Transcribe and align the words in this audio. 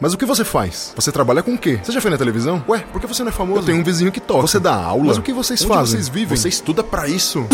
Mas 0.00 0.12
o 0.12 0.18
que 0.18 0.26
você 0.26 0.44
faz? 0.44 0.92
Você 0.96 1.12
trabalha 1.12 1.42
com 1.42 1.54
o 1.54 1.58
quê? 1.58 1.78
Você 1.82 1.92
já 1.92 2.00
foi 2.00 2.10
na 2.10 2.18
televisão? 2.18 2.62
Ué, 2.68 2.80
por 2.92 3.00
que 3.00 3.06
você 3.06 3.22
não 3.22 3.28
é 3.30 3.32
famoso? 3.32 3.60
Eu 3.60 3.64
tenho 3.64 3.78
um 3.78 3.84
vizinho 3.84 4.10
que 4.10 4.20
toca. 4.20 4.42
Você 4.42 4.58
dá 4.58 4.74
aula? 4.74 5.04
Mas 5.04 5.18
o 5.18 5.22
que 5.22 5.32
vocês 5.32 5.60
Onde 5.62 5.68
fazem? 5.68 5.92
vocês 5.96 6.08
vivem? 6.08 6.36
Você 6.36 6.48
estuda 6.48 6.82
para 6.82 7.08
isso? 7.08 7.46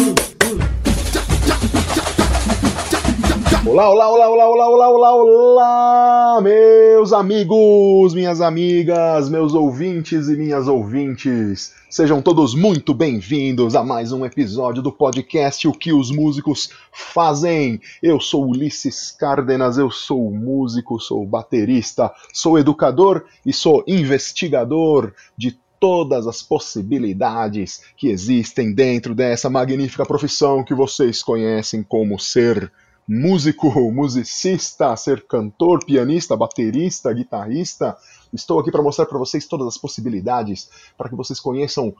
Olá, 3.70 3.88
olá, 3.88 4.08
olá, 4.08 4.28
olá, 4.28 4.48
olá, 4.48 4.68
olá, 4.68 4.90
olá, 4.90 5.14
olá, 5.14 6.40
meus 6.42 7.12
amigos, 7.12 8.12
minhas 8.14 8.40
amigas, 8.40 9.30
meus 9.30 9.54
ouvintes 9.54 10.28
e 10.28 10.34
minhas 10.34 10.66
ouvintes. 10.66 11.72
Sejam 11.88 12.20
todos 12.20 12.52
muito 12.52 12.92
bem-vindos 12.92 13.76
a 13.76 13.84
mais 13.84 14.10
um 14.10 14.26
episódio 14.26 14.82
do 14.82 14.90
podcast 14.90 15.68
O 15.68 15.72
que 15.72 15.92
os 15.92 16.10
músicos 16.10 16.70
fazem. 16.92 17.80
Eu 18.02 18.18
sou 18.18 18.48
Ulisses 18.48 19.12
Cárdenas, 19.12 19.78
eu 19.78 19.88
sou 19.88 20.32
músico, 20.32 20.98
sou 20.98 21.24
baterista, 21.24 22.12
sou 22.32 22.58
educador 22.58 23.24
e 23.46 23.52
sou 23.52 23.84
investigador 23.86 25.14
de 25.38 25.56
todas 25.78 26.26
as 26.26 26.42
possibilidades 26.42 27.82
que 27.96 28.08
existem 28.08 28.74
dentro 28.74 29.14
dessa 29.14 29.48
magnífica 29.48 30.04
profissão 30.04 30.64
que 30.64 30.74
vocês 30.74 31.22
conhecem 31.22 31.84
como 31.84 32.18
ser 32.18 32.72
músico, 33.06 33.68
musicista, 33.90 34.94
ser 34.96 35.26
cantor, 35.26 35.84
pianista, 35.84 36.36
baterista, 36.36 37.12
guitarrista. 37.12 37.96
Estou 38.32 38.60
aqui 38.60 38.70
para 38.70 38.82
mostrar 38.82 39.06
para 39.06 39.18
vocês 39.18 39.46
todas 39.46 39.66
as 39.66 39.78
possibilidades, 39.78 40.70
para 40.96 41.08
que 41.08 41.16
vocês 41.16 41.40
conheçam 41.40 41.94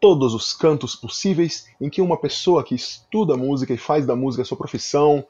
todos 0.00 0.34
os 0.34 0.52
cantos 0.52 0.96
possíveis 0.96 1.66
em 1.80 1.88
que 1.88 2.02
uma 2.02 2.16
pessoa 2.16 2.64
que 2.64 2.74
estuda 2.74 3.36
música 3.36 3.72
e 3.72 3.78
faz 3.78 4.04
da 4.04 4.16
música 4.16 4.44
sua 4.44 4.58
profissão 4.58 5.24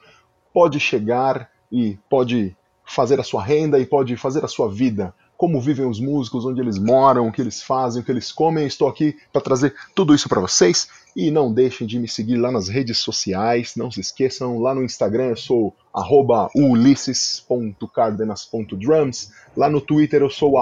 pode 0.52 0.80
chegar 0.80 1.50
e 1.70 1.98
pode 2.08 2.56
fazer 2.84 3.20
a 3.20 3.22
sua 3.22 3.42
renda 3.42 3.78
e 3.78 3.86
pode 3.86 4.16
fazer 4.16 4.44
a 4.44 4.48
sua 4.48 4.70
vida 4.70 5.14
como 5.42 5.60
vivem 5.60 5.84
os 5.84 5.98
músicos, 5.98 6.46
onde 6.46 6.60
eles 6.60 6.78
moram, 6.78 7.26
o 7.26 7.32
que 7.32 7.40
eles 7.40 7.60
fazem, 7.60 8.00
o 8.00 8.04
que 8.04 8.12
eles 8.12 8.30
comem. 8.30 8.64
Estou 8.64 8.86
aqui 8.86 9.16
para 9.32 9.42
trazer 9.42 9.74
tudo 9.92 10.14
isso 10.14 10.28
para 10.28 10.40
vocês. 10.40 10.86
E 11.16 11.32
não 11.32 11.52
deixem 11.52 11.84
de 11.84 11.98
me 11.98 12.06
seguir 12.06 12.36
lá 12.36 12.52
nas 12.52 12.68
redes 12.68 12.98
sociais. 12.98 13.74
Não 13.74 13.90
se 13.90 13.98
esqueçam, 13.98 14.60
lá 14.60 14.72
no 14.72 14.84
Instagram 14.84 15.30
eu 15.30 15.36
sou 15.36 15.74
ulisses.cardenas.drums. 16.54 19.32
Lá 19.56 19.68
no 19.68 19.80
Twitter 19.80 20.22
eu 20.22 20.30
sou 20.30 20.52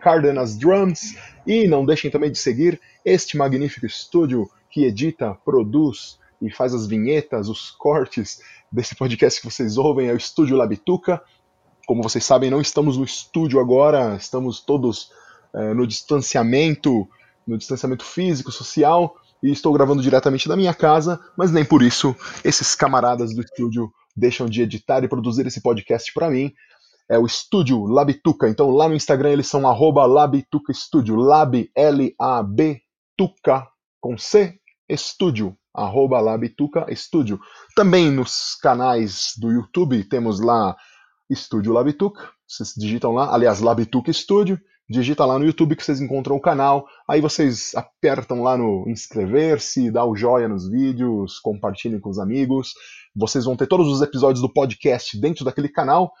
cardenasdrums. 0.00 1.14
E 1.46 1.68
não 1.68 1.86
deixem 1.86 2.10
também 2.10 2.32
de 2.32 2.38
seguir 2.38 2.80
este 3.04 3.36
magnífico 3.36 3.86
estúdio 3.86 4.50
que 4.68 4.86
edita, 4.86 5.38
produz 5.44 6.18
e 6.42 6.50
faz 6.50 6.74
as 6.74 6.88
vinhetas, 6.88 7.48
os 7.48 7.70
cortes 7.70 8.40
desse 8.72 8.96
podcast 8.96 9.40
que 9.40 9.48
vocês 9.48 9.78
ouvem, 9.78 10.08
é 10.08 10.12
o 10.12 10.16
Estúdio 10.16 10.56
Labituca. 10.56 11.22
Como 11.86 12.02
vocês 12.02 12.24
sabem, 12.24 12.50
não 12.50 12.60
estamos 12.60 12.96
no 12.98 13.04
estúdio 13.04 13.60
agora, 13.60 14.16
estamos 14.16 14.60
todos 14.60 15.10
é, 15.54 15.72
no 15.72 15.86
distanciamento, 15.86 17.08
no 17.46 17.56
distanciamento 17.56 18.04
físico, 18.04 18.50
social, 18.50 19.14
e 19.42 19.52
estou 19.52 19.72
gravando 19.72 20.02
diretamente 20.02 20.48
da 20.48 20.56
minha 20.56 20.74
casa, 20.74 21.20
mas 21.36 21.52
nem 21.52 21.64
por 21.64 21.82
isso 21.82 22.16
esses 22.44 22.74
camaradas 22.74 23.34
do 23.34 23.40
estúdio 23.40 23.92
deixam 24.16 24.48
de 24.48 24.62
editar 24.62 25.04
e 25.04 25.08
produzir 25.08 25.46
esse 25.46 25.60
podcast 25.60 26.12
para 26.12 26.30
mim. 26.30 26.52
É 27.08 27.18
o 27.18 27.26
estúdio 27.26 27.84
Labituca. 27.84 28.48
Então 28.48 28.70
lá 28.70 28.88
no 28.88 28.94
Instagram 28.94 29.30
eles 29.30 29.46
são 29.46 29.68
arroba 29.68 30.04
Labituca 30.06 30.72
Studio. 30.72 31.14
Lab, 31.14 31.70
L-A-B, 31.76 32.80
Tuca, 33.16 33.68
com 34.00 34.18
C, 34.18 34.58
estúdio. 34.88 35.56
Arroba 35.72 36.18
Labituca 36.20 36.86
Studio. 36.96 37.38
Também 37.76 38.10
nos 38.10 38.56
canais 38.60 39.32
do 39.38 39.52
YouTube 39.52 40.02
temos 40.04 40.40
lá 40.40 40.74
Estúdio 41.28 41.72
Labituc. 41.72 42.18
Vocês 42.46 42.72
digitam 42.76 43.12
lá, 43.12 43.34
aliás, 43.34 43.60
Labituc 43.60 44.12
Studio. 44.12 44.58
Digita 44.88 45.24
lá 45.24 45.36
no 45.36 45.44
YouTube 45.44 45.74
que 45.74 45.82
vocês 45.82 46.00
encontram 46.00 46.36
o 46.36 46.40
canal. 46.40 46.86
Aí 47.08 47.20
vocês 47.20 47.74
apertam 47.74 48.42
lá 48.42 48.56
no 48.56 48.84
inscrever-se, 48.88 49.90
dá 49.90 50.04
o 50.04 50.14
joia 50.14 50.48
nos 50.48 50.68
vídeos, 50.70 51.40
compartilhem 51.40 51.98
com 51.98 52.08
os 52.08 52.20
amigos. 52.20 52.72
Vocês 53.14 53.44
vão 53.44 53.56
ter 53.56 53.66
todos 53.66 53.88
os 53.88 54.00
episódios 54.00 54.40
do 54.40 54.52
podcast 54.52 55.20
dentro 55.20 55.44
daquele 55.44 55.68
canal. 55.68 56.12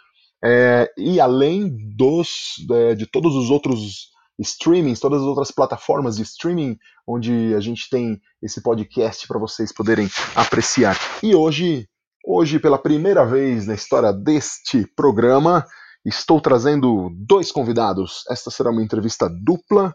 É, 0.44 0.90
e 0.98 1.20
além 1.20 1.76
dos 1.96 2.56
é, 2.70 2.94
de 2.94 3.06
todos 3.06 3.36
os 3.36 3.50
outros 3.50 4.10
streamings, 4.38 5.00
todas 5.00 5.22
as 5.22 5.26
outras 5.26 5.50
plataformas 5.50 6.16
de 6.16 6.22
streaming 6.22 6.76
onde 7.06 7.54
a 7.54 7.60
gente 7.60 7.88
tem 7.88 8.20
esse 8.42 8.60
podcast 8.60 9.26
para 9.26 9.38
vocês 9.38 9.72
poderem 9.72 10.08
apreciar. 10.34 10.98
E 11.22 11.34
hoje 11.34 11.88
Hoje, 12.28 12.58
pela 12.58 12.76
primeira 12.76 13.24
vez 13.24 13.68
na 13.68 13.74
história 13.74 14.12
deste 14.12 14.84
programa, 14.96 15.64
estou 16.04 16.40
trazendo 16.40 17.08
dois 17.14 17.52
convidados. 17.52 18.24
Esta 18.28 18.50
será 18.50 18.68
uma 18.72 18.82
entrevista 18.82 19.28
dupla. 19.28 19.94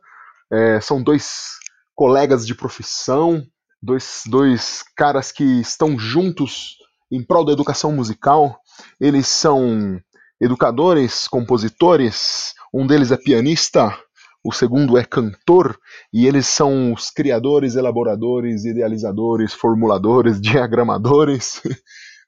É, 0.49 0.79
são 0.79 1.03
dois 1.03 1.49
colegas 1.93 2.47
de 2.47 2.55
profissão, 2.55 3.43
dois, 3.83 4.21
dois 4.27 4.81
caras 4.95 5.29
que 5.29 5.43
estão 5.59 5.99
juntos 5.99 6.77
em 7.11 7.21
prol 7.21 7.43
da 7.43 7.51
educação 7.51 7.91
musical. 7.91 8.57
Eles 8.97 9.27
são 9.27 9.99
educadores, 10.39 11.27
compositores, 11.27 12.53
um 12.73 12.87
deles 12.87 13.11
é 13.11 13.17
pianista, 13.17 13.93
o 14.41 14.53
segundo 14.53 14.97
é 14.97 15.03
cantor, 15.03 15.77
e 16.13 16.25
eles 16.25 16.47
são 16.47 16.93
os 16.93 17.09
criadores, 17.09 17.75
elaboradores, 17.75 18.63
idealizadores, 18.63 19.51
formuladores, 19.51 20.39
diagramadores 20.41 21.61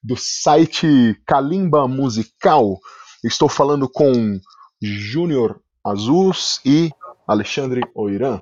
do 0.04 0.16
site 0.18 1.16
Kalimba 1.26 1.88
Musical. 1.88 2.78
Estou 3.24 3.48
falando 3.48 3.90
com 3.90 4.40
Júnior 4.82 5.62
Azus 5.84 6.60
e 6.66 6.92
Alexandre 7.28 7.82
Oiran. 7.96 8.42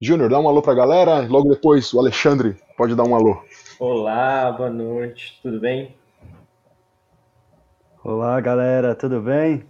Júnior, 0.00 0.28
dá 0.28 0.40
um 0.40 0.48
alô 0.48 0.60
para 0.60 0.72
a 0.72 0.76
galera, 0.76 1.26
logo 1.28 1.48
depois 1.48 1.94
o 1.94 2.00
Alexandre 2.00 2.56
pode 2.76 2.94
dar 2.94 3.04
um 3.04 3.14
alô. 3.14 3.40
Olá, 3.78 4.50
boa 4.52 4.68
noite, 4.68 5.38
tudo 5.42 5.60
bem? 5.60 5.96
Olá, 8.02 8.40
galera, 8.40 8.94
tudo 8.94 9.20
bem? 9.20 9.64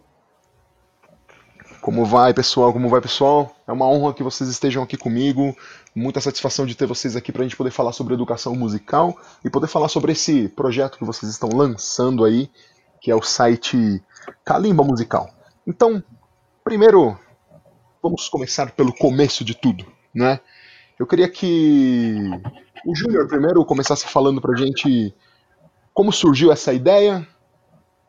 Como 1.87 2.05
vai, 2.05 2.35
pessoal? 2.35 2.73
Como 2.73 2.89
vai, 2.89 3.01
pessoal? 3.01 3.55
É 3.65 3.71
uma 3.71 3.87
honra 3.87 4.13
que 4.13 4.21
vocês 4.21 4.51
estejam 4.51 4.83
aqui 4.83 4.97
comigo. 4.97 5.57
Muita 5.95 6.21
satisfação 6.21 6.67
de 6.67 6.75
ter 6.75 6.85
vocês 6.85 7.15
aqui 7.15 7.31
para 7.31 7.43
a 7.43 7.45
gente 7.45 7.57
poder 7.57 7.71
falar 7.71 7.93
sobre 7.93 8.13
educação 8.13 8.57
musical 8.57 9.17
e 9.45 9.49
poder 9.49 9.69
falar 9.69 9.87
sobre 9.87 10.11
esse 10.11 10.49
projeto 10.49 10.99
que 10.99 11.05
vocês 11.05 11.31
estão 11.31 11.49
lançando 11.49 12.25
aí, 12.25 12.51
que 13.01 13.09
é 13.09 13.15
o 13.15 13.23
site 13.23 14.03
Kalimba 14.45 14.83
Musical. 14.83 15.31
Então, 15.65 16.03
primeiro, 16.65 17.17
vamos 18.03 18.29
começar 18.29 18.73
pelo 18.73 18.93
começo 18.93 19.45
de 19.45 19.55
tudo, 19.55 19.87
né? 20.13 20.41
Eu 20.99 21.07
queria 21.07 21.29
que 21.29 22.29
o 22.85 22.97
Júnior 22.97 23.29
primeiro 23.29 23.65
começasse 23.65 24.09
falando 24.09 24.41
para 24.41 24.55
a 24.55 24.57
gente 24.57 25.15
como 25.95 26.13
surgiu 26.13 26.51
essa 26.51 26.73
ideia 26.73 27.25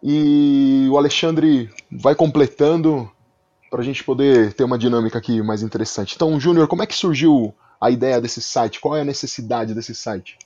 e 0.02 0.88
o 0.92 0.98
Alexandre 0.98 1.70
vai 1.92 2.16
completando 2.16 3.08
para 3.70 3.82
a 3.82 3.84
gente 3.84 4.04
poder 4.04 4.54
ter 4.54 4.64
uma 4.64 4.78
dinâmica 4.78 5.18
aqui 5.18 5.42
mais 5.42 5.62
interessante. 5.62 6.16
Então, 6.16 6.40
Júnior, 6.40 6.68
como 6.68 6.84
é 6.84 6.88
que 6.88 6.96
surgiu 6.96 7.54
a 7.80 7.92
ideia 7.92 8.22
desse 8.22 8.42
site? 8.42 8.80
Qual 8.80 8.96
é 8.96 9.02
a 9.02 9.06
necessidade 9.06 9.74
desse 9.74 9.94
site? 9.94 10.38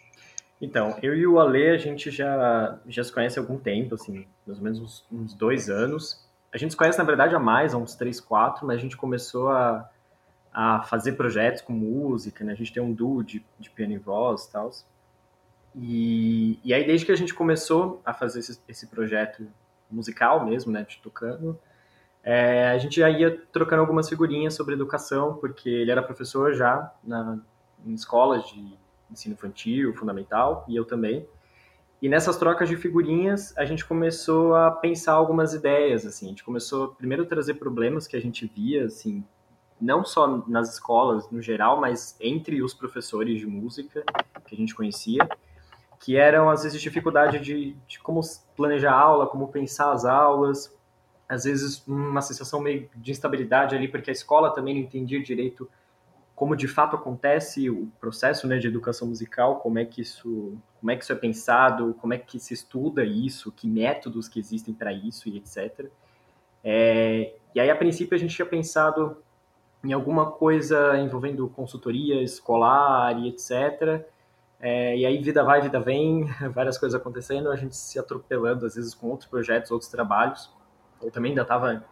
Então, 0.62 0.98
eu 1.02 1.16
e 1.16 1.26
o 1.26 1.40
Ale, 1.40 1.70
a 1.70 1.78
gente 1.78 2.12
já, 2.12 2.78
já 2.88 3.04
se 3.04 3.12
conhece 3.12 3.40
há 3.40 3.42
algum 3.42 3.58
tempo, 3.58 3.96
assim, 3.96 4.28
mais 4.46 4.60
ou 4.60 4.64
menos 4.64 4.80
uns, 4.80 5.06
uns 5.12 5.34
dois 5.34 5.70
anos. 5.70 6.24
A 6.54 6.58
gente 6.58 6.72
se 6.72 6.78
conhece, 6.78 7.00
na 7.00 7.04
verdade, 7.04 7.34
há 7.36 7.40
mais, 7.40 7.74
há 7.74 7.78
uns 7.78 7.96
três, 7.96 8.20
quatro, 8.20 8.68
mas 8.68 8.78
a 8.78 8.82
gente 8.82 8.96
começou 8.96 9.50
a, 9.50 9.90
a 10.54 10.84
fazer 10.84 11.14
projetos 11.14 11.62
com 11.62 11.74
música, 11.74 12.44
né? 12.44 12.52
A 12.52 12.56
gente 12.56 12.72
tem 12.72 12.84
um 12.84 12.94
duo 12.94 13.24
de, 13.24 13.44
de 13.60 13.70
piano 13.72 13.94
e 13.94 13.98
voz 13.98 14.46
e 14.46 14.52
tal. 14.52 14.72
E, 15.76 16.60
e 16.64 16.74
aí, 16.74 16.86
desde 16.86 17.06
que 17.06 17.12
a 17.12 17.16
gente 17.16 17.34
começou 17.34 18.02
a 18.06 18.14
fazer 18.14 18.40
esse, 18.40 18.60
esse 18.68 18.86
projeto 18.88 19.48
musical 19.90 20.46
mesmo, 20.46 20.72
né, 20.72 20.86
de 20.88 20.98
tocando, 20.98 21.58
é, 22.24 22.70
a 22.70 22.78
gente 22.78 23.00
já 23.00 23.10
ia 23.10 23.42
trocando 23.52 23.82
algumas 23.82 24.08
figurinhas 24.08 24.54
sobre 24.54 24.76
educação, 24.76 25.36
porque 25.36 25.70
ele 25.70 25.92
era 25.92 26.04
professor 26.04 26.54
já 26.54 26.94
na, 27.04 27.40
em 27.86 27.94
escolas 27.94 28.48
de 28.48 28.78
ensino 29.10 29.34
infantil, 29.34 29.94
fundamental, 29.96 30.66
e 30.68 30.76
eu 30.76 30.86
também. 30.86 31.28
E 32.02 32.10
nessas 32.10 32.38
trocas 32.38 32.68
de 32.68 32.78
figurinhas, 32.78 33.56
a 33.58 33.66
gente 33.66 33.86
começou 33.86 34.56
a 34.56 34.72
pensar 34.72 35.14
algumas 35.14 35.54
ideias, 35.54 36.06
assim. 36.06 36.28
A 36.28 36.30
gente 36.30 36.44
começou 36.44 36.90
primeiro 36.90 37.24
a 37.24 37.28
trazer 37.28 37.56
problemas 37.56 38.08
que 38.08 38.16
a 38.16 38.22
gente 38.22 38.48
via, 38.48 38.86
assim, 38.86 39.24
não 39.80 40.04
só 40.04 40.44
nas 40.48 40.74
escolas 40.74 41.30
no 41.32 41.42
geral, 41.42 41.80
mas 41.80 42.16
entre 42.20 42.62
os 42.62 42.74
professores 42.74 43.40
de 43.40 43.46
música 43.46 44.04
que 44.48 44.56
a 44.56 44.58
gente 44.58 44.76
conhecia, 44.76 45.28
que 46.00 46.16
eram 46.16 46.50
às 46.50 46.64
vezes 46.64 46.82
dificuldade 46.82 47.40
de, 47.40 47.76
de 47.88 48.00
como 48.00 48.22
planejar 48.56 48.94
a 48.94 49.00
aula, 49.00 49.28
como 49.28 49.48
pensar 49.50 49.92
as 49.92 50.06
aulas, 50.06 50.76
às 51.32 51.46
vezes 51.46 51.82
uma 51.88 52.22
sensação 52.22 52.60
meio 52.60 52.90
de 52.94 53.12
instabilidade 53.12 53.74
ali, 53.74 53.88
porque 53.88 54.10
a 54.10 54.14
escola 54.14 54.54
também 54.54 54.76
não 54.76 54.82
entendia 54.82 55.24
direito 55.24 55.70
como 56.36 56.58
de 56.58 56.68
fato 56.68 56.96
acontece 56.96 57.70
o 57.70 57.88
processo 58.02 58.48
né, 58.48 58.58
de 58.58 58.68
educação 58.68 59.08
musical, 59.08 59.60
como 59.60 59.80
é 59.80 59.86
que 59.86 60.02
isso, 60.02 60.58
como 60.80 60.92
é 60.92 60.96
que 60.98 61.04
isso 61.04 61.14
é 61.14 61.16
pensado, 61.16 61.96
como 62.02 62.14
é 62.14 62.18
que 62.18 62.38
se 62.38 62.54
estuda 62.54 63.06
isso, 63.06 63.50
que 63.52 63.66
métodos 63.66 64.28
que 64.28 64.40
existem 64.40 64.74
para 64.74 64.92
isso 64.92 65.30
e 65.30 65.38
etc. 65.38 65.86
É, 66.64 67.36
E 67.56 67.60
aí, 67.62 67.70
a 67.70 67.76
princípio, 67.76 68.16
a 68.16 68.18
gente 68.18 68.36
tinha 68.36 68.46
pensado 68.46 69.18
em 69.84 69.94
alguma 69.94 70.32
coisa 70.32 70.98
envolvendo 70.98 71.48
consultoria 71.48 72.22
escolar 72.22 73.18
e 73.20 73.30
etc. 73.30 74.04
É, 74.60 74.98
e 74.98 75.06
aí, 75.06 75.22
vida 75.22 75.44
vai, 75.44 75.62
vida 75.62 75.80
vem, 75.80 76.26
várias 76.54 76.78
coisas 76.78 77.00
acontecendo, 77.00 77.52
a 77.52 77.56
gente 77.56 77.76
se 77.76 77.98
atropelando, 77.98 78.66
às 78.66 78.76
vezes, 78.76 78.94
com 78.94 79.08
outros 79.08 79.30
projetos, 79.30 79.72
outros 79.72 79.90
trabalhos. 79.90 80.52
Eu 81.02 81.12
também 81.12 81.32
ainda 81.32 81.42
estava 81.42 81.84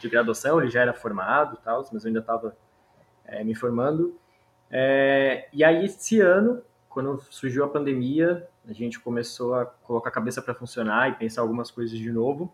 de 0.00 0.08
graduação, 0.08 0.60
ele 0.60 0.70
já 0.70 0.82
era 0.82 0.94
formado, 0.94 1.58
tal, 1.62 1.84
mas 1.92 2.04
eu 2.04 2.08
ainda 2.08 2.20
estava 2.20 2.56
é, 3.24 3.44
me 3.44 3.54
formando. 3.54 4.18
É, 4.70 5.48
e 5.52 5.62
aí, 5.62 5.84
esse 5.84 6.20
ano, 6.20 6.62
quando 6.88 7.20
surgiu 7.30 7.64
a 7.64 7.68
pandemia, 7.68 8.48
a 8.68 8.72
gente 8.72 8.98
começou 8.98 9.54
a 9.54 9.66
colocar 9.66 10.08
a 10.08 10.12
cabeça 10.12 10.42
para 10.42 10.54
funcionar 10.54 11.10
e 11.10 11.14
pensar 11.14 11.42
algumas 11.42 11.70
coisas 11.70 11.96
de 11.98 12.10
novo. 12.10 12.52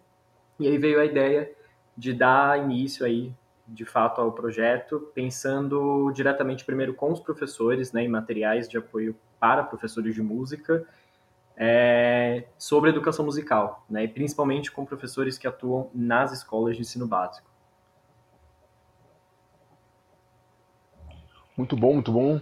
E 0.59 0.67
aí 0.67 0.77
veio 0.79 1.01
a 1.01 1.05
ideia 1.05 1.51
de 1.97 2.13
dar 2.13 2.59
início 2.59 3.05
aí, 3.07 3.35
de 3.67 3.85
fato, 3.85 4.21
ao 4.21 4.33
projeto, 4.33 5.11
pensando 5.15 6.11
diretamente 6.13 6.65
primeiro 6.65 6.95
com 6.95 7.13
os 7.13 7.21
professores, 7.21 7.93
né, 7.93 8.03
em 8.05 8.09
materiais 8.09 8.69
de 8.69 8.77
apoio 8.77 9.17
para 9.41 9.63
professores 9.63 10.15
de 10.15 10.23
música, 10.23 10.87
é, 11.57 12.45
sobre 12.59 12.91
educação 12.91 13.25
musical, 13.25 13.85
né, 13.89 14.05
e 14.05 14.09
principalmente 14.09 14.71
com 14.71 14.85
professores 14.85 15.39
que 15.39 15.47
atuam 15.47 15.91
nas 15.95 16.33
escolas 16.33 16.77
de 16.77 16.83
ensino 16.83 17.07
básico. 17.07 17.51
Muito 21.57 21.77
bom, 21.77 21.95
muito 21.95 22.11
bom. 22.11 22.41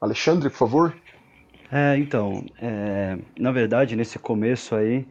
Alexandre, 0.00 0.48
por 0.48 0.56
favor. 0.56 0.96
É, 1.70 1.96
então, 1.98 2.44
é, 2.60 3.18
na 3.38 3.50
verdade, 3.50 3.96
nesse 3.96 4.18
começo 4.18 4.74
aí, 4.74 5.06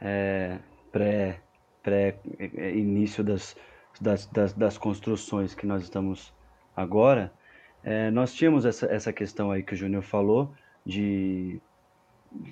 é, 0.00 0.58
pré, 0.92 1.40
pré 1.82 2.16
é, 2.38 2.70
início 2.76 3.24
das, 3.24 3.56
das, 4.00 4.26
das, 4.26 4.52
das, 4.52 4.76
construções 4.76 5.54
que 5.54 5.66
nós 5.66 5.82
estamos 5.82 6.32
agora, 6.76 7.32
é, 7.82 8.10
nós 8.10 8.34
tínhamos 8.34 8.66
essa, 8.66 8.86
essa 8.86 9.12
questão 9.12 9.50
aí 9.50 9.62
que 9.62 9.72
o 9.72 9.76
Júnior 9.76 10.02
falou, 10.02 10.52
de, 10.84 11.58
de, 11.58 11.60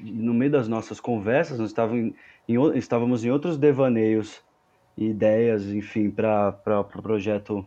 no 0.03 0.33
meio 0.33 0.51
das 0.51 0.69
nossas 0.69 1.01
conversas, 1.01 1.59
nós 1.59 1.71
estávamos 1.71 2.15
em, 2.49 2.79
estávamos 2.79 3.25
em 3.25 3.31
outros 3.31 3.59
devaneios 3.59 4.43
ideias, 4.97 5.67
enfim, 5.67 6.11
para 6.11 6.51
o 6.51 6.85
pro 6.85 7.03
projeto 7.03 7.67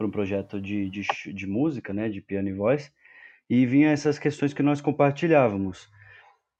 um 0.00 0.10
projeto 0.10 0.58
de, 0.58 0.88
de, 0.88 1.02
de 1.26 1.46
música, 1.46 1.92
né, 1.92 2.08
de 2.08 2.22
piano 2.22 2.48
e 2.48 2.54
voz, 2.54 2.90
e 3.50 3.66
vinha 3.66 3.90
essas 3.90 4.18
questões 4.18 4.54
que 4.54 4.62
nós 4.62 4.80
compartilhávamos. 4.80 5.90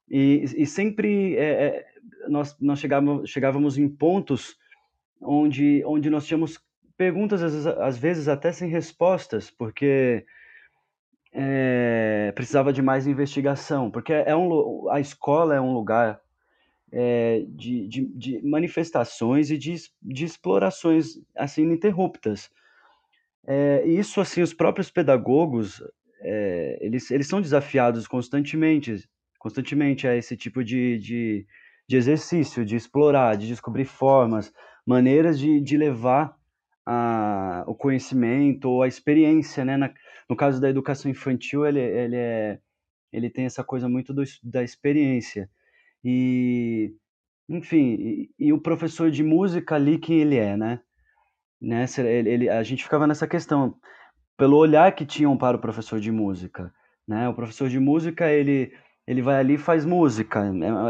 E, 0.07 0.43
e 0.57 0.65
sempre 0.67 1.35
é, 1.37 1.49
é, 1.49 1.85
nós, 2.29 2.55
nós 2.59 2.79
chegávamos, 2.79 3.29
chegávamos 3.29 3.77
em 3.79 3.89
pontos 3.89 4.55
onde, 5.19 5.83
onde 5.85 6.09
nós 6.09 6.27
tínhamos 6.27 6.59
perguntas, 6.95 7.41
às 7.41 7.65
às 7.65 7.97
vezes 7.97 8.27
até 8.27 8.51
sem 8.51 8.69
respostas, 8.69 9.49
porque 9.49 10.23
é, 11.33 12.31
precisava 12.35 12.73
de 12.73 12.81
mais 12.81 13.07
investigação, 13.07 13.89
porque 13.89 14.13
é 14.13 14.35
um, 14.35 14.89
a 14.89 14.99
escola 14.99 15.55
é 15.55 15.61
um 15.61 15.73
lugar 15.73 16.19
é, 16.91 17.45
de, 17.47 17.87
de, 17.87 18.05
de, 18.05 18.41
manifestações 18.45 19.49
e 19.49 19.57
de, 19.57 19.75
de 20.01 20.25
explorações 20.25 21.17
assim 21.35 21.63
ininterruptas. 21.63 22.49
É, 23.47 23.83
isso, 23.85 24.19
assim, 24.19 24.41
os 24.41 24.53
próprios 24.53 24.91
pedagogos, 24.91 25.81
é, 26.19 26.77
eles, 26.81 27.09
eles 27.09 27.27
são 27.27 27.41
desafiados 27.41 28.07
constantemente, 28.07 29.09
constantemente 29.39 30.07
a 30.07 30.15
esse 30.15 30.35
tipo 30.35 30.63
de, 30.63 30.99
de, 30.99 31.47
de 31.87 31.97
exercício, 31.97 32.65
de 32.65 32.75
explorar, 32.75 33.37
de 33.37 33.47
descobrir 33.47 33.85
formas, 33.85 34.53
maneiras 34.85 35.39
de, 35.39 35.61
de 35.61 35.77
levar 35.77 36.35
a, 36.85 37.63
o 37.67 37.75
conhecimento 37.75 38.69
ou 38.69 38.83
a 38.83 38.87
experiência, 38.87 39.63
né? 39.65 39.77
Na, 39.77 39.93
no 40.29 40.35
caso 40.35 40.61
da 40.61 40.69
educação 40.69 41.09
infantil, 41.11 41.65
ele, 41.65 41.79
ele, 41.79 42.15
é, 42.15 42.59
ele 43.11 43.29
tem 43.29 43.45
essa 43.45 43.63
coisa 43.63 43.87
muito 43.89 44.13
do, 44.13 44.23
da 44.43 44.63
experiência. 44.63 45.49
E, 46.03 46.93
enfim, 47.49 47.95
e, 47.99 48.31
e, 48.39 48.53
o 48.53 48.59
professor 48.59 49.11
de 49.11 49.23
música 49.23 49.75
ali, 49.75 49.97
quem 49.97 50.19
ele 50.19 50.37
é, 50.37 50.57
né? 50.57 50.79
né? 51.61 51.85
Ele, 51.97 52.29
ele, 52.29 52.49
a 52.49 52.63
gente 52.63 52.83
ficava 52.83 53.05
nessa 53.05 53.27
questão 53.27 53.75
pelo 54.37 54.57
olhar 54.57 54.93
que 54.95 55.05
tinham 55.05 55.37
para 55.37 55.57
o 55.57 55.61
professor 55.61 55.99
de 55.99 56.11
música, 56.11 56.73
né? 57.07 57.29
O 57.29 57.33
professor 57.33 57.69
de 57.69 57.79
música 57.79 58.31
ele 58.31 58.73
ele 59.07 59.21
vai 59.21 59.35
ali 59.35 59.55
e 59.55 59.57
faz 59.57 59.83
música, 59.83 60.43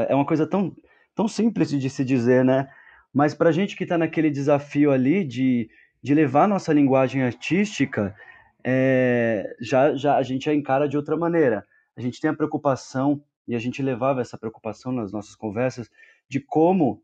é, 0.08 0.12
é 0.12 0.16
uma 0.16 0.26
coisa 0.26 0.46
tão 0.46 0.76
tão 1.16 1.28
simples 1.28 1.70
de 1.70 1.90
se 1.90 2.06
dizer, 2.06 2.46
né? 2.46 2.70
Mas 3.14 3.34
para 3.34 3.50
a 3.50 3.52
gente 3.52 3.76
que 3.76 3.84
está 3.84 3.98
naquele 3.98 4.30
desafio 4.30 4.92
ali 4.92 5.26
de, 5.26 5.70
de 6.02 6.14
levar 6.14 6.48
nossa 6.48 6.74
linguagem 6.74 7.22
artística, 7.22 8.16
é, 8.64 9.56
já, 9.60 9.96
já 9.96 10.18
a 10.18 10.24
gente 10.24 10.50
a 10.50 10.54
encara 10.54 10.88
de 10.88 10.98
outra 10.98 11.16
maneira. 11.16 11.66
A 11.96 12.02
gente 12.02 12.20
tem 12.20 12.30
a 12.30 12.34
preocupação, 12.34 13.24
e 13.48 13.56
a 13.56 13.60
gente 13.60 13.82
levava 13.82 14.22
essa 14.22 14.38
preocupação 14.38 14.92
nas 14.92 15.12
nossas 15.12 15.36
conversas, 15.36 15.90
de 16.30 16.40
como 16.40 17.04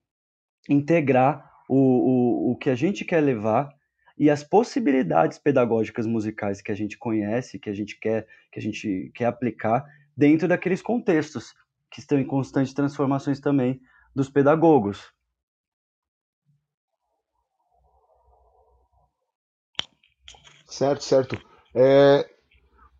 integrar 0.69 1.51
o, 1.67 1.75
o, 1.75 2.51
o 2.51 2.55
que 2.55 2.69
a 2.69 2.75
gente 2.75 3.03
quer 3.03 3.21
levar 3.21 3.69
e 4.17 4.29
as 4.29 4.43
possibilidades 4.43 5.37
pedagógicas 5.37 6.07
musicais 6.07 6.61
que 6.61 6.71
a 6.71 6.75
gente 6.75 6.97
conhece, 6.97 7.59
que 7.59 7.69
a 7.69 7.73
gente 7.73 7.99
quer, 7.99 8.27
que 8.51 8.59
a 8.59 8.61
gente 8.61 9.11
quer 9.13 9.25
aplicar 9.25 9.85
dentro 10.15 10.47
daqueles 10.47 10.81
contextos 10.81 11.53
que 11.91 11.99
estão 11.99 12.19
em 12.19 12.25
constantes 12.25 12.73
transformações 12.73 13.39
também 13.39 13.79
dos 14.15 14.29
pedagogos. 14.29 15.13
Certo, 20.77 21.03
certo. 21.03 21.37
É, 21.73 22.23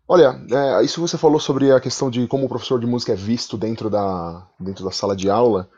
olha, 0.08 0.34
é, 0.50 0.84
isso 0.84 1.00
você 1.00 1.16
falou 1.16 1.38
sobre 1.38 1.70
a 1.70 1.78
questão 1.78 2.10
de 2.10 2.26
como 2.26 2.46
o 2.46 2.48
professor 2.48 2.80
de 2.80 2.86
música 2.88 3.12
é 3.12 3.14
visto 3.14 3.56
dentro 3.56 3.88
da, 3.88 4.48
dentro 4.58 4.84
da 4.84 4.90
sala 4.90 5.14
de 5.14 5.30
aula. 5.30 5.70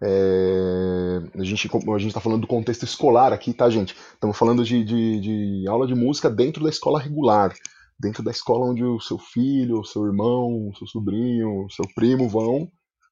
É, 0.00 1.20
a 1.38 1.44
gente 1.44 1.70
a 1.70 1.96
está 1.98 2.20
falando 2.20 2.40
do 2.40 2.46
contexto 2.46 2.84
escolar 2.84 3.34
aqui, 3.34 3.52
tá, 3.52 3.68
gente? 3.68 3.94
Estamos 4.14 4.34
falando 4.34 4.64
de, 4.64 4.82
de, 4.82 5.20
de, 5.20 5.68
aula 5.68 5.86
de 5.86 5.94
música 5.94 6.30
dentro 6.30 6.64
da 6.64 6.70
escola 6.70 6.98
regular, 6.98 7.52
dentro 8.00 8.22
da 8.22 8.30
escola 8.30 8.64
onde 8.64 8.82
o 8.82 8.98
seu 8.98 9.18
filho, 9.18 9.80
o 9.80 9.84
seu 9.84 10.06
irmão, 10.06 10.70
o 10.70 10.76
seu 10.78 10.86
sobrinho, 10.86 11.66
o 11.66 11.70
seu 11.70 11.84
primo 11.94 12.30
vão 12.30 12.66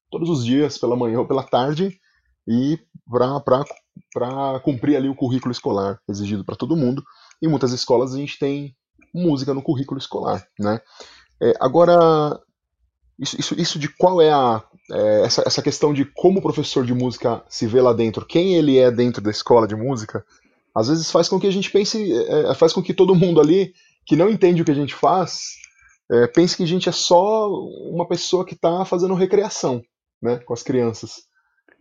todos 0.09 0.29
os 0.31 0.43
dias, 0.43 0.79
pela 0.79 0.97
manhã 0.97 1.19
ou 1.19 1.27
pela 1.27 1.43
tarde, 1.43 1.95
e 2.47 2.79
para 3.07 4.59
cumprir 4.61 4.95
ali 4.97 5.07
o 5.07 5.15
currículo 5.15 5.51
escolar 5.51 5.99
exigido 6.09 6.43
para 6.43 6.55
todo 6.55 6.75
mundo. 6.75 7.03
Em 7.41 7.47
muitas 7.47 7.71
escolas 7.71 8.13
a 8.13 8.17
gente 8.17 8.37
tem 8.37 8.75
música 9.13 9.53
no 9.53 9.61
currículo 9.61 9.99
escolar, 9.99 10.45
né? 10.59 10.79
É, 11.41 11.53
agora, 11.59 12.39
isso, 13.19 13.39
isso, 13.39 13.59
isso 13.59 13.79
de 13.79 13.89
qual 13.89 14.21
é 14.21 14.31
a 14.31 14.63
é, 14.91 15.21
essa, 15.23 15.43
essa 15.45 15.61
questão 15.61 15.93
de 15.93 16.05
como 16.05 16.39
o 16.39 16.41
professor 16.41 16.85
de 16.85 16.93
música 16.93 17.43
se 17.49 17.65
vê 17.65 17.81
lá 17.81 17.93
dentro, 17.93 18.25
quem 18.25 18.55
ele 18.55 18.77
é 18.77 18.91
dentro 18.91 19.21
da 19.21 19.31
escola 19.31 19.67
de 19.67 19.75
música, 19.75 20.25
às 20.75 20.87
vezes 20.87 21.11
faz 21.11 21.27
com 21.27 21.39
que 21.39 21.47
a 21.47 21.51
gente 21.51 21.71
pense, 21.71 22.11
é, 22.13 22.51
é, 22.51 22.53
faz 22.53 22.73
com 22.73 22.81
que 22.81 22.93
todo 22.93 23.15
mundo 23.15 23.39
ali 23.39 23.73
que 24.05 24.15
não 24.15 24.29
entende 24.29 24.61
o 24.61 24.65
que 24.65 24.71
a 24.71 24.75
gente 24.75 24.93
faz, 24.93 25.41
é, 26.11 26.27
pense 26.27 26.57
que 26.57 26.63
a 26.63 26.67
gente 26.67 26.89
é 26.89 26.91
só 26.91 27.49
uma 27.89 28.07
pessoa 28.07 28.45
que 28.45 28.53
está 28.53 28.83
fazendo 28.85 29.13
recreação 29.13 29.81
né, 30.21 30.37
com 30.39 30.53
as 30.53 30.63
crianças. 30.63 31.23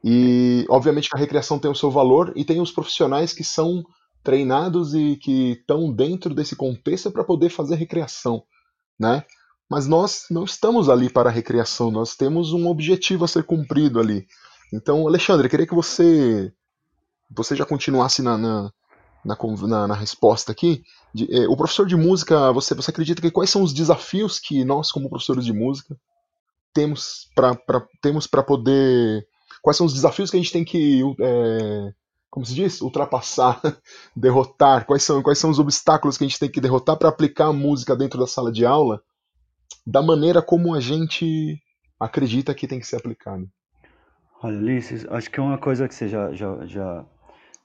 E, 0.02 0.64
obviamente, 0.68 1.10
a 1.12 1.18
recreação 1.18 1.58
tem 1.58 1.70
o 1.70 1.74
seu 1.74 1.90
valor 1.90 2.32
e 2.34 2.44
tem 2.44 2.60
os 2.60 2.70
profissionais 2.70 3.32
que 3.32 3.44
são 3.44 3.82
treinados 4.22 4.94
e 4.94 5.16
que 5.16 5.52
estão 5.52 5.92
dentro 5.92 6.34
desse 6.34 6.54
contexto 6.54 7.10
para 7.10 7.24
poder 7.24 7.50
fazer 7.50 7.76
recreação, 7.76 8.42
né? 8.98 9.24
Mas 9.68 9.86
nós 9.86 10.24
não 10.30 10.44
estamos 10.44 10.88
ali 10.88 11.08
para 11.08 11.30
recreação, 11.30 11.90
nós 11.90 12.16
temos 12.16 12.52
um 12.52 12.66
objetivo 12.66 13.24
a 13.24 13.28
ser 13.28 13.44
cumprido 13.44 14.00
ali. 14.00 14.26
Então, 14.72 15.06
Alexandre, 15.06 15.48
queria 15.48 15.66
que 15.66 15.74
você 15.74 16.52
você 17.30 17.54
já 17.54 17.64
continuasse 17.64 18.22
na, 18.22 18.36
na, 18.36 18.72
na, 19.24 19.86
na 19.88 19.94
resposta 19.94 20.50
aqui. 20.50 20.82
De, 21.14 21.28
eh, 21.30 21.48
o 21.48 21.56
professor 21.56 21.86
de 21.86 21.96
música, 21.96 22.52
você, 22.52 22.74
você 22.74 22.90
acredita 22.90 23.22
que 23.22 23.30
quais 23.30 23.50
são 23.50 23.62
os 23.62 23.72
desafios 23.72 24.38
que 24.38 24.64
nós, 24.64 24.90
como 24.90 25.08
professores 25.08 25.44
de 25.44 25.52
música, 25.52 25.96
temos 26.72 27.28
para 27.34 27.56
temos 28.00 28.26
para 28.26 28.42
poder. 28.42 29.26
Quais 29.62 29.76
são 29.76 29.86
os 29.86 29.92
desafios 29.92 30.30
que 30.30 30.36
a 30.36 30.40
gente 30.40 30.52
tem 30.52 30.64
que. 30.64 31.02
É, 31.20 31.92
como 32.30 32.46
se 32.46 32.54
diz? 32.54 32.80
Ultrapassar, 32.80 33.60
derrotar. 34.14 34.87
Quais 34.87 35.02
são, 35.02 35.22
quais 35.22 35.38
são 35.38 35.50
os 35.50 35.58
obstáculos 35.58 36.16
que 36.16 36.25
a 36.25 36.28
gente 36.28 36.38
tem 36.38 36.50
que 36.50 36.60
derrotar 36.60 36.96
para 36.96 37.08
aplicar 37.08 37.46
a 37.46 37.52
música 37.52 37.96
dentro 37.96 38.18
da 38.18 38.26
sala 38.26 38.52
de 38.52 38.64
aula 38.64 39.02
da 39.87 40.02
maneira 40.02 40.42
como 40.42 40.75
a 40.75 40.80
gente 40.80 41.60
acredita 41.99 42.54
que 42.54 42.66
tem 42.66 42.80
que 42.80 42.87
ser 42.87 42.96
aplicado. 42.96 43.49
Olha, 44.42 44.56
Ulisses, 44.56 45.06
acho 45.10 45.30
que 45.30 45.38
é 45.38 45.42
uma 45.42 45.58
coisa 45.58 45.87
que 45.87 45.94
você 45.94 46.08
já, 46.08 46.32
já, 46.32 46.64
já, 46.66 47.04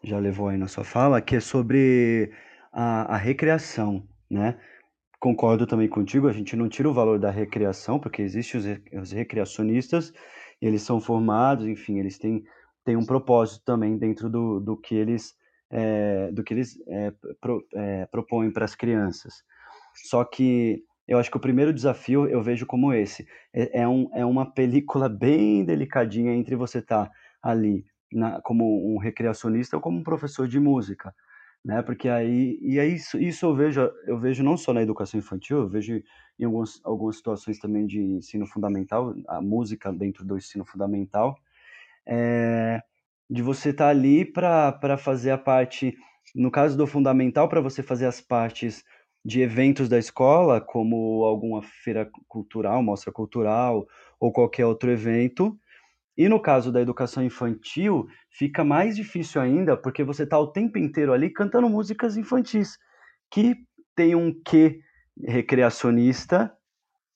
já 0.04 0.20
levou 0.20 0.50
aí 0.50 0.58
na 0.58 0.68
sua 0.68 0.84
fala, 0.84 1.22
que 1.22 1.38
é 1.38 1.40
sobre 1.40 2.32
a, 2.74 3.16
a 3.16 3.18
recreação, 3.18 4.04
né? 4.30 4.60
Concordo 5.20 5.66
também 5.66 5.88
contigo, 5.88 6.28
a 6.28 6.34
gente 6.34 6.56
não 6.56 6.68
tira 6.68 6.90
o 6.90 6.94
valor 6.94 7.18
da 7.18 7.32
recreação, 7.32 7.98
porque 7.98 8.22
existem 8.22 8.60
os, 8.60 9.02
os 9.02 9.12
recreacionistas, 9.12 10.12
eles 10.62 10.82
são 10.82 11.00
formados, 11.00 11.66
enfim, 11.66 12.00
eles 12.00 12.18
têm, 12.18 12.44
têm 12.86 12.96
um 12.96 13.06
propósito 13.06 13.66
também 13.66 13.98
dentro 13.98 14.30
do, 14.30 14.60
do 14.62 14.78
que 14.78 14.96
eles 14.96 15.36
é, 15.70 16.32
do 16.32 16.44
que 16.44 16.54
eles 16.54 16.78
é, 16.88 17.12
pro, 17.42 17.66
é, 17.74 18.06
propõem 18.06 18.52
para 18.52 18.64
as 18.64 18.76
crianças. 18.76 19.44
Só 20.08 20.24
que 20.24 20.84
eu 21.08 21.18
acho 21.18 21.30
que 21.30 21.38
o 21.38 21.42
primeiro 21.42 21.74
desafio 21.74 22.28
eu 22.28 22.42
vejo 22.42 22.66
como 22.66 22.94
esse. 22.94 23.28
É, 23.54 23.82
é, 23.82 23.88
um, 23.88 24.10
é 24.14 24.26
uma 24.26 24.50
película 24.50 25.10
bem 25.10 25.66
delicadinha 25.66 26.34
entre 26.34 26.56
você 26.56 26.80
estar 26.80 27.08
tá 27.08 27.12
ali 27.42 27.84
na, 28.12 28.40
como 28.42 28.94
um 28.94 28.98
recreacionista 28.98 29.76
ou 29.76 29.82
como 29.82 29.98
um 29.98 30.04
professor 30.04 30.48
de 30.48 30.60
música. 30.60 31.14
Né? 31.64 31.82
Porque 31.82 32.08
aí, 32.08 32.60
e 32.62 32.80
aí 32.80 32.94
isso, 32.94 33.18
isso 33.18 33.46
eu 33.48 33.56
vejo, 33.56 33.82
eu 34.06 34.20
vejo 34.20 34.44
não 34.44 34.56
só 34.56 34.72
na 34.72 34.84
educação 34.84 35.20
infantil, 35.20 35.58
eu 35.58 35.68
vejo 35.68 36.00
em 36.38 36.46
algumas, 36.46 36.80
algumas 36.84 37.18
situações 37.18 37.58
também 37.58 37.88
de 37.88 38.00
ensino 38.00 38.46
fundamental, 38.46 39.16
a 39.28 39.42
música 39.42 39.92
dentro 39.92 40.24
do 40.24 40.38
ensino 40.38 40.64
fundamental, 40.64 41.36
é, 42.08 42.82
de 43.30 43.42
você 43.42 43.70
estar 43.70 43.86
tá 43.86 43.90
ali 43.90 44.26
para 44.26 44.98
fazer 44.98 45.32
a 45.32 45.38
parte, 45.38 45.96
no 46.34 46.52
caso 46.52 46.78
do 46.78 46.88
fundamental, 46.88 47.50
para 47.50 47.62
você 47.62 47.82
fazer 47.82 48.06
as 48.06 48.22
partes 48.22 48.84
de 49.24 49.42
eventos 49.42 49.90
da 49.90 49.98
escola, 49.98 50.62
como 50.62 51.24
alguma 51.24 51.64
feira 51.64 52.08
cultural, 52.28 52.84
mostra 52.84 53.12
cultural 53.12 53.88
ou 54.20 54.32
qualquer 54.32 54.66
outro 54.66 54.92
evento. 54.92 55.58
E 56.16 56.30
no 56.30 56.40
caso 56.40 56.72
da 56.72 56.80
educação 56.80 57.24
infantil, 57.24 58.08
fica 58.30 58.64
mais 58.64 58.96
difícil 58.96 59.42
ainda, 59.42 59.76
porque 59.76 60.04
você 60.04 60.24
está 60.24 60.40
o 60.40 60.48
tempo 60.48 60.78
inteiro 60.78 61.12
ali 61.12 61.30
cantando 61.30 61.68
músicas 61.68 62.16
infantis, 62.16 62.78
que 63.32 63.56
tem 63.96 64.14
um 64.16 64.32
quê 64.46 64.80
recreacionista, 65.26 66.56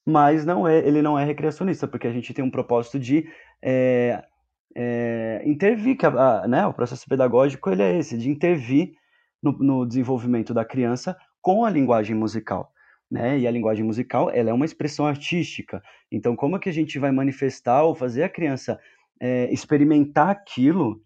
mas 0.05 0.45
não 0.45 0.67
é, 0.67 0.79
ele 0.79 1.01
não 1.01 1.17
é 1.17 1.23
recreacionista, 1.23 1.87
porque 1.87 2.07
a 2.07 2.11
gente 2.11 2.33
tem 2.33 2.43
um 2.43 2.51
propósito 2.51 2.99
de 2.99 3.29
é, 3.61 4.23
é, 4.75 5.41
intervir, 5.45 5.97
que 5.97 6.05
a, 6.05 6.09
a, 6.09 6.47
né, 6.47 6.65
o 6.65 6.73
processo 6.73 7.07
pedagógico 7.07 7.69
ele 7.69 7.81
é 7.81 7.97
esse, 7.97 8.17
de 8.17 8.29
intervir 8.29 8.93
no, 9.41 9.51
no, 9.51 9.85
desenvolvimento 9.85 10.53
da 10.53 10.65
criança 10.65 11.17
com 11.41 11.65
a 11.65 11.69
linguagem 11.69 12.15
musical. 12.15 12.71
Né? 13.09 13.39
E 13.39 13.47
a 13.47 13.51
linguagem 13.51 13.83
musical 13.83 14.29
ela 14.29 14.51
é 14.51 14.53
uma 14.53 14.65
expressão 14.65 15.07
artística. 15.07 15.81
Então, 16.11 16.35
como 16.35 16.55
é 16.55 16.59
que 16.59 16.69
a 16.69 16.73
gente 16.73 16.99
vai 16.99 17.11
manifestar 17.11 17.83
ou 17.83 17.95
fazer 17.95 18.23
a 18.23 18.29
criança 18.29 18.79
é, 19.19 19.51
experimentar 19.51 20.29
aquilo 20.29 21.01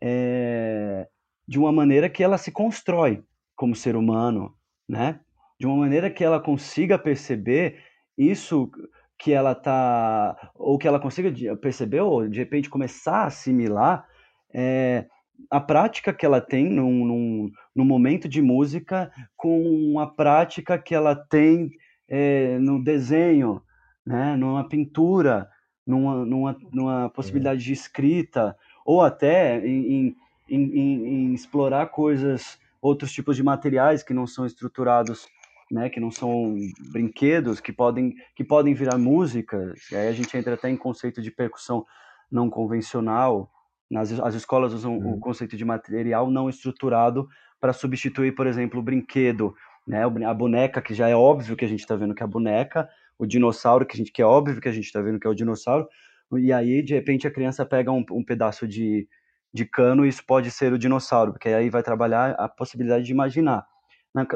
é, 0.00 1.08
de 1.46 1.58
uma 1.58 1.72
maneira 1.72 2.08
que 2.08 2.22
ela 2.22 2.38
se 2.38 2.52
constrói 2.52 3.22
como 3.56 3.74
ser 3.74 3.96
humano, 3.96 4.54
né? 4.88 5.20
De 5.58 5.66
uma 5.66 5.76
maneira 5.76 6.08
que 6.08 6.22
ela 6.22 6.40
consiga 6.40 6.96
perceber 6.96 7.82
isso 8.16 8.70
que 9.18 9.32
ela 9.32 9.54
tá 9.54 10.52
ou 10.54 10.78
que 10.78 10.86
ela 10.86 11.00
consiga 11.00 11.56
perceber 11.56 12.00
ou 12.00 12.28
de 12.28 12.38
repente 12.38 12.70
começar 12.70 13.22
a 13.22 13.26
assimilar 13.26 14.06
é, 14.54 15.06
a 15.50 15.60
prática 15.60 16.12
que 16.12 16.24
ela 16.24 16.40
tem 16.40 16.68
num, 16.68 17.04
num, 17.04 17.50
num, 17.74 17.84
momento 17.84 18.28
de 18.28 18.42
música 18.42 19.10
com 19.36 19.98
a 20.00 20.06
prática 20.06 20.78
que 20.78 20.94
ela 20.94 21.14
tem 21.14 21.70
é, 22.08 22.58
no 22.58 22.82
desenho, 22.82 23.62
né, 24.04 24.36
numa 24.36 24.68
pintura, 24.68 25.48
numa, 25.86 26.24
numa, 26.24 26.56
numa 26.72 27.08
possibilidade 27.10 27.62
de 27.62 27.72
escrita, 27.72 28.56
ou 28.84 29.02
até 29.02 29.64
em, 29.66 30.16
em, 30.48 30.58
em, 30.58 31.06
em 31.06 31.34
explorar 31.34 31.86
coisas, 31.86 32.58
outros 32.80 33.12
tipos 33.12 33.36
de 33.36 33.42
materiais 33.42 34.02
que 34.02 34.14
não 34.14 34.26
são 34.26 34.44
estruturados 34.44 35.26
né, 35.70 35.88
que 35.88 36.00
não 36.00 36.10
são 36.10 36.56
brinquedos, 36.92 37.60
que 37.60 37.72
podem, 37.72 38.14
que 38.34 38.44
podem 38.44 38.74
virar 38.74 38.98
música. 38.98 39.74
E 39.92 39.96
aí 39.96 40.08
a 40.08 40.12
gente 40.12 40.36
entra 40.36 40.54
até 40.54 40.70
em 40.70 40.76
conceito 40.76 41.20
de 41.20 41.30
percussão 41.30 41.84
não 42.30 42.48
convencional. 42.48 43.50
Nas, 43.90 44.12
as 44.20 44.34
escolas 44.34 44.72
usam 44.72 44.98
uhum. 44.98 45.14
o 45.14 45.20
conceito 45.20 45.56
de 45.56 45.64
material 45.64 46.30
não 46.30 46.48
estruturado 46.48 47.28
para 47.60 47.72
substituir, 47.72 48.34
por 48.34 48.46
exemplo, 48.46 48.80
o 48.80 48.82
brinquedo, 48.82 49.54
né, 49.86 50.04
a 50.04 50.34
boneca, 50.34 50.82
que 50.82 50.94
já 50.94 51.08
é 51.08 51.16
óbvio 51.16 51.56
que 51.56 51.64
a 51.64 51.68
gente 51.68 51.80
está 51.80 51.96
vendo 51.96 52.14
que 52.14 52.22
é 52.22 52.24
a 52.24 52.28
boneca, 52.28 52.88
o 53.18 53.26
dinossauro, 53.26 53.86
que, 53.86 53.94
a 53.94 53.96
gente, 53.96 54.12
que 54.12 54.22
é 54.22 54.24
óbvio 54.24 54.60
que 54.60 54.68
a 54.68 54.72
gente 54.72 54.84
está 54.84 55.00
vendo 55.00 55.18
que 55.18 55.26
é 55.26 55.30
o 55.30 55.34
dinossauro, 55.34 55.88
e 56.36 56.52
aí, 56.52 56.82
de 56.82 56.94
repente, 56.94 57.26
a 57.26 57.30
criança 57.30 57.64
pega 57.64 57.90
um, 57.90 58.04
um 58.10 58.22
pedaço 58.22 58.68
de, 58.68 59.08
de 59.52 59.64
cano 59.64 60.04
e 60.04 60.08
isso 60.08 60.22
pode 60.26 60.50
ser 60.50 60.72
o 60.72 60.78
dinossauro, 60.78 61.32
porque 61.32 61.48
aí 61.48 61.70
vai 61.70 61.82
trabalhar 61.82 62.32
a 62.32 62.48
possibilidade 62.48 63.04
de 63.04 63.12
imaginar. 63.12 63.66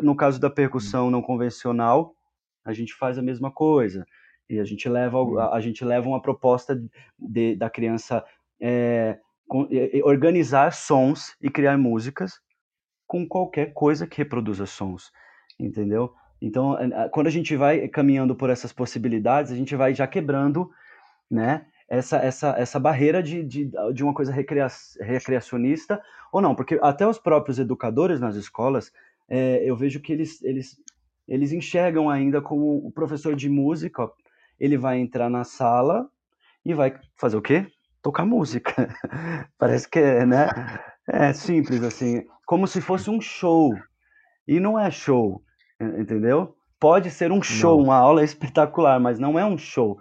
No 0.02 0.16
caso 0.16 0.40
da 0.40 0.50
percussão 0.50 1.10
não 1.10 1.22
convencional, 1.22 2.14
a 2.64 2.72
gente 2.72 2.94
faz 2.94 3.18
a 3.18 3.22
mesma 3.22 3.50
coisa. 3.50 4.04
E 4.48 4.58
a 4.58 4.64
gente 4.64 4.88
leva, 4.88 5.18
a, 5.52 5.60
gente 5.60 5.84
leva 5.84 6.08
uma 6.08 6.20
proposta 6.20 6.80
de, 7.18 7.56
da 7.56 7.70
criança 7.70 8.24
é, 8.60 9.18
organizar 10.04 10.72
sons 10.72 11.34
e 11.40 11.48
criar 11.48 11.76
músicas 11.78 12.40
com 13.06 13.26
qualquer 13.26 13.72
coisa 13.72 14.06
que 14.06 14.18
reproduza 14.18 14.66
sons, 14.66 15.10
entendeu? 15.58 16.14
Então, 16.40 16.76
quando 17.12 17.28
a 17.28 17.30
gente 17.30 17.54
vai 17.56 17.86
caminhando 17.88 18.34
por 18.34 18.50
essas 18.50 18.72
possibilidades, 18.72 19.52
a 19.52 19.56
gente 19.56 19.76
vai 19.76 19.94
já 19.94 20.06
quebrando, 20.06 20.70
né, 21.30 21.66
essa, 21.88 22.16
essa, 22.16 22.54
essa 22.58 22.80
barreira 22.80 23.22
de, 23.22 23.44
de, 23.44 23.70
de 23.92 24.02
uma 24.02 24.14
coisa 24.14 24.32
recria, 24.32 24.66
recreacionista 25.00 26.02
ou 26.32 26.40
não, 26.40 26.54
porque 26.54 26.78
até 26.82 27.06
os 27.06 27.18
próprios 27.18 27.58
educadores 27.58 28.18
nas 28.18 28.34
escolas, 28.34 28.90
é, 29.34 29.62
eu 29.64 29.74
vejo 29.74 29.98
que 29.98 30.12
eles, 30.12 30.42
eles, 30.42 30.76
eles 31.26 31.52
enxergam 31.52 32.10
ainda 32.10 32.42
como 32.42 32.86
o 32.86 32.92
professor 32.92 33.34
de 33.34 33.48
música, 33.48 34.06
ele 34.60 34.76
vai 34.76 34.98
entrar 34.98 35.30
na 35.30 35.42
sala 35.42 36.06
e 36.62 36.74
vai 36.74 37.00
fazer 37.16 37.38
o 37.38 37.40
quê? 37.40 37.66
Tocar 38.02 38.26
música. 38.26 38.94
Parece 39.56 39.88
que 39.88 39.98
é, 39.98 40.26
né? 40.26 40.48
É 41.08 41.32
simples 41.32 41.82
assim, 41.82 42.26
como 42.44 42.66
se 42.66 42.82
fosse 42.82 43.08
um 43.08 43.22
show. 43.22 43.74
E 44.46 44.60
não 44.60 44.78
é 44.78 44.90
show, 44.90 45.42
entendeu? 45.80 46.54
Pode 46.78 47.10
ser 47.10 47.32
um 47.32 47.42
show, 47.42 47.78
não. 47.78 47.84
uma 47.84 47.96
aula 47.96 48.22
espetacular, 48.22 49.00
mas 49.00 49.18
não 49.18 49.38
é 49.38 49.46
um 49.46 49.56
show. 49.56 49.98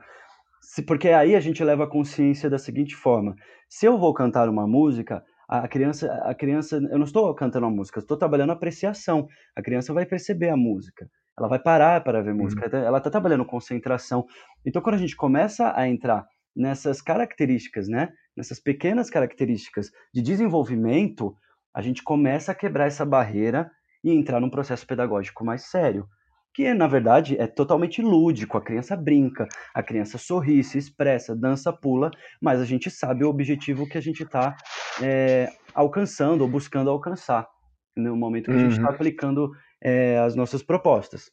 Se, 0.59 0.81
porque 0.81 1.07
aí 1.07 1.37
a 1.37 1.39
gente 1.39 1.63
leva 1.63 1.85
a 1.85 1.89
consciência 1.89 2.49
da 2.49 2.59
seguinte 2.59 2.97
forma: 2.97 3.33
se 3.69 3.85
eu 3.85 3.97
vou 3.97 4.13
cantar 4.13 4.49
uma 4.49 4.67
música, 4.67 5.23
a 5.51 5.67
criança, 5.67 6.09
a 6.23 6.33
criança, 6.33 6.77
eu 6.77 6.97
não 6.97 7.03
estou 7.03 7.35
cantando 7.35 7.65
a 7.65 7.69
música, 7.69 7.99
estou 7.99 8.15
trabalhando 8.15 8.51
a 8.51 8.53
apreciação. 8.53 9.27
A 9.53 9.61
criança 9.61 9.93
vai 9.93 10.05
perceber 10.05 10.47
a 10.47 10.55
música, 10.55 11.09
ela 11.37 11.49
vai 11.49 11.59
parar 11.59 12.01
para 12.05 12.21
ver 12.21 12.33
música, 12.33 12.69
uhum. 12.73 12.83
ela 12.83 12.99
está 12.99 13.09
trabalhando 13.09 13.43
concentração. 13.43 14.25
Então, 14.65 14.81
quando 14.81 14.95
a 14.95 14.99
gente 14.99 15.13
começa 15.13 15.73
a 15.75 15.89
entrar 15.89 16.25
nessas 16.55 17.01
características, 17.01 17.89
né, 17.89 18.13
nessas 18.35 18.61
pequenas 18.61 19.09
características 19.09 19.91
de 20.13 20.21
desenvolvimento, 20.21 21.35
a 21.75 21.81
gente 21.81 22.01
começa 22.01 22.53
a 22.53 22.55
quebrar 22.55 22.87
essa 22.87 23.05
barreira 23.05 23.69
e 24.01 24.11
entrar 24.11 24.39
num 24.39 24.49
processo 24.49 24.87
pedagógico 24.87 25.43
mais 25.43 25.63
sério 25.63 26.07
que 26.53 26.73
na 26.73 26.87
verdade 26.87 27.37
é 27.39 27.47
totalmente 27.47 28.01
lúdico. 28.01 28.57
A 28.57 28.61
criança 28.61 28.95
brinca, 28.95 29.47
a 29.73 29.81
criança 29.81 30.17
sorri, 30.17 30.63
se 30.63 30.77
expressa, 30.77 31.35
dança, 31.35 31.71
pula, 31.71 32.11
mas 32.41 32.59
a 32.59 32.65
gente 32.65 32.89
sabe 32.89 33.23
o 33.23 33.29
objetivo 33.29 33.87
que 33.87 33.97
a 33.97 34.01
gente 34.01 34.23
está 34.23 34.55
é, 35.01 35.51
alcançando 35.73 36.41
ou 36.41 36.47
buscando 36.47 36.89
alcançar 36.89 37.47
no 37.95 38.15
momento 38.15 38.45
que 38.45 38.51
uhum. 38.51 38.57
a 38.57 38.63
gente 38.63 38.73
está 38.73 38.87
uhum. 38.87 38.95
aplicando 38.95 39.51
é, 39.81 40.19
as 40.19 40.35
nossas 40.35 40.61
propostas. 40.61 41.31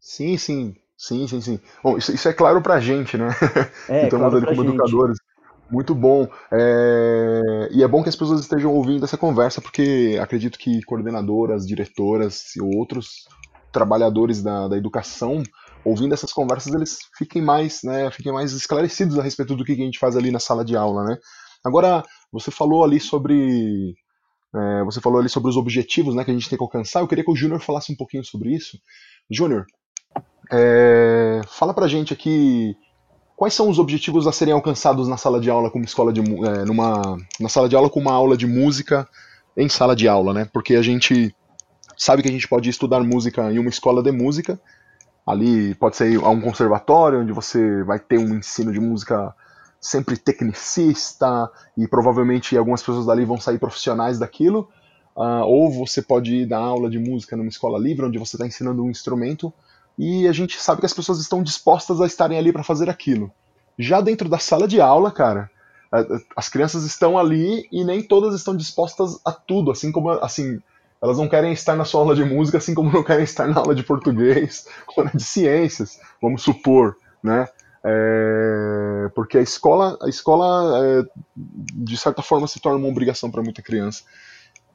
Sim, 0.00 0.36
sim, 0.36 0.76
sim, 0.96 1.26
sim, 1.26 1.40
sim. 1.40 1.60
Bom, 1.82 1.98
isso, 1.98 2.14
isso 2.14 2.28
é 2.28 2.32
claro 2.32 2.62
para 2.62 2.74
a 2.74 2.80
gente, 2.80 3.16
né? 3.16 3.28
É, 3.88 4.04
estamos 4.04 4.28
claro 4.30 4.36
ali 4.36 4.46
como 4.46 4.62
gente. 4.62 4.74
educadores. 4.74 5.18
Muito 5.70 5.94
bom. 5.94 6.26
É... 6.50 7.68
E 7.72 7.82
é 7.82 7.88
bom 7.88 8.02
que 8.02 8.08
as 8.08 8.16
pessoas 8.16 8.40
estejam 8.40 8.72
ouvindo 8.72 9.04
essa 9.04 9.18
conversa, 9.18 9.60
porque 9.60 10.18
acredito 10.20 10.58
que 10.58 10.82
coordenadoras, 10.82 11.66
diretoras 11.66 12.56
e 12.56 12.62
outros 12.62 13.28
trabalhadores 13.72 14.42
da, 14.42 14.68
da 14.68 14.76
educação, 14.76 15.42
ouvindo 15.84 16.14
essas 16.14 16.32
conversas, 16.32 16.74
eles 16.74 16.98
fiquem 17.16 17.42
mais, 17.42 17.82
né, 17.82 18.10
fiquem 18.10 18.32
mais 18.32 18.52
esclarecidos 18.52 19.18
a 19.18 19.22
respeito 19.22 19.54
do 19.54 19.64
que 19.64 19.72
a 19.72 19.76
gente 19.76 19.98
faz 19.98 20.16
ali 20.16 20.30
na 20.30 20.40
sala 20.40 20.64
de 20.64 20.76
aula, 20.76 21.04
né? 21.04 21.18
Agora, 21.64 22.02
você 22.32 22.50
falou 22.50 22.84
ali 22.84 23.00
sobre 23.00 23.94
é, 24.54 24.84
você 24.84 25.00
falou 25.00 25.20
ali 25.20 25.28
sobre 25.28 25.50
os 25.50 25.56
objetivos 25.56 26.14
né, 26.14 26.24
que 26.24 26.30
a 26.30 26.34
gente 26.34 26.48
tem 26.48 26.56
que 26.56 26.64
alcançar. 26.64 27.00
Eu 27.00 27.08
queria 27.08 27.24
que 27.24 27.30
o 27.30 27.36
Júnior 27.36 27.60
falasse 27.60 27.92
um 27.92 27.96
pouquinho 27.96 28.24
sobre 28.24 28.54
isso. 28.54 28.78
Júnior, 29.30 29.66
é, 30.50 31.40
fala 31.46 31.74
pra 31.74 31.88
gente 31.88 32.12
aqui 32.12 32.74
quais 33.36 33.54
são 33.54 33.68
os 33.68 33.78
objetivos 33.78 34.26
a 34.26 34.32
serem 34.32 34.54
alcançados 34.54 35.06
na 35.06 35.16
sala 35.16 35.40
de 35.40 35.50
aula 35.50 35.70
como 35.70 35.84
escola 35.84 36.12
de 36.12 36.20
é, 36.20 36.64
numa 36.64 37.16
na 37.38 37.48
sala 37.48 37.68
de 37.68 37.76
aula 37.76 37.90
com 37.90 38.00
uma 38.00 38.12
aula 38.12 38.36
de 38.36 38.46
música 38.46 39.08
em 39.56 39.68
sala 39.68 39.94
de 39.94 40.08
aula, 40.08 40.32
né? 40.32 40.48
Porque 40.52 40.74
a 40.74 40.82
gente 40.82 41.34
sabe 41.98 42.22
que 42.22 42.28
a 42.28 42.32
gente 42.32 42.48
pode 42.48 42.70
estudar 42.70 43.00
música 43.00 43.52
em 43.52 43.58
uma 43.58 43.68
escola 43.68 44.02
de 44.02 44.12
música. 44.12 44.58
Ali 45.26 45.74
pode 45.74 45.96
ser 45.96 46.18
um 46.18 46.40
conservatório, 46.40 47.20
onde 47.20 47.32
você 47.32 47.82
vai 47.82 47.98
ter 47.98 48.18
um 48.18 48.38
ensino 48.38 48.72
de 48.72 48.80
música 48.80 49.34
sempre 49.80 50.16
tecnicista 50.16 51.50
e 51.76 51.86
provavelmente 51.86 52.56
algumas 52.56 52.80
pessoas 52.80 53.04
dali 53.04 53.24
vão 53.24 53.38
sair 53.38 53.58
profissionais 53.58 54.18
daquilo. 54.18 54.68
Uh, 55.14 55.44
ou 55.44 55.70
você 55.70 56.00
pode 56.00 56.32
ir 56.32 56.46
dar 56.46 56.58
aula 56.58 56.88
de 56.88 56.98
música 56.98 57.36
numa 57.36 57.48
escola 57.48 57.78
livre, 57.78 58.06
onde 58.06 58.18
você 58.18 58.36
está 58.36 58.46
ensinando 58.46 58.82
um 58.84 58.90
instrumento 58.90 59.52
e 59.98 60.28
a 60.28 60.32
gente 60.32 60.62
sabe 60.62 60.80
que 60.80 60.86
as 60.86 60.94
pessoas 60.94 61.18
estão 61.18 61.42
dispostas 61.42 62.00
a 62.00 62.06
estarem 62.06 62.38
ali 62.38 62.52
para 62.52 62.62
fazer 62.62 62.88
aquilo. 62.88 63.32
Já 63.76 64.00
dentro 64.00 64.28
da 64.28 64.38
sala 64.38 64.68
de 64.68 64.80
aula, 64.80 65.10
cara, 65.10 65.50
as 66.36 66.48
crianças 66.48 66.84
estão 66.84 67.18
ali 67.18 67.66
e 67.72 67.84
nem 67.84 68.00
todas 68.00 68.34
estão 68.34 68.56
dispostas 68.56 69.18
a 69.24 69.32
tudo, 69.32 69.72
assim 69.72 69.90
como 69.90 70.10
assim 70.10 70.62
elas 71.02 71.18
não 71.18 71.28
querem 71.28 71.52
estar 71.52 71.76
na 71.76 71.84
sua 71.84 72.00
aula 72.00 72.14
de 72.14 72.24
música, 72.24 72.58
assim 72.58 72.74
como 72.74 72.90
não 72.92 73.02
querem 73.02 73.24
estar 73.24 73.46
na 73.46 73.60
aula 73.60 73.74
de 73.74 73.82
português 73.82 74.66
ou 74.96 75.06
de 75.06 75.22
ciências, 75.22 75.98
vamos 76.20 76.42
supor, 76.42 76.96
né? 77.22 77.48
É, 77.84 79.08
porque 79.14 79.38
a 79.38 79.40
escola, 79.40 79.96
a 80.02 80.08
escola 80.08 80.78
é, 80.84 81.04
de 81.36 81.96
certa 81.96 82.22
forma 82.22 82.48
se 82.48 82.60
torna 82.60 82.78
uma 82.78 82.88
obrigação 82.88 83.30
para 83.30 83.42
muita 83.42 83.62
criança. 83.62 84.02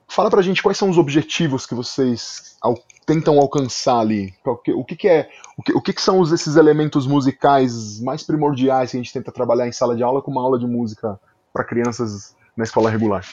Fala 0.07 0.29
pra 0.29 0.41
gente 0.41 0.61
quais 0.61 0.77
são 0.77 0.89
os 0.89 0.97
objetivos 0.97 1.65
que 1.65 1.75
vocês 1.75 2.55
al 2.61 2.75
tentam 3.05 3.37
alcançar 3.39 3.99
ali. 3.99 4.33
O 4.45 4.85
que, 4.85 4.95
que 4.95 5.07
é, 5.09 5.29
o 5.57 5.63
que, 5.63 5.73
o 5.73 5.81
que, 5.81 5.93
que 5.93 6.01
são 6.01 6.19
os, 6.19 6.31
esses 6.31 6.55
elementos 6.55 7.05
musicais 7.05 7.99
mais 7.99 8.23
primordiais 8.23 8.91
que 8.91 8.97
a 8.97 8.99
gente 8.99 9.11
tenta 9.11 9.31
trabalhar 9.31 9.67
em 9.67 9.73
sala 9.73 9.95
de 9.95 10.03
aula 10.03 10.21
com 10.21 10.31
uma 10.31 10.41
aula 10.41 10.57
de 10.57 10.65
música 10.65 11.19
para 11.51 11.65
crianças 11.65 12.33
na 12.55 12.63
escola 12.63 12.89
regular? 12.89 13.25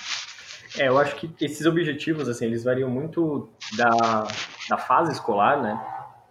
É, 0.79 0.89
eu 0.89 0.99
acho 0.99 1.17
que 1.17 1.33
esses 1.41 1.67
objetivos, 1.67 2.29
assim, 2.29 2.47
eles 2.47 2.63
variam 2.63 2.89
muito 2.89 3.49
da, 3.77 4.27
da 4.69 4.79
fase 4.79 5.13
escolar, 5.13 5.61
né? 5.61 5.81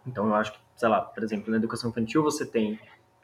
Então, 0.07 0.27
eu 0.27 0.35
acho 0.35 0.53
que, 0.53 0.59
sei 0.75 0.87
lá, 0.87 1.01
por 1.01 1.23
exemplo, 1.23 1.51
na 1.51 1.57
educação 1.57 1.89
infantil 1.89 2.23
você 2.23 2.45
tem 2.45 2.79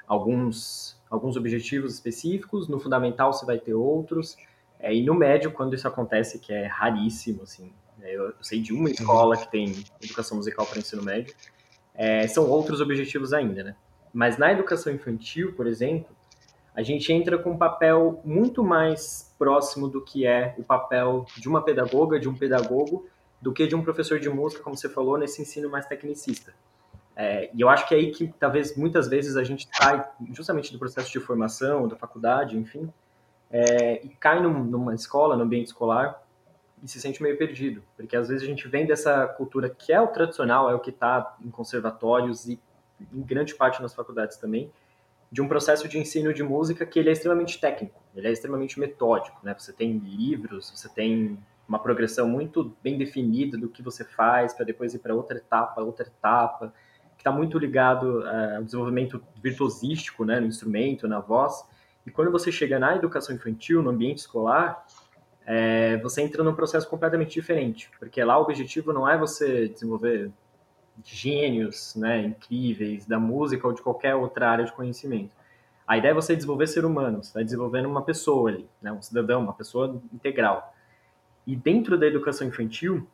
alguns, 0.07 0.99
alguns 1.09 1.37
objetivos 1.37 1.93
específicos, 1.93 2.67
no 2.67 2.79
fundamental 2.79 3.31
você 3.31 3.45
vai 3.45 3.57
ter 3.57 3.73
outros, 3.73 4.35
é, 4.79 4.93
e 4.93 5.03
no 5.03 5.15
médio, 5.15 5.51
quando 5.51 5.73
isso 5.73 5.87
acontece, 5.87 6.39
que 6.39 6.53
é 6.53 6.67
raríssimo, 6.67 7.43
assim, 7.43 7.71
é, 8.01 8.15
eu, 8.15 8.25
eu 8.25 8.33
sei 8.41 8.61
de 8.61 8.73
uma 8.73 8.89
escola 8.89 9.37
que 9.37 9.49
tem 9.49 9.83
educação 10.03 10.37
musical 10.37 10.65
para 10.65 10.79
ensino 10.79 11.01
médio, 11.01 11.33
é, 11.93 12.27
são 12.27 12.49
outros 12.49 12.81
objetivos 12.81 13.33
ainda, 13.33 13.63
né? 13.63 13.75
Mas 14.13 14.37
na 14.37 14.51
educação 14.51 14.93
infantil, 14.93 15.53
por 15.53 15.67
exemplo, 15.67 16.14
a 16.75 16.83
gente 16.83 17.11
entra 17.13 17.37
com 17.37 17.51
um 17.51 17.57
papel 17.57 18.19
muito 18.25 18.61
mais 18.63 19.33
próximo 19.39 19.87
do 19.87 20.01
que 20.03 20.27
é 20.27 20.53
o 20.57 20.63
papel 20.63 21.25
de 21.37 21.47
uma 21.47 21.63
pedagoga, 21.63 22.19
de 22.19 22.27
um 22.27 22.35
pedagogo, 22.35 23.07
do 23.41 23.53
que 23.53 23.65
de 23.65 23.75
um 23.75 23.81
professor 23.81 24.19
de 24.19 24.29
música, 24.29 24.61
como 24.61 24.75
você 24.75 24.89
falou, 24.89 25.17
nesse 25.17 25.41
ensino 25.41 25.69
mais 25.69 25.85
tecnicista. 25.85 26.53
É, 27.15 27.49
e 27.53 27.61
eu 27.61 27.69
acho 27.69 27.87
que 27.87 27.95
é 27.95 27.97
aí 27.97 28.11
que 28.11 28.27
talvez 28.37 28.75
muitas 28.75 29.07
vezes 29.07 29.37
a 29.37 29.43
gente 29.43 29.69
sai 29.71 30.05
justamente 30.33 30.73
do 30.73 30.77
processo 30.77 31.09
de 31.09 31.19
formação, 31.19 31.87
da 31.87 31.95
faculdade, 31.95 32.57
enfim, 32.57 32.91
é, 33.49 34.05
e 34.05 34.09
cai 34.09 34.41
num, 34.41 34.63
numa 34.65 34.93
escola, 34.93 35.37
no 35.37 35.43
ambiente 35.43 35.67
escolar, 35.67 36.21
e 36.83 36.87
se 36.89 36.99
sente 36.99 37.23
meio 37.23 37.37
perdido, 37.37 37.81
porque 37.95 38.17
às 38.17 38.27
vezes 38.27 38.43
a 38.43 38.45
gente 38.45 38.67
vem 38.67 38.85
dessa 38.85 39.25
cultura 39.27 39.69
que 39.69 39.93
é 39.93 40.01
o 40.01 40.07
tradicional, 40.07 40.69
é 40.69 40.75
o 40.75 40.79
que 40.79 40.89
está 40.89 41.37
em 41.41 41.49
conservatórios 41.49 42.47
e 42.47 42.59
em 43.13 43.21
grande 43.21 43.55
parte 43.55 43.81
nas 43.81 43.93
faculdades 43.93 44.35
também, 44.37 44.69
de 45.31 45.41
um 45.41 45.47
processo 45.47 45.87
de 45.87 45.97
ensino 45.97 46.33
de 46.33 46.43
música 46.43 46.85
que 46.85 46.99
ele 46.99 47.09
é 47.09 47.11
extremamente 47.11 47.59
técnico, 47.59 48.01
ele 48.15 48.27
é 48.27 48.31
extremamente 48.31 48.79
metódico, 48.79 49.39
né? 49.43 49.55
Você 49.57 49.73
tem 49.73 49.97
livros, 49.97 50.71
você 50.71 50.87
tem 50.89 51.37
uma 51.67 51.79
progressão 51.79 52.27
muito 52.27 52.75
bem 52.83 52.97
definida 52.97 53.57
do 53.57 53.67
que 53.67 53.81
você 53.81 54.03
faz 54.03 54.53
para 54.53 54.65
depois 54.65 54.93
ir 54.93 54.99
para 54.99 55.15
outra 55.15 55.37
etapa, 55.37 55.81
outra 55.81 56.05
etapa, 56.05 56.73
que 57.15 57.21
está 57.21 57.31
muito 57.31 57.57
ligado 57.57 58.19
uh, 58.19 58.57
ao 58.57 58.63
desenvolvimento 58.63 59.21
virtuosístico, 59.41 60.23
né, 60.23 60.39
no 60.39 60.45
instrumento, 60.45 61.07
na 61.07 61.19
voz. 61.19 61.65
E 62.05 62.11
quando 62.11 62.31
você 62.31 62.51
chega 62.51 62.77
na 62.77 62.95
educação 62.95 63.35
infantil, 63.35 63.81
no 63.81 63.89
ambiente 63.89 64.19
escolar, 64.19 64.85
é, 65.45 65.97
você 65.97 66.21
entra 66.21 66.43
num 66.43 66.55
processo 66.55 66.87
completamente 66.87 67.33
diferente, 67.33 67.89
porque 67.99 68.23
lá 68.23 68.37
o 68.37 68.43
objetivo 68.43 68.91
não 68.91 69.07
é 69.07 69.17
você 69.17 69.67
desenvolver 69.67 70.31
gênios 71.03 71.95
né, 71.95 72.21
incríveis 72.21 73.05
da 73.05 73.19
música 73.19 73.67
ou 73.67 73.73
de 73.73 73.81
qualquer 73.81 74.15
outra 74.15 74.49
área 74.49 74.65
de 74.65 74.71
conhecimento. 74.71 75.31
A 75.87 75.97
ideia 75.97 76.11
é 76.11 76.15
você 76.15 76.35
desenvolver 76.35 76.67
ser 76.67 76.83
humano, 76.83 77.23
você 77.23 77.29
está 77.29 77.41
desenvolvendo 77.41 77.87
uma 77.87 78.01
pessoa 78.01 78.49
ali, 78.49 78.67
né, 78.81 78.91
um 78.91 79.01
cidadão, 79.01 79.41
uma 79.41 79.53
pessoa 79.53 80.01
integral. 80.13 80.73
E 81.45 81.55
dentro 81.55 81.97
da 81.97 82.07
educação 82.07 82.47
infantil, 82.47 83.07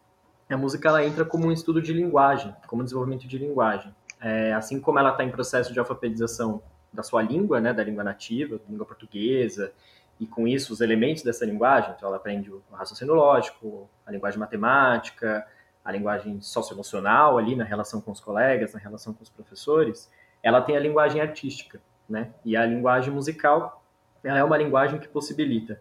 a 0.50 0.58
música 0.58 0.90
ela 0.90 1.06
entra 1.06 1.26
como 1.26 1.48
um 1.48 1.52
estudo 1.52 1.82
de 1.82 1.94
linguagem, 1.94 2.56
como 2.68 2.84
desenvolvimento 2.84 3.28
de 3.28 3.38
linguagem. 3.38 3.94
É, 4.22 4.54
assim 4.54 4.80
como 4.80 5.00
ela 5.00 5.12
está 5.12 5.24
em 5.24 5.32
processo 5.32 5.74
de 5.74 5.80
alfabetização 5.80 6.62
da 6.94 7.04
sua 7.04 7.22
língua, 7.22 7.60
né, 7.60 7.74
da 7.74 7.84
língua 7.84 8.04
nativa, 8.04 8.58
da 8.58 8.64
língua 8.70 8.86
portuguesa, 8.86 9.74
e 10.20 10.28
com 10.28 10.48
isso 10.48 10.72
os 10.72 10.82
elementos 10.82 11.24
dessa 11.24 11.46
linguagem, 11.46 11.94
então 11.98 12.08
ela 12.08 12.18
aprende 12.18 12.52
o 12.52 12.62
raciocínio 12.72 13.16
lógico, 13.16 13.90
a 14.06 14.12
linguagem 14.12 14.40
matemática, 14.40 15.46
a 15.84 15.92
linguagem 15.92 16.42
socioemocional 16.42 17.38
ali 17.38 17.56
na 17.56 17.64
relação 17.64 18.00
com 18.02 18.12
os 18.12 18.20
colegas, 18.20 18.74
na 18.74 18.80
relação 18.80 19.14
com 19.14 19.24
os 19.24 19.30
professores, 19.30 20.12
ela 20.44 20.62
tem 20.62 20.76
a 20.76 20.80
linguagem 20.80 21.22
artística, 21.22 21.82
né? 22.08 22.32
E 22.46 22.56
a 22.56 22.66
linguagem 22.66 23.14
musical, 23.14 23.84
ela 24.24 24.40
é 24.40 24.44
uma 24.44 24.58
linguagem 24.58 25.00
que 25.00 25.08
possibilita 25.08 25.80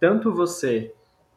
tanto 0.00 0.32
você 0.34 0.94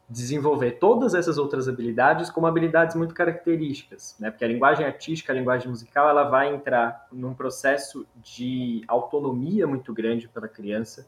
desenvolver 0.08 0.72
todas 0.72 1.14
essas 1.14 1.36
outras 1.36 1.68
habilidades 1.68 2.30
como 2.30 2.46
habilidades 2.46 2.96
muito 2.96 3.14
características, 3.14 4.16
né? 4.18 4.30
Porque 4.30 4.44
a 4.44 4.48
linguagem 4.48 4.86
artística, 4.86 5.32
a 5.32 5.36
linguagem 5.36 5.68
musical, 5.68 6.08
ela 6.08 6.24
vai 6.24 6.54
entrar 6.54 7.06
num 7.12 7.34
processo 7.34 8.06
de 8.16 8.82
autonomia 8.88 9.66
muito 9.66 9.92
grande 9.92 10.26
pela 10.28 10.48
criança. 10.48 11.06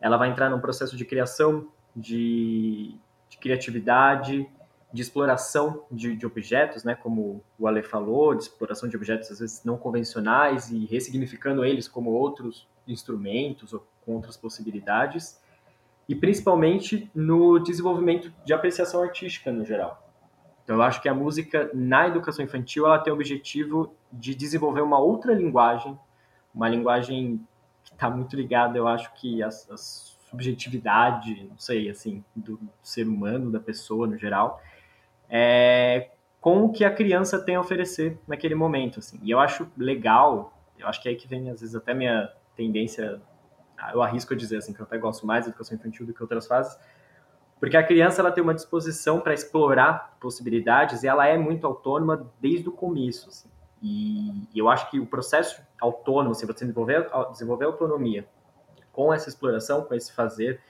Ela 0.00 0.18
vai 0.18 0.28
entrar 0.28 0.50
num 0.50 0.60
processo 0.60 0.96
de 0.96 1.04
criação, 1.06 1.68
de, 1.94 2.94
de 3.30 3.38
criatividade, 3.38 4.46
de 4.92 5.02
exploração 5.02 5.84
de, 5.90 6.16
de, 6.16 6.26
objetos, 6.26 6.84
né, 6.84 6.94
como 6.94 7.42
o 7.58 7.66
Ale 7.66 7.82
falou, 7.82 8.34
de 8.34 8.44
exploração 8.44 8.88
de 8.88 8.96
objetos 8.96 9.30
às 9.30 9.40
vezes 9.40 9.64
não 9.64 9.76
convencionais 9.76 10.70
e 10.70 10.86
ressignificando 10.86 11.64
eles 11.64 11.88
como 11.88 12.10
outros 12.10 12.68
instrumentos 12.86 13.72
ou 13.72 13.86
com 14.04 14.14
outras 14.14 14.36
possibilidades, 14.36 15.40
e 16.08 16.14
principalmente 16.14 17.10
no 17.14 17.58
desenvolvimento 17.58 18.32
de 18.44 18.52
apreciação 18.52 19.02
artística 19.02 19.50
no 19.50 19.64
geral. 19.64 20.06
Então 20.62 20.76
eu 20.76 20.82
acho 20.82 21.02
que 21.02 21.08
a 21.08 21.14
música 21.14 21.70
na 21.74 22.06
educação 22.06 22.44
infantil 22.44 22.86
ela 22.86 22.98
tem 22.98 23.12
o 23.12 23.16
objetivo 23.16 23.92
de 24.12 24.34
desenvolver 24.34 24.82
uma 24.82 24.98
outra 24.98 25.34
linguagem, 25.34 25.98
uma 26.54 26.68
linguagem 26.68 27.44
que 27.84 27.92
está 27.92 28.08
muito 28.08 28.34
ligada, 28.36 28.78
eu 28.78 28.88
acho 28.88 29.12
que 29.14 29.42
a 29.42 29.50
subjetividade, 29.50 31.46
não 31.48 31.58
sei, 31.58 31.88
assim, 31.88 32.24
do 32.34 32.58
ser 32.82 33.06
humano, 33.06 33.50
da 33.50 33.60
pessoa 33.60 34.06
no 34.06 34.18
geral, 34.18 34.60
é, 35.28 36.10
com 36.40 36.64
o 36.64 36.72
que 36.72 36.84
a 36.84 36.90
criança 36.90 37.38
tem 37.38 37.56
a 37.56 37.60
oferecer 37.60 38.18
naquele 38.26 38.54
momento. 38.54 39.00
Assim. 39.00 39.18
E 39.22 39.30
eu 39.30 39.40
acho 39.40 39.68
legal, 39.76 40.56
eu 40.78 40.86
acho 40.86 41.02
que 41.02 41.08
é 41.08 41.12
aí 41.12 41.16
que 41.16 41.26
vem, 41.26 41.50
às 41.50 41.60
vezes, 41.60 41.74
até 41.74 41.92
minha 41.92 42.30
tendência, 42.54 43.20
eu 43.92 44.02
arrisco 44.02 44.32
a 44.32 44.36
dizer 44.36 44.58
assim, 44.58 44.72
que 44.72 44.80
eu 44.80 44.84
até 44.84 44.96
gosto 44.96 45.26
mais 45.26 45.44
da 45.44 45.50
educação 45.50 45.76
infantil 45.76 46.06
do 46.06 46.14
que 46.14 46.22
outras 46.22 46.46
fases, 46.46 46.78
porque 47.58 47.76
a 47.76 47.82
criança 47.82 48.20
ela 48.20 48.30
tem 48.30 48.42
uma 48.44 48.54
disposição 48.54 49.20
para 49.20 49.32
explorar 49.32 50.16
possibilidades 50.20 51.02
e 51.02 51.08
ela 51.08 51.26
é 51.26 51.38
muito 51.38 51.66
autônoma 51.66 52.30
desde 52.40 52.68
o 52.68 52.72
começo. 52.72 53.28
Assim. 53.28 53.48
E, 53.82 54.48
eu 54.54 54.68
acho 54.68 54.90
que 54.90 54.98
o 54.98 55.06
processo 55.06 55.62
autônomo, 55.80 56.32
assim, 56.32 56.46
você 56.46 56.64
desenvolver, 56.64 57.08
desenvolver 57.30 57.64
autonomia 57.64 58.26
com 58.92 59.12
essa 59.12 59.28
exploração, 59.28 59.84
com 59.84 59.94
esse 59.94 60.12
fazer 60.12 60.60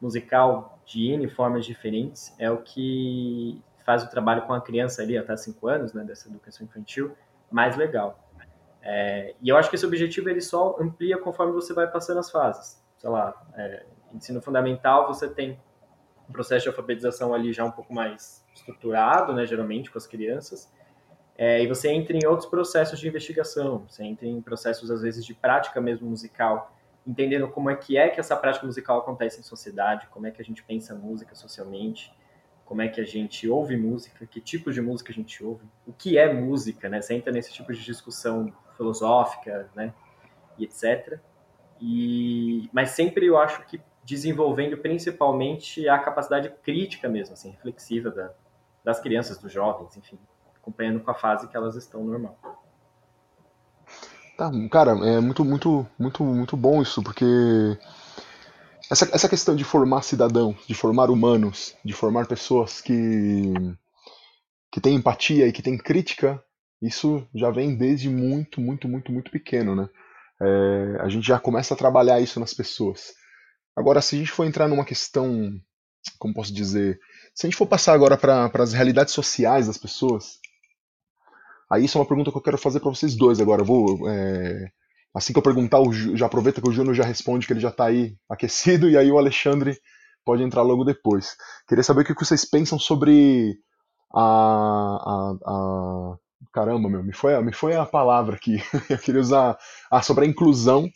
musical 0.00 0.78
de 0.84 1.12
N 1.12 1.28
formas 1.28 1.64
diferentes, 1.64 2.34
é 2.38 2.50
o 2.50 2.58
que 2.58 3.62
faz 3.84 4.02
o 4.02 4.10
trabalho 4.10 4.42
com 4.42 4.52
a 4.52 4.60
criança 4.60 5.02
ali 5.02 5.16
até 5.16 5.36
5 5.36 5.68
anos, 5.68 5.92
né, 5.92 6.04
dessa 6.04 6.28
educação 6.28 6.66
infantil, 6.66 7.16
mais 7.50 7.76
legal. 7.76 8.18
É, 8.82 9.34
e 9.42 9.48
eu 9.48 9.56
acho 9.56 9.68
que 9.68 9.76
esse 9.76 9.84
objetivo 9.84 10.28
ele 10.28 10.40
só 10.40 10.76
amplia 10.80 11.18
conforme 11.18 11.52
você 11.52 11.74
vai 11.74 11.86
passando 11.86 12.18
as 12.18 12.30
fases. 12.30 12.82
Sei 12.98 13.10
lá, 13.10 13.34
é, 13.54 13.84
ensino 14.14 14.40
fundamental 14.40 15.06
você 15.06 15.28
tem 15.28 15.60
um 16.28 16.32
processo 16.32 16.62
de 16.62 16.68
alfabetização 16.68 17.34
ali 17.34 17.52
já 17.52 17.64
um 17.64 17.70
pouco 17.70 17.92
mais 17.92 18.44
estruturado, 18.54 19.32
né, 19.32 19.46
geralmente 19.46 19.90
com 19.90 19.98
as 19.98 20.06
crianças, 20.06 20.72
é, 21.36 21.62
e 21.62 21.66
você 21.66 21.90
entra 21.90 22.16
em 22.16 22.26
outros 22.26 22.48
processos 22.48 23.00
de 23.00 23.08
investigação, 23.08 23.86
você 23.88 24.04
entra 24.04 24.26
em 24.26 24.40
processos 24.42 24.90
às 24.90 25.02
vezes 25.02 25.24
de 25.24 25.34
prática 25.34 25.80
mesmo 25.80 26.08
musical, 26.08 26.76
entendendo 27.06 27.48
como 27.48 27.70
é 27.70 27.76
que 27.76 27.96
é 27.96 28.08
que 28.10 28.20
essa 28.20 28.36
prática 28.36 28.66
musical 28.66 28.98
acontece 28.98 29.40
em 29.40 29.42
sociedade, 29.42 30.06
como 30.08 30.26
é 30.26 30.30
que 30.30 30.40
a 30.40 30.44
gente 30.44 30.62
pensa 30.62 30.94
música 30.94 31.34
socialmente, 31.34 32.12
como 32.70 32.82
é 32.82 32.88
que 32.88 33.00
a 33.00 33.04
gente 33.04 33.48
ouve 33.48 33.76
música, 33.76 34.24
que 34.24 34.40
tipo 34.40 34.70
de 34.70 34.80
música 34.80 35.10
a 35.10 35.14
gente 35.14 35.42
ouve, 35.42 35.64
o 35.84 35.92
que 35.92 36.16
é 36.16 36.32
música, 36.32 36.88
né? 36.88 37.02
Você 37.02 37.14
entra 37.14 37.32
nesse 37.32 37.52
tipo 37.52 37.72
de 37.72 37.84
discussão 37.84 38.52
filosófica, 38.76 39.68
né? 39.74 39.92
E 40.56 40.62
etc. 40.62 41.18
E, 41.80 42.70
mas 42.72 42.90
sempre 42.90 43.26
eu 43.26 43.36
acho 43.36 43.66
que 43.66 43.82
desenvolvendo 44.04 44.76
principalmente 44.76 45.88
a 45.88 45.98
capacidade 45.98 46.48
crítica 46.62 47.08
mesmo, 47.08 47.32
assim, 47.32 47.50
reflexiva 47.50 48.08
da, 48.08 48.30
das 48.84 49.00
crianças, 49.00 49.36
dos 49.36 49.52
jovens, 49.52 49.96
enfim, 49.96 50.16
acompanhando 50.54 51.00
com 51.00 51.10
a 51.10 51.14
fase 51.14 51.48
que 51.48 51.56
elas 51.56 51.74
estão 51.74 52.04
normal. 52.04 52.38
Tá, 54.38 54.48
cara, 54.70 54.92
é 54.92 55.18
muito, 55.18 55.44
muito, 55.44 55.84
muito, 55.98 56.22
muito 56.22 56.56
bom 56.56 56.80
isso, 56.80 57.02
porque 57.02 57.26
essa, 58.90 59.08
essa 59.12 59.28
questão 59.28 59.54
de 59.54 59.62
formar 59.62 60.02
cidadãos, 60.02 60.56
de 60.66 60.74
formar 60.74 61.10
humanos, 61.10 61.76
de 61.84 61.92
formar 61.92 62.26
pessoas 62.26 62.80
que, 62.80 63.52
que 64.72 64.80
têm 64.80 64.96
empatia 64.96 65.46
e 65.46 65.52
que 65.52 65.62
têm 65.62 65.78
crítica, 65.78 66.42
isso 66.82 67.26
já 67.34 67.50
vem 67.50 67.76
desde 67.76 68.08
muito, 68.08 68.60
muito, 68.60 68.88
muito, 68.88 69.12
muito 69.12 69.30
pequeno, 69.30 69.76
né? 69.76 69.88
É, 70.42 70.96
a 71.02 71.08
gente 71.08 71.26
já 71.26 71.38
começa 71.38 71.74
a 71.74 71.76
trabalhar 71.76 72.20
isso 72.20 72.40
nas 72.40 72.52
pessoas. 72.52 73.12
Agora, 73.76 74.00
se 74.00 74.16
a 74.16 74.18
gente 74.18 74.32
for 74.32 74.44
entrar 74.44 74.66
numa 74.66 74.84
questão, 74.84 75.52
como 76.18 76.34
posso 76.34 76.52
dizer, 76.52 76.98
se 77.34 77.46
a 77.46 77.50
gente 77.50 77.58
for 77.58 77.66
passar 77.66 77.92
agora 77.92 78.16
para 78.16 78.50
as 78.54 78.72
realidades 78.72 79.14
sociais 79.14 79.68
das 79.68 79.78
pessoas, 79.78 80.38
aí 81.70 81.84
isso 81.84 81.96
é 81.96 82.00
uma 82.00 82.08
pergunta 82.08 82.32
que 82.32 82.36
eu 82.36 82.42
quero 82.42 82.58
fazer 82.58 82.80
para 82.80 82.90
vocês 82.90 83.14
dois 83.14 83.38
agora. 83.40 83.60
Eu 83.60 83.66
vou, 83.66 84.08
é, 84.08 84.72
assim 85.14 85.32
que 85.32 85.38
eu 85.38 85.42
perguntar, 85.42 85.78
já 86.14 86.26
aproveita 86.26 86.60
que 86.60 86.68
o 86.68 86.72
Júnior 86.72 86.94
já 86.94 87.04
responde, 87.04 87.46
que 87.46 87.52
ele 87.52 87.60
já 87.60 87.70
está 87.70 87.86
aí 87.86 88.14
aquecido, 88.28 88.88
e 88.88 88.96
aí 88.96 89.10
o 89.10 89.18
Alexandre 89.18 89.76
pode 90.24 90.42
entrar 90.42 90.62
logo 90.62 90.84
depois. 90.84 91.36
Queria 91.68 91.82
saber 91.82 92.02
o 92.02 92.04
que 92.04 92.14
vocês 92.14 92.44
pensam 92.44 92.78
sobre 92.78 93.56
a, 94.14 94.22
a, 94.22 95.34
a 95.46 96.16
caramba, 96.52 96.88
meu, 96.88 97.02
me 97.02 97.12
foi, 97.12 97.40
me 97.42 97.52
foi 97.52 97.76
a 97.76 97.86
palavra 97.86 98.36
aqui. 98.36 98.62
eu 98.88 98.98
queria 98.98 99.20
usar 99.20 99.56
ah, 99.90 100.02
sobre 100.02 100.24
a 100.24 100.28
inclusão, 100.28 100.88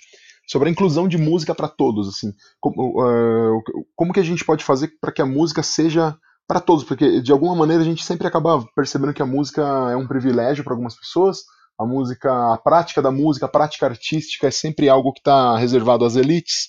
sobre 0.47 0.69
a 0.69 0.73
inclusão 0.73 1.09
de 1.09 1.19
música 1.19 1.55
para 1.55 1.69
todos, 1.69 2.09
assim. 2.09 2.33
Como, 2.61 3.01
uh, 3.01 3.63
como 3.95 4.13
que 4.13 4.21
a 4.21 4.25
gente 4.25 4.45
pode 4.45 4.65
fazer 4.65 4.93
para 5.01 5.13
que 5.13 5.23
a 5.23 5.27
música 5.27 5.63
seja 5.63 6.17
para 6.47 6.61
todos? 6.61 6.85
Porque 6.85 7.21
de 7.21 7.33
alguma 7.33 7.55
maneira 7.55 7.83
a 7.83 7.87
gente 7.87 8.05
sempre 8.05 8.27
acaba 8.27 8.65
percebendo 8.75 9.15
que 9.15 9.23
a 9.23 9.27
música 9.27 9.63
é 9.91 9.97
um 9.97 10.07
privilégio 10.07 10.65
para 10.65 10.73
algumas 10.73 10.97
pessoas. 10.97 11.39
A 11.79 11.85
música, 11.85 12.55
a 12.55 12.59
prática 12.59 13.03
da 13.03 13.11
música, 13.11 13.47
a 13.47 13.49
prática 13.49 13.87
artística 13.87 14.47
é 14.47 14.51
sempre 14.51 14.89
algo 14.89 15.13
que 15.13 15.21
está 15.21 15.57
reservado 15.59 16.05
às 16.05 16.17
elites. 16.17 16.69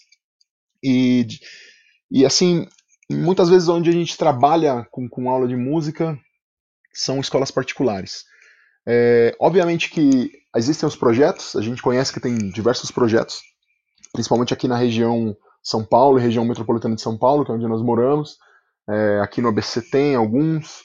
E, 0.84 1.28
e 2.10 2.26
assim, 2.26 2.68
muitas 3.10 3.50
vezes 3.50 3.70
onde 3.70 3.90
a 3.90 3.94
gente 3.94 4.18
trabalha 4.18 4.88
com, 4.92 5.08
com 5.08 5.30
aula 5.30 5.48
de 5.48 5.56
música 5.56 6.18
são 6.94 7.20
escolas 7.20 7.52
particulares. 7.52 8.24
É, 8.88 9.36
obviamente 9.40 9.90
que 9.90 10.32
existem 10.56 10.88
os 10.88 10.96
projetos, 10.96 11.56
a 11.56 11.62
gente 11.62 11.82
conhece 11.82 12.14
que 12.14 12.20
tem 12.20 12.38
diversos 12.50 12.92
projetos, 12.92 13.42
principalmente 14.14 14.54
aqui 14.54 14.68
na 14.68 14.78
região 14.78 15.36
São 15.62 15.84
Paulo, 15.84 16.20
região 16.20 16.46
metropolitana 16.46 16.96
de 16.96 17.02
São 17.02 17.18
Paulo, 17.18 17.44
que 17.44 17.52
é 17.52 17.54
onde 17.54 17.68
nós 17.68 17.82
moramos. 17.82 18.38
É, 18.88 19.20
aqui 19.22 19.42
no 19.42 19.50
ABC 19.50 19.82
tem 19.82 20.16
alguns, 20.16 20.82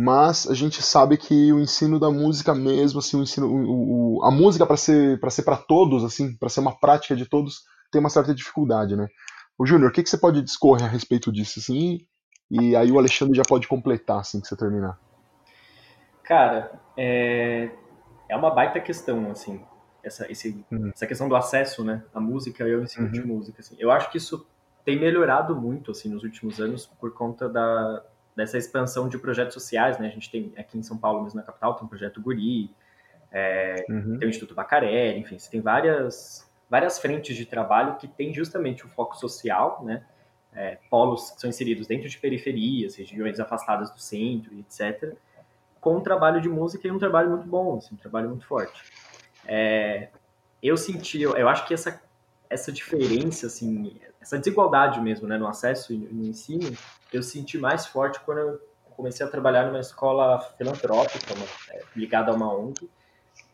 mas 0.00 0.46
a 0.46 0.54
gente 0.54 0.80
sabe 0.80 1.16
que 1.16 1.52
o 1.52 1.58
ensino 1.58 1.98
da 1.98 2.08
música 2.08 2.54
mesmo, 2.54 3.00
assim, 3.00 3.18
o 3.18 3.22
ensino, 3.24 3.48
o, 3.48 4.18
o, 4.18 4.24
a 4.24 4.30
música 4.30 4.64
para 4.64 4.76
ser 4.76 5.18
para 5.18 5.28
ser 5.28 5.42
para 5.42 5.56
todos, 5.56 6.04
assim, 6.04 6.36
para 6.36 6.48
ser 6.48 6.60
uma 6.60 6.78
prática 6.78 7.16
de 7.16 7.26
todos, 7.26 7.64
tem 7.90 7.98
uma 7.98 8.08
certa 8.08 8.32
dificuldade, 8.32 8.94
né? 8.94 9.08
O 9.58 9.66
Júnior, 9.66 9.90
o 9.90 9.92
que, 9.92 10.04
que 10.04 10.08
você 10.08 10.16
pode 10.16 10.40
discorrer 10.40 10.84
a 10.84 10.88
respeito 10.88 11.32
disso, 11.32 11.58
assim? 11.58 12.06
E 12.48 12.76
aí 12.76 12.92
o 12.92 12.98
Alexandre 12.98 13.36
já 13.36 13.42
pode 13.42 13.66
completar, 13.66 14.20
assim 14.20 14.40
que 14.40 14.46
você 14.46 14.56
terminar. 14.56 15.00
Cara, 16.22 16.80
é, 16.96 17.68
é 18.28 18.36
uma 18.36 18.54
baita 18.54 18.78
questão, 18.78 19.32
assim, 19.32 19.60
essa, 20.04 20.30
esse, 20.30 20.64
uhum. 20.70 20.92
essa 20.94 21.08
questão 21.08 21.28
do 21.28 21.34
acesso, 21.34 21.82
né, 21.82 22.04
à 22.14 22.20
música 22.20 22.68
e 22.68 22.72
ao 22.72 22.82
ensino 22.82 23.06
uhum. 23.06 23.12
de 23.12 23.26
música, 23.26 23.60
assim. 23.60 23.74
Eu 23.80 23.90
acho 23.90 24.12
que 24.12 24.18
isso 24.18 24.46
tem 24.84 24.96
melhorado 24.96 25.56
muito, 25.56 25.90
assim, 25.90 26.08
nos 26.08 26.22
últimos 26.22 26.60
anos 26.60 26.86
por 26.86 27.12
conta 27.12 27.48
da, 27.48 28.04
dessa 28.38 28.56
expansão 28.56 29.08
de 29.08 29.18
projetos 29.18 29.52
sociais, 29.52 29.98
né, 29.98 30.06
a 30.06 30.10
gente 30.10 30.30
tem 30.30 30.52
aqui 30.56 30.78
em 30.78 30.82
São 30.84 30.96
Paulo, 30.96 31.24
mesmo 31.24 31.40
na 31.40 31.42
capital, 31.42 31.74
tem 31.74 31.84
o 31.84 31.88
Projeto 31.88 32.20
Guri, 32.20 32.70
é, 33.32 33.84
uhum. 33.90 34.16
tem 34.16 34.28
o 34.28 34.30
Instituto 34.30 34.54
Bacarelli, 34.54 35.18
enfim, 35.18 35.36
você 35.36 35.50
tem 35.50 35.60
várias, 35.60 36.48
várias 36.70 37.00
frentes 37.00 37.36
de 37.36 37.44
trabalho 37.44 37.96
que 37.96 38.06
tem 38.06 38.32
justamente 38.32 38.86
o 38.86 38.88
foco 38.90 39.16
social, 39.16 39.84
né, 39.84 40.04
é, 40.54 40.78
polos 40.88 41.32
que 41.32 41.40
são 41.40 41.50
inseridos 41.50 41.88
dentro 41.88 42.08
de 42.08 42.16
periferias, 42.16 42.94
regiões 42.94 43.40
afastadas 43.40 43.90
do 43.90 43.98
centro, 43.98 44.56
etc., 44.56 45.16
com 45.80 45.96
um 45.96 46.00
trabalho 46.00 46.40
de 46.40 46.48
música 46.48 46.86
e 46.86 46.92
um 46.92 46.98
trabalho 46.98 47.30
muito 47.30 47.48
bom, 47.48 47.78
assim, 47.78 47.96
um 47.96 47.98
trabalho 47.98 48.28
muito 48.28 48.46
forte. 48.46 48.84
É, 49.44 50.10
eu 50.62 50.76
senti, 50.76 51.20
eu, 51.20 51.36
eu, 51.36 51.48
acho 51.48 51.66
que 51.66 51.74
essa, 51.74 52.00
essa 52.50 52.72
diferença, 52.72 53.46
assim, 53.46 54.00
essa 54.20 54.38
desigualdade 54.38 55.00
mesmo, 55.00 55.28
né, 55.28 55.36
no 55.36 55.46
acesso 55.46 55.92
e 55.92 55.96
no 55.96 56.26
ensino, 56.26 56.76
eu 57.12 57.22
senti 57.22 57.58
mais 57.58 57.86
forte 57.86 58.20
quando 58.20 58.38
eu 58.38 58.60
comecei 58.96 59.24
a 59.24 59.28
trabalhar 59.28 59.66
numa 59.66 59.80
escola 59.80 60.40
filantrópica, 60.56 61.34
uma, 61.34 61.46
é, 61.70 61.82
ligada 61.94 62.32
a 62.32 62.34
uma 62.34 62.52
ONG, 62.52 62.90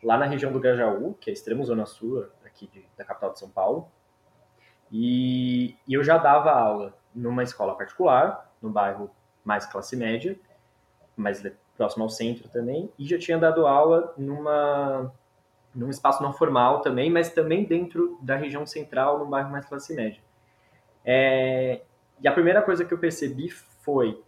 lá 0.02 0.16
na 0.16 0.26
região 0.26 0.52
do 0.52 0.61
Grajaú, 0.61 1.14
que 1.20 1.30
é 1.30 1.33
a 1.33 1.35
extrema 1.35 1.64
zona 1.64 1.87
sul 1.87 2.26
aqui 2.44 2.66
de, 2.66 2.85
da 2.96 3.04
capital 3.04 3.33
de 3.33 3.38
São 3.38 3.50
Paulo. 3.50 3.88
E, 4.90 5.76
e, 5.87 5.94
eu 5.94 6.04
já 6.04 6.18
dava 6.18 6.50
aula 6.50 6.94
numa 7.14 7.42
escola 7.42 7.74
particular, 7.74 8.50
no 8.61 8.70
bairro 8.70 9.11
mais 9.44 9.66
classe 9.66 9.96
média, 9.96 10.38
mas 11.16 11.42
próximo 11.76 12.04
ao 12.04 12.11
centro 12.11 12.48
também, 12.48 12.90
e 12.98 13.07
já 13.07 13.18
tinha 13.18 13.38
dado 13.38 13.66
aula 13.66 14.14
numa 14.16 15.12
num 15.74 15.90
espaço 15.90 16.22
não 16.22 16.32
formal 16.32 16.80
também, 16.80 17.10
mas 17.10 17.30
também 17.30 17.64
dentro 17.64 18.18
da 18.22 18.37
região 18.37 18.66
central, 18.66 19.18
no 19.18 19.26
bairro 19.26 19.50
mais 19.50 19.66
classe 19.66 19.94
média. 19.94 20.20
É, 21.04 21.82
e 22.20 22.28
a 22.28 22.32
primeira 22.32 22.62
coisa 22.62 22.84
que 22.84 22.94
eu 22.94 22.98
percebi 22.98 23.50
foi 23.50 24.22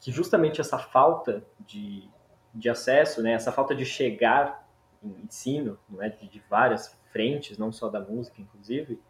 que 0.00 0.10
justamente 0.10 0.60
essa 0.60 0.78
falta 0.78 1.44
de, 1.60 2.08
de 2.54 2.68
acesso, 2.68 3.22
né, 3.22 3.32
essa 3.32 3.52
falta 3.52 3.74
de 3.74 3.84
chegar 3.84 4.66
em 5.02 5.24
ensino, 5.24 5.78
não 5.88 6.02
é, 6.02 6.08
de, 6.08 6.28
de 6.28 6.42
várias 6.48 6.98
frentes, 7.12 7.58
não 7.58 7.70
só 7.70 7.88
da 7.88 8.00
música, 8.00 8.40
inclusive, 8.40 9.00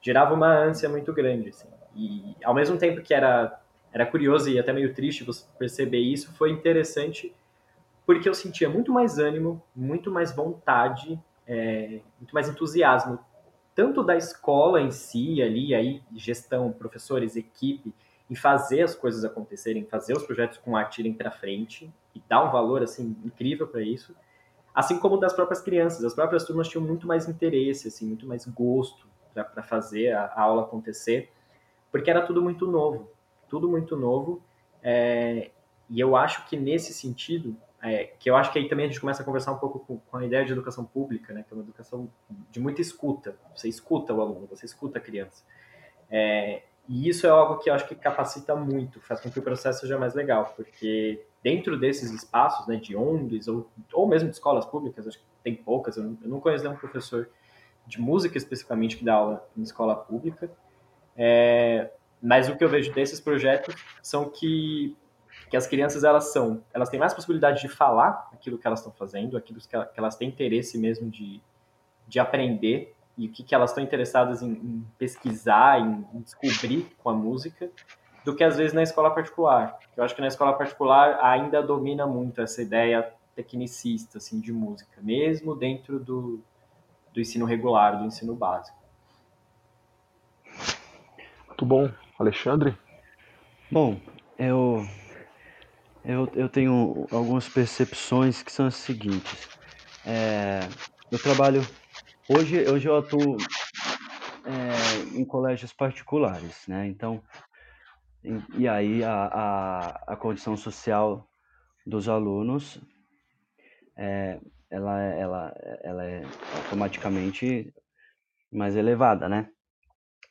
gerava 0.00 0.34
uma 0.34 0.48
ânsia 0.48 0.88
muito 0.88 1.12
grande. 1.12 1.50
Assim. 1.50 1.68
E 1.94 2.36
ao 2.44 2.54
mesmo 2.54 2.76
tempo 2.78 3.02
que 3.02 3.12
era 3.12 3.58
era 3.92 4.06
curioso 4.06 4.48
e 4.48 4.58
até 4.58 4.72
meio 4.72 4.94
triste 4.94 5.22
você 5.22 5.44
perceber 5.58 5.98
isso, 5.98 6.32
foi 6.32 6.50
interessante 6.50 7.34
porque 8.06 8.28
eu 8.28 8.34
sentia 8.34 8.68
muito 8.68 8.90
mais 8.90 9.18
ânimo, 9.18 9.62
muito 9.76 10.10
mais 10.10 10.34
vontade, 10.34 11.20
é, 11.46 12.00
muito 12.18 12.32
mais 12.32 12.48
entusiasmo, 12.48 13.18
tanto 13.74 14.02
da 14.02 14.16
escola 14.16 14.80
em 14.80 14.90
si, 14.90 15.42
ali, 15.42 15.74
aí, 15.74 16.02
gestão, 16.14 16.72
professores, 16.72 17.36
equipe, 17.36 17.94
em 18.30 18.34
fazer 18.34 18.82
as 18.82 18.94
coisas 18.94 19.24
acontecerem, 19.24 19.84
fazer 19.84 20.16
os 20.16 20.24
projetos 20.24 20.58
com 20.58 20.76
arte 20.76 21.00
irem 21.00 21.12
para 21.12 21.30
frente 21.30 21.92
e 22.14 22.22
dar 22.28 22.44
um 22.44 22.50
valor 22.50 22.82
assim 22.82 23.16
incrível 23.24 23.66
para 23.66 23.82
isso, 23.82 24.14
assim 24.74 24.98
como 24.98 25.18
das 25.18 25.32
próprias 25.32 25.60
crianças. 25.60 26.04
As 26.04 26.14
próprias 26.14 26.44
turmas 26.44 26.68
tinham 26.68 26.84
muito 26.84 27.06
mais 27.06 27.28
interesse, 27.28 27.88
assim, 27.88 28.06
muito 28.06 28.26
mais 28.26 28.46
gosto 28.46 29.06
para 29.32 29.62
fazer 29.62 30.12
a, 30.12 30.26
a, 30.26 30.42
aula 30.42 30.62
acontecer, 30.62 31.30
porque 31.90 32.10
era 32.10 32.22
tudo 32.22 32.42
muito 32.42 32.66
novo 32.66 33.10
tudo 33.52 33.68
muito 33.68 33.94
novo. 33.94 34.42
É, 34.82 35.50
e 35.90 36.00
eu 36.00 36.16
acho 36.16 36.48
que 36.48 36.56
nesse 36.56 36.94
sentido, 36.94 37.54
é, 37.82 38.04
que 38.18 38.30
eu 38.30 38.36
acho 38.36 38.52
que 38.52 38.58
aí 38.60 38.68
também 38.68 38.86
a 38.86 38.88
gente 38.88 39.00
começa 39.00 39.22
a 39.22 39.24
conversar 39.24 39.52
um 39.52 39.58
pouco 39.58 39.80
com, 39.80 39.98
com, 39.98 40.16
a 40.16 40.24
ideia 40.24 40.44
de 40.44 40.52
educação 40.52 40.84
pública, 40.84 41.32
né, 41.32 41.44
que 41.46 41.52
é 41.52 41.56
uma 41.56 41.64
educação 41.64 42.08
de 42.50 42.60
muita 42.60 42.80
escuta. 42.80 43.34
Você 43.56 43.68
escuta 43.68 44.14
o 44.14 44.20
aluno, 44.20 44.46
você 44.46 44.64
escuta 44.64 44.98
a 44.98 45.00
criança. 45.00 45.44
É, 46.08 46.62
e 46.88 47.08
isso 47.08 47.26
é 47.26 47.30
algo 47.30 47.58
que 47.58 47.68
eu 47.68 47.74
acho 47.74 47.88
que 47.88 47.94
capacita 47.94 48.54
muito, 48.54 49.00
faz 49.00 49.20
com 49.20 49.30
que 49.30 49.38
o 49.38 49.42
processo 49.42 49.80
seja 49.80 49.98
mais 49.98 50.14
legal, 50.14 50.52
porque 50.56 51.24
dentro 51.42 51.78
desses 51.78 52.12
espaços, 52.12 52.66
né, 52.66 52.76
de 52.76 52.96
ONGs 52.96 53.48
ou, 53.48 53.68
ou 53.92 54.06
mesmo 54.06 54.28
de 54.28 54.34
escolas 54.34 54.64
públicas, 54.64 55.06
acho 55.06 55.18
que 55.18 55.24
tem 55.42 55.56
poucas, 55.56 55.96
eu 55.96 56.04
não, 56.04 56.18
eu 56.22 56.28
não 56.28 56.40
conheço 56.40 56.64
nenhum 56.64 56.76
professor 56.76 57.28
de 57.86 58.00
música 58.00 58.38
especificamente 58.38 58.96
que 58.96 59.04
dá 59.04 59.14
aula 59.14 59.48
em 59.56 59.62
escola 59.62 59.96
pública, 59.96 60.50
é, 61.16 61.90
mas 62.22 62.48
o 62.48 62.56
que 62.56 62.62
eu 62.62 62.68
vejo 62.68 62.92
desses 62.92 63.20
projetos 63.20 63.74
são 64.00 64.28
que, 64.28 64.96
que 65.52 65.56
as 65.58 65.66
crianças 65.66 66.02
elas 66.02 66.32
são, 66.32 66.64
elas 66.72 66.88
têm 66.88 66.98
mais 66.98 67.12
possibilidade 67.12 67.60
de 67.60 67.68
falar 67.68 68.30
aquilo 68.32 68.56
que 68.56 68.66
elas 68.66 68.78
estão 68.78 68.90
fazendo, 68.90 69.36
aquilo 69.36 69.60
que, 69.60 69.76
elas 70.00 70.16
têm 70.16 70.28
interesse 70.28 70.78
mesmo 70.78 71.10
de, 71.10 71.42
de 72.08 72.18
aprender 72.18 72.94
e 73.18 73.26
o 73.26 73.30
que, 73.30 73.42
que 73.42 73.54
elas 73.54 73.68
estão 73.68 73.84
interessadas 73.84 74.40
em, 74.40 74.50
em 74.50 74.86
pesquisar, 74.96 75.78
em, 75.78 76.06
em, 76.14 76.22
descobrir 76.22 76.90
com 76.96 77.10
a 77.10 77.12
música, 77.12 77.70
do 78.24 78.34
que 78.34 78.42
às 78.42 78.56
vezes 78.56 78.72
na 78.72 78.82
escola 78.82 79.10
particular. 79.10 79.78
Eu 79.94 80.02
acho 80.02 80.14
que 80.14 80.22
na 80.22 80.28
escola 80.28 80.54
particular 80.54 81.22
ainda 81.22 81.62
domina 81.62 82.06
muito 82.06 82.40
essa 82.40 82.62
ideia 82.62 83.12
tecnicista 83.36 84.16
assim 84.16 84.40
de 84.40 84.54
música, 84.54 85.02
mesmo 85.02 85.54
dentro 85.54 86.00
do, 86.00 86.40
do 87.12 87.20
ensino 87.20 87.44
regular, 87.44 87.98
do 87.98 88.06
ensino 88.06 88.34
básico. 88.34 88.78
Muito 91.46 91.66
bom. 91.66 91.90
Alexandre? 92.18 92.74
Bom, 93.70 94.00
eu, 94.38 94.86
eu, 96.04 96.28
eu 96.34 96.48
tenho 96.48 97.06
algumas 97.10 97.48
percepções 97.48 98.42
que 98.42 98.52
são 98.52 98.66
as 98.66 98.74
seguintes. 98.74 99.48
É, 100.04 100.60
eu 101.10 101.18
trabalho. 101.18 101.60
Hoje, 102.28 102.68
hoje 102.68 102.88
eu 102.88 102.96
atuo 102.96 103.36
é, 104.44 105.18
em 105.18 105.24
colégios 105.24 105.72
particulares, 105.72 106.66
né? 106.66 106.86
Então, 106.86 107.22
e, 108.24 108.62
e 108.62 108.68
aí 108.68 109.02
a, 109.04 109.26
a, 109.26 110.12
a 110.12 110.16
condição 110.16 110.56
social 110.56 111.28
dos 111.86 112.08
alunos 112.08 112.80
é, 113.96 114.40
ela, 114.70 115.00
ela, 115.00 115.54
ela 115.82 116.04
é 116.04 116.22
automaticamente 116.56 117.72
mais 118.50 118.76
elevada, 118.76 119.28
né? 119.28 119.48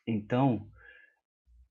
Então, 0.06 0.71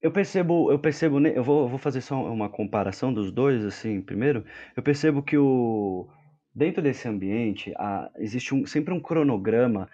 eu 0.02 0.10
percebo, 0.10 0.72
eu 0.72 0.78
percebo, 0.78 1.20
eu 1.26 1.44
vou, 1.44 1.68
vou 1.68 1.78
fazer 1.78 2.00
só 2.00 2.22
uma 2.24 2.48
comparação 2.48 3.12
dos 3.12 3.30
dois, 3.30 3.64
assim, 3.64 4.00
primeiro. 4.00 4.44
Eu 4.76 4.82
percebo 4.82 5.22
que 5.22 5.36
o 5.36 6.08
dentro 6.54 6.82
desse 6.82 7.06
ambiente 7.06 7.72
existe 8.18 8.54
um, 8.54 8.66
sempre 8.66 8.92
um 8.92 9.00
cronograma 9.00 9.88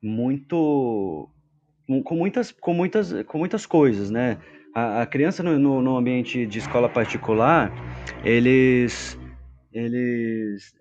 muito 0.00 1.28
com, 1.86 2.02
com 2.02 2.16
muitas, 2.16 2.52
com, 2.52 2.74
muitas, 2.74 3.22
com 3.24 3.38
muitas 3.38 3.64
coisas, 3.64 4.10
né? 4.10 4.38
A, 4.74 5.02
a 5.02 5.06
criança 5.06 5.42
no, 5.42 5.58
no, 5.58 5.80
no, 5.80 5.96
ambiente 5.96 6.46
de 6.46 6.58
escola 6.58 6.88
particular, 6.88 7.72
eles, 8.22 9.18
eles, 9.72 10.74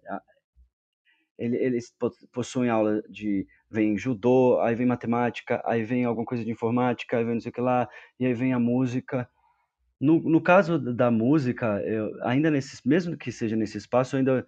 eles 1.39 1.93
possuem 2.33 2.69
aula 2.69 3.01
de 3.09 3.47
vem 3.69 3.97
judô, 3.97 4.59
aí 4.61 4.75
vem 4.75 4.85
matemática, 4.85 5.61
aí 5.65 5.83
vem 5.83 6.05
alguma 6.05 6.25
coisa 6.25 6.43
de 6.43 6.51
informática, 6.51 7.17
aí 7.17 7.23
vem 7.23 7.35
não 7.35 7.41
sei 7.41 7.49
o 7.49 7.53
que 7.53 7.61
lá, 7.61 7.87
e 8.19 8.25
aí 8.25 8.33
vem 8.33 8.53
a 8.53 8.59
música. 8.59 9.27
No, 9.99 10.19
no 10.21 10.41
caso 10.41 10.77
da 10.77 11.09
música, 11.09 11.81
eu, 11.85 12.11
ainda 12.23 12.51
nesse, 12.51 12.87
mesmo 12.87 13.17
que 13.17 13.31
seja 13.31 13.55
nesse 13.55 13.77
espaço, 13.77 14.17
ainda, 14.17 14.45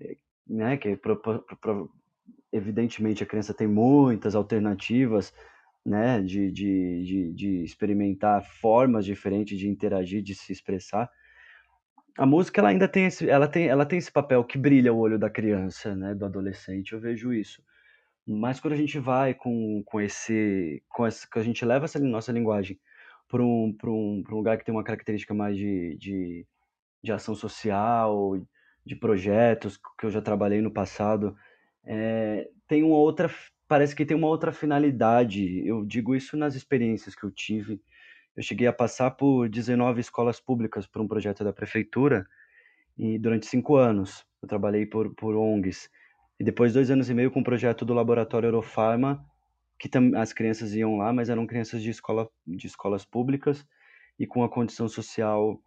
eh, 0.00 0.16
né, 0.46 0.76
que 0.76 0.96
pro, 0.96 1.16
pro, 1.16 1.44
pro, 1.60 1.90
evidentemente 2.52 3.22
a 3.22 3.26
criança 3.26 3.54
tem 3.54 3.66
muitas 3.66 4.34
alternativas, 4.34 5.32
né, 5.84 6.20
de, 6.20 6.50
de, 6.50 7.04
de, 7.04 7.32
de, 7.32 7.64
experimentar 7.64 8.44
formas 8.60 9.04
diferentes 9.04 9.58
de 9.58 9.68
interagir, 9.68 10.22
de 10.22 10.34
se 10.34 10.52
expressar. 10.52 11.10
A 12.18 12.26
música 12.26 12.60
ela 12.60 12.68
ainda 12.68 12.86
tem 12.86 13.06
esse, 13.06 13.28
ela 13.28 13.48
tem, 13.48 13.68
ela 13.68 13.86
tem 13.86 13.98
esse 13.98 14.12
papel 14.12 14.44
que 14.44 14.58
brilha 14.58 14.92
o 14.92 14.98
olho 14.98 15.18
da 15.18 15.30
criança, 15.30 15.96
né, 15.96 16.14
do 16.14 16.26
adolescente. 16.26 16.92
Eu 16.92 17.00
vejo 17.00 17.32
isso. 17.32 17.62
Mas 18.26 18.60
quando 18.60 18.74
a 18.74 18.76
gente 18.76 18.98
vai 18.98 19.34
com, 19.34 19.82
com 19.84 20.00
esse, 20.00 20.82
com 20.88 21.06
essa, 21.06 21.26
que 21.28 21.38
a 21.38 21.42
gente 21.42 21.64
leva 21.64 21.86
essa 21.86 21.98
nossa 21.98 22.32
linguagem 22.32 22.78
para 23.28 23.42
um, 23.42 23.76
um, 23.84 24.24
um 24.28 24.34
lugar 24.34 24.58
que 24.58 24.64
tem 24.64 24.74
uma 24.74 24.84
característica 24.84 25.34
mais 25.34 25.56
de, 25.56 25.96
de, 25.96 26.46
de 27.02 27.12
ação 27.12 27.34
social, 27.34 28.40
de 28.84 28.96
projetos 28.96 29.78
que 29.98 30.06
eu 30.06 30.10
já 30.10 30.20
trabalhei 30.20 30.60
no 30.60 30.70
passado, 30.70 31.36
é, 31.84 32.48
tem 32.66 32.82
uma 32.82 32.96
outra, 32.96 33.30
parece 33.66 33.94
que 33.94 34.04
tem 34.04 34.16
uma 34.16 34.28
outra 34.28 34.52
finalidade. 34.52 35.66
Eu 35.66 35.84
digo 35.84 36.14
isso 36.14 36.36
nas 36.36 36.54
experiências 36.54 37.14
que 37.14 37.24
eu 37.24 37.30
tive. 37.30 37.80
Eu 38.36 38.42
cheguei 38.42 38.66
a 38.66 38.72
passar 38.72 39.10
por 39.12 39.48
19 39.48 40.00
escolas 40.00 40.40
públicas 40.40 40.86
por 40.86 41.02
um 41.02 41.08
projeto 41.08 41.44
da 41.44 41.52
prefeitura 41.52 42.26
e 42.96 43.18
durante 43.18 43.46
cinco 43.46 43.76
anos 43.76 44.24
eu 44.42 44.48
trabalhei 44.48 44.86
por, 44.86 45.14
por 45.14 45.34
ONGs. 45.34 45.90
E 46.40 46.44
depois 46.44 46.72
dois 46.72 46.90
anos 46.90 47.10
e 47.10 47.14
meio 47.14 47.30
com 47.30 47.40
o 47.40 47.44
projeto 47.44 47.84
do 47.84 47.92
Laboratório 47.92 48.46
Eurofarma, 48.46 49.22
que 49.78 49.90
as 50.16 50.32
crianças 50.32 50.74
iam 50.74 50.96
lá, 50.96 51.12
mas 51.12 51.28
eram 51.28 51.46
crianças 51.46 51.82
de, 51.82 51.90
escola, 51.90 52.26
de 52.46 52.66
escolas 52.66 53.04
públicas 53.04 53.62
e 54.18 54.26
com 54.26 54.42
a 54.42 54.48
condição 54.48 54.88
social 54.88 55.60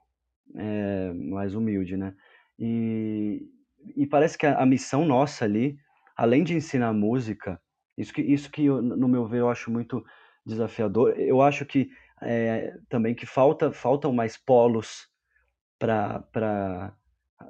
é, 0.55 1.13
mais 1.13 1.53
humilde, 1.53 1.95
né? 1.95 2.15
E, 2.57 3.47
e 3.95 4.07
parece 4.07 4.35
que 4.35 4.47
a, 4.47 4.57
a, 4.57 4.65
missão 4.65 5.05
nossa 5.05 5.45
ali, 5.45 5.77
além 6.17 6.43
de 6.43 6.55
ensinar 6.55 6.91
música, 6.91 7.61
isso 7.95 8.11
que, 8.11 8.23
isso 8.23 8.51
que 8.51 8.65
eu, 8.65 8.81
no 8.81 9.07
meu 9.07 9.27
ver 9.27 9.41
eu 9.41 9.49
acho 9.49 9.69
muito 9.69 10.03
desafiador, 10.43 11.13
eu 11.19 11.39
acho 11.39 11.67
que 11.67 11.87
é, 12.19 12.75
também 12.89 13.13
que 13.13 13.27
falta 13.27 13.71
faltam 13.71 14.11
mais 14.11 14.37
polos 14.37 15.07
para 15.77 16.19
para 16.31 16.95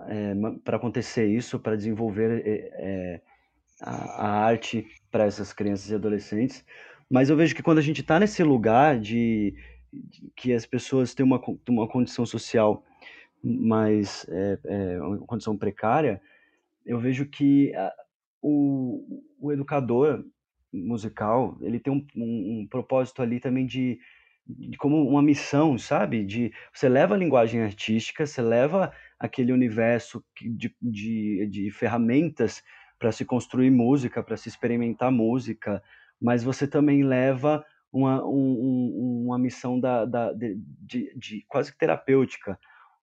é, 0.07 0.33
para 0.63 0.77
acontecer 0.77 1.27
isso, 1.27 1.59
para 1.59 1.75
desenvolver 1.75 2.41
é, 2.45 3.21
a, 3.81 4.27
a 4.27 4.45
arte 4.45 4.85
para 5.11 5.25
essas 5.25 5.53
crianças 5.53 5.89
e 5.89 5.95
adolescentes. 5.95 6.65
Mas 7.09 7.29
eu 7.29 7.35
vejo 7.35 7.55
que 7.55 7.63
quando 7.63 7.77
a 7.77 7.81
gente 7.81 8.01
está 8.01 8.19
nesse 8.19 8.43
lugar 8.43 8.99
de, 8.99 9.55
de, 9.91 10.31
que 10.35 10.53
as 10.53 10.65
pessoas 10.65 11.13
têm 11.13 11.25
uma, 11.25 11.41
uma 11.69 11.87
condição 11.87 12.25
social 12.25 12.83
mais 13.43 14.25
é, 14.29 15.01
uma 15.01 15.19
condição 15.19 15.57
precária, 15.57 16.21
eu 16.85 16.99
vejo 16.99 17.25
que 17.25 17.73
a, 17.75 17.93
o, 18.41 19.23
o 19.39 19.51
educador 19.51 20.25
musical 20.71 21.57
ele 21.61 21.79
tem 21.79 21.93
um, 21.93 22.05
um, 22.15 22.61
um 22.61 22.67
propósito 22.67 23.21
ali 23.21 23.39
também 23.39 23.65
de, 23.65 23.99
de, 24.45 24.77
como 24.77 25.07
uma 25.07 25.21
missão, 25.21 25.77
sabe? 25.77 26.25
De 26.25 26.51
você 26.73 26.89
leva 26.89 27.15
a 27.15 27.17
linguagem 27.17 27.61
artística, 27.61 28.25
você 28.25 28.41
leva 28.41 28.91
aquele 29.23 29.53
universo 29.53 30.21
de, 30.37 30.75
de, 30.81 31.47
de 31.47 31.71
ferramentas 31.71 32.61
para 32.99 33.09
se 33.09 33.23
construir 33.23 33.71
música, 33.71 34.21
para 34.21 34.35
se 34.35 34.49
experimentar 34.49 35.13
música, 35.13 35.81
mas 36.21 36.43
você 36.43 36.67
também 36.67 37.03
leva 37.03 37.65
uma, 37.89 38.21
um, 38.25 39.23
uma 39.25 39.39
missão 39.39 39.79
da, 39.79 40.03
da 40.03 40.33
de, 40.33 40.59
de, 40.81 41.13
de, 41.15 41.45
quase 41.47 41.73
terapêutica 41.77 42.59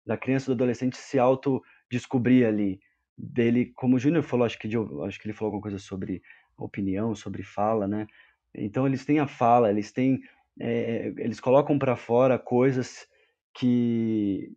da 0.05 0.15
criança 0.15 0.45
e 0.45 0.47
do 0.47 0.53
adolescente 0.53 0.95
se 0.95 1.19
autodescobrir 1.19 2.47
ali. 2.47 2.79
Dele, 3.17 3.73
como 3.75 3.97
o 3.97 3.99
Júnior 3.99 4.23
falou, 4.23 4.45
acho 4.45 4.57
que, 4.57 4.69
de, 4.69 4.77
acho 5.05 5.19
que 5.19 5.27
ele 5.27 5.33
falou 5.33 5.47
alguma 5.47 5.63
coisa 5.63 5.79
sobre 5.79 6.21
opinião, 6.57 7.13
sobre 7.13 7.43
fala, 7.43 7.89
né? 7.89 8.07
Então 8.53 8.87
eles 8.87 9.03
têm 9.03 9.19
a 9.19 9.27
fala, 9.27 9.69
eles 9.69 9.91
têm, 9.91 10.21
é, 10.61 11.13
eles 11.17 11.41
colocam 11.41 11.77
para 11.77 11.97
fora 11.97 12.39
coisas 12.39 13.05
que 13.53 14.49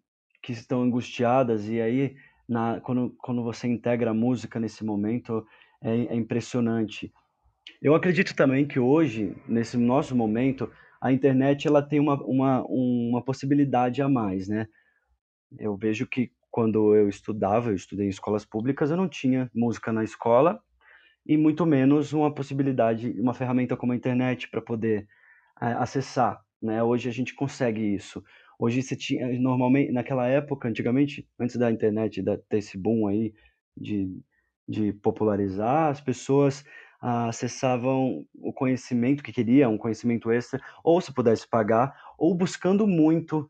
que 0.48 0.52
estão 0.52 0.80
angustiadas 0.82 1.68
e 1.68 1.78
aí 1.78 2.16
na, 2.48 2.80
quando, 2.80 3.14
quando 3.18 3.42
você 3.42 3.68
integra 3.68 4.12
a 4.12 4.14
música 4.14 4.58
nesse 4.58 4.82
momento, 4.82 5.46
é, 5.82 5.90
é 5.90 6.14
impressionante. 6.14 7.12
Eu 7.82 7.94
acredito 7.94 8.34
também 8.34 8.66
que 8.66 8.80
hoje, 8.80 9.36
nesse 9.46 9.76
nosso 9.76 10.16
momento, 10.16 10.70
a 11.02 11.12
internet 11.12 11.68
ela 11.68 11.82
tem 11.82 12.00
uma, 12.00 12.14
uma, 12.24 12.64
uma 12.66 13.22
possibilidade 13.22 14.00
a 14.00 14.08
mais, 14.08 14.48
né? 14.48 14.66
Eu 15.58 15.76
vejo 15.76 16.06
que 16.06 16.32
quando 16.50 16.94
eu 16.94 17.10
estudava, 17.10 17.68
eu 17.68 17.74
estudei 17.74 18.06
em 18.06 18.10
escolas 18.10 18.46
públicas, 18.46 18.90
eu 18.90 18.96
não 18.96 19.06
tinha 19.06 19.50
música 19.54 19.92
na 19.92 20.02
escola 20.02 20.58
e 21.26 21.36
muito 21.36 21.66
menos 21.66 22.14
uma 22.14 22.34
possibilidade, 22.34 23.20
uma 23.20 23.34
ferramenta 23.34 23.76
como 23.76 23.92
a 23.92 23.96
internet 23.96 24.48
para 24.48 24.62
poder 24.62 25.06
é, 25.60 25.72
acessar, 25.72 26.40
né? 26.62 26.82
Hoje 26.82 27.06
a 27.06 27.12
gente 27.12 27.34
consegue 27.34 27.82
isso. 27.94 28.24
Hoje 28.58 28.82
você 28.82 28.96
tinha, 28.96 29.28
normalmente, 29.38 29.92
naquela 29.92 30.26
época, 30.26 30.68
antigamente, 30.68 31.28
antes 31.38 31.56
da 31.56 31.70
internet, 31.70 32.20
da, 32.22 32.38
desse 32.50 32.76
boom 32.76 33.06
aí 33.06 33.32
de, 33.76 34.20
de 34.68 34.92
popularizar, 34.92 35.90
as 35.90 36.00
pessoas 36.00 36.64
ah, 37.00 37.28
acessavam 37.28 38.26
o 38.34 38.52
conhecimento 38.52 39.22
que 39.22 39.32
queriam, 39.32 39.74
um 39.74 39.78
conhecimento 39.78 40.30
extra, 40.30 40.60
ou 40.82 41.00
se 41.00 41.14
pudesse 41.14 41.48
pagar, 41.48 41.94
ou 42.18 42.34
buscando 42.34 42.86
muito 42.86 43.48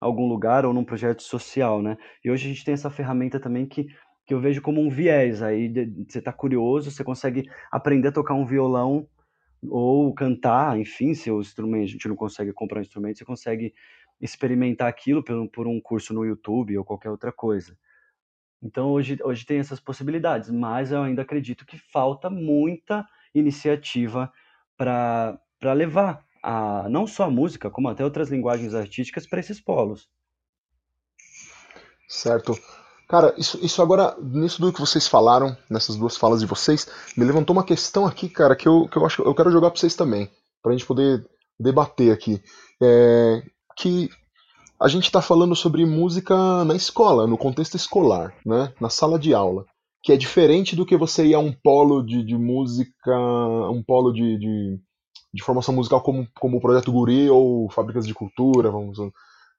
algum 0.00 0.26
lugar 0.28 0.64
ou 0.64 0.72
num 0.72 0.84
projeto 0.84 1.22
social, 1.22 1.82
né? 1.82 1.96
E 2.24 2.30
hoje 2.30 2.46
a 2.46 2.48
gente 2.48 2.64
tem 2.64 2.74
essa 2.74 2.90
ferramenta 2.90 3.40
também 3.40 3.66
que, 3.66 3.86
que 4.26 4.34
eu 4.34 4.40
vejo 4.40 4.62
como 4.62 4.80
um 4.80 4.88
viés 4.90 5.42
aí, 5.42 5.68
de, 5.68 5.86
você 6.08 6.18
está 6.18 6.32
curioso, 6.32 6.90
você 6.90 7.04
consegue 7.04 7.44
aprender 7.70 8.08
a 8.08 8.12
tocar 8.12 8.34
um 8.34 8.46
violão 8.46 9.06
ou 9.68 10.14
cantar, 10.14 10.78
enfim, 10.78 11.14
se 11.14 11.30
o 11.30 11.40
instrumento, 11.40 11.84
a 11.84 11.92
gente 11.92 12.08
não 12.08 12.16
consegue 12.16 12.52
comprar 12.52 12.78
um 12.78 12.82
instrumento, 12.82 13.18
você 13.18 13.24
consegue 13.24 13.74
experimentar 14.20 14.88
aquilo 14.88 15.22
por, 15.22 15.48
por 15.48 15.66
um 15.66 15.80
curso 15.80 16.14
no 16.14 16.24
YouTube 16.24 16.76
ou 16.78 16.84
qualquer 16.84 17.10
outra 17.10 17.32
coisa. 17.32 17.76
Então 18.62 18.88
hoje, 18.88 19.18
hoje 19.22 19.44
tem 19.44 19.58
essas 19.58 19.80
possibilidades, 19.80 20.50
mas 20.50 20.90
eu 20.90 21.02
ainda 21.02 21.22
acredito 21.22 21.66
que 21.66 21.78
falta 21.78 22.30
muita 22.30 23.06
iniciativa 23.34 24.32
para 24.76 25.38
levar 25.62 26.24
a, 26.42 26.88
não 26.88 27.06
só 27.06 27.24
a 27.24 27.30
música, 27.30 27.70
como 27.70 27.88
até 27.88 28.04
outras 28.04 28.30
linguagens 28.30 28.74
artísticas 28.74 29.26
para 29.26 29.40
esses 29.40 29.60
polos. 29.60 30.08
Certo. 32.08 32.56
Cara, 33.08 33.34
isso, 33.38 33.58
isso 33.64 33.80
agora, 33.80 34.16
nisso 34.20 34.60
do 34.60 34.72
que 34.72 34.80
vocês 34.80 35.06
falaram, 35.06 35.56
nessas 35.70 35.96
duas 35.96 36.16
falas 36.16 36.40
de 36.40 36.46
vocês, 36.46 36.88
me 37.16 37.24
levantou 37.24 37.54
uma 37.54 37.64
questão 37.64 38.04
aqui, 38.04 38.28
cara, 38.28 38.56
que 38.56 38.66
eu, 38.66 38.88
que 38.88 38.96
eu 38.96 39.06
acho 39.06 39.22
eu 39.22 39.34
quero 39.34 39.50
jogar 39.50 39.70
para 39.70 39.78
vocês 39.78 39.94
também, 39.94 40.30
para 40.62 40.72
a 40.72 40.76
gente 40.76 40.86
poder 40.86 41.24
debater 41.58 42.12
aqui. 42.12 42.42
É, 42.82 43.42
que 43.76 44.08
a 44.80 44.88
gente 44.88 45.04
está 45.04 45.22
falando 45.22 45.54
sobre 45.54 45.84
música 45.86 46.64
na 46.64 46.74
escola, 46.74 47.26
no 47.26 47.38
contexto 47.38 47.76
escolar, 47.76 48.34
né? 48.44 48.72
na 48.80 48.90
sala 48.90 49.18
de 49.18 49.34
aula, 49.34 49.64
que 50.02 50.12
é 50.12 50.16
diferente 50.16 50.76
do 50.76 50.84
que 50.84 50.96
você 50.96 51.26
ir 51.26 51.34
a 51.34 51.38
um 51.38 51.52
polo 51.52 52.02
de, 52.02 52.22
de 52.22 52.36
música, 52.36 53.16
um 53.70 53.82
polo 53.82 54.12
de, 54.12 54.38
de, 54.38 54.80
de, 55.32 55.42
formação 55.42 55.74
musical 55.74 56.02
como, 56.02 56.28
como 56.38 56.58
o 56.58 56.60
Projeto 56.60 56.92
Guri 56.92 57.28
ou 57.30 57.70
Fábricas 57.70 58.06
de 58.06 58.14
Cultura. 58.14 58.70
Vamos, 58.70 58.98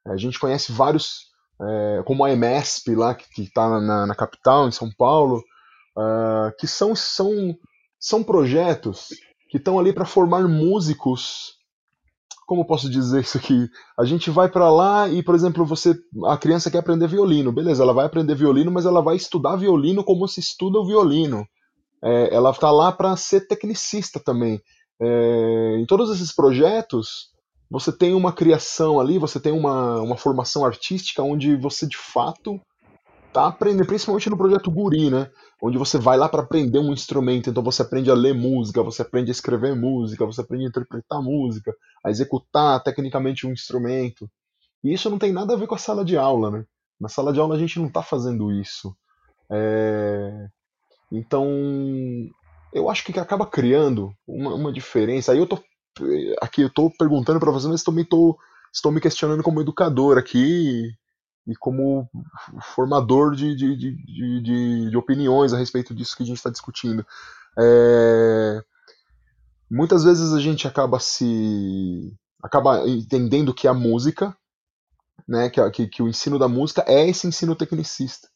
a 0.06 0.18
gente 0.18 0.40
conhece 0.40 0.72
vários, 0.72 1.32
é, 1.62 2.04
como 2.06 2.24
a 2.24 2.32
EMESP 2.32 2.96
lá, 2.96 3.16
que 3.16 3.42
está 3.42 3.80
na, 3.82 4.06
na, 4.06 4.16
capital, 4.16 4.68
em 4.68 4.72
São 4.72 4.92
Paulo, 4.96 5.44
uh, 5.98 6.56
que 6.60 6.68
são, 6.68 6.96
são, 6.96 7.58
são 8.00 8.24
projetos 8.24 9.10
que 9.50 9.58
estão 9.58 9.80
ali 9.80 9.92
para 9.92 10.06
formar 10.06 10.48
músicos 10.48 11.57
como 12.48 12.66
posso 12.66 12.90
dizer 12.90 13.22
isso 13.22 13.38
aqui? 13.38 13.70
A 14.00 14.06
gente 14.06 14.32
vai 14.32 14.50
para 14.50 14.72
lá 14.72 15.10
e, 15.10 15.22
por 15.22 15.36
exemplo, 15.36 15.66
você, 15.66 15.94
a 16.26 16.38
criança 16.38 16.72
quer 16.72 16.78
aprender 16.80 17.08
violino, 17.08 17.52
beleza? 17.52 17.84
Ela 17.84 17.94
vai 17.94 18.06
aprender 18.06 18.34
violino, 18.36 18.72
mas 18.72 18.86
ela 18.86 19.02
vai 19.02 19.18
estudar 19.18 19.58
violino 19.58 20.02
como 20.02 20.28
se 20.28 20.40
estuda 20.40 20.80
o 20.80 20.88
violino. 20.88 21.46
É, 22.02 22.34
ela 22.34 22.52
está 22.52 22.72
lá 22.72 22.90
para 22.92 23.16
ser 23.18 23.48
tecnicista 23.48 24.18
também. 24.18 24.62
É, 25.00 25.78
em 25.78 25.86
todos 25.86 26.10
esses 26.10 26.34
projetos, 26.34 27.32
você 27.70 27.92
tem 27.92 28.14
uma 28.14 28.32
criação 28.32 28.98
ali, 28.98 29.20
você 29.20 29.42
tem 29.42 29.52
uma, 29.52 30.00
uma 30.00 30.16
formação 30.16 30.66
artística 30.66 31.22
onde 31.22 31.58
você 31.58 31.86
de 31.86 31.98
fato 31.98 32.58
tá 33.34 33.48
aprendendo, 33.48 33.86
principalmente 33.86 34.30
no 34.30 34.38
projeto 34.38 34.72
Guri, 34.72 35.10
né? 35.10 35.30
Onde 35.62 35.78
você 35.78 35.98
vai 35.98 36.18
lá 36.18 36.28
para 36.28 36.42
aprender 36.42 36.80
um 36.80 36.94
instrumento, 36.94 37.50
então 37.50 37.64
você 37.64 37.82
aprende 37.82 38.10
a 38.10 38.14
ler 38.14 38.34
música, 38.34 38.84
você 38.84 39.02
aprende 39.02 39.30
a 39.30 39.34
escrever 39.34 39.76
música, 39.76 40.26
você 40.26 40.42
aprende 40.42 40.66
a 40.66 40.70
interpretar 40.70 41.22
música, 41.22 41.74
a 42.04 42.10
executar 42.10 42.82
tecnicamente 42.84 43.46
um 43.46 43.52
instrumento. 43.52 44.30
E 44.84 44.94
isso 44.94 45.10
não 45.10 45.18
tem 45.18 45.32
nada 45.32 45.54
a 45.54 45.58
ver 45.58 45.68
com 45.68 45.76
a 45.76 45.80
sala 45.80 46.04
de 46.04 46.18
aula, 46.18 46.52
né? 46.52 46.66
Na 47.00 47.10
sala 47.10 47.32
de 47.32 47.40
aula 47.40 47.56
a 47.56 47.60
gente 47.60 47.80
não 47.80 47.88
está 47.88 48.02
fazendo 48.02 48.52
isso. 48.52 48.96
É... 49.50 50.48
Então, 51.12 51.48
eu 52.74 52.90
acho 52.90 53.04
que 53.06 53.18
acaba 53.20 53.46
criando 53.46 54.14
uma, 54.28 54.54
uma 54.54 54.74
diferença. 54.74 55.32
Aí 55.32 55.38
eu 55.38 55.48
tô 55.48 55.60
aqui 56.42 56.62
eu 56.62 56.70
tô 56.70 56.92
perguntando 56.92 57.40
para 57.40 57.52
você, 57.52 57.68
mas 57.68 57.84
também 57.84 58.06
tô, 58.06 58.38
estou 58.72 58.92
me 58.92 59.02
questionando 59.02 59.42
como 59.42 59.62
educador 59.62 60.18
aqui 60.18 60.92
e 61.48 61.56
como 61.56 62.10
formador 62.76 63.34
de, 63.36 63.56
de, 63.56 63.76
de, 63.76 64.42
de, 64.42 64.90
de 64.90 64.98
opiniões 64.98 65.54
a 65.54 65.58
respeito 65.58 65.96
disso 65.96 66.16
que 66.16 66.24
a 66.24 66.26
gente 66.26 66.38
está 66.38 66.50
discutindo. 66.50 67.06
É... 67.58 68.62
Muitas 69.72 70.04
vezes 70.04 70.34
a 70.34 70.40
gente 70.40 70.68
acaba 70.68 71.00
se 71.00 72.14
acaba 72.44 72.88
entendendo 72.88 73.54
que 73.54 73.68
a 73.68 73.74
música, 73.74 74.36
né, 75.28 75.50
que, 75.50 75.70
que, 75.72 75.88
que 75.88 76.04
o 76.04 76.08
ensino 76.08 76.38
da 76.38 76.48
música 76.48 76.84
é 76.88 77.10
esse 77.10 77.28
ensino 77.28 77.56
tecnicista. 77.56 78.28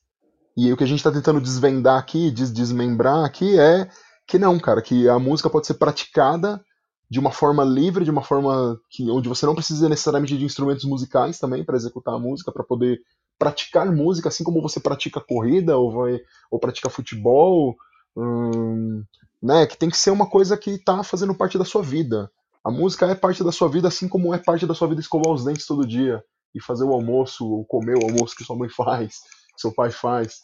E 0.56 0.72
o 0.72 0.78
que 0.78 0.84
a 0.84 0.88
gente 0.88 1.00
está 1.00 1.12
tentando 1.12 1.40
desvendar 1.40 1.98
aqui, 1.98 2.32
des 2.32 2.52
desmembrar 2.52 3.24
aqui, 3.24 3.58
é 3.60 3.90
que 4.28 4.38
não, 4.38 4.60
cara, 4.60 4.82
que 4.82 5.08
a 5.08 5.20
música 5.20 5.50
pode 5.50 5.68
ser 5.68 5.76
praticada 5.76 6.64
de 7.12 7.20
uma 7.20 7.30
forma 7.30 7.62
livre, 7.66 8.06
de 8.06 8.10
uma 8.10 8.24
forma 8.24 8.80
que, 8.90 9.12
onde 9.12 9.28
você 9.28 9.46
não 9.46 9.54
precisa 9.54 9.90
necessariamente 9.90 10.38
de 10.38 10.46
instrumentos 10.46 10.86
musicais 10.86 11.38
também 11.38 11.62
para 11.62 11.76
executar 11.76 12.14
a 12.14 12.20
música, 12.20 12.54
para 12.54 12.64
poder 12.64 13.02
praticar 13.38 13.92
música, 13.92 14.30
assim 14.30 14.46
como 14.46 14.62
você 14.62 14.80
pratica 14.80 15.20
corrida 15.20 15.78
ou, 15.78 15.92
vai, 15.92 16.22
ou 16.50 16.58
pratica 16.58 16.90
futebol, 16.90 17.76
hum, 18.16 19.04
né? 19.44 19.68
Que 19.68 19.78
tem 19.78 19.90
que 19.90 19.98
ser 19.98 20.12
uma 20.12 20.26
coisa 20.26 20.56
que 20.56 20.72
está 20.72 21.04
fazendo 21.04 21.36
parte 21.36 21.58
da 21.58 21.66
sua 21.66 21.84
vida. 21.84 22.32
A 22.64 22.72
música 22.72 23.06
é 23.08 23.14
parte 23.14 23.44
da 23.44 23.52
sua 23.52 23.68
vida, 23.68 23.90
assim 23.90 24.08
como 24.08 24.34
é 24.34 24.38
parte 24.38 24.66
da 24.66 24.74
sua 24.74 24.88
vida 24.88 25.02
escovar 25.02 25.34
os 25.34 25.44
dentes 25.44 25.66
todo 25.66 25.86
dia 25.86 26.24
e 26.56 26.62
fazer 26.62 26.86
o 26.86 26.94
almoço, 26.94 27.46
ou 27.46 27.66
comer 27.66 27.98
o 27.98 28.06
almoço 28.06 28.38
que 28.38 28.46
sua 28.46 28.56
mãe 28.56 28.70
faz, 28.72 29.16
que 29.54 29.60
seu 29.60 29.74
pai 29.74 29.92
faz. 29.92 30.36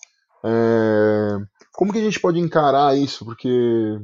É... 0.44 1.38
Como 1.72 1.94
que 1.94 2.00
a 2.00 2.04
gente 2.04 2.20
pode 2.20 2.42
encarar 2.42 2.98
isso? 2.98 3.24
Porque 3.24 3.98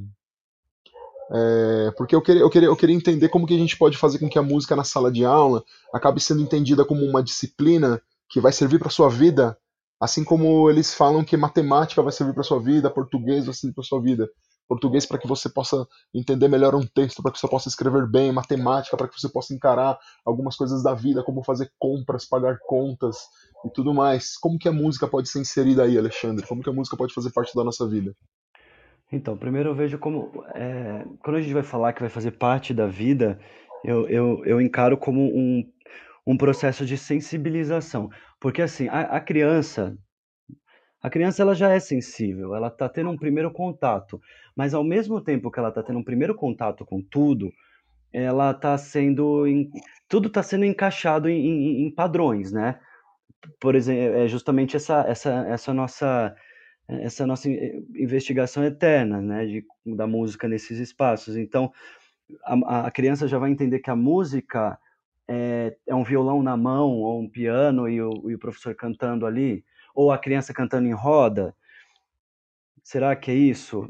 é, 1.32 1.92
porque 1.98 2.16
eu 2.16 2.22
queria, 2.22 2.42
eu, 2.42 2.50
queria, 2.50 2.68
eu 2.68 2.76
queria 2.76 2.96
entender 2.96 3.30
como 3.30 3.48
que 3.48 3.56
a 3.56 3.58
gente 3.58 3.78
pode 3.78 3.98
fazer 3.98 4.20
com 4.20 4.30
que 4.30 4.38
a 4.38 4.44
música 4.44 4.76
na 4.76 4.84
sala 4.84 5.12
de 5.12 5.24
aula 5.24 5.64
acabe 5.94 6.20
sendo 6.20 6.42
entendida 6.42 6.84
como 6.86 7.04
uma 7.06 7.24
disciplina 7.24 8.02
que 8.30 8.40
vai 8.40 8.52
servir 8.52 8.80
para 8.80 8.90
sua 8.90 9.10
vida, 9.10 9.58
assim 10.00 10.24
como 10.24 10.70
eles 10.70 10.94
falam 10.94 11.24
que 11.24 11.38
matemática 11.38 12.02
vai 12.02 12.12
servir 12.12 12.34
para 12.34 12.44
sua 12.44 12.60
vida, 12.60 12.90
português 12.90 13.46
vai 13.46 13.54
servir 13.54 13.74
para 13.74 13.84
sua 13.84 14.02
vida. 14.02 14.30
Português 14.68 15.06
para 15.06 15.18
que 15.18 15.28
você 15.28 15.50
possa 15.50 15.86
entender 16.14 16.48
melhor 16.48 16.74
um 16.74 16.86
texto, 16.86 17.22
para 17.22 17.32
que 17.32 17.40
você 17.40 17.48
possa 17.48 17.68
escrever 17.68 18.08
bem, 18.08 18.32
matemática 18.32 18.96
para 18.96 19.08
que 19.08 19.20
você 19.20 19.28
possa 19.30 19.54
encarar 19.54 20.00
algumas 20.26 20.56
coisas 20.56 20.82
da 20.82 20.94
vida, 20.94 21.22
como 21.22 21.44
fazer 21.44 21.72
compras, 21.78 22.26
pagar 22.26 22.58
contas 22.66 23.18
e 23.66 23.70
tudo 23.70 23.94
mais. 23.94 24.38
Como 24.38 24.58
que 24.58 24.68
a 24.68 24.72
música 24.72 25.08
pode 25.08 25.30
ser 25.30 25.40
inserida 25.40 25.84
aí, 25.84 25.98
Alexandre? 25.98 26.48
Como 26.48 26.64
que 26.64 26.70
a 26.70 26.74
música 26.74 26.96
pode 26.96 27.14
fazer 27.14 27.32
parte 27.32 27.54
da 27.56 27.64
nossa 27.64 27.88
vida? 27.88 28.16
Então, 29.14 29.38
primeiro 29.38 29.70
eu 29.70 29.76
vejo 29.76 30.00
como. 30.00 30.44
É, 30.56 31.06
quando 31.20 31.38
a 31.38 31.42
gente 31.42 31.54
vai 31.54 31.62
falar 31.62 31.94
que 31.94 32.02
vai 32.02 32.10
fazer 32.10 32.32
parte 32.32 32.74
da 32.74 32.88
vida, 32.88 33.40
eu, 33.86 34.10
eu, 34.10 34.44
eu 34.44 34.60
encaro 34.60 34.98
como 34.98 35.22
um, 35.22 35.64
um 36.26 36.36
processo 36.36 36.84
de 36.84 36.98
sensibilização. 36.98 38.10
Porque, 38.40 38.62
assim, 38.62 38.88
a, 38.88 39.02
a 39.02 39.22
criança. 39.22 39.96
A 41.00 41.10
criança 41.10 41.44
ela 41.44 41.54
já 41.54 41.70
é 41.70 41.80
sensível, 41.80 42.56
ela 42.56 42.70
está 42.70 42.88
tendo 42.88 43.10
um 43.10 43.18
primeiro 43.18 43.52
contato, 43.52 44.22
mas 44.56 44.74
ao 44.74 44.86
mesmo 44.86 45.20
tempo 45.20 45.52
que 45.52 45.60
ela 45.60 45.68
está 45.68 45.84
tendo 45.84 46.00
um 46.00 46.04
primeiro 46.04 46.34
contato 46.34 46.86
com 46.86 47.02
tudo, 47.02 47.52
ela 48.12 48.52
está 48.52 48.76
sendo. 48.78 49.44
Tudo 50.08 50.28
está 50.28 50.42
sendo 50.42 50.66
encaixado 50.66 51.30
em, 51.30 51.46
em, 51.46 51.86
em 51.86 51.92
padrões, 51.94 52.52
né? 52.52 52.80
Por 53.60 53.76
exemplo, 53.76 54.18
é 54.18 54.28
justamente 54.28 54.76
essa, 54.76 55.02
essa, 55.08 55.46
essa 55.50 55.74
nossa 55.74 56.34
essa 56.88 57.26
nossa 57.26 57.50
investigação 57.50 58.64
eterna, 58.64 59.22
né, 59.22 59.46
de, 59.46 59.66
da 59.86 60.06
música 60.06 60.48
nesses 60.48 60.80
espaços. 60.80 61.38
Então, 61.38 61.72
a, 62.44 62.88
a, 62.88 62.92
criança 62.92 63.28
já 63.28 63.38
vai 63.38 63.52
entender 63.52 63.80
que 63.80 63.90
a 63.90 63.96
música 63.96 64.78
é, 65.28 65.76
é, 65.88 65.96
um 65.96 66.04
violão 66.04 66.44
na 66.44 66.58
mão, 66.58 66.92
ou 66.92 67.22
um 67.22 67.30
piano 67.30 67.88
e 67.88 68.02
o, 68.02 68.30
e 68.30 68.36
o 68.36 68.40
professor 68.40 68.76
cantando 68.76 69.26
ali, 69.26 69.64
ou 69.96 70.12
a 70.12 70.18
criança 70.18 70.54
cantando 70.54 70.88
em 70.88 70.94
roda. 70.94 71.56
Será 72.84 73.16
que 73.16 73.32
é 73.32 73.36
isso? 73.36 73.90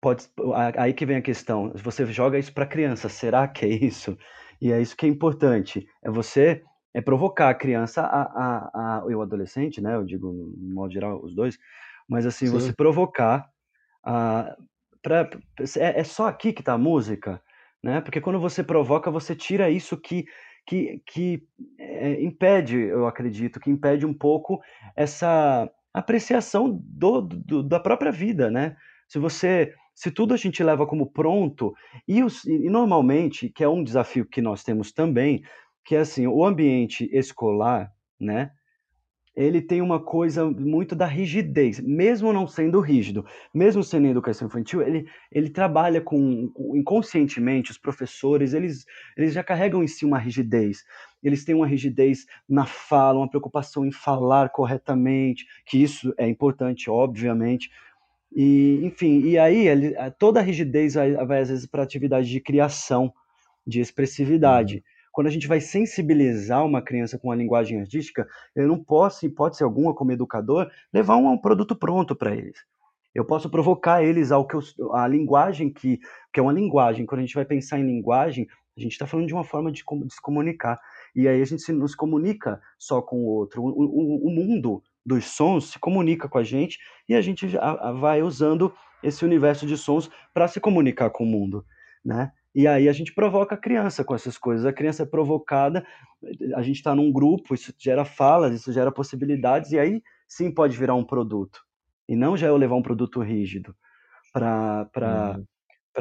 Pode, 0.00 0.28
aí 0.76 0.92
que 0.94 1.06
vem 1.06 1.16
a 1.16 1.22
questão. 1.22 1.72
Você 1.76 2.04
joga 2.06 2.38
isso 2.38 2.52
para 2.52 2.64
a 2.64 2.68
criança, 2.68 3.08
será 3.08 3.46
que 3.46 3.64
é 3.64 3.68
isso? 3.68 4.16
E 4.60 4.72
é 4.72 4.80
isso 4.80 4.96
que 4.96 5.06
é 5.06 5.08
importante. 5.08 5.86
É 6.02 6.10
você 6.10 6.62
é 6.92 7.00
provocar 7.00 7.50
a 7.50 7.54
criança 7.54 8.02
a, 8.02 8.22
a, 8.22 8.98
a, 8.98 9.06
o 9.06 9.22
adolescente, 9.22 9.80
né? 9.80 9.94
Eu 9.94 10.04
digo 10.04 10.32
no 10.32 10.74
modo 10.74 10.92
geral 10.92 11.22
os 11.22 11.34
dois, 11.34 11.58
mas 12.10 12.26
assim, 12.26 12.46
Sim. 12.46 12.52
você 12.52 12.72
provocar. 12.72 13.48
Uh, 14.04 14.66
pra, 15.00 15.30
é, 15.78 16.00
é 16.00 16.04
só 16.04 16.26
aqui 16.26 16.52
que 16.52 16.60
está 16.60 16.72
a 16.72 16.78
música, 16.78 17.40
né? 17.82 18.00
Porque 18.00 18.20
quando 18.20 18.40
você 18.40 18.64
provoca, 18.64 19.12
você 19.12 19.36
tira 19.36 19.70
isso 19.70 19.96
que, 19.96 20.24
que, 20.66 21.00
que 21.06 21.46
é, 21.78 22.20
impede, 22.20 22.78
eu 22.78 23.06
acredito, 23.06 23.60
que 23.60 23.70
impede 23.70 24.04
um 24.04 24.12
pouco 24.12 24.60
essa 24.96 25.70
apreciação 25.94 26.80
do, 26.82 27.20
do, 27.20 27.62
da 27.62 27.78
própria 27.78 28.10
vida, 28.10 28.50
né? 28.50 28.76
Se 29.08 29.18
você, 29.20 29.72
se 29.94 30.10
tudo 30.10 30.34
a 30.34 30.36
gente 30.36 30.64
leva 30.64 30.86
como 30.86 31.12
pronto 31.12 31.72
e, 32.08 32.24
os, 32.24 32.44
e 32.44 32.68
normalmente, 32.68 33.48
que 33.48 33.62
é 33.62 33.68
um 33.68 33.84
desafio 33.84 34.26
que 34.26 34.42
nós 34.42 34.64
temos 34.64 34.92
também, 34.92 35.42
que 35.84 35.94
é 35.94 36.00
assim, 36.00 36.26
o 36.26 36.44
ambiente 36.44 37.08
escolar, 37.12 37.92
né? 38.18 38.50
Ele 39.34 39.62
tem 39.62 39.80
uma 39.80 40.00
coisa 40.00 40.50
muito 40.50 40.94
da 40.94 41.06
rigidez, 41.06 41.78
mesmo 41.80 42.32
não 42.32 42.46
sendo 42.46 42.80
rígido, 42.80 43.24
mesmo 43.54 43.82
sendo 43.82 44.08
educação 44.08 44.48
infantil, 44.48 44.82
ele, 44.82 45.06
ele 45.30 45.48
trabalha 45.48 46.00
com, 46.00 46.52
inconscientemente, 46.74 47.70
os 47.70 47.78
professores, 47.78 48.54
eles, 48.54 48.84
eles 49.16 49.32
já 49.32 49.44
carregam 49.44 49.82
em 49.82 49.88
si 49.88 50.04
uma 50.04 50.18
rigidez, 50.18 50.84
eles 51.22 51.44
têm 51.44 51.54
uma 51.54 51.66
rigidez 51.66 52.26
na 52.48 52.66
fala, 52.66 53.18
uma 53.18 53.30
preocupação 53.30 53.86
em 53.86 53.92
falar 53.92 54.50
corretamente, 54.50 55.46
que 55.64 55.80
isso 55.80 56.12
é 56.18 56.28
importante, 56.28 56.90
obviamente, 56.90 57.70
e, 58.34 58.80
enfim, 58.82 59.20
e 59.20 59.38
aí 59.38 59.68
ele, 59.68 59.94
toda 60.18 60.40
a 60.40 60.42
rigidez 60.42 60.94
vai, 60.94 61.12
vai 61.12 61.40
às 61.40 61.48
vezes 61.48 61.66
para 61.66 61.82
atividade 61.82 62.28
de 62.28 62.40
criação, 62.40 63.12
de 63.66 63.80
expressividade. 63.80 64.76
Uhum 64.76 64.99
quando 65.12 65.26
a 65.26 65.30
gente 65.30 65.48
vai 65.48 65.60
sensibilizar 65.60 66.64
uma 66.64 66.82
criança 66.82 67.18
com 67.18 67.30
a 67.30 67.36
linguagem 67.36 67.80
artística, 67.80 68.26
eu 68.54 68.68
não 68.68 68.82
posso, 68.82 69.24
em 69.24 69.28
hipótese 69.28 69.62
alguma, 69.62 69.94
como 69.94 70.12
educador, 70.12 70.70
levar 70.92 71.16
um, 71.16 71.30
um 71.32 71.38
produto 71.38 71.74
pronto 71.74 72.14
para 72.14 72.34
eles. 72.34 72.58
Eu 73.14 73.24
posso 73.24 73.50
provocar 73.50 74.04
eles 74.04 74.30
ao 74.30 74.46
que 74.46 74.54
eu, 74.54 74.60
a 74.94 75.06
linguagem 75.08 75.72
que, 75.72 75.98
que 76.32 76.38
é 76.38 76.42
uma 76.42 76.52
linguagem. 76.52 77.04
Quando 77.04 77.20
a 77.20 77.22
gente 77.22 77.34
vai 77.34 77.44
pensar 77.44 77.78
em 77.78 77.86
linguagem, 77.86 78.46
a 78.76 78.80
gente 78.80 78.92
está 78.92 79.06
falando 79.06 79.26
de 79.26 79.34
uma 79.34 79.44
forma 79.44 79.72
de, 79.72 79.82
de, 79.82 80.14
se 80.14 80.22
comunicar. 80.22 80.78
E 81.14 81.26
aí 81.26 81.42
a 81.42 81.44
gente 81.44 81.62
se, 81.62 81.72
nos 81.72 81.94
comunica 81.94 82.60
só 82.78 83.02
com 83.02 83.16
o 83.16 83.26
outro. 83.26 83.62
O, 83.62 83.68
o, 83.68 84.28
o, 84.28 84.30
mundo 84.30 84.82
dos 85.04 85.24
sons 85.26 85.70
se 85.72 85.78
comunica 85.78 86.28
com 86.28 86.38
a 86.38 86.44
gente 86.44 86.78
e 87.08 87.14
a 87.14 87.20
gente 87.20 87.48
vai 87.98 88.22
usando 88.22 88.72
esse 89.02 89.24
universo 89.24 89.66
de 89.66 89.76
sons 89.76 90.08
para 90.32 90.46
se 90.46 90.60
comunicar 90.60 91.10
com 91.10 91.24
o 91.24 91.26
mundo, 91.26 91.64
né? 92.04 92.32
E 92.54 92.66
aí 92.66 92.88
a 92.88 92.92
gente 92.92 93.14
provoca 93.14 93.54
a 93.54 93.58
criança 93.58 94.02
com 94.02 94.14
essas 94.14 94.36
coisas. 94.36 94.66
A 94.66 94.72
criança 94.72 95.04
é 95.04 95.06
provocada, 95.06 95.86
a 96.54 96.62
gente 96.62 96.76
está 96.76 96.94
num 96.94 97.12
grupo, 97.12 97.54
isso 97.54 97.72
gera 97.78 98.04
falas, 98.04 98.54
isso 98.54 98.72
gera 98.72 98.90
possibilidades, 98.90 99.70
e 99.72 99.78
aí 99.78 100.02
sim 100.26 100.52
pode 100.52 100.76
virar 100.76 100.94
um 100.94 101.04
produto. 101.04 101.60
E 102.08 102.16
não 102.16 102.36
já 102.36 102.48
eu 102.48 102.56
levar 102.56 102.74
um 102.74 102.82
produto 102.82 103.20
rígido 103.20 103.74
para 104.32 104.88
uhum. 105.36 105.46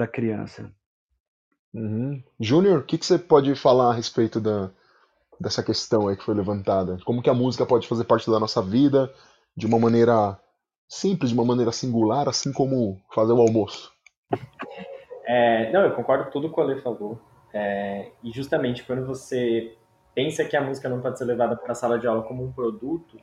a 0.03 0.07
criança. 0.07 0.73
Uhum. 1.71 2.21
Júnior, 2.39 2.79
o 2.79 2.83
que, 2.83 2.97
que 2.97 3.05
você 3.05 3.19
pode 3.19 3.53
falar 3.55 3.91
a 3.91 3.93
respeito 3.93 4.41
da, 4.41 4.71
dessa 5.39 5.61
questão 5.61 6.07
aí 6.07 6.17
que 6.17 6.23
foi 6.23 6.33
levantada? 6.33 6.97
Como 7.05 7.21
que 7.21 7.29
a 7.29 7.33
música 7.33 7.65
pode 7.65 7.87
fazer 7.87 8.05
parte 8.05 8.29
da 8.29 8.39
nossa 8.39 8.61
vida 8.61 9.13
de 9.55 9.67
uma 9.67 9.77
maneira 9.77 10.39
simples, 10.87 11.29
de 11.29 11.35
uma 11.35 11.45
maneira 11.45 11.71
singular, 11.71 12.27
assim 12.27 12.51
como 12.51 12.99
fazer 13.13 13.33
o 13.33 13.41
almoço? 13.41 13.91
É, 15.29 15.71
não, 15.71 15.81
eu 15.81 15.91
concordo 15.91 16.23
com 16.23 16.31
tudo 16.31 16.51
que 16.51 16.59
o 16.59 16.63
Ale 16.63 16.81
falou. 16.81 17.21
É, 17.53 18.09
e 18.23 18.31
justamente 18.31 18.83
quando 18.83 19.05
você 19.05 19.77
pensa 20.15 20.43
que 20.43 20.57
a 20.57 20.61
música 20.61 20.89
não 20.89 21.01
pode 21.01 21.19
ser 21.19 21.25
levada 21.25 21.55
para 21.55 21.71
a 21.71 21.75
sala 21.75 21.99
de 21.99 22.07
aula 22.07 22.23
como 22.23 22.43
um 22.43 22.51
produto, 22.51 23.19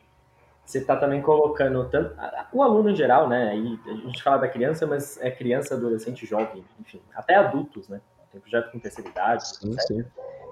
você 0.65 0.79
está 0.79 0.97
também 0.97 1.21
colocando 1.21 1.89
tanto 1.91 2.17
o 2.53 2.63
aluno 2.63 2.91
em 2.91 2.97
geral, 2.97 3.29
né? 3.29 3.51
Aí 3.51 3.79
a 3.87 3.95
gente 4.07 4.23
fala 4.23 4.39
da 4.39 4.49
criança, 4.49 4.87
mas 4.87 5.21
é 5.21 5.33
criança, 5.33 5.75
adolescente, 5.75 6.25
jovem, 6.25 6.65
enfim, 6.81 7.01
até 7.13 7.35
adultos, 7.35 7.89
né? 7.89 8.01
Tem 8.31 8.41
projeto 8.41 8.71
com 8.71 8.79
terceira 8.79 9.11
idade, 9.11 9.49
sim, 9.49 9.73
sim. 9.81 10.05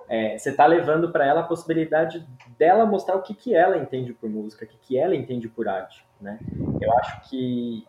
é, 0.09 0.36
você 0.36 0.50
está 0.50 0.66
levando 0.66 1.12
para 1.12 1.24
ela 1.24 1.40
a 1.40 1.44
possibilidade 1.44 2.26
dela 2.59 2.84
mostrar 2.84 3.14
o 3.14 3.22
que, 3.22 3.34
que 3.34 3.55
ela 3.55 3.78
entende 3.78 4.12
por 4.12 4.28
música, 4.28 4.64
o 4.64 4.68
que, 4.68 4.76
que 4.78 4.98
ela 4.98 5.14
entende 5.14 5.48
por 5.48 5.68
arte, 5.68 6.05
né? 6.20 6.38
Eu 6.80 6.92
acho 6.98 7.28
que 7.28 7.86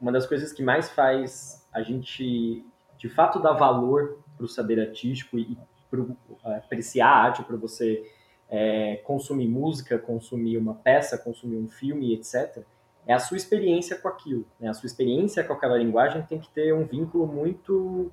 uma 0.00 0.10
das 0.10 0.26
coisas 0.26 0.52
que 0.52 0.62
mais 0.62 0.90
faz 0.90 1.64
a 1.72 1.82
gente, 1.82 2.64
de 3.04 3.10
fato, 3.10 3.38
dar 3.38 3.52
valor 3.52 4.18
para 4.34 4.46
o 4.46 4.48
saber 4.48 4.80
artístico 4.80 5.38
e 5.38 5.58
para 5.90 6.56
apreciar 6.56 7.06
a 7.06 7.16
arte, 7.24 7.42
para 7.42 7.54
você 7.54 8.10
é, 8.48 8.96
consumir 9.04 9.46
música, 9.46 9.98
consumir 9.98 10.56
uma 10.56 10.74
peça, 10.74 11.18
consumir 11.18 11.58
um 11.58 11.68
filme, 11.68 12.14
etc., 12.14 12.64
é 13.06 13.12
a 13.12 13.18
sua 13.18 13.36
experiência 13.36 13.98
com 13.98 14.08
aquilo. 14.08 14.46
Né? 14.58 14.70
A 14.70 14.72
sua 14.72 14.86
experiência 14.86 15.44
com 15.44 15.52
aquela 15.52 15.76
linguagem 15.76 16.22
tem 16.22 16.38
que 16.38 16.48
ter 16.48 16.72
um 16.72 16.84
vínculo 16.84 17.26
muito 17.26 18.10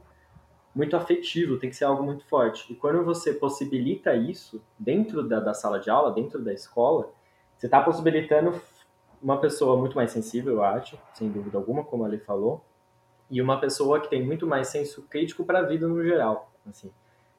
muito 0.76 0.96
afetivo, 0.96 1.58
tem 1.58 1.70
que 1.70 1.76
ser 1.76 1.86
algo 1.86 2.04
muito 2.04 2.26
forte. 2.26 2.72
E 2.72 2.76
quando 2.76 3.04
você 3.04 3.34
possibilita 3.34 4.14
isso 4.14 4.62
dentro 4.78 5.24
da, 5.26 5.40
da 5.40 5.54
sala 5.54 5.80
de 5.80 5.90
aula, 5.90 6.12
dentro 6.12 6.42
da 6.42 6.54
escola, 6.54 7.10
você 7.58 7.68
está 7.68 7.82
possibilitando 7.82 8.62
uma 9.22 9.38
pessoa 9.40 9.78
muito 9.78 9.96
mais 9.96 10.12
sensível 10.12 10.62
à 10.62 10.70
arte, 10.70 11.00
sem 11.14 11.30
dúvida 11.30 11.58
alguma, 11.58 11.84
como 11.84 12.06
ele 12.06 12.20
falou, 12.20 12.62
e 13.32 13.42
uma 13.42 13.60
pessoa 13.60 14.02
que 14.02 14.10
tem 14.10 14.24
muito 14.24 14.46
mais 14.46 14.68
senso 14.68 15.02
crítico 15.04 15.46
para 15.46 15.60
a 15.60 15.62
vida 15.64 15.88
no 15.88 16.04
geral. 16.04 16.52
Assim, 16.70 16.92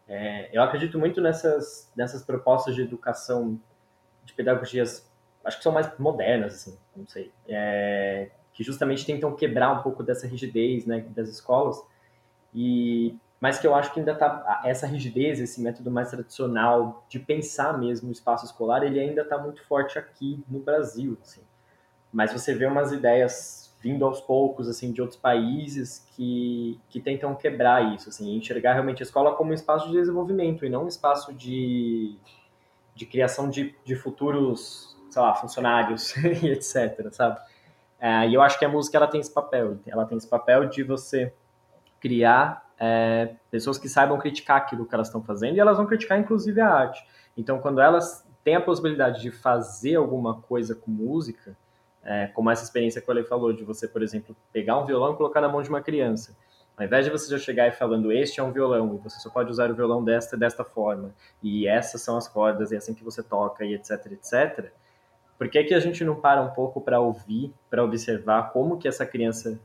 é, 0.08 0.48
eu 0.50 0.62
acredito 0.62 0.98
muito 0.98 1.20
nessas, 1.20 1.92
nessas 1.94 2.24
propostas 2.24 2.74
de 2.74 2.80
educação, 2.80 3.60
de 4.24 4.32
pedagogias, 4.32 5.08
acho 5.44 5.58
que 5.58 5.62
são 5.62 5.72
mais 5.72 5.96
modernas, 5.98 6.54
assim, 6.54 6.78
não 6.96 7.06
sei, 7.06 7.30
é, 7.46 8.30
que 8.54 8.64
justamente 8.64 9.04
tentam 9.04 9.36
quebrar 9.36 9.70
um 9.70 9.82
pouco 9.82 10.02
dessa 10.02 10.26
rigidez 10.26 10.86
né, 10.86 11.04
das 11.10 11.28
escolas 11.28 11.80
e 12.54 13.14
mas 13.38 13.58
que 13.58 13.66
eu 13.66 13.74
acho 13.74 13.92
que 13.92 13.98
ainda 13.98 14.12
está 14.12 14.62
essa 14.64 14.86
rigidez, 14.86 15.40
esse 15.40 15.60
método 15.60 15.90
mais 15.90 16.08
tradicional 16.10 17.04
de 17.08 17.18
pensar 17.18 17.76
mesmo 17.76 18.08
o 18.08 18.12
espaço 18.12 18.44
escolar, 18.44 18.84
ele 18.84 19.00
ainda 19.00 19.22
está 19.22 19.36
muito 19.36 19.66
forte 19.66 19.98
aqui 19.98 20.44
no 20.48 20.60
Brasil, 20.60 21.18
assim. 21.20 21.40
Mas 22.12 22.32
você 22.32 22.54
vê 22.54 22.66
umas 22.66 22.92
ideias 22.92 23.61
vindo 23.82 24.04
aos 24.06 24.20
poucos, 24.20 24.68
assim, 24.68 24.92
de 24.92 25.00
outros 25.02 25.18
países 25.18 26.06
que, 26.14 26.80
que 26.88 27.00
tentam 27.00 27.34
quebrar 27.34 27.92
isso, 27.92 28.08
assim, 28.08 28.36
enxergar 28.36 28.74
realmente 28.74 29.02
a 29.02 29.04
escola 29.04 29.34
como 29.34 29.50
um 29.50 29.54
espaço 29.54 29.88
de 29.88 29.94
desenvolvimento 29.94 30.64
e 30.64 30.70
não 30.70 30.84
um 30.84 30.88
espaço 30.88 31.34
de, 31.34 32.16
de 32.94 33.04
criação 33.04 33.50
de, 33.50 33.74
de 33.84 33.96
futuros, 33.96 34.96
sei 35.10 35.20
lá, 35.20 35.34
funcionários 35.34 36.14
e 36.42 36.48
etc, 36.50 37.08
sabe? 37.10 37.40
É, 37.98 38.28
e 38.28 38.34
eu 38.34 38.40
acho 38.40 38.56
que 38.56 38.64
a 38.64 38.68
música, 38.68 38.96
ela 38.96 39.08
tem 39.08 39.20
esse 39.20 39.32
papel, 39.32 39.78
ela 39.84 40.04
tem 40.04 40.16
esse 40.16 40.28
papel 40.28 40.68
de 40.68 40.84
você 40.84 41.34
criar 42.00 42.64
é, 42.78 43.34
pessoas 43.50 43.78
que 43.78 43.88
saibam 43.88 44.16
criticar 44.18 44.58
aquilo 44.58 44.86
que 44.86 44.94
elas 44.94 45.08
estão 45.08 45.22
fazendo 45.22 45.56
e 45.56 45.60
elas 45.60 45.76
vão 45.76 45.86
criticar 45.86 46.20
inclusive 46.20 46.60
a 46.60 46.68
arte. 46.68 47.04
Então, 47.36 47.58
quando 47.58 47.80
elas 47.80 48.24
têm 48.44 48.54
a 48.54 48.60
possibilidade 48.60 49.20
de 49.20 49.32
fazer 49.32 49.96
alguma 49.96 50.40
coisa 50.40 50.74
com 50.74 50.90
música, 50.90 51.56
é, 52.04 52.26
como 52.28 52.50
essa 52.50 52.64
experiência 52.64 53.00
que 53.00 53.10
ele 53.10 53.24
falou, 53.24 53.52
de 53.52 53.64
você, 53.64 53.86
por 53.86 54.02
exemplo, 54.02 54.36
pegar 54.52 54.78
um 54.78 54.84
violão 54.84 55.12
e 55.12 55.16
colocar 55.16 55.40
na 55.40 55.48
mão 55.48 55.62
de 55.62 55.68
uma 55.68 55.80
criança. 55.80 56.36
Ao 56.76 56.84
invés 56.84 57.04
de 57.04 57.10
você 57.10 57.30
já 57.30 57.38
chegar 57.38 57.68
e 57.68 57.72
falando, 57.72 58.10
este 58.10 58.40
é 58.40 58.42
um 58.42 58.50
violão, 58.50 58.94
e 58.94 58.98
você 58.98 59.20
só 59.20 59.30
pode 59.30 59.50
usar 59.50 59.70
o 59.70 59.74
violão 59.74 60.02
desta 60.02 60.36
desta 60.36 60.64
forma, 60.64 61.14
e 61.42 61.66
essas 61.66 62.00
são 62.00 62.16
as 62.16 62.26
cordas, 62.26 62.72
e 62.72 62.74
é 62.74 62.78
assim 62.78 62.94
que 62.94 63.04
você 63.04 63.22
toca, 63.22 63.64
e 63.64 63.74
etc, 63.74 64.06
etc. 64.12 64.72
Por 65.38 65.48
que, 65.48 65.64
que 65.64 65.74
a 65.74 65.80
gente 65.80 66.04
não 66.04 66.16
para 66.16 66.40
um 66.40 66.50
pouco 66.50 66.80
para 66.80 67.00
ouvir, 67.00 67.52
para 67.68 67.84
observar 67.84 68.52
como 68.52 68.78
que 68.78 68.88
essa 68.88 69.04
criança 69.04 69.60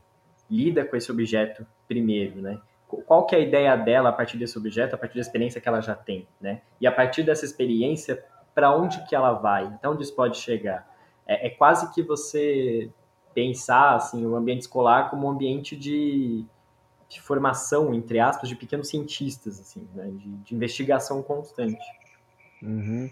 lida 0.50 0.84
com 0.84 0.96
esse 0.96 1.10
objeto 1.10 1.66
primeiro, 1.86 2.40
né? 2.40 2.60
Qual 2.86 3.26
que 3.26 3.34
é 3.34 3.38
a 3.38 3.42
ideia 3.42 3.76
dela 3.76 4.08
a 4.08 4.12
partir 4.12 4.38
desse 4.38 4.56
objeto, 4.56 4.94
a 4.94 4.98
partir 4.98 5.14
da 5.14 5.20
experiência 5.20 5.60
que 5.60 5.68
ela 5.68 5.80
já 5.80 5.94
tem, 5.94 6.26
né? 6.40 6.62
E 6.80 6.86
a 6.86 6.92
partir 6.92 7.22
dessa 7.22 7.44
experiência, 7.44 8.24
para 8.54 8.74
onde 8.74 9.04
que 9.06 9.14
ela 9.14 9.34
vai? 9.34 9.66
Até 9.66 9.88
onde 9.88 10.02
isso 10.02 10.14
pode 10.14 10.38
chegar? 10.38 10.88
É, 11.28 11.48
é, 11.48 11.50
quase 11.50 11.92
que 11.92 12.02
você 12.02 12.90
pensar, 13.34 13.94
assim, 13.94 14.26
o 14.26 14.34
ambiente 14.34 14.62
escolar 14.62 15.10
como 15.10 15.28
um 15.28 15.30
ambiente 15.30 15.76
de, 15.76 16.44
de 17.08 17.20
formação, 17.20 17.94
entre 17.94 18.18
aspas, 18.18 18.48
de 18.48 18.56
pequenos 18.56 18.88
cientistas, 18.88 19.60
assim, 19.60 19.86
né? 19.94 20.06
de, 20.10 20.28
de 20.38 20.54
investigação 20.54 21.22
constante. 21.22 21.84
Uhum. 22.62 23.08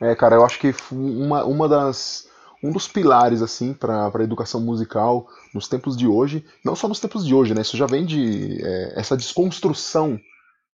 É, 0.00 0.14
cara, 0.14 0.34
eu 0.34 0.44
acho 0.44 0.58
que 0.58 0.74
uma, 0.92 1.44
uma 1.44 1.68
das 1.68 2.28
um 2.62 2.72
dos 2.72 2.88
pilares 2.88 3.42
assim 3.42 3.72
para 3.72 4.10
a 4.12 4.22
educação 4.22 4.60
musical 4.60 5.26
nos 5.54 5.68
tempos 5.68 5.96
de 5.96 6.06
hoje, 6.06 6.44
não 6.64 6.74
só 6.74 6.88
nos 6.88 7.00
tempos 7.00 7.24
de 7.24 7.34
hoje, 7.34 7.54
né? 7.54 7.60
Isso 7.60 7.76
já 7.76 7.86
vem 7.86 8.04
de 8.04 8.60
é, 8.62 9.00
essa 9.00 9.16
desconstrução, 9.16 10.18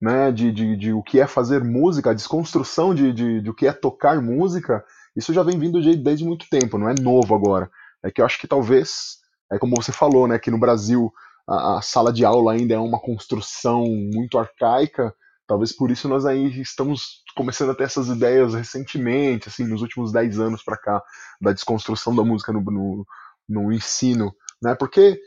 né? 0.00 0.30
De, 0.30 0.52
de, 0.52 0.76
de, 0.76 0.92
o 0.92 1.02
que 1.02 1.20
é 1.20 1.26
fazer 1.26 1.64
música, 1.64 2.10
a 2.10 2.14
desconstrução 2.14 2.94
de, 2.94 3.12
de, 3.12 3.40
de 3.40 3.50
o 3.50 3.54
que 3.54 3.66
é 3.66 3.72
tocar 3.72 4.20
música. 4.20 4.84
Isso 5.16 5.32
já 5.32 5.42
vem 5.42 5.58
vindo 5.58 5.80
de, 5.80 5.96
desde 5.96 6.24
muito 6.24 6.46
tempo, 6.48 6.78
não 6.78 6.88
é 6.88 6.94
novo 7.00 7.34
agora. 7.34 7.70
É 8.02 8.10
que 8.10 8.20
eu 8.20 8.26
acho 8.26 8.38
que 8.38 8.48
talvez, 8.48 9.18
é 9.52 9.58
como 9.58 9.76
você 9.76 9.92
falou, 9.92 10.26
né? 10.26 10.38
Que 10.38 10.50
no 10.50 10.58
Brasil 10.58 11.12
a, 11.48 11.78
a 11.78 11.82
sala 11.82 12.12
de 12.12 12.24
aula 12.24 12.52
ainda 12.52 12.74
é 12.74 12.78
uma 12.78 13.00
construção 13.00 13.84
muito 13.86 14.38
arcaica 14.38 15.14
Talvez 15.50 15.72
por 15.72 15.90
isso 15.90 16.06
nós 16.06 16.24
aí 16.24 16.60
estamos 16.60 17.24
começando 17.34 17.70
a 17.70 17.74
ter 17.74 17.82
essas 17.82 18.06
ideias 18.06 18.54
recentemente, 18.54 19.48
assim, 19.48 19.66
nos 19.66 19.82
últimos 19.82 20.12
10 20.12 20.38
anos 20.38 20.62
para 20.62 20.76
cá, 20.76 21.02
da 21.40 21.50
desconstrução 21.50 22.14
da 22.14 22.22
música 22.22 22.52
no, 22.52 22.60
no, 22.60 23.04
no, 23.48 23.72
ensino, 23.72 24.32
né? 24.62 24.76
Porque 24.76 25.20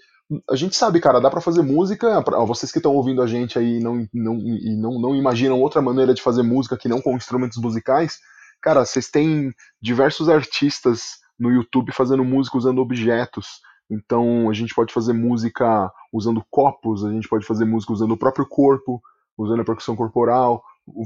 a 0.49 0.55
gente 0.55 0.77
sabe, 0.77 1.01
cara, 1.01 1.19
dá 1.19 1.29
para 1.29 1.41
fazer 1.41 1.61
música, 1.61 2.21
pra, 2.21 2.39
vocês 2.45 2.71
que 2.71 2.79
estão 2.79 2.95
ouvindo 2.95 3.21
a 3.21 3.27
gente 3.27 3.59
aí 3.59 3.81
não, 3.81 4.07
não, 4.13 4.37
e 4.37 4.77
não, 4.77 4.97
não 4.97 5.13
imaginam 5.13 5.59
outra 5.59 5.81
maneira 5.81 6.13
de 6.13 6.21
fazer 6.21 6.41
música 6.41 6.77
que 6.77 6.87
não 6.87 7.01
com 7.01 7.17
instrumentos 7.17 7.57
musicais, 7.57 8.19
cara, 8.63 8.85
vocês 8.85 9.09
têm 9.09 9.53
diversos 9.81 10.29
artistas 10.29 11.17
no 11.37 11.51
YouTube 11.51 11.91
fazendo 11.91 12.23
música 12.23 12.57
usando 12.57 12.79
objetos, 12.79 13.59
então 13.91 14.49
a 14.49 14.53
gente 14.53 14.73
pode 14.73 14.93
fazer 14.93 15.13
música 15.13 15.91
usando 16.11 16.43
copos, 16.49 17.03
a 17.03 17.11
gente 17.11 17.27
pode 17.27 17.45
fazer 17.45 17.65
música 17.65 17.91
usando 17.91 18.11
o 18.11 18.17
próprio 18.17 18.47
corpo, 18.47 19.01
usando 19.37 19.61
a 19.61 19.65
percussão 19.65 19.95
corporal, 19.95 20.63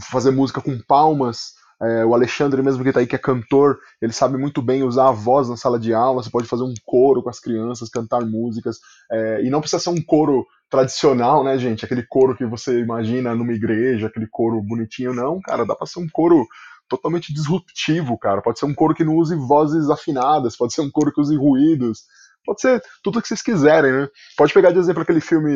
fazer 0.10 0.32
música 0.32 0.62
com 0.62 0.78
palmas. 0.88 1.56
É, 1.80 2.04
o 2.04 2.16
Alexandre, 2.16 2.64
mesmo 2.64 2.82
que 2.82 2.90
está 2.90 3.02
aí, 3.02 3.08
que 3.08 3.16
é 3.16 3.20
cantor, 3.20 3.78
ele 4.02 4.12
sabe 4.12 4.36
muito 4.36 4.64
bem 4.64 4.82
usar 4.82 5.10
a 5.10 5.12
voz 5.12 5.48
na 5.48 5.56
sala 5.56 5.80
de 5.80 5.94
aula. 5.94 6.24
Você 6.24 6.30
pode 6.30 6.48
fazer 6.48 6.64
um 6.64 6.74
coro 6.86 7.22
com 7.22 7.30
as 7.30 7.40
crianças, 7.40 7.90
cantar 7.90 8.26
músicas. 8.26 8.80
É, 9.12 9.44
e 9.44 9.50
não 9.50 9.62
precisa 9.62 9.82
ser 9.82 9.92
um 9.92 10.02
coro 10.02 10.46
tradicional, 10.70 11.44
né, 11.44 11.58
gente? 11.58 11.86
Aquele 11.86 12.04
coro 12.08 12.36
que 12.36 12.46
você 12.46 12.80
imagina 12.80 13.36
numa 13.36 13.54
igreja, 13.54 14.08
aquele 14.08 14.28
coro 14.30 14.62
bonitinho. 14.62 15.14
Não, 15.14 15.40
cara, 15.40 15.66
dá 15.66 15.76
para 15.76 15.86
ser 15.86 16.00
um 16.00 16.08
coro 16.12 16.48
totalmente 16.88 17.34
disruptivo, 17.34 18.18
cara. 18.18 18.42
Pode 18.42 18.60
ser 18.60 18.66
um 18.66 18.74
coro 18.74 18.94
que 18.94 19.04
não 19.04 19.16
use 19.16 19.36
vozes 19.36 19.90
afinadas, 19.90 20.56
pode 20.56 20.74
ser 20.74 20.82
um 20.82 20.92
coro 20.92 21.12
que 21.12 21.22
use 21.22 21.36
ruídos. 21.36 22.04
Pode 22.46 22.62
ser 22.62 22.82
tudo 23.04 23.20
o 23.20 23.22
que 23.22 23.28
vocês 23.28 23.42
quiserem, 23.42 23.92
né? 23.92 24.08
Pode 24.38 24.54
pegar 24.54 24.72
de 24.72 24.80
exemplo 24.80 25.02
aquele 25.02 25.20
filme 25.20 25.52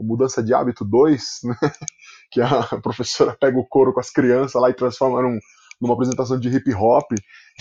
Mudança 0.00 0.40
de 0.40 0.54
Hábito 0.54 0.84
2, 0.84 1.22
né? 1.42 1.56
que 2.30 2.40
a 2.40 2.62
professora 2.80 3.36
pega 3.38 3.58
o 3.58 3.66
couro 3.66 3.92
com 3.92 3.98
as 3.98 4.10
crianças 4.10 4.60
lá 4.60 4.70
e 4.70 4.74
transforma 4.74 5.20
num, 5.22 5.38
numa 5.80 5.94
apresentação 5.94 6.38
de 6.38 6.48
hip 6.48 6.72
hop. 6.72 7.10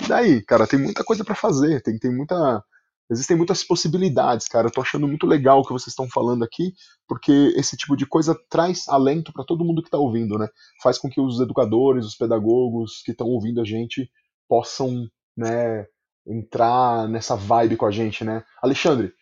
E 0.02 0.08
daí, 0.08 0.44
cara, 0.44 0.68
tem 0.68 0.80
muita 0.80 1.04
coisa 1.04 1.24
para 1.24 1.34
fazer, 1.34 1.82
tem, 1.82 1.98
tem 1.98 2.16
muita. 2.16 2.64
Existem 3.10 3.38
muitas 3.38 3.64
possibilidades, 3.64 4.48
cara. 4.48 4.68
Eu 4.68 4.72
tô 4.72 4.82
achando 4.82 5.08
muito 5.08 5.28
legal 5.28 5.60
o 5.60 5.64
que 5.64 5.74
vocês 5.74 5.90
estão 5.90 6.10
falando 6.10 6.44
aqui, 6.44 6.74
porque 7.08 7.54
esse 7.56 7.78
tipo 7.78 7.96
de 7.96 8.06
coisa 8.06 8.36
traz 8.50 8.88
alento 8.88 9.32
para 9.32 9.46
todo 9.46 9.64
mundo 9.64 9.84
que 9.84 9.90
tá 9.90 9.98
ouvindo, 9.98 10.38
né? 10.40 10.48
Faz 10.82 10.98
com 10.98 11.10
que 11.10 11.22
os 11.22 11.40
educadores, 11.40 12.06
os 12.06 12.16
pedagogos 12.16 13.04
que 13.06 13.12
estão 13.12 13.28
ouvindo 13.28 13.62
a 13.62 13.66
gente 13.66 14.10
possam, 14.48 15.08
né, 15.38 15.86
entrar 16.28 17.08
nessa 17.08 17.36
vibe 17.36 17.78
com 17.78 17.86
a 17.86 17.92
gente, 17.92 18.24
né? 18.24 18.44
Alexandre, 18.62 19.14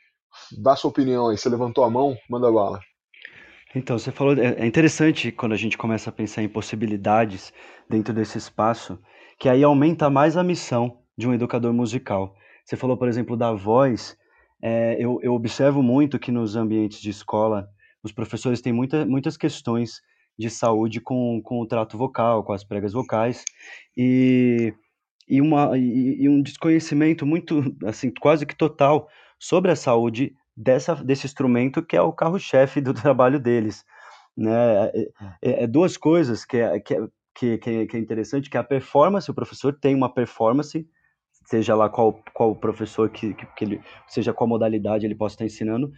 dá 0.61 0.75
sua 0.75 0.89
opinião 0.89 1.29
aí. 1.29 1.37
Você 1.37 1.49
levantou 1.49 1.83
a 1.83 1.89
mão, 1.89 2.15
manda 2.29 2.51
bala. 2.51 2.79
Então, 3.75 3.97
você 3.97 4.11
falou, 4.11 4.37
é, 4.37 4.53
é 4.59 4.65
interessante 4.65 5.31
quando 5.31 5.53
a 5.53 5.57
gente 5.57 5.77
começa 5.77 6.09
a 6.09 6.13
pensar 6.13 6.43
em 6.43 6.47
possibilidades 6.47 7.51
dentro 7.89 8.13
desse 8.13 8.37
espaço, 8.37 8.99
que 9.39 9.49
aí 9.49 9.63
aumenta 9.63 10.09
mais 10.09 10.37
a 10.37 10.43
missão 10.43 10.99
de 11.17 11.27
um 11.27 11.33
educador 11.33 11.73
musical. 11.73 12.35
Você 12.63 12.75
falou, 12.75 12.97
por 12.97 13.07
exemplo, 13.07 13.35
da 13.35 13.51
voz. 13.51 14.17
É, 14.61 14.95
eu, 14.97 15.19
eu, 15.21 15.33
observo 15.33 15.83
muito 15.83 16.17
que 16.17 16.31
nos 16.31 16.55
ambientes 16.55 17.01
de 17.01 17.09
escola, 17.09 17.67
os 18.01 18.11
professores 18.11 18.61
têm 18.61 18.71
muita, 18.71 19.05
muitas 19.05 19.35
questões 19.35 20.01
de 20.37 20.49
saúde 20.49 21.01
com, 21.01 21.41
com 21.43 21.59
o 21.59 21.67
trato 21.67 21.97
vocal, 21.97 22.43
com 22.43 22.53
as 22.53 22.63
pregas 22.63 22.93
vocais, 22.93 23.43
e, 23.95 24.73
e, 25.27 25.41
uma, 25.41 25.77
e, 25.77 26.23
e 26.23 26.29
um 26.29 26.41
desconhecimento 26.41 27.25
muito, 27.25 27.75
assim, 27.85 28.11
quase 28.11 28.45
que 28.45 28.55
total 28.55 29.07
sobre 29.37 29.71
a 29.71 29.75
saúde 29.75 30.33
dessa, 30.55 30.95
desse 30.95 31.25
instrumento 31.25 31.83
que 31.83 31.95
é 31.95 32.01
o 32.01 32.13
carro-chefe 32.13 32.79
do 32.81 32.93
trabalho 32.95 33.39
deles. 33.39 33.83
Né? 34.35 34.51
É, 34.51 35.09
é, 35.41 35.63
é 35.63 35.67
duas 35.67 35.97
coisas 35.97 36.45
que 36.45 36.57
é, 36.57 36.79
que, 36.79 36.95
é, 36.95 37.07
que, 37.35 37.57
que 37.57 37.97
é 37.97 37.99
interessante, 37.99 38.49
que 38.49 38.57
a 38.57 38.63
performance, 38.63 39.29
o 39.29 39.33
professor 39.33 39.73
tem 39.73 39.93
uma 39.93 40.11
performance, 40.11 40.87
seja 41.45 41.75
lá 41.75 41.89
qual, 41.89 42.19
qual 42.33 42.55
professor 42.55 43.09
que, 43.09 43.33
que, 43.33 43.45
que 43.45 43.65
ele, 43.65 43.81
seja 44.07 44.33
qual 44.33 44.47
modalidade 44.47 45.05
ele 45.05 45.15
possa 45.15 45.35
estar 45.35 45.45
ensinando, 45.45 45.91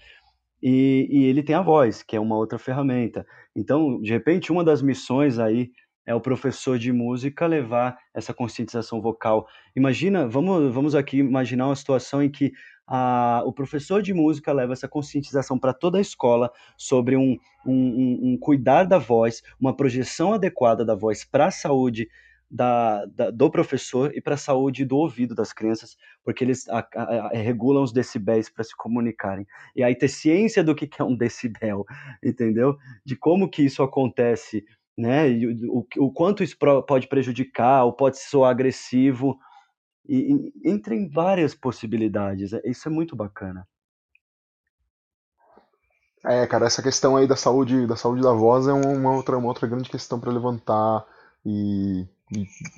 e, 0.62 1.08
e, 1.12 1.26
ele 1.26 1.44
tem 1.44 1.56
a 1.56 1.62
voz, 1.62 2.02
que 2.02 2.16
é 2.16 2.20
uma 2.20 2.38
outra 2.38 2.58
ferramenta. 2.58 3.26
Então, 3.56 4.02
de 4.02 4.12
repente, 4.12 4.52
uma 4.52 4.64
das 4.64 4.82
missões 4.82 5.38
aí 5.38 5.70
é 6.06 6.14
o 6.14 6.22
professor 6.22 6.78
de 6.78 6.92
música 6.92 7.46
levar 7.46 7.98
essa 8.14 8.34
conscientização 8.34 9.02
vocal. 9.02 9.48
Imagina, 9.76 10.28
vamos, 10.28 10.74
vamos 10.74 10.96
aqui 10.96 11.18
imaginar 11.18 11.68
uma 11.68 11.76
situação 11.76 12.22
em 12.22 12.30
que 12.30 12.52
a, 12.88 13.42
o 13.46 13.52
professor 13.52 14.02
de 14.02 14.14
música 14.14 14.54
leva 14.54 14.74
essa 14.74 14.88
conscientização 14.88 15.58
para 15.58 15.74
toda 15.74 15.98
a 15.98 16.02
escola 16.02 16.52
sobre 16.78 17.18
um, 17.18 17.38
um, 17.66 17.74
um, 17.74 18.20
um, 18.24 18.38
cuidar 18.40 18.84
da 18.84 19.00
voz, 19.00 19.42
uma 19.60 19.76
projeção 19.76 20.34
adequada 20.34 20.86
da 20.86 20.94
voz 20.94 21.26
para 21.26 21.48
a 21.48 21.52
saúde 21.52 22.08
da, 22.50 23.06
da, 23.06 23.32
do 23.32 23.50
professor 23.50 24.16
e 24.16 24.22
para 24.22 24.36
a 24.36 24.38
saúde 24.38 24.86
do 24.86 24.98
ouvido 24.98 25.34
das 25.34 25.52
crianças, 25.52 25.98
porque 26.24 26.44
eles 26.44 26.68
a, 26.70 26.88
a, 26.96 27.04
a, 27.04 27.30
regulam 27.30 27.84
os 27.84 27.92
decibéis 27.92 28.50
para 28.50 28.64
se 28.64 28.76
comunicarem. 28.76 29.46
E 29.76 29.84
aí 29.84 29.96
ter 29.96 30.08
ciência 30.08 30.64
do 30.64 30.76
que, 30.76 30.88
que 30.88 31.02
é 31.02 31.06
um 31.06 31.16
decibel, 31.16 31.86
entendeu? 32.24 32.78
De 33.04 33.16
como 33.16 33.50
que 33.50 33.64
isso 33.64 33.84
acontece, 33.84 34.64
né? 34.98 35.30
E 35.30 35.68
o, 35.68 35.86
o, 35.98 36.12
quanto 36.12 36.44
isso 36.44 36.58
pode 36.88 37.08
prejudicar, 37.08 37.84
ou 37.84 37.94
pode 37.94 38.20
soar 38.20 38.52
agressivo, 38.52 39.38
e, 40.08 40.52
e 40.64 40.70
entre 40.70 41.08
várias 41.10 41.56
possibilidades. 41.56 42.54
É, 42.54 42.62
isso 42.66 42.88
é 42.88 42.92
muito 42.92 43.16
bacana. 43.16 43.68
É, 46.24 46.46
cara, 46.48 46.66
essa 46.66 46.82
questão 46.82 47.16
aí 47.16 47.28
da 47.28 47.36
saúde, 47.36 47.86
da 47.86 47.96
saúde 47.96 48.22
da 48.22 48.34
voz 48.34 48.68
é 48.68 48.74
uma 48.74 49.16
outra, 49.16 49.38
uma 49.38 49.48
outra 49.48 49.68
grande 49.68 49.90
questão 49.90 50.20
para 50.20 50.32
levantar 50.32 51.06
e, 51.46 52.08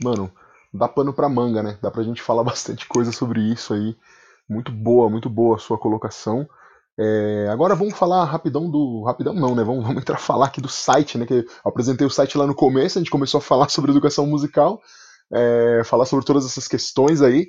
mano, 0.03 0.31
dá 0.73 0.87
pano 0.87 1.13
pra 1.13 1.29
manga, 1.29 1.63
né? 1.63 1.77
Dá 1.81 1.91
pra 1.91 2.03
gente 2.03 2.21
falar 2.21 2.43
bastante 2.45 2.87
coisa 2.87 3.11
sobre 3.11 3.41
isso 3.41 3.73
aí. 3.73 3.95
Muito 4.49 4.71
boa, 4.71 5.09
muito 5.09 5.29
boa 5.29 5.55
a 5.55 5.59
sua 5.59 5.77
colocação. 5.77 6.47
É, 6.99 7.47
agora 7.51 7.75
vamos 7.75 7.97
falar 7.97 8.25
rapidão 8.25 8.69
do. 8.69 9.03
Rapidão 9.03 9.33
não, 9.33 9.55
né? 9.55 9.63
Vamos, 9.63 9.83
vamos 9.85 10.01
entrar 10.01 10.17
falar 10.17 10.47
aqui 10.47 10.61
do 10.61 10.69
site, 10.69 11.17
né? 11.17 11.25
Que 11.25 11.45
apresentei 11.63 12.05
o 12.05 12.09
site 12.09 12.37
lá 12.37 12.47
no 12.47 12.55
começo, 12.55 12.97
a 12.97 13.01
gente 13.01 13.11
começou 13.11 13.39
a 13.39 13.41
falar 13.41 13.69
sobre 13.69 13.91
educação 13.91 14.25
musical, 14.25 14.81
é, 15.33 15.81
falar 15.85 16.05
sobre 16.05 16.25
todas 16.25 16.45
essas 16.45 16.67
questões 16.67 17.21
aí. 17.21 17.47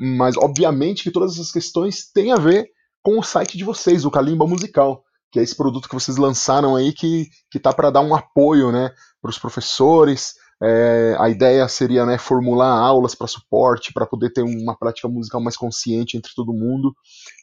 Mas 0.00 0.36
obviamente 0.36 1.04
que 1.04 1.10
todas 1.10 1.34
essas 1.34 1.52
questões 1.52 2.10
têm 2.10 2.32
a 2.32 2.36
ver 2.36 2.68
com 3.02 3.18
o 3.18 3.22
site 3.22 3.56
de 3.56 3.64
vocês, 3.64 4.04
o 4.04 4.10
Kalimba 4.10 4.46
Musical, 4.46 5.02
que 5.30 5.38
é 5.38 5.42
esse 5.42 5.56
produto 5.56 5.88
que 5.88 5.94
vocês 5.94 6.16
lançaram 6.16 6.74
aí 6.74 6.92
que, 6.92 7.28
que 7.50 7.60
tá 7.60 7.72
para 7.72 7.90
dar 7.90 8.00
um 8.00 8.14
apoio, 8.14 8.72
né, 8.72 8.90
para 9.20 9.30
os 9.30 9.38
professores, 9.38 10.34
é, 10.62 11.16
a 11.18 11.28
ideia 11.28 11.66
seria 11.68 12.04
né, 12.04 12.18
formular 12.18 12.76
aulas 12.78 13.14
para 13.14 13.26
suporte, 13.26 13.92
para 13.92 14.06
poder 14.06 14.32
ter 14.32 14.42
uma 14.42 14.76
prática 14.76 15.08
musical 15.08 15.40
mais 15.40 15.56
consciente 15.56 16.16
entre 16.16 16.32
todo 16.34 16.52
mundo. 16.52 16.94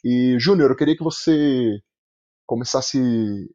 E, 0.04 0.36
Júnior, 0.38 0.70
eu 0.70 0.76
queria 0.76 0.96
que 0.96 1.04
você 1.04 1.80
começasse 2.46 2.98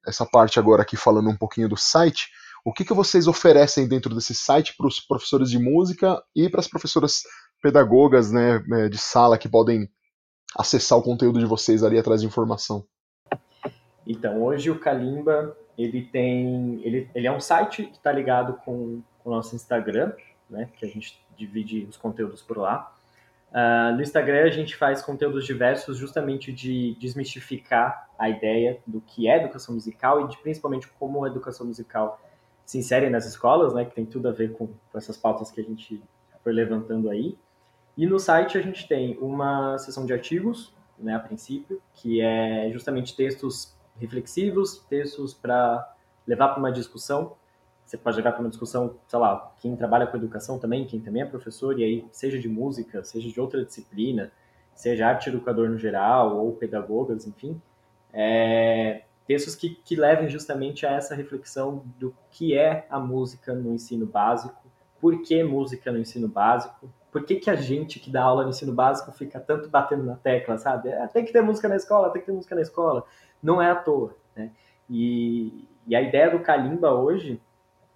essa 0.05 0.25
parte 0.25 0.59
agora 0.59 0.81
aqui 0.81 0.97
falando 0.97 1.29
um 1.29 1.37
pouquinho 1.37 1.69
do 1.69 1.77
site. 1.77 2.29
O 2.65 2.73
que, 2.73 2.83
que 2.83 2.93
vocês 2.93 3.27
oferecem 3.27 3.87
dentro 3.87 4.13
desse 4.13 4.35
site 4.35 4.75
para 4.75 4.87
os 4.87 4.99
professores 4.99 5.49
de 5.49 5.57
música 5.57 6.21
e 6.35 6.49
para 6.49 6.59
as 6.59 6.67
professoras 6.67 7.21
pedagogas 7.61 8.31
né, 8.31 8.63
é, 8.73 8.89
de 8.89 8.97
sala 8.97 9.37
que 9.37 9.47
podem 9.47 9.87
acessar 10.57 10.97
o 10.97 11.03
conteúdo 11.03 11.39
de 11.39 11.45
vocês 11.45 11.83
ali 11.83 11.97
atrás 11.97 12.21
de 12.21 12.27
informação? 12.27 12.85
Então, 14.05 14.41
hoje 14.43 14.69
o 14.69 14.79
Kalimba 14.79 15.55
ele 15.77 16.03
tem, 16.03 16.81
ele, 16.83 17.09
ele 17.15 17.27
é 17.27 17.31
um 17.31 17.39
site 17.39 17.83
que 17.83 17.97
está 17.97 18.11
ligado 18.11 18.53
com 18.65 19.01
o 19.23 19.29
nosso 19.29 19.55
Instagram, 19.55 20.13
né, 20.49 20.69
que 20.77 20.85
a 20.85 20.89
gente 20.89 21.21
divide 21.37 21.85
os 21.85 21.97
conteúdos 21.97 22.41
por 22.41 22.57
lá. 22.57 22.93
Uh, 23.51 23.95
no 23.95 24.01
Instagram 24.01 24.45
a 24.45 24.49
gente 24.49 24.75
faz 24.75 25.01
conteúdos 25.01 25.45
diversos 25.45 25.97
justamente 25.97 26.53
de 26.53 26.95
desmistificar 26.99 28.09
a 28.17 28.29
ideia 28.29 28.79
do 28.87 29.01
que 29.01 29.27
é 29.27 29.37
educação 29.37 29.75
musical 29.75 30.21
e 30.21 30.27
de 30.29 30.37
principalmente 30.37 30.87
como 30.87 31.25
a 31.25 31.27
educação 31.27 31.65
musical 31.67 32.21
se 32.65 32.77
insere 32.77 33.09
nas 33.09 33.25
escolas, 33.25 33.73
né, 33.73 33.83
que 33.83 33.93
tem 33.93 34.05
tudo 34.05 34.29
a 34.29 34.31
ver 34.31 34.53
com, 34.53 34.67
com 34.67 34.97
essas 34.97 35.17
pautas 35.17 35.51
que 35.51 35.59
a 35.59 35.63
gente 35.63 36.01
foi 36.43 36.53
levantando 36.53 37.09
aí. 37.09 37.37
E 37.97 38.05
no 38.05 38.19
site 38.19 38.57
a 38.57 38.61
gente 38.61 38.87
tem 38.87 39.17
uma 39.19 39.77
seção 39.77 40.05
de 40.05 40.13
artigos, 40.13 40.73
né, 40.97 41.15
a 41.15 41.19
princípio, 41.19 41.81
que 41.93 42.21
é 42.21 42.69
justamente 42.71 43.15
textos 43.15 43.75
reflexivos, 43.99 44.79
textos 44.89 45.33
para 45.33 45.93
levar 46.25 46.49
para 46.49 46.59
uma 46.59 46.71
discussão 46.71 47.35
você 47.91 47.97
pode 47.97 48.15
levar 48.15 48.31
para 48.31 48.39
uma 48.39 48.49
discussão, 48.49 48.95
sei 49.05 49.19
lá, 49.19 49.53
quem 49.57 49.75
trabalha 49.75 50.07
com 50.07 50.15
educação 50.15 50.57
também, 50.57 50.85
quem 50.85 51.01
também 51.01 51.23
é 51.23 51.25
professor, 51.25 51.77
e 51.77 51.83
aí, 51.83 52.05
seja 52.09 52.39
de 52.39 52.47
música, 52.47 53.03
seja 53.03 53.29
de 53.29 53.37
outra 53.37 53.65
disciplina, 53.65 54.31
seja 54.73 55.07
arte 55.07 55.27
educador 55.27 55.69
no 55.69 55.77
geral, 55.77 56.37
ou 56.37 56.53
pedagogas, 56.53 57.27
enfim, 57.27 57.61
é, 58.13 59.01
textos 59.27 59.55
que, 59.55 59.71
que 59.71 59.97
levem 59.97 60.29
justamente 60.29 60.85
a 60.85 60.91
essa 60.91 61.13
reflexão 61.13 61.83
do 61.99 62.15
que 62.29 62.57
é 62.57 62.87
a 62.89 62.97
música 62.97 63.53
no 63.53 63.73
ensino 63.73 64.05
básico, 64.05 64.71
por 65.01 65.21
que 65.21 65.43
música 65.43 65.91
no 65.91 65.99
ensino 65.99 66.29
básico, 66.29 66.89
por 67.11 67.25
que, 67.25 67.35
que 67.35 67.49
a 67.49 67.55
gente 67.55 67.99
que 67.99 68.09
dá 68.09 68.23
aula 68.23 68.43
no 68.43 68.51
ensino 68.51 68.71
básico 68.71 69.11
fica 69.11 69.37
tanto 69.37 69.67
batendo 69.67 70.03
na 70.03 70.15
tecla, 70.15 70.57
sabe? 70.57 70.87
É, 70.87 71.07
tem 71.07 71.25
que 71.25 71.33
ter 71.33 71.41
música 71.41 71.67
na 71.67 71.75
escola, 71.75 72.09
tem 72.09 72.21
que 72.21 72.27
ter 72.27 72.31
música 72.31 72.55
na 72.55 72.61
escola. 72.61 73.03
Não 73.43 73.61
é 73.61 73.69
à 73.69 73.75
toa, 73.75 74.15
né? 74.33 74.51
E, 74.89 75.67
e 75.85 75.93
a 75.93 76.01
ideia 76.01 76.29
do 76.29 76.39
Kalimba 76.39 76.93
hoje 76.93 77.41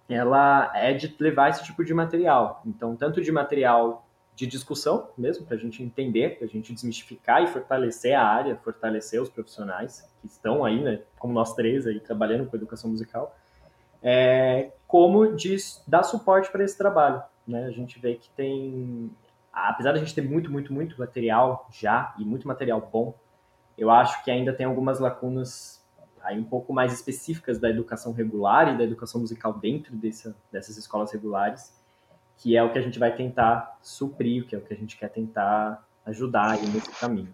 ela 0.08 0.70
é 0.74 0.92
de 0.92 1.14
levar 1.18 1.50
esse 1.50 1.64
tipo 1.64 1.84
de 1.84 1.92
material. 1.92 2.62
Então, 2.64 2.94
tanto 2.94 3.20
de 3.20 3.32
material 3.32 4.06
de 4.36 4.46
discussão 4.46 5.08
mesmo, 5.16 5.46
para 5.46 5.56
a 5.56 5.58
gente 5.58 5.82
entender, 5.82 6.36
para 6.36 6.46
a 6.46 6.48
gente 6.48 6.72
desmistificar 6.72 7.42
e 7.42 7.46
fortalecer 7.46 8.14
a 8.14 8.22
área, 8.22 8.54
fortalecer 8.56 9.20
os 9.20 9.30
profissionais 9.30 10.06
que 10.20 10.26
estão 10.26 10.62
aí, 10.62 10.82
né, 10.82 11.00
como 11.18 11.32
nós 11.32 11.54
três 11.54 11.86
aí, 11.86 11.98
trabalhando 11.98 12.46
com 12.46 12.54
educação 12.54 12.90
musical, 12.90 13.34
é, 14.02 14.72
como 14.86 15.34
de 15.34 15.56
dar 15.88 16.02
suporte 16.02 16.50
para 16.50 16.62
esse 16.62 16.76
trabalho. 16.76 17.22
Né? 17.48 17.64
A 17.64 17.70
gente 17.70 17.98
vê 17.98 18.14
que 18.14 18.28
tem, 18.30 19.10
apesar 19.50 19.92
da 19.92 19.98
gente 19.98 20.14
ter 20.14 20.22
muito, 20.22 20.52
muito, 20.52 20.70
muito 20.70 20.98
material 20.98 21.66
já, 21.72 22.14
e 22.18 22.24
muito 22.24 22.46
material 22.46 22.86
bom, 22.92 23.14
eu 23.76 23.90
acho 23.90 24.22
que 24.22 24.30
ainda 24.30 24.52
tem 24.52 24.66
algumas 24.66 25.00
lacunas 25.00 25.82
aí 26.26 26.38
um 26.38 26.44
pouco 26.44 26.72
mais 26.72 26.92
específicas 26.92 27.58
da 27.58 27.70
educação 27.70 28.12
regular 28.12 28.74
e 28.74 28.76
da 28.76 28.84
educação 28.84 29.20
musical 29.20 29.52
dentro 29.52 29.94
dessa, 29.94 30.36
dessas 30.52 30.76
escolas 30.76 31.12
regulares, 31.12 31.72
que 32.36 32.56
é 32.56 32.62
o 32.62 32.72
que 32.72 32.78
a 32.78 32.82
gente 32.82 32.98
vai 32.98 33.14
tentar 33.14 33.78
suprir, 33.80 34.44
que 34.44 34.54
é 34.54 34.58
o 34.58 34.60
que 34.60 34.74
a 34.74 34.76
gente 34.76 34.96
quer 34.96 35.08
tentar 35.08 35.86
ajudar 36.04 36.58
nesse 36.58 36.90
caminho. 37.00 37.32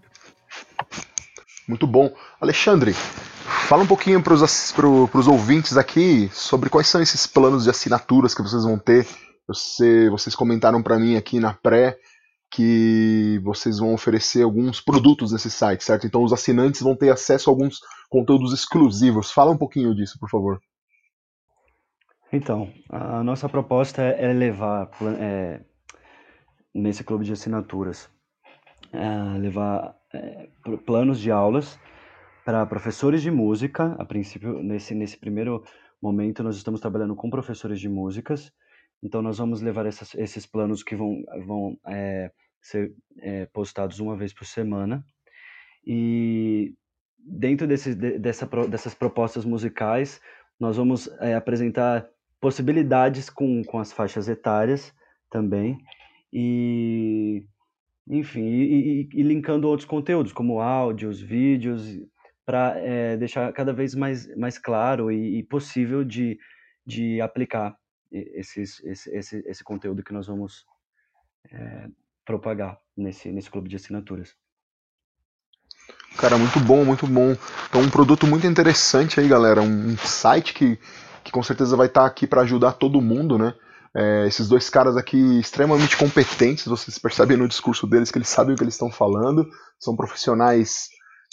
Muito 1.66 1.86
bom. 1.86 2.14
Alexandre, 2.40 2.92
fala 2.92 3.82
um 3.82 3.86
pouquinho 3.86 4.22
para 4.22 4.34
os 4.34 5.28
ouvintes 5.28 5.76
aqui 5.76 6.28
sobre 6.32 6.68
quais 6.68 6.86
são 6.86 7.00
esses 7.00 7.26
planos 7.26 7.64
de 7.64 7.70
assinaturas 7.70 8.34
que 8.34 8.42
vocês 8.42 8.64
vão 8.64 8.78
ter. 8.78 9.06
Você, 9.48 10.10
vocês 10.10 10.36
comentaram 10.36 10.82
para 10.82 10.98
mim 10.98 11.16
aqui 11.16 11.40
na 11.40 11.54
pré 11.54 11.98
que 12.50 13.40
vocês 13.42 13.78
vão 13.78 13.94
oferecer 13.94 14.42
alguns 14.42 14.80
produtos 14.80 15.32
nesse 15.32 15.50
site, 15.50 15.82
certo? 15.82 16.06
Então 16.06 16.22
os 16.22 16.34
assinantes 16.34 16.82
vão 16.82 16.94
ter 16.94 17.10
acesso 17.10 17.48
a 17.48 17.52
alguns 17.52 17.80
conteúdos 18.12 18.52
exclusivos. 18.52 19.32
Fala 19.32 19.50
um 19.50 19.56
pouquinho 19.56 19.94
disso, 19.94 20.18
por 20.20 20.28
favor. 20.28 20.60
Então, 22.30 22.70
a 22.90 23.24
nossa 23.24 23.48
proposta 23.48 24.02
é 24.02 24.30
levar 24.34 24.90
é, 25.18 25.64
nesse 26.74 27.02
clube 27.02 27.24
de 27.24 27.32
assinaturas, 27.32 28.10
é, 28.92 29.38
levar 29.38 29.96
é, 30.12 30.48
planos 30.84 31.18
de 31.20 31.30
aulas 31.30 31.78
para 32.44 32.66
professores 32.66 33.22
de 33.22 33.30
música. 33.30 33.96
A 33.98 34.04
princípio, 34.04 34.62
nesse, 34.62 34.94
nesse 34.94 35.16
primeiro 35.16 35.64
momento, 36.00 36.42
nós 36.42 36.56
estamos 36.56 36.80
trabalhando 36.82 37.16
com 37.16 37.30
professores 37.30 37.80
de 37.80 37.88
músicas. 37.88 38.52
Então, 39.02 39.22
nós 39.22 39.38
vamos 39.38 39.62
levar 39.62 39.86
essas, 39.86 40.14
esses 40.16 40.44
planos 40.44 40.82
que 40.82 40.94
vão, 40.94 41.22
vão 41.46 41.78
é, 41.88 42.30
ser 42.60 42.94
é, 43.20 43.46
postados 43.46 44.00
uma 44.00 44.16
vez 44.16 44.34
por 44.34 44.44
semana. 44.44 45.02
E 45.84 46.74
dentro 47.24 47.66
desse, 47.66 47.94
dessa, 47.94 48.46
dessas 48.68 48.94
propostas 48.94 49.44
musicais, 49.44 50.20
nós 50.58 50.76
vamos 50.76 51.08
é, 51.20 51.34
apresentar 51.34 52.08
possibilidades 52.40 53.30
com, 53.30 53.62
com 53.64 53.78
as 53.78 53.92
faixas 53.92 54.28
etárias 54.28 54.92
também. 55.30 55.78
E, 56.32 57.44
enfim, 58.08 58.42
e, 58.42 59.02
e, 59.02 59.08
e 59.14 59.22
linkando 59.22 59.68
outros 59.68 59.88
conteúdos, 59.88 60.32
como 60.32 60.60
áudios, 60.60 61.20
vídeos, 61.20 61.86
para 62.44 62.78
é, 62.78 63.16
deixar 63.16 63.52
cada 63.52 63.72
vez 63.72 63.94
mais, 63.94 64.26
mais 64.36 64.58
claro 64.58 65.10
e, 65.10 65.38
e 65.38 65.42
possível 65.42 66.04
de, 66.04 66.38
de 66.84 67.20
aplicar 67.20 67.76
esses, 68.10 68.82
esse, 68.84 69.10
esse, 69.16 69.42
esse 69.46 69.64
conteúdo 69.64 70.02
que 70.02 70.12
nós 70.12 70.26
vamos 70.26 70.66
é, 71.50 71.88
propagar 72.24 72.78
nesse, 72.96 73.30
nesse 73.32 73.50
clube 73.50 73.68
de 73.68 73.76
assinaturas. 73.76 74.36
Cara, 76.16 76.38
muito 76.38 76.60
bom, 76.60 76.84
muito 76.84 77.06
bom. 77.06 77.34
Então, 77.68 77.80
um 77.80 77.90
produto 77.90 78.26
muito 78.26 78.46
interessante 78.46 79.18
aí, 79.18 79.28
galera. 79.28 79.62
Um 79.62 79.96
site 79.96 80.54
que, 80.54 80.78
que 81.24 81.32
com 81.32 81.42
certeza 81.42 81.76
vai 81.76 81.86
estar 81.86 82.06
aqui 82.06 82.26
para 82.26 82.42
ajudar 82.42 82.72
todo 82.72 83.00
mundo, 83.00 83.38
né? 83.38 83.54
É, 83.94 84.26
esses 84.26 84.48
dois 84.48 84.70
caras 84.70 84.96
aqui 84.96 85.38
extremamente 85.38 85.96
competentes, 85.96 86.64
vocês 86.64 86.98
percebem 86.98 87.36
no 87.36 87.46
discurso 87.46 87.86
deles 87.86 88.10
que 88.10 88.16
eles 88.16 88.28
sabem 88.28 88.54
o 88.54 88.56
que 88.56 88.64
eles 88.64 88.74
estão 88.74 88.90
falando, 88.90 89.46
são 89.78 89.94
profissionais 89.94 90.88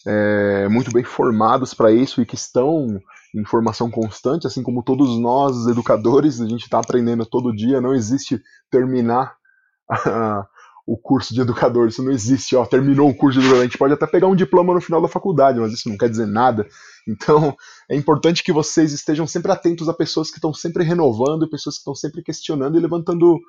é, 0.06 0.68
muito 0.68 0.92
bem 0.92 1.04
formados 1.04 1.74
para 1.74 1.92
isso 1.92 2.22
e 2.22 2.26
que 2.26 2.36
estão 2.36 3.00
em 3.34 3.46
formação 3.46 3.90
constante, 3.90 4.48
assim 4.48 4.62
como 4.62 4.84
todos 4.84 5.18
nós, 5.20 5.68
educadores, 5.68 6.42
a 6.42 6.48
gente 6.48 6.64
está 6.64 6.80
aprendendo 6.80 7.26
todo 7.26 7.56
dia, 7.56 7.80
não 7.80 7.94
existe 7.94 8.42
terminar 8.70 9.36
a, 9.90 10.46
o 10.86 10.98
curso 10.98 11.34
de 11.34 11.42
educador, 11.42 11.88
isso 11.88 12.04
não 12.04 12.12
existe, 12.12 12.56
ó, 12.56 12.66
terminou 12.66 13.10
o 13.10 13.16
curso 13.16 13.40
de 13.40 13.46
educador, 13.46 13.62
a 13.62 13.66
gente 13.66 13.78
pode 13.78 13.94
até 13.94 14.08
pegar 14.08 14.28
um 14.28 14.36
diploma 14.36 14.74
no 14.74 14.82
final 14.82 15.02
da 15.02 15.08
faculdade, 15.08 15.60
mas 15.60 15.72
isso 15.72 15.88
não 15.90 15.98
quer 15.98 16.10
dizer 16.10 16.26
nada. 16.26 16.68
Então, 17.08 17.56
é 17.90 17.96
importante 17.96 18.44
que 18.44 18.52
vocês 18.52 18.92
estejam 18.92 19.26
sempre 19.26 19.52
atentos 19.52 19.90
a 19.90 19.94
pessoas 19.94 20.30
que 20.30 20.38
estão 20.38 20.54
sempre 20.54 20.84
renovando, 20.84 21.50
pessoas 21.50 21.76
que 21.76 21.80
estão 21.80 21.96
sempre 21.96 22.22
questionando 22.22 22.78
e 22.78 22.82
levantando 22.82 23.40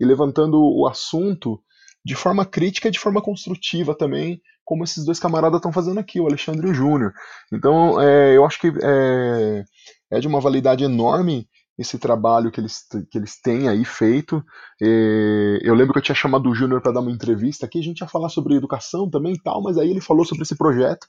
e 0.00 0.04
levantando 0.04 0.58
o 0.58 0.88
assunto 0.88 1.60
de 2.04 2.14
forma 2.14 2.46
crítica 2.46 2.88
e 2.88 2.90
de 2.90 2.98
forma 2.98 3.20
construtiva 3.20 3.94
também, 3.94 4.40
como 4.64 4.84
esses 4.84 5.04
dois 5.04 5.20
camaradas 5.20 5.58
estão 5.58 5.72
fazendo 5.72 6.00
aqui, 6.00 6.20
o 6.20 6.26
Alexandre 6.26 6.66
e 6.66 6.70
o 6.70 6.74
Júnior. 6.74 7.12
Então, 7.52 8.00
é, 8.00 8.36
eu 8.36 8.44
acho 8.46 8.58
que 8.58 8.72
é, 8.82 9.64
é, 10.10 10.20
de 10.20 10.26
uma 10.26 10.40
validade 10.40 10.84
enorme 10.84 11.46
esse 11.80 11.98
trabalho 11.98 12.50
que 12.50 12.60
eles, 12.60 12.86
que 13.10 13.16
eles 13.16 13.40
têm 13.40 13.66
aí 13.66 13.86
feito. 13.86 14.44
É, 14.80 15.58
eu 15.62 15.74
lembro 15.74 15.94
que 15.94 15.98
eu 15.98 16.02
tinha 16.02 16.14
chamado 16.14 16.50
o 16.50 16.54
Júnior 16.54 16.82
para 16.82 16.92
dar 16.92 17.00
uma 17.00 17.10
entrevista 17.10 17.64
aqui, 17.64 17.78
a 17.78 17.82
gente 17.82 18.00
ia 18.00 18.06
falar 18.06 18.28
sobre 18.28 18.54
educação 18.54 19.08
também 19.08 19.32
e 19.32 19.42
tal, 19.42 19.62
mas 19.62 19.78
aí 19.78 19.88
ele 19.88 20.00
falou 20.00 20.26
sobre 20.26 20.42
esse 20.42 20.54
projeto 20.54 21.06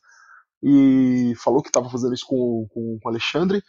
e 0.63 1.33
falou 1.43 1.61
que 1.61 1.67
estava 1.67 1.89
fazendo 1.89 2.13
isso 2.13 2.25
com, 2.25 2.65
com, 2.69 2.97
com 3.01 3.09
o 3.09 3.11
Alexandre. 3.11 3.61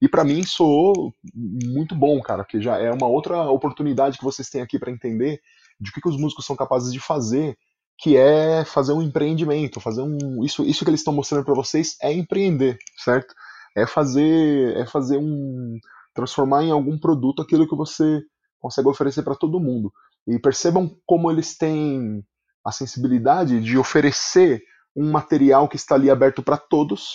E 0.00 0.08
para 0.08 0.22
mim 0.22 0.44
soou 0.44 1.12
muito 1.34 1.96
bom, 1.96 2.20
cara, 2.20 2.44
porque 2.44 2.60
já 2.60 2.78
é 2.78 2.92
uma 2.92 3.08
outra 3.08 3.50
oportunidade 3.50 4.16
que 4.16 4.24
vocês 4.24 4.48
têm 4.48 4.62
aqui 4.62 4.78
para 4.78 4.92
entender 4.92 5.40
de 5.80 5.90
que, 5.90 6.00
que 6.00 6.08
os 6.08 6.16
músicos 6.16 6.46
são 6.46 6.54
capazes 6.54 6.92
de 6.92 7.00
fazer 7.00 7.56
que 7.98 8.16
é 8.16 8.64
fazer 8.64 8.92
um 8.92 9.02
empreendimento, 9.02 9.80
fazer 9.80 10.02
um 10.02 10.44
isso 10.44 10.64
isso 10.64 10.84
que 10.84 10.90
eles 10.90 11.00
estão 11.00 11.14
mostrando 11.14 11.44
para 11.44 11.54
vocês 11.54 11.96
é 12.00 12.12
empreender, 12.12 12.76
certo? 12.96 13.34
É 13.76 13.86
fazer 13.86 14.76
é 14.76 14.86
fazer 14.86 15.16
um 15.16 15.78
transformar 16.14 16.62
em 16.62 16.70
algum 16.70 16.98
produto 16.98 17.42
aquilo 17.42 17.68
que 17.68 17.76
você 17.76 18.22
consegue 18.58 18.88
oferecer 18.88 19.22
para 19.22 19.34
todo 19.34 19.60
mundo. 19.60 19.92
E 20.26 20.38
percebam 20.38 20.96
como 21.04 21.30
eles 21.30 21.56
têm 21.56 22.24
a 22.64 22.72
sensibilidade 22.72 23.60
de 23.60 23.76
oferecer 23.76 24.62
um 24.96 25.10
material 25.10 25.68
que 25.68 25.76
está 25.76 25.96
ali 25.96 26.08
aberto 26.08 26.42
para 26.42 26.56
todos 26.56 27.14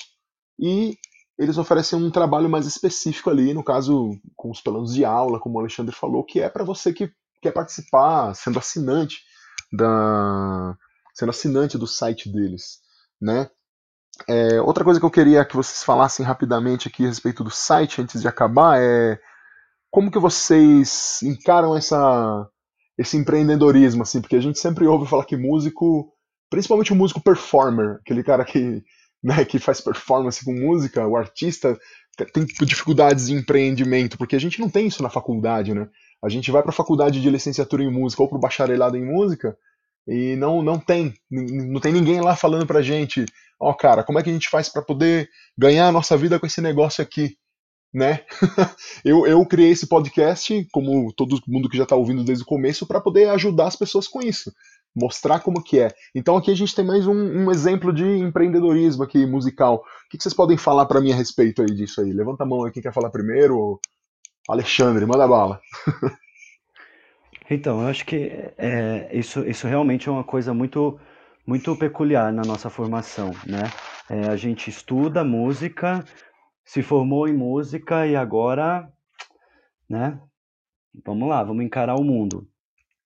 e 0.60 0.98
eles 1.40 1.58
oferecem 1.58 1.98
um 1.98 2.12
trabalho 2.12 2.50
mais 2.50 2.68
específico 2.68 3.30
ali, 3.30 3.54
no 3.54 3.64
caso 3.64 4.12
com 4.36 4.52
os 4.52 4.60
planos 4.60 4.94
de 4.94 5.06
aula, 5.06 5.40
como 5.40 5.58
o 5.58 5.62
Alexandre 5.62 5.96
falou, 5.96 6.24
que 6.24 6.42
é 6.42 6.50
para 6.50 6.66
você 6.66 6.92
que 6.92 7.10
quer 7.42 7.54
participar, 7.54 8.36
sendo 8.36 8.60
assinante 8.60 9.24
da 9.72 10.78
sendo 11.14 11.30
assinante 11.30 11.78
do 11.78 11.88
site 11.88 12.30
deles, 12.32 12.80
né? 13.20 13.50
É, 14.28 14.62
outra 14.62 14.84
coisa 14.84 15.00
que 15.00 15.06
eu 15.06 15.12
queria 15.12 15.46
que 15.46 15.56
vocês 15.56 15.84
falassem 15.84 16.26
rapidamente 16.26 16.88
aqui 16.88 17.06
a 17.06 17.08
respeito 17.08 17.44
do 17.44 17.50
site 17.50 18.02
antes 18.02 18.22
de 18.22 18.28
acabar 18.28 18.80
é 18.80 19.20
como 19.90 20.12
que 20.12 20.20
vocês 20.20 21.20
encaram 21.24 21.76
essa 21.76 22.48
esse 22.98 23.16
empreendedorismo 23.16 24.04
assim, 24.04 24.20
porque 24.20 24.36
a 24.36 24.42
gente 24.42 24.60
sempre 24.60 24.86
ouve 24.86 25.10
falar 25.10 25.24
que 25.24 25.38
músico, 25.38 26.12
principalmente 26.50 26.92
o 26.92 26.96
músico 26.96 27.22
performer, 27.22 27.98
aquele 28.02 28.24
cara 28.24 28.44
que 28.44 28.84
né, 29.24 29.46
que 29.46 29.60
faz 29.60 29.82
performance 29.82 30.44
com 30.44 30.54
música, 30.54 31.06
o 31.06 31.16
artista 31.16 31.78
tem 32.34 32.46
dificuldades 32.46 33.28
de 33.28 33.34
empreendimento, 33.34 34.18
porque 34.18 34.36
a 34.36 34.40
gente 34.40 34.60
não 34.60 34.70
tem 34.70 34.88
isso 34.88 35.02
na 35.02 35.10
faculdade, 35.10 35.74
né? 35.74 35.88
A 36.22 36.28
gente 36.28 36.52
vai 36.52 36.62
para 36.62 36.72
a 36.72 36.74
faculdade 36.74 37.22
de 37.22 37.30
licenciatura 37.30 37.84
em 37.84 37.92
música 37.92 38.22
ou 38.22 38.28
para 38.28 38.38
o 38.38 38.42
bacharelado 38.42 38.98
em 38.98 39.06
música 39.06 39.58
e 40.10 40.36
não, 40.36 40.64
não 40.64 40.80
tem, 40.80 41.14
não 41.30 41.80
tem 41.80 41.94
ninguém 41.94 42.20
lá 42.20 42.36
falando 42.36 42.66
pra 42.66 42.82
gente, 42.82 43.26
ó, 43.60 43.70
oh, 43.70 43.76
cara, 43.76 44.04
como 44.04 44.18
é 44.18 44.24
que 44.24 44.30
a 44.30 44.34
gente 44.34 44.50
faz 44.50 44.68
para 44.68 44.82
poder 44.82 45.30
ganhar 45.58 45.88
a 45.88 45.92
nossa 45.92 46.18
vida 46.18 46.40
com 46.40 46.48
esse 46.48 46.60
negócio 46.62 47.04
aqui, 47.04 47.38
né? 47.94 48.26
eu, 49.06 49.28
eu 49.28 49.46
criei 49.46 49.70
esse 49.70 49.88
podcast, 49.88 50.68
como 50.72 51.14
todo 51.14 51.40
mundo 51.48 51.70
que 51.70 51.78
já 51.78 51.84
está 51.84 51.96
ouvindo 51.96 52.24
desde 52.24 52.44
o 52.44 52.48
começo, 52.48 52.88
para 52.88 53.00
poder 53.00 53.30
ajudar 53.30 53.68
as 53.68 53.76
pessoas 53.76 54.08
com 54.08 54.20
isso, 54.20 54.52
mostrar 54.96 55.42
como 55.42 55.64
que 55.64 55.80
é. 55.80 55.94
Então 56.16 56.36
aqui 56.36 56.50
a 56.50 56.56
gente 56.56 56.74
tem 56.74 56.86
mais 56.86 57.06
um, 57.06 57.14
um 57.14 57.52
exemplo 57.52 57.94
de 57.94 58.04
empreendedorismo 58.04 59.04
aqui 59.04 59.28
musical. 59.28 59.76
O 59.76 60.10
que, 60.10 60.18
que 60.18 60.24
vocês 60.24 60.34
podem 60.34 60.58
falar 60.58 60.88
para 60.88 61.02
mim 61.02 61.12
a 61.12 61.16
respeito 61.16 61.62
aí 61.62 61.74
disso 61.74 62.02
aí? 62.02 62.12
Levanta 62.12 62.44
a 62.44 62.48
mão 62.48 62.66
aí 62.66 62.72
quem 62.72 62.82
quer 62.82 62.94
falar 62.94 63.12
primeiro. 63.12 63.80
Alexandre, 64.50 65.06
manda 65.06 65.28
bala. 65.28 65.60
Então, 67.50 67.82
eu 67.82 67.88
acho 67.88 68.06
que 68.06 68.32
é, 68.58 69.10
isso, 69.12 69.48
isso 69.48 69.68
realmente 69.68 70.08
é 70.08 70.12
uma 70.12 70.24
coisa 70.24 70.54
muito, 70.54 71.00
muito 71.46 71.76
peculiar 71.76 72.32
na 72.32 72.44
nossa 72.44 72.70
formação, 72.70 73.32
né? 73.46 73.64
É, 74.10 74.28
a 74.28 74.36
gente 74.36 74.70
estuda 74.70 75.24
música, 75.24 76.06
se 76.64 76.84
formou 76.84 77.28
em 77.28 77.34
música 77.34 78.06
e 78.06 78.16
agora, 78.16 78.88
né? 79.90 80.20
Vamos 81.04 81.28
lá, 81.28 81.44
vamos 81.44 81.66
encarar 81.66 81.96
o 81.96 82.04
mundo. 82.04 82.48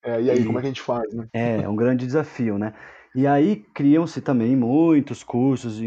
É, 0.04 0.22
e 0.22 0.30
aí, 0.30 0.42
e, 0.42 0.46
como 0.46 0.60
é 0.60 0.62
que 0.62 0.68
a 0.68 0.70
gente 0.70 0.82
faz, 0.82 1.14
né? 1.14 1.28
É, 1.32 1.62
é 1.62 1.70
um 1.70 1.76
grande 1.76 2.06
desafio, 2.06 2.58
né? 2.58 2.74
E 3.16 3.26
aí 3.26 3.64
criam-se 3.74 4.22
também 4.22 4.56
muitos 4.56 5.24
cursos. 5.24 5.80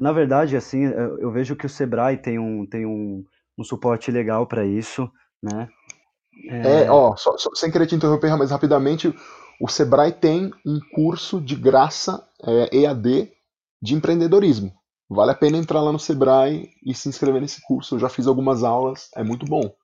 Na 0.00 0.10
verdade, 0.10 0.56
assim, 0.56 0.84
eu 0.84 1.30
vejo 1.30 1.54
que 1.54 1.66
o 1.66 1.68
Sebrae 1.68 2.16
tem 2.16 2.38
um, 2.38 2.66
tem 2.66 2.86
um, 2.86 3.24
um 3.58 3.62
suporte 3.62 4.10
legal 4.10 4.46
para 4.46 4.64
isso, 4.64 5.08
né? 5.42 5.68
É, 6.48 6.84
é 6.84 6.90
ó, 6.90 7.16
só, 7.16 7.36
só, 7.36 7.50
sem 7.54 7.70
querer 7.70 7.86
te 7.86 7.94
interromper, 7.94 8.36
mas 8.36 8.50
rapidamente, 8.50 9.14
o 9.60 9.68
Sebrae 9.68 10.12
tem 10.12 10.50
um 10.66 10.80
curso 10.94 11.40
de 11.40 11.54
graça 11.54 12.26
é, 12.42 12.76
EAD 12.76 13.30
de 13.80 13.94
empreendedorismo. 13.94 14.72
Vale 15.08 15.32
a 15.32 15.34
pena 15.34 15.58
entrar 15.58 15.82
lá 15.82 15.92
no 15.92 15.98
Sebrae 15.98 16.70
e 16.84 16.94
se 16.94 17.08
inscrever 17.08 17.40
nesse 17.40 17.60
curso. 17.62 17.96
Eu 17.96 17.98
já 17.98 18.08
fiz 18.08 18.26
algumas 18.26 18.64
aulas, 18.64 19.10
é 19.14 19.22
muito 19.22 19.44
bom. 19.44 19.74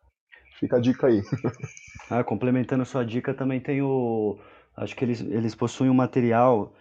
Fica 0.59 0.77
a 0.77 0.81
dica 0.81 1.07
aí. 1.07 1.23
ah, 2.11 2.25
complementando 2.25 2.85
sua 2.85 3.05
dica, 3.05 3.35
também 3.35 3.61
tem 3.61 3.83
o. 3.83 4.39
Acho 4.77 4.97
que 4.97 5.05
eles, 5.05 5.21
eles 5.21 5.55
possuem 5.55 5.91
um 5.91 5.95
material 5.95 6.73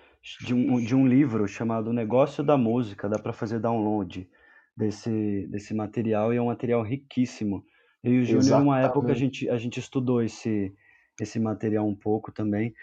de 0.42 0.54
um, 0.54 0.80
de 0.84 0.96
um 0.96 1.06
livro 1.06 1.48
chamado 1.48 1.92
Negócio 1.92 2.44
da 2.44 2.58
Música. 2.58 3.10
Dá 3.10 3.20
para 3.20 3.34
fazer 3.34 3.60
download 3.60 4.30
desse, 4.76 5.48
desse 5.52 5.74
material 5.74 6.34
e 6.34 6.38
é 6.38 6.42
um 6.42 6.48
material 6.48 6.82
riquíssimo. 6.84 7.64
Eu 8.04 8.14
e 8.14 8.20
o 8.20 8.26
Júnior, 8.26 8.60
numa 8.60 8.82
época, 8.82 9.12
a 9.12 9.16
gente, 9.16 9.50
a 9.50 9.58
gente 9.58 9.80
estudou 9.80 10.22
esse, 10.22 10.74
esse 11.20 11.40
material 11.40 11.88
um 11.88 11.96
pouco 11.96 12.32
também. 12.32 12.74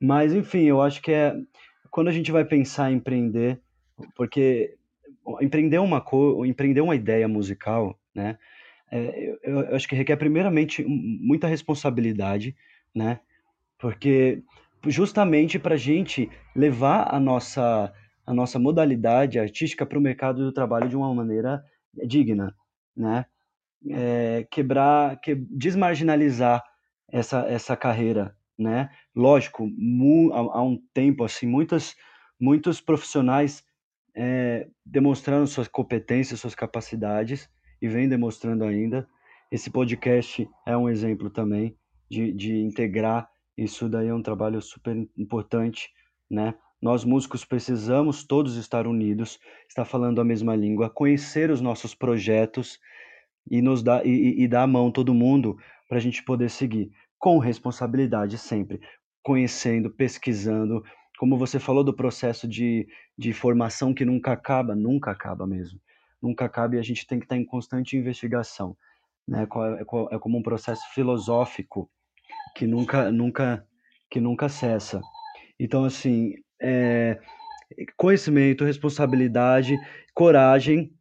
Mas, 0.00 0.34
enfim, 0.34 0.64
eu 0.64 0.80
acho 0.82 1.00
que 1.00 1.12
é 1.12 1.34
quando 1.90 2.08
a 2.08 2.12
gente 2.12 2.32
vai 2.32 2.44
pensar 2.44 2.90
em 2.90 2.96
empreender, 2.96 3.60
porque 4.16 4.76
empreender 5.40 5.78
uma 5.78 6.00
co 6.00 6.44
empreender 6.44 6.80
uma 6.80 6.96
ideia 6.96 7.28
musical, 7.28 7.96
né? 8.12 8.36
É, 8.90 9.38
eu, 9.42 9.60
eu, 9.60 9.76
acho 9.76 9.88
que 9.88 9.94
requer 9.94 10.16
primeiramente 10.16 10.84
muita 10.84 11.46
responsabilidade, 11.46 12.56
né? 12.94 13.20
Porque 13.78 14.42
justamente 14.86 15.58
para 15.58 15.74
a 15.74 15.78
gente 15.78 16.28
levar 16.54 17.14
a 17.14 17.20
nossa 17.20 17.92
a 18.26 18.34
nossa 18.34 18.58
modalidade 18.58 19.38
artística 19.38 19.84
para 19.86 19.98
o 19.98 20.02
mercado 20.02 20.44
do 20.44 20.52
trabalho 20.52 20.88
de 20.88 20.96
uma 20.96 21.14
maneira 21.14 21.62
digna, 22.06 22.54
né? 22.96 23.26
É, 23.90 24.46
quebrar, 24.50 25.20
que, 25.20 25.34
desmarginalizar 25.34 26.62
essa, 27.10 27.40
essa 27.48 27.76
carreira, 27.76 28.36
né? 28.58 28.90
Lógico, 29.14 29.66
mu, 29.66 30.32
há, 30.32 30.58
há, 30.58 30.62
um 30.62 30.80
tempo 30.92 31.24
assim, 31.24 31.46
muitas, 31.46 31.94
muitos 32.40 32.80
profissionais 32.80 33.64
é, 34.16 34.68
demonstrando 34.84 35.46
suas 35.46 35.68
competências, 35.68 36.40
suas 36.40 36.54
capacidades 36.54 37.48
e 37.80 37.88
vem 37.88 38.08
demonstrando 38.08 38.64
ainda. 38.64 39.06
Esse 39.50 39.70
podcast 39.70 40.48
é 40.66 40.76
um 40.76 40.88
exemplo 40.88 41.30
também 41.30 41.76
de, 42.10 42.32
de 42.32 42.58
integrar 42.58 43.28
isso 43.56 43.88
daí 43.88 44.08
é 44.08 44.14
um 44.14 44.22
trabalho 44.22 44.60
super 44.60 44.96
importante, 45.16 45.90
né? 46.30 46.54
Nós 46.82 47.04
músicos 47.04 47.44
precisamos 47.44 48.24
todos 48.24 48.56
estar 48.56 48.86
unidos, 48.86 49.38
estar 49.68 49.84
falando 49.84 50.20
a 50.20 50.24
mesma 50.24 50.54
língua, 50.54 50.90
conhecer 50.90 51.50
os 51.50 51.60
nossos 51.60 51.94
projetos, 51.94 52.78
e 53.50 53.60
nos 53.60 53.82
dá 53.82 54.02
e, 54.04 54.42
e 54.42 54.48
dar 54.48 54.62
a 54.62 54.66
mão 54.66 54.90
todo 54.90 55.14
mundo 55.14 55.56
para 55.88 55.98
a 55.98 56.00
gente 56.00 56.22
poder 56.22 56.50
seguir 56.50 56.90
com 57.18 57.38
responsabilidade 57.38 58.36
sempre, 58.36 58.80
conhecendo, 59.22 59.90
pesquisando, 59.90 60.82
como 61.18 61.38
você 61.38 61.58
falou 61.58 61.84
do 61.84 61.94
processo 61.94 62.46
de, 62.46 62.86
de 63.16 63.32
formação 63.32 63.94
que 63.94 64.04
nunca 64.04 64.32
acaba, 64.32 64.74
nunca 64.74 65.10
acaba 65.10 65.46
mesmo, 65.46 65.80
nunca 66.20 66.44
acaba 66.44 66.76
e 66.76 66.78
a 66.78 66.82
gente 66.82 67.06
tem 67.06 67.18
que 67.18 67.24
estar 67.24 67.36
em 67.36 67.44
constante 67.44 67.96
investigação, 67.96 68.76
né? 69.26 69.44
É, 69.44 70.14
é 70.14 70.18
como 70.18 70.38
um 70.38 70.42
processo 70.42 70.82
filosófico 70.92 71.90
que 72.54 72.66
nunca, 72.66 73.10
nunca, 73.10 73.66
que 74.10 74.20
nunca 74.20 74.48
cessa. 74.48 75.00
Então 75.58 75.84
assim, 75.84 76.34
é, 76.60 77.18
conhecimento, 77.96 78.64
responsabilidade, 78.64 79.78
coragem, 80.12 80.92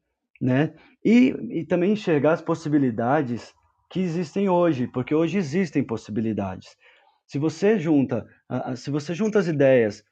né? 0.43 0.73
E, 1.05 1.33
e 1.49 1.65
também 1.65 1.93
enxergar 1.93 2.33
as 2.33 2.41
possibilidades 2.41 3.53
que 3.89 4.01
existem 4.01 4.49
hoje, 4.49 4.87
porque 4.87 5.15
hoje 5.15 5.37
existem 5.37 5.81
possibilidades. 5.81 6.75
Se 7.25 7.39
você 7.39 7.79
junta, 7.79 8.27
se 8.75 8.91
você 8.91 9.13
junta 9.13 9.39
as 9.39 9.47
ideias 9.47 10.03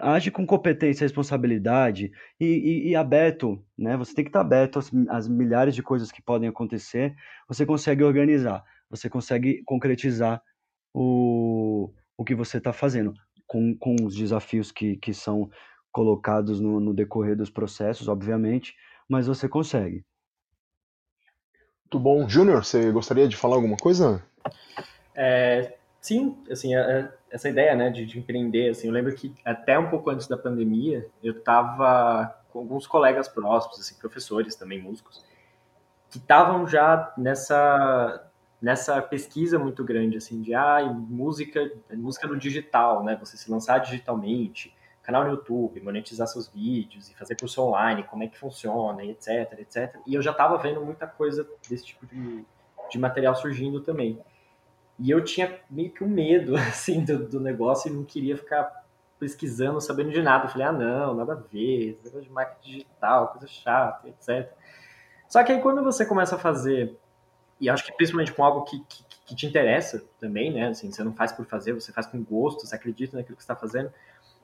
age 0.00 0.32
com 0.32 0.44
competência, 0.44 1.04
responsabilidade 1.04 2.10
e, 2.40 2.44
e, 2.44 2.88
e, 2.88 2.96
aberto, 2.96 3.64
né? 3.78 3.96
Você 3.96 4.12
tem 4.12 4.24
que 4.24 4.30
estar 4.30 4.40
aberto 4.40 4.80
às, 4.80 4.90
às, 5.08 5.28
milhares 5.28 5.72
de 5.72 5.84
coisas 5.84 6.10
que 6.10 6.20
podem 6.20 6.48
acontecer. 6.48 7.14
Você 7.48 7.64
consegue 7.64 8.02
organizar, 8.02 8.64
você 8.90 9.08
consegue 9.08 9.62
concretizar 9.64 10.42
o, 10.92 11.92
o 12.18 12.24
que 12.24 12.34
você 12.34 12.58
está 12.58 12.72
fazendo 12.72 13.14
com, 13.46 13.76
com 13.78 13.94
os 14.02 14.16
desafios 14.16 14.72
que, 14.72 14.96
que 14.96 15.14
são 15.14 15.48
colocados 15.92 16.60
no, 16.60 16.80
no 16.80 16.92
decorrer 16.92 17.36
dos 17.36 17.48
processos, 17.48 18.08
obviamente, 18.08 18.74
mas 19.08 19.26
você 19.26 19.48
consegue. 19.48 20.04
Muito 21.84 22.00
bom. 22.00 22.28
Júnior, 22.28 22.64
você 22.64 22.90
gostaria 22.90 23.28
de 23.28 23.36
falar 23.36 23.56
alguma 23.56 23.76
coisa? 23.76 24.22
É, 25.14 25.76
sim, 26.00 26.36
assim, 26.50 26.74
é, 26.74 26.80
é, 26.80 27.12
essa 27.30 27.48
ideia 27.48 27.74
né, 27.74 27.90
de, 27.90 28.04
de, 28.04 28.18
empreender, 28.18 28.70
assim, 28.70 28.88
eu 28.88 28.92
lembro 28.92 29.14
que 29.14 29.34
até 29.44 29.78
um 29.78 29.88
pouco 29.88 30.10
antes 30.10 30.26
da 30.26 30.36
pandemia, 30.36 31.08
eu 31.22 31.38
estava 31.38 32.38
com 32.52 32.58
alguns 32.58 32.86
colegas 32.86 33.28
próximos, 33.28 33.80
assim, 33.80 33.94
professores 33.94 34.56
também, 34.56 34.82
músicos, 34.82 35.24
que 36.10 36.18
estavam 36.18 36.66
já 36.66 37.12
nessa, 37.16 38.30
nessa 38.60 39.00
pesquisa 39.00 39.58
muito 39.58 39.84
grande, 39.84 40.16
assim, 40.16 40.42
de 40.42 40.54
ah, 40.54 40.82
música, 40.84 41.70
música 41.92 42.26
no 42.26 42.36
digital, 42.36 43.02
né, 43.04 43.16
você 43.18 43.36
se 43.36 43.50
lançar 43.50 43.78
digitalmente, 43.78 44.75
canal 45.06 45.24
no 45.24 45.30
YouTube, 45.30 45.80
monetizar 45.80 46.26
seus 46.26 46.48
vídeos 46.48 47.08
e 47.08 47.14
fazer 47.14 47.36
curso 47.36 47.62
online, 47.62 48.02
como 48.02 48.24
é 48.24 48.26
que 48.26 48.36
funciona, 48.36 49.04
etc, 49.04 49.60
etc. 49.60 49.96
E 50.04 50.14
eu 50.14 50.20
já 50.20 50.32
estava 50.32 50.58
vendo 50.58 50.84
muita 50.84 51.06
coisa 51.06 51.48
desse 51.70 51.84
tipo 51.84 52.04
de, 52.06 52.44
de 52.90 52.98
material 52.98 53.36
surgindo 53.36 53.80
também. 53.80 54.20
E 54.98 55.08
eu 55.08 55.22
tinha 55.22 55.60
meio 55.70 55.92
que 55.92 56.02
um 56.02 56.08
medo, 56.08 56.56
assim, 56.58 57.04
do, 57.04 57.28
do 57.28 57.40
negócio 57.40 57.88
e 57.88 57.94
não 57.94 58.04
queria 58.04 58.36
ficar 58.36 58.84
pesquisando, 59.16 59.80
sabendo 59.80 60.10
de 60.10 60.20
nada. 60.20 60.46
Eu 60.46 60.48
falei, 60.48 60.66
ah, 60.66 60.72
não, 60.72 61.14
nada 61.14 61.34
a 61.34 61.36
ver, 61.36 62.00
negócio 62.04 62.22
de 62.22 62.30
marketing 62.30 62.70
digital, 62.78 63.28
coisa 63.28 63.46
chata, 63.46 64.08
etc. 64.08 64.52
Só 65.28 65.44
que 65.44 65.52
aí 65.52 65.60
quando 65.60 65.84
você 65.84 66.04
começa 66.04 66.34
a 66.34 66.38
fazer, 66.38 66.98
e 67.60 67.70
acho 67.70 67.84
que 67.84 67.92
principalmente 67.92 68.32
com 68.32 68.42
algo 68.42 68.64
que, 68.64 68.80
que, 68.88 69.04
que 69.26 69.36
te 69.36 69.46
interessa 69.46 70.04
também, 70.18 70.52
né, 70.52 70.68
assim, 70.68 70.90
você 70.90 71.04
não 71.04 71.14
faz 71.14 71.32
por 71.32 71.46
fazer, 71.46 71.72
você 71.72 71.92
faz 71.92 72.06
com 72.06 72.22
gosto, 72.22 72.66
você 72.66 72.74
acredita 72.74 73.16
naquilo 73.16 73.36
que 73.36 73.42
está 73.42 73.54
fazendo, 73.54 73.92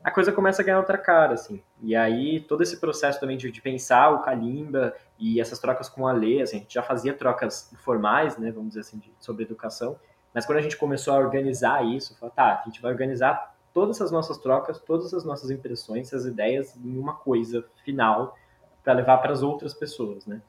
a 0.04 0.10
coisa 0.10 0.32
começa 0.32 0.62
a 0.62 0.64
ganhar 0.64 0.78
outra 0.78 0.98
cara, 0.98 1.34
assim. 1.34 1.62
E 1.80 1.94
aí, 1.94 2.40
todo 2.40 2.62
esse 2.62 2.78
processo 2.78 3.20
também 3.20 3.36
de, 3.36 3.50
de 3.50 3.62
pensar 3.62 4.10
o 4.10 4.22
Kalimba 4.22 4.94
e 5.18 5.40
essas 5.40 5.58
trocas 5.58 5.88
com 5.88 6.06
a 6.06 6.12
Lê, 6.12 6.42
assim, 6.42 6.56
a 6.56 6.60
gente 6.60 6.74
já 6.74 6.82
fazia 6.82 7.14
trocas 7.14 7.72
formais, 7.84 8.36
né, 8.36 8.50
vamos 8.50 8.70
dizer 8.70 8.80
assim, 8.80 8.98
de, 8.98 9.12
sobre 9.20 9.44
educação, 9.44 9.96
mas 10.34 10.44
quando 10.44 10.58
a 10.58 10.62
gente 10.62 10.76
começou 10.76 11.14
a 11.14 11.18
organizar 11.18 11.84
isso, 11.84 12.18
falou, 12.18 12.34
tá, 12.34 12.60
a 12.60 12.68
gente 12.68 12.80
vai 12.82 12.90
organizar 12.90 13.54
todas 13.72 14.00
as 14.00 14.10
nossas 14.10 14.38
trocas, 14.38 14.78
todas 14.80 15.14
as 15.14 15.24
nossas 15.24 15.50
impressões, 15.50 16.08
essas 16.08 16.26
ideias 16.26 16.76
em 16.76 16.98
uma 16.98 17.14
coisa 17.14 17.64
final 17.84 18.36
para 18.82 18.94
levar 18.94 19.18
para 19.18 19.32
as 19.32 19.42
outras 19.42 19.72
pessoas, 19.72 20.26
né. 20.26 20.42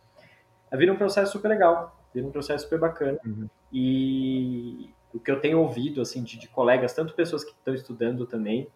Vira 0.71 0.91
um 0.91 0.97
processo 0.97 1.31
super 1.31 1.49
legal, 1.49 1.95
vira 2.11 2.25
um 2.25 2.31
processo 2.31 2.63
super 2.63 2.79
bacana. 2.79 3.19
Uhum. 3.23 3.47
E 3.71 4.89
o 5.13 5.19
que 5.19 5.29
eu 5.29 5.39
tenho 5.39 5.59
ouvido, 5.59 6.01
assim, 6.01 6.23
de, 6.23 6.39
de 6.39 6.47
colegas, 6.47 6.93
tanto 6.93 7.13
pessoas 7.13 7.43
que 7.43 7.51
estão 7.51 7.75
estudando 7.75 8.25
também, 8.25 8.67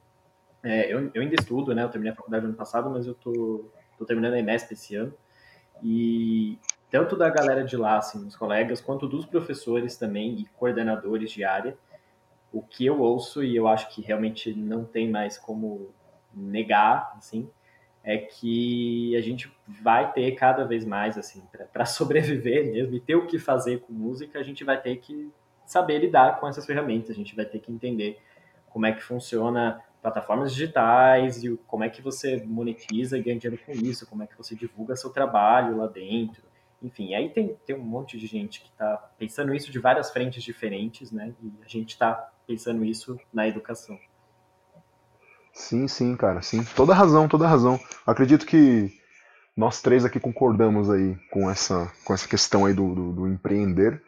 é, 0.63 0.91
eu, 0.91 1.11
eu, 1.13 1.21
ainda 1.21 1.35
estudo, 1.35 1.73
né? 1.73 1.83
Eu 1.83 1.89
terminei 1.89 2.13
a 2.13 2.15
faculdade 2.15 2.43
no 2.43 2.49
ano 2.49 2.57
passado, 2.57 2.89
mas 2.89 3.07
eu 3.07 3.13
tô, 3.13 3.65
tô 3.97 4.05
terminando 4.05 4.33
a 4.33 4.39
EMESP 4.39 4.73
esse 4.73 4.95
ano. 4.95 5.13
E 5.83 6.57
tanto 6.89 7.15
da 7.15 7.29
galera 7.29 7.63
de 7.63 7.77
lá, 7.77 7.97
assim, 7.97 8.25
os 8.25 8.35
colegas, 8.35 8.81
quanto 8.81 9.07
dos 9.07 9.25
professores 9.25 9.97
também 9.97 10.39
e 10.39 10.45
coordenadores 10.57 11.31
de 11.31 11.43
área, 11.43 11.77
o 12.51 12.61
que 12.61 12.85
eu 12.85 12.99
ouço 13.01 13.43
e 13.43 13.55
eu 13.55 13.67
acho 13.67 13.89
que 13.89 14.01
realmente 14.01 14.53
não 14.53 14.85
tem 14.85 15.09
mais 15.09 15.37
como 15.37 15.89
negar, 16.33 17.13
assim, 17.17 17.49
é 18.03 18.17
que 18.17 19.15
a 19.17 19.21
gente 19.21 19.51
vai 19.67 20.11
ter 20.13 20.31
cada 20.35 20.63
vez 20.63 20.85
mais, 20.85 21.17
assim, 21.17 21.43
para 21.73 21.85
sobreviver 21.85 22.71
mesmo 22.71 22.95
e 22.95 22.99
ter 22.99 23.15
o 23.15 23.27
que 23.27 23.37
fazer 23.37 23.81
com 23.81 23.91
música, 23.91 24.39
a 24.39 24.43
gente 24.43 24.63
vai 24.63 24.79
ter 24.79 24.95
que 24.97 25.29
saber 25.65 25.99
lidar 25.99 26.39
com 26.39 26.47
essas 26.47 26.65
ferramentas, 26.65 27.09
a 27.09 27.13
gente 27.13 27.35
vai 27.35 27.45
ter 27.45 27.59
que 27.59 27.71
entender 27.71 28.17
como 28.69 28.85
é 28.85 28.93
que 28.93 29.03
funciona 29.03 29.83
plataformas 30.07 30.53
digitais 30.53 31.43
e 31.43 31.57
como 31.67 31.83
é 31.83 31.89
que 31.89 32.01
você 32.01 32.41
monetiza 32.45 33.17
e 33.17 33.21
ganha 33.21 33.37
dinheiro 33.37 33.61
com 33.65 33.73
isso, 33.73 34.07
como 34.07 34.23
é 34.23 34.27
que 34.27 34.37
você 34.37 34.55
divulga 34.55 34.95
seu 34.95 35.09
trabalho 35.09 35.77
lá 35.77 35.87
dentro. 35.87 36.41
Enfim, 36.81 37.13
aí 37.13 37.29
tem, 37.29 37.57
tem 37.65 37.75
um 37.75 37.83
monte 37.83 38.17
de 38.17 38.25
gente 38.25 38.61
que 38.61 38.69
está 38.69 38.95
pensando 39.17 39.53
isso 39.53 39.69
de 39.69 39.79
várias 39.79 40.09
frentes 40.09 40.41
diferentes, 40.43 41.11
né? 41.11 41.33
E 41.43 41.51
a 41.61 41.67
gente 41.67 41.89
está 41.89 42.29
pensando 42.45 42.85
isso 42.85 43.19
na 43.33 43.47
educação. 43.47 43.99
Sim, 45.51 45.87
sim, 45.87 46.15
cara, 46.15 46.41
sim. 46.41 46.63
Toda 46.75 46.93
razão, 46.93 47.27
toda 47.27 47.47
razão. 47.47 47.79
Acredito 48.05 48.45
que 48.45 48.93
nós 49.57 49.81
três 49.81 50.05
aqui 50.05 50.19
concordamos 50.19 50.89
aí 50.89 51.17
com 51.31 51.49
essa, 51.49 51.91
com 52.05 52.13
essa 52.13 52.27
questão 52.27 52.65
aí 52.65 52.73
do, 52.73 52.95
do, 52.95 53.11
do 53.11 53.27
empreender. 53.27 54.01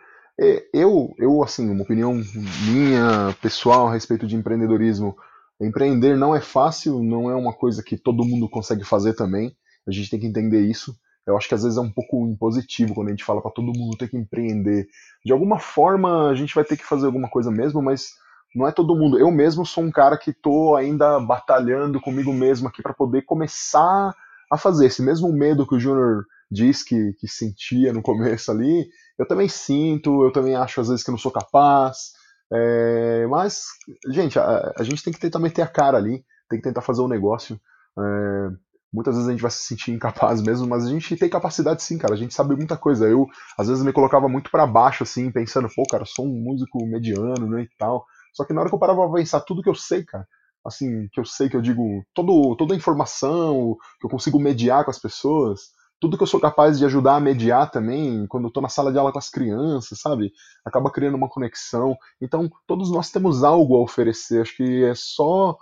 Eu, 0.71 1.13
eu, 1.17 1.43
assim, 1.43 1.69
uma 1.69 1.83
opinião 1.83 2.13
minha, 2.13 3.35
pessoal, 3.41 3.87
a 3.87 3.93
respeito 3.93 4.25
de 4.25 4.37
empreendedorismo, 4.37 5.17
Empreender 5.61 6.15
não 6.17 6.35
é 6.35 6.39
fácil, 6.39 7.03
não 7.03 7.29
é 7.29 7.35
uma 7.35 7.53
coisa 7.53 7.83
que 7.83 7.97
todo 7.97 8.25
mundo 8.25 8.49
consegue 8.49 8.83
fazer 8.83 9.13
também. 9.13 9.55
A 9.87 9.91
gente 9.91 10.09
tem 10.09 10.19
que 10.19 10.27
entender 10.27 10.61
isso. 10.61 10.95
Eu 11.27 11.37
acho 11.37 11.47
que 11.47 11.53
às 11.53 11.63
vezes 11.63 11.77
é 11.77 11.81
um 11.81 11.91
pouco 11.91 12.25
impositivo 12.27 12.95
quando 12.95 13.07
a 13.07 13.11
gente 13.11 13.23
fala 13.23 13.41
para 13.41 13.51
todo 13.51 13.77
mundo 13.77 13.97
ter 13.97 14.09
que 14.09 14.17
empreender. 14.17 14.87
De 15.23 15.31
alguma 15.31 15.59
forma 15.59 16.29
a 16.29 16.35
gente 16.35 16.55
vai 16.55 16.63
ter 16.63 16.77
que 16.77 16.85
fazer 16.85 17.05
alguma 17.05 17.29
coisa 17.29 17.51
mesmo, 17.51 17.81
mas 17.81 18.13
não 18.55 18.67
é 18.67 18.71
todo 18.71 18.95
mundo. 18.95 19.19
Eu 19.19 19.29
mesmo 19.29 19.65
sou 19.65 19.83
um 19.83 19.91
cara 19.91 20.17
que 20.17 20.31
estou 20.31 20.75
ainda 20.75 21.19
batalhando 21.19 21.99
comigo 22.01 22.33
mesmo 22.33 22.67
aqui 22.67 22.81
para 22.81 22.93
poder 22.93 23.23
começar 23.23 24.15
a 24.51 24.57
fazer. 24.57 24.87
Esse 24.87 25.03
mesmo 25.03 25.31
medo 25.31 25.67
que 25.67 25.75
o 25.75 25.79
Júnior 25.79 26.25
diz 26.49 26.81
que, 26.81 27.13
que 27.19 27.27
sentia 27.27 27.93
no 27.93 28.01
começo 28.01 28.49
ali, 28.49 28.89
eu 29.17 29.27
também 29.27 29.47
sinto, 29.47 30.23
eu 30.23 30.31
também 30.31 30.55
acho 30.55 30.81
às 30.81 30.87
vezes 30.87 31.03
que 31.03 31.11
não 31.11 31.17
sou 31.17 31.31
capaz. 31.31 32.13
É, 32.51 33.27
mas, 33.27 33.65
gente, 34.07 34.39
a, 34.39 34.73
a, 34.77 34.83
gente 34.83 35.03
tem 35.03 35.13
que 35.13 35.19
tentar 35.19 35.39
meter 35.39 35.61
a 35.61 35.67
cara 35.67 35.97
ali, 35.97 36.23
tem 36.49 36.59
que 36.59 36.67
tentar 36.67 36.81
fazer 36.81 37.01
o 37.01 37.05
um 37.05 37.09
negócio. 37.09 37.59
É, 37.97 38.49
muitas 38.91 39.15
vezes 39.15 39.29
a 39.29 39.31
gente 39.31 39.41
vai 39.41 39.51
se 39.51 39.63
sentir 39.63 39.91
incapaz 39.91 40.41
mesmo, 40.43 40.67
mas 40.67 40.85
a 40.85 40.89
gente 40.89 41.15
tem 41.15 41.29
capacidade 41.29 41.83
sim, 41.83 41.97
cara. 41.97 42.13
A 42.13 42.17
gente 42.17 42.33
sabe 42.33 42.55
muita 42.55 42.75
coisa. 42.75 43.07
Eu, 43.07 43.27
às 43.57 43.67
vezes, 43.67 43.83
me 43.83 43.93
colocava 43.93 44.27
muito 44.27 44.49
para 44.49 44.65
baixo, 44.65 45.03
assim, 45.03 45.31
pensando, 45.31 45.69
pô, 45.75 45.83
cara, 45.89 46.05
sou 46.05 46.25
um 46.25 46.41
músico 46.41 46.85
mediano, 46.87 47.47
né, 47.47 47.63
e 47.63 47.69
tal. 47.77 48.05
Só 48.33 48.45
que 48.45 48.53
na 48.53 48.61
hora 48.61 48.69
que 48.69 48.75
eu 48.75 48.79
parava 48.79 49.07
pra 49.07 49.19
pensar 49.19 49.41
tudo 49.41 49.61
que 49.61 49.69
eu 49.69 49.75
sei, 49.75 50.03
cara, 50.03 50.27
assim, 50.65 51.07
que 51.11 51.19
eu 51.19 51.25
sei, 51.25 51.49
que 51.49 51.55
eu 51.55 51.61
digo, 51.61 51.83
todo, 52.13 52.55
toda 52.55 52.73
a 52.73 52.77
informação, 52.77 53.75
que 53.99 54.05
eu 54.05 54.09
consigo 54.09 54.39
mediar 54.39 54.83
com 54.83 54.91
as 54.91 54.99
pessoas, 54.99 55.71
tudo 55.99 56.17
que 56.17 56.23
eu 56.23 56.27
sou 56.27 56.39
capaz 56.39 56.77
de 56.77 56.85
ajudar 56.85 57.15
a 57.15 57.19
mediar 57.19 57.69
também, 57.69 58.25
quando 58.27 58.45
eu 58.45 58.51
tô 58.51 58.61
na 58.61 58.69
sala 58.69 58.91
de 58.91 58.97
aula 58.97 59.11
com 59.11 59.19
as 59.19 59.29
crianças, 59.29 59.99
sabe? 59.99 60.31
Acaba 60.65 60.91
criando 60.91 61.15
uma 61.15 61.29
conexão. 61.29 61.97
Então, 62.21 62.49
todos 62.65 62.89
nós 62.91 63.11
temos 63.11 63.43
algo 63.43 63.75
a 63.75 63.81
oferecer. 63.81 64.41
Acho 64.41 64.55
que 64.55 64.83
é 64.83 64.93
só 64.95 65.57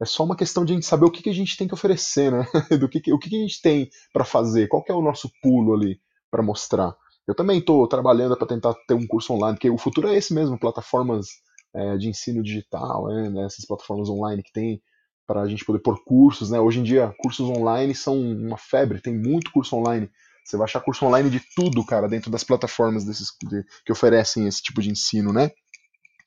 é 0.00 0.04
só 0.04 0.24
uma 0.24 0.34
questão 0.34 0.64
de 0.64 0.72
a 0.72 0.74
gente 0.74 0.86
saber 0.86 1.04
o 1.04 1.10
que, 1.10 1.22
que 1.22 1.30
a 1.30 1.34
gente 1.34 1.56
tem 1.56 1.68
que 1.68 1.74
oferecer, 1.74 2.32
né? 2.32 2.44
Do 2.80 2.88
que, 2.88 3.00
que 3.00 3.12
o 3.12 3.18
que, 3.18 3.30
que 3.30 3.36
a 3.36 3.40
gente 3.40 3.62
tem 3.62 3.88
para 4.12 4.24
fazer, 4.24 4.66
qual 4.66 4.82
é 4.88 4.92
o 4.92 5.02
nosso 5.02 5.30
pulo 5.40 5.74
ali 5.74 6.00
para 6.28 6.42
mostrar. 6.42 6.96
Eu 7.26 7.36
também 7.36 7.58
estou 7.58 7.86
trabalhando 7.86 8.36
para 8.36 8.48
tentar 8.48 8.74
ter 8.88 8.94
um 8.94 9.06
curso 9.06 9.32
online, 9.32 9.54
porque 9.54 9.70
o 9.70 9.78
futuro 9.78 10.08
é 10.08 10.16
esse 10.16 10.34
mesmo, 10.34 10.58
plataformas 10.58 11.28
é, 11.72 11.96
de 11.96 12.08
ensino 12.08 12.42
digital, 12.42 13.06
né? 13.06 13.44
essas 13.44 13.64
plataformas 13.64 14.08
online 14.08 14.42
que 14.42 14.52
tem 14.52 14.82
para 15.26 15.42
a 15.42 15.48
gente 15.48 15.64
poder 15.64 15.80
pôr 15.80 16.02
cursos, 16.04 16.50
né? 16.50 16.60
Hoje 16.60 16.80
em 16.80 16.82
dia, 16.82 17.14
cursos 17.18 17.48
online 17.48 17.94
são 17.94 18.20
uma 18.20 18.58
febre, 18.58 19.00
tem 19.00 19.16
muito 19.16 19.52
curso 19.52 19.76
online. 19.76 20.10
Você 20.44 20.56
vai 20.56 20.64
achar 20.64 20.80
curso 20.80 21.04
online 21.06 21.30
de 21.30 21.40
tudo, 21.54 21.84
cara, 21.84 22.08
dentro 22.08 22.30
das 22.30 22.42
plataformas 22.42 23.04
desses, 23.04 23.28
de, 23.44 23.64
que 23.84 23.92
oferecem 23.92 24.46
esse 24.46 24.62
tipo 24.62 24.82
de 24.82 24.90
ensino, 24.90 25.32
né? 25.32 25.50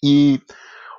E, 0.03 0.39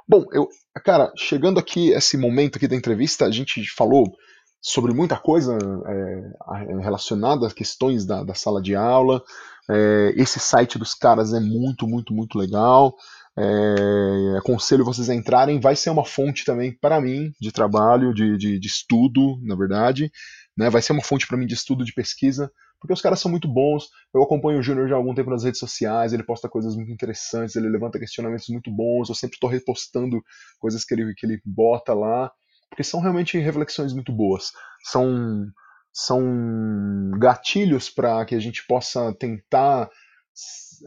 bom, 0.07 0.25
eu, 0.33 0.49
cara, 0.85 1.13
chegando 1.17 1.59
aqui, 1.59 1.91
esse 1.91 2.17
momento 2.17 2.57
aqui 2.57 2.69
da 2.69 2.77
entrevista, 2.77 3.25
a 3.25 3.31
gente 3.31 3.65
falou 3.71 4.15
sobre 4.61 4.93
muita 4.93 5.17
coisa 5.17 5.57
é, 5.87 6.81
relacionada 6.83 7.47
a 7.47 7.53
questões 7.53 8.05
da, 8.05 8.23
da 8.23 8.35
sala 8.35 8.61
de 8.61 8.75
aula. 8.75 9.23
É, 9.71 10.13
esse 10.17 10.39
site 10.39 10.79
dos 10.79 10.93
caras 10.93 11.33
é 11.33 11.41
muito, 11.41 11.87
muito, 11.87 12.13
muito 12.13 12.37
legal. 12.37 12.95
É, 13.39 14.39
aconselho 14.39 14.85
vocês 14.85 15.11
a 15.11 15.15
entrarem. 15.15 15.61
Vai 15.61 15.77
ser 15.77 15.91
uma 15.91 16.05
fonte 16.05 16.45
também 16.45 16.73
para 16.73 17.01
mim 17.01 17.33
de 17.41 17.53
trabalho, 17.53 18.15
de, 18.15 18.37
de, 18.39 18.59
de, 18.59 18.67
estudo, 18.67 19.39
na 19.43 19.55
verdade. 19.55 20.11
Né? 20.57 20.71
Vai 20.71 20.81
ser 20.81 20.93
uma 20.93 21.03
fonte 21.03 21.27
para 21.27 21.37
mim 21.37 21.47
de 21.47 21.55
estudo, 21.55 21.85
de 21.85 21.93
pesquisa, 21.93 22.51
porque 22.81 22.95
os 22.95 23.03
caras 23.03 23.21
são 23.21 23.31
muito 23.31 23.47
bons. 23.47 23.89
Eu 24.15 24.23
acompanho 24.23 24.59
o 24.59 24.63
Júnior 24.63 24.89
já 24.89 24.95
há 24.95 24.99
algum 24.99 25.15
tempo 25.15 25.31
nas 25.31 25.45
redes 25.45 25.61
sociais, 25.61 26.13
ele 26.13 26.23
posta 26.23 26.49
coisas 26.49 26.75
muito 26.75 26.91
interessantes, 26.91 27.57
ele 27.57 27.69
levanta 27.69 27.99
questionamentos 27.99 28.49
muito 28.49 28.71
bons. 28.71 29.09
Eu 29.09 29.15
sempre 29.15 29.37
estou 29.37 29.51
repostando 29.51 30.23
coisas 30.59 30.85
que 30.85 30.95
ele, 30.95 31.13
que 31.15 31.27
ele 31.27 31.41
bota 31.45 31.93
lá, 31.93 32.31
porque 32.71 32.83
são 32.83 33.01
realmente 33.01 33.39
reflexões 33.39 33.93
muito 33.93 34.13
boas. 34.13 34.51
São, 34.85 35.47
são 35.93 37.11
gatilhos 37.19 37.91
para 37.91 38.25
que 38.25 38.35
a 38.35 38.41
gente 38.41 38.67
possa 38.67 39.15
tentar 39.15 39.91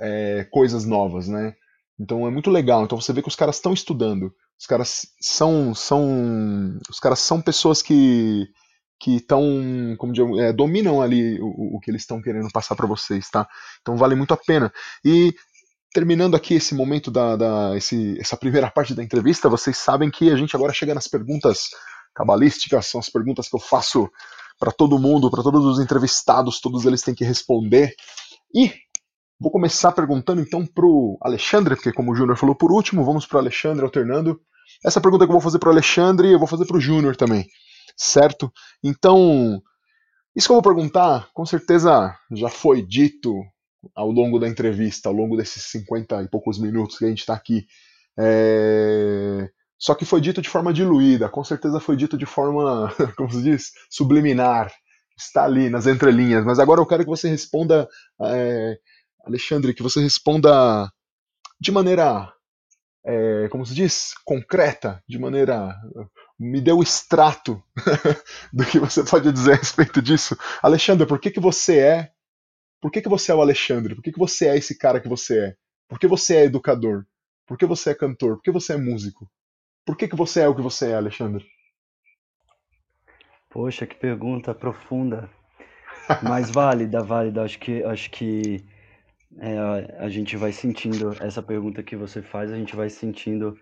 é, 0.02 0.47
coisas 0.52 0.86
novas, 0.86 1.28
né? 1.28 1.54
Então 2.00 2.28
é 2.28 2.32
muito 2.32 2.50
legal. 2.50 2.84
Então 2.84 3.00
você 3.00 3.12
vê 3.12 3.22
que 3.22 3.28
os 3.28 3.36
caras 3.36 3.58
estão 3.58 3.74
estudando, 3.74 4.34
Os 4.60 4.66
caras 4.66 5.08
são, 5.22 5.74
são, 5.76 6.78
os 6.89 7.00
caras 7.00 7.20
são 7.20 7.41
pessoas 7.41 7.82
que 7.82 8.47
que 9.02 9.16
estão, 9.16 9.41
como 9.97 10.12
digo, 10.12 10.38
é, 10.41 10.52
dominam 10.52 11.02
ali 11.02 11.39
o, 11.39 11.78
o 11.78 11.80
que 11.80 11.89
eles 11.89 12.02
estão 12.02 12.22
querendo 12.22 12.50
passar 12.52 12.76
para 12.76 12.86
vocês, 12.86 13.30
tá? 13.30 13.47
Então 13.82 13.95
vale 13.95 14.14
muito 14.14 14.34
a 14.34 14.38
pena. 14.38 14.74
E 15.06 15.34
terminando 15.93 16.36
aqui 16.36 16.56
esse 16.56 16.76
momento 16.76 17.10
da, 17.10 17.38
da 17.38 17.78
esse, 17.78 18.20
essa 18.20 18.36
primeira 18.36 18.70
parte 18.70 18.93
da 18.93 19.04
entrevista, 19.04 19.47
vocês 19.47 19.78
sabem 19.78 20.12
que 20.12 20.30
a 20.30 20.36
gente 20.36 20.54
agora 20.56 20.74
chega 20.74 20.93
nas 20.93 21.08
perguntas 21.08 21.70
cabalísticas, 22.14 22.88
são 22.88 23.00
as 23.00 23.10
perguntas 23.10 23.47
que 23.47 23.56
eu 23.56 23.60
faço 23.60 24.10
para 24.60 24.72
todo 24.74 25.00
mundo, 25.00 25.32
para 25.32 25.43
todos 25.43 25.66
os 25.66 25.80
entrevistados, 25.80 26.60
todos 26.60 26.86
eles 26.86 27.02
têm 27.02 27.16
que 27.16 27.24
responder. 27.24 27.93
E 28.54 28.74
vou 29.40 29.52
começar 29.52 29.92
perguntando 29.92 30.42
então 30.42 30.66
pro 30.66 31.18
Alexandre, 31.22 31.76
porque 31.76 31.94
como 31.94 32.12
o 32.12 32.16
Júnior 32.16 32.38
falou 32.38 32.56
por 32.56 32.72
último, 32.72 33.06
vamos 33.06 33.26
pro 33.26 33.40
Alexandre 33.40 33.84
alternando. 33.84 34.40
Essa 34.86 35.02
pergunta 35.02 35.26
que 35.26 35.30
eu 35.30 35.34
vou 35.34 35.42
fazer 35.42 35.60
pro 35.60 35.72
Alexandre, 35.72 36.32
eu 36.32 36.40
vou 36.40 36.48
fazer 36.48 36.66
pro 36.66 36.80
Júnior 36.80 37.16
também 37.16 37.48
certo? 38.00 38.52
Então, 38.84 39.62
isso 40.36 40.48
que 40.48 40.52
eu 40.52 40.62
vou 40.62 40.64
perguntar, 40.64 41.30
com 41.34 41.46
certeza 41.46 42.16
já 42.32 42.50
foi 42.50 42.82
dito 42.82 43.34
ao 43.96 44.10
longo 44.10 44.40
da 44.40 44.48
entrevista, 44.48 45.10
ao 45.10 45.16
longo 45.16 45.36
desses 45.36 45.64
50 45.72 46.24
e 46.24 46.30
poucos 46.30 46.58
minutos 46.60 46.98
que 46.98 47.06
a 47.06 47.10
gente 47.10 47.20
está 47.20 47.34
aqui. 47.34 47.66
É... 48.18 49.50
Só 49.78 49.96
que 49.96 50.06
foi 50.06 50.20
dito 50.20 50.42
de 50.42 50.50
forma 50.50 50.74
diluída, 50.74 51.30
com 51.30 51.44
certeza 51.44 51.80
foi 51.80 51.96
dito 51.96 52.18
de 52.18 52.26
forma, 52.26 52.94
como 53.16 53.32
se 53.32 53.42
diz, 53.42 53.72
subliminar. 53.90 54.72
Está 55.18 55.44
ali 55.44 55.70
nas 55.70 55.86
entrelinhas. 55.86 56.46
Mas 56.46 56.60
agora 56.60 56.80
eu 56.80 56.86
quero 56.86 57.04
que 57.04 57.10
você 57.10 57.30
responda, 57.30 57.88
é... 58.22 58.78
Alexandre, 59.30 59.74
que 59.74 59.84
você 59.84 60.02
responda 60.02 60.92
de 61.60 61.72
maneira, 61.72 62.32
é... 63.06 63.48
como 63.50 63.66
se 63.66 63.74
diz, 63.74 64.14
concreta, 64.26 65.02
de 65.08 65.18
maneira 65.18 65.76
me 66.40 66.62
dê 66.62 66.72
o 66.72 66.82
extrato 66.82 67.62
do 68.54 68.66
que 68.66 68.80
você 68.80 69.04
pode 69.04 69.32
dizer 69.32 69.54
a 69.54 69.56
respeito 69.58 70.02
disso. 70.02 70.38
Alexandre, 70.64 71.06
por 71.06 71.20
que, 71.20 71.32
que 71.32 71.40
você 71.40 71.80
é? 71.80 72.12
Por 72.82 72.90
que, 72.90 73.02
que 73.02 73.10
você 73.10 73.32
é 73.34 73.36
o 73.36 73.42
Alexandre? 73.42 73.94
Por 73.94 74.02
que, 74.02 74.14
que 74.14 74.20
você 74.20 74.48
é 74.48 74.58
esse 74.58 74.78
cara 74.78 75.02
que 75.02 75.10
você 75.10 75.48
é? 75.48 75.56
Por 75.90 76.00
que 76.00 76.08
você 76.08 76.38
é 76.38 76.44
educador? 76.46 77.06
Por 77.46 77.58
que 77.58 77.66
você 77.66 77.90
é 77.90 77.96
cantor? 77.96 78.38
Por 78.38 78.44
que 78.44 78.52
você 78.52 78.74
é 78.74 78.78
músico? 78.78 79.30
Por 79.86 79.98
que, 79.98 80.08
que 80.08 80.16
você 80.16 80.42
é 80.42 80.48
o 80.48 80.56
que 80.56 80.62
você 80.62 80.92
é, 80.92 80.96
Alexandre? 80.96 81.46
Poxa, 83.50 83.86
que 83.86 83.96
pergunta 83.96 84.56
profunda. 84.56 85.30
Mas 86.24 86.50
válida, 86.50 87.04
válida. 87.04 87.44
Acho 87.44 87.60
que, 87.60 87.84
acho 87.84 88.10
que 88.12 88.64
é, 89.38 89.96
a 90.00 90.10
gente 90.10 90.36
vai 90.36 90.52
sentindo 90.52 91.12
essa 91.22 91.42
pergunta 91.42 91.84
que 91.84 91.96
você 91.96 92.22
faz, 92.22 92.52
a 92.52 92.58
gente 92.58 92.76
vai 92.76 92.90
sentindo 92.90 93.58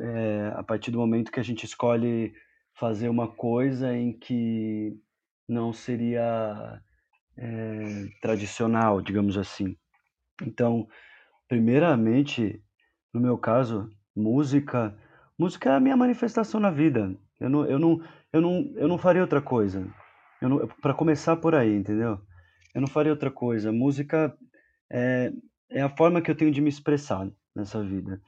é, 0.00 0.52
a 0.54 0.62
partir 0.62 0.90
do 0.90 0.98
momento 0.98 1.32
que 1.32 1.40
a 1.40 1.44
gente 1.44 1.64
escolhe 1.64 2.34
fazer 2.74 3.08
uma 3.08 3.28
coisa 3.28 3.94
em 3.94 4.12
que 4.12 4.96
não 5.48 5.72
seria 5.72 6.80
é, 7.36 8.08
tradicional, 8.20 9.00
digamos 9.00 9.36
assim. 9.36 9.76
Então, 10.42 10.88
primeiramente, 11.48 12.62
no 13.12 13.20
meu 13.20 13.38
caso, 13.38 13.90
música, 14.14 14.96
música 15.38 15.70
é 15.70 15.74
a 15.74 15.80
minha 15.80 15.96
manifestação 15.96 16.60
na 16.60 16.70
vida. 16.70 17.14
Eu 17.40 17.50
não, 17.50 17.64
eu 17.66 17.78
não, 17.78 18.02
eu 18.32 18.40
não, 18.40 18.72
eu 18.76 18.88
não 18.88 18.98
faria 18.98 19.22
outra 19.22 19.40
coisa. 19.40 19.86
Para 20.80 20.94
começar 20.94 21.36
por 21.36 21.54
aí, 21.54 21.74
entendeu? 21.74 22.20
Eu 22.74 22.80
não 22.80 22.88
faria 22.88 23.12
outra 23.12 23.30
coisa. 23.30 23.72
Música 23.72 24.36
é, 24.90 25.32
é 25.70 25.82
a 25.82 25.88
forma 25.88 26.20
que 26.20 26.30
eu 26.30 26.34
tenho 26.34 26.50
de 26.50 26.60
me 26.60 26.68
expressar 26.68 27.30
nessa 27.54 27.82
vida 27.82 28.20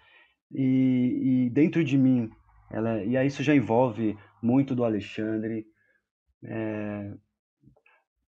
e, 0.55 1.47
e 1.47 1.51
dentro 1.51 1.83
de 1.83 1.99
mim, 1.99 2.31
ela, 2.71 3.03
e 3.03 3.17
aí 3.17 3.27
isso 3.27 3.43
já 3.43 3.55
envolve 3.55 4.17
muito 4.41 4.75
do 4.75 4.85
Alexandre 4.85 5.67
é, 6.45 7.13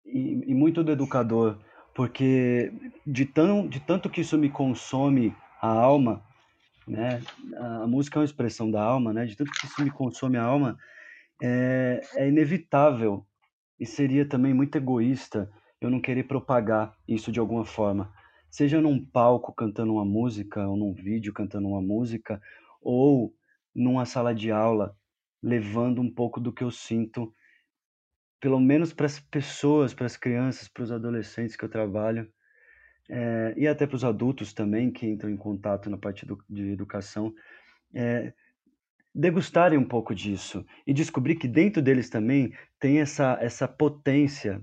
e, 0.06 0.44
e, 0.48 0.54
muito 0.54 0.84
do 0.84 0.92
educador, 0.92 1.60
porque 1.94 2.72
de, 3.06 3.26
tão, 3.26 3.68
de 3.68 3.80
tanto 3.80 4.10
que 4.10 4.22
isso 4.22 4.38
me 4.38 4.50
consome 4.50 5.36
a 5.62 5.68
alma, 5.68 6.24
né? 6.88 7.22
A, 7.58 7.88
música 7.88 8.18
é 8.18 8.22
uma 8.22 8.26
expressão 8.26 8.72
da 8.72 8.82
alma, 8.82 9.14
né? 9.14 9.26
De 9.26 9.36
tanto 9.36 9.52
que 9.52 9.66
isso 9.66 9.84
me 9.84 9.92
consome 9.92 10.38
a 10.38 10.44
alma, 10.44 10.78
é, 11.42 12.02
é 12.16 12.28
inevitável 12.28 13.26
e 13.80 13.86
seria 13.86 14.28
também 14.28 14.54
muito 14.54 14.78
egoísta 14.78 15.52
eu 15.86 15.92
não 15.92 16.02
querer 16.02 16.24
propagar 16.24 16.98
isso 17.08 17.32
de 17.32 17.40
alguma 17.40 17.66
forma. 17.66 18.12
Seja 18.50 18.82
num 18.82 19.04
palco 19.04 19.54
cantando 19.54 19.94
uma 19.94 20.06
música, 20.06 20.68
ou 20.68 20.76
num 20.76 20.94
vídeo 20.94 21.34
cantando 21.34 21.68
uma 21.68 21.82
música, 21.82 22.42
ou 22.82 23.34
numa 23.74 24.06
sala 24.06 24.34
de 24.34 24.52
aula, 24.52 24.96
levando 25.42 26.02
um 26.02 26.12
pouco 26.12 26.40
do 26.40 26.52
que 26.52 26.64
eu 26.64 26.72
sinto, 26.72 27.34
pelo 28.40 28.60
menos 28.60 28.94
para 28.94 29.06
as 29.06 29.20
pessoas, 29.20 29.94
para 29.94 30.06
as 30.06 30.18
crianças, 30.18 30.68
para 30.68 30.84
os 30.84 30.92
adolescentes 30.92 31.56
que 31.56 31.66
eu 31.66 31.70
trabalho, 31.70 32.32
é, 33.10 33.54
e 33.56 33.68
até 33.68 33.86
para 33.86 33.96
os 33.96 34.04
adultos 34.04 34.54
também 34.54 34.92
que 34.92 35.06
entram 35.06 35.30
em 35.30 35.38
contato 35.38 35.90
na 35.90 35.98
parte 35.98 36.26
do, 36.26 36.44
de 36.50 36.72
educação, 36.72 37.34
é, 37.94 38.34
degustarem 39.14 39.78
um 39.78 39.88
pouco 39.88 40.16
disso 40.16 40.66
e 40.86 40.94
descobrir 40.94 41.36
que 41.36 41.48
dentro 41.48 41.82
deles 41.82 42.10
também 42.10 42.54
tem 42.80 43.00
essa, 43.00 43.38
essa 43.40 43.68
potência 43.68 44.62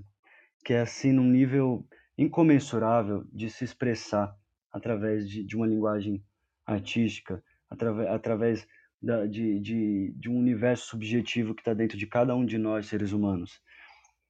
que 0.63 0.73
é 0.73 0.81
assim 0.81 1.11
num 1.11 1.27
nível 1.27 1.85
incomensurável 2.17 3.25
de 3.31 3.49
se 3.49 3.63
expressar 3.63 4.35
através 4.71 5.29
de, 5.29 5.43
de 5.43 5.55
uma 5.55 5.67
linguagem 5.67 6.23
artística, 6.65 7.43
através, 7.69 8.09
através 8.09 8.67
da, 9.01 9.25
de, 9.25 9.59
de, 9.59 10.13
de 10.15 10.29
um 10.29 10.37
universo 10.37 10.87
subjetivo 10.87 11.53
que 11.53 11.61
está 11.61 11.73
dentro 11.73 11.97
de 11.97 12.07
cada 12.07 12.35
um 12.35 12.45
de 12.45 12.57
nós, 12.57 12.87
seres 12.87 13.11
humanos. 13.11 13.61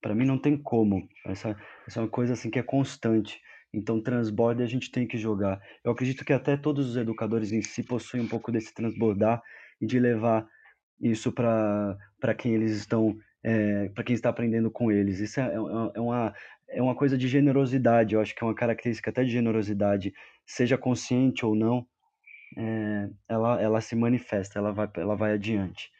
Para 0.01 0.15
mim 0.15 0.25
não 0.25 0.37
tem 0.37 0.57
como. 0.57 1.07
Essa, 1.25 1.55
essa 1.87 1.99
é 1.99 2.03
uma 2.03 2.09
coisa 2.09 2.33
assim 2.33 2.49
que 2.49 2.59
é 2.59 2.63
constante. 2.63 3.39
Então, 3.73 4.01
transborda 4.01 4.61
e 4.61 4.65
a 4.65 4.69
gente 4.69 4.91
tem 4.91 5.07
que 5.07 5.17
jogar. 5.17 5.61
Eu 5.83 5.91
acredito 5.91 6.25
que 6.25 6.33
até 6.33 6.57
todos 6.57 6.89
os 6.89 6.97
educadores 6.97 7.51
em 7.51 7.61
si 7.61 7.83
possuem 7.83 8.23
um 8.23 8.27
pouco 8.27 8.51
desse 8.51 8.73
transbordar 8.73 9.41
e 9.81 9.85
de 9.85 9.99
levar 9.99 10.47
isso 11.01 11.31
para 11.31 11.97
quem 12.37 12.53
eles 12.53 12.71
estão, 12.71 13.17
é, 13.43 13.89
para 13.89 14.03
quem 14.03 14.15
está 14.15 14.29
aprendendo 14.29 14.71
com 14.71 14.91
eles. 14.91 15.19
Isso 15.19 15.39
é, 15.39 15.43
é, 15.43 15.55
é 15.55 15.99
uma, 15.99 16.33
é 16.69 16.81
uma 16.81 16.95
coisa 16.95 17.17
de 17.17 17.27
generosidade, 17.27 18.15
eu 18.15 18.21
acho 18.21 18.33
que 18.33 18.43
é 18.43 18.47
uma 18.47 18.55
característica 18.55 19.09
até 19.09 19.23
de 19.23 19.31
generosidade, 19.31 20.13
seja 20.45 20.77
consciente 20.77 21.45
ou 21.45 21.55
não, 21.55 21.85
é, 22.57 23.09
ela, 23.27 23.61
ela 23.61 23.81
se 23.81 23.95
manifesta, 23.95 24.59
ela 24.59 24.71
vai, 24.71 24.89
ela 24.95 25.15
vai 25.15 25.33
adiante. 25.33 25.91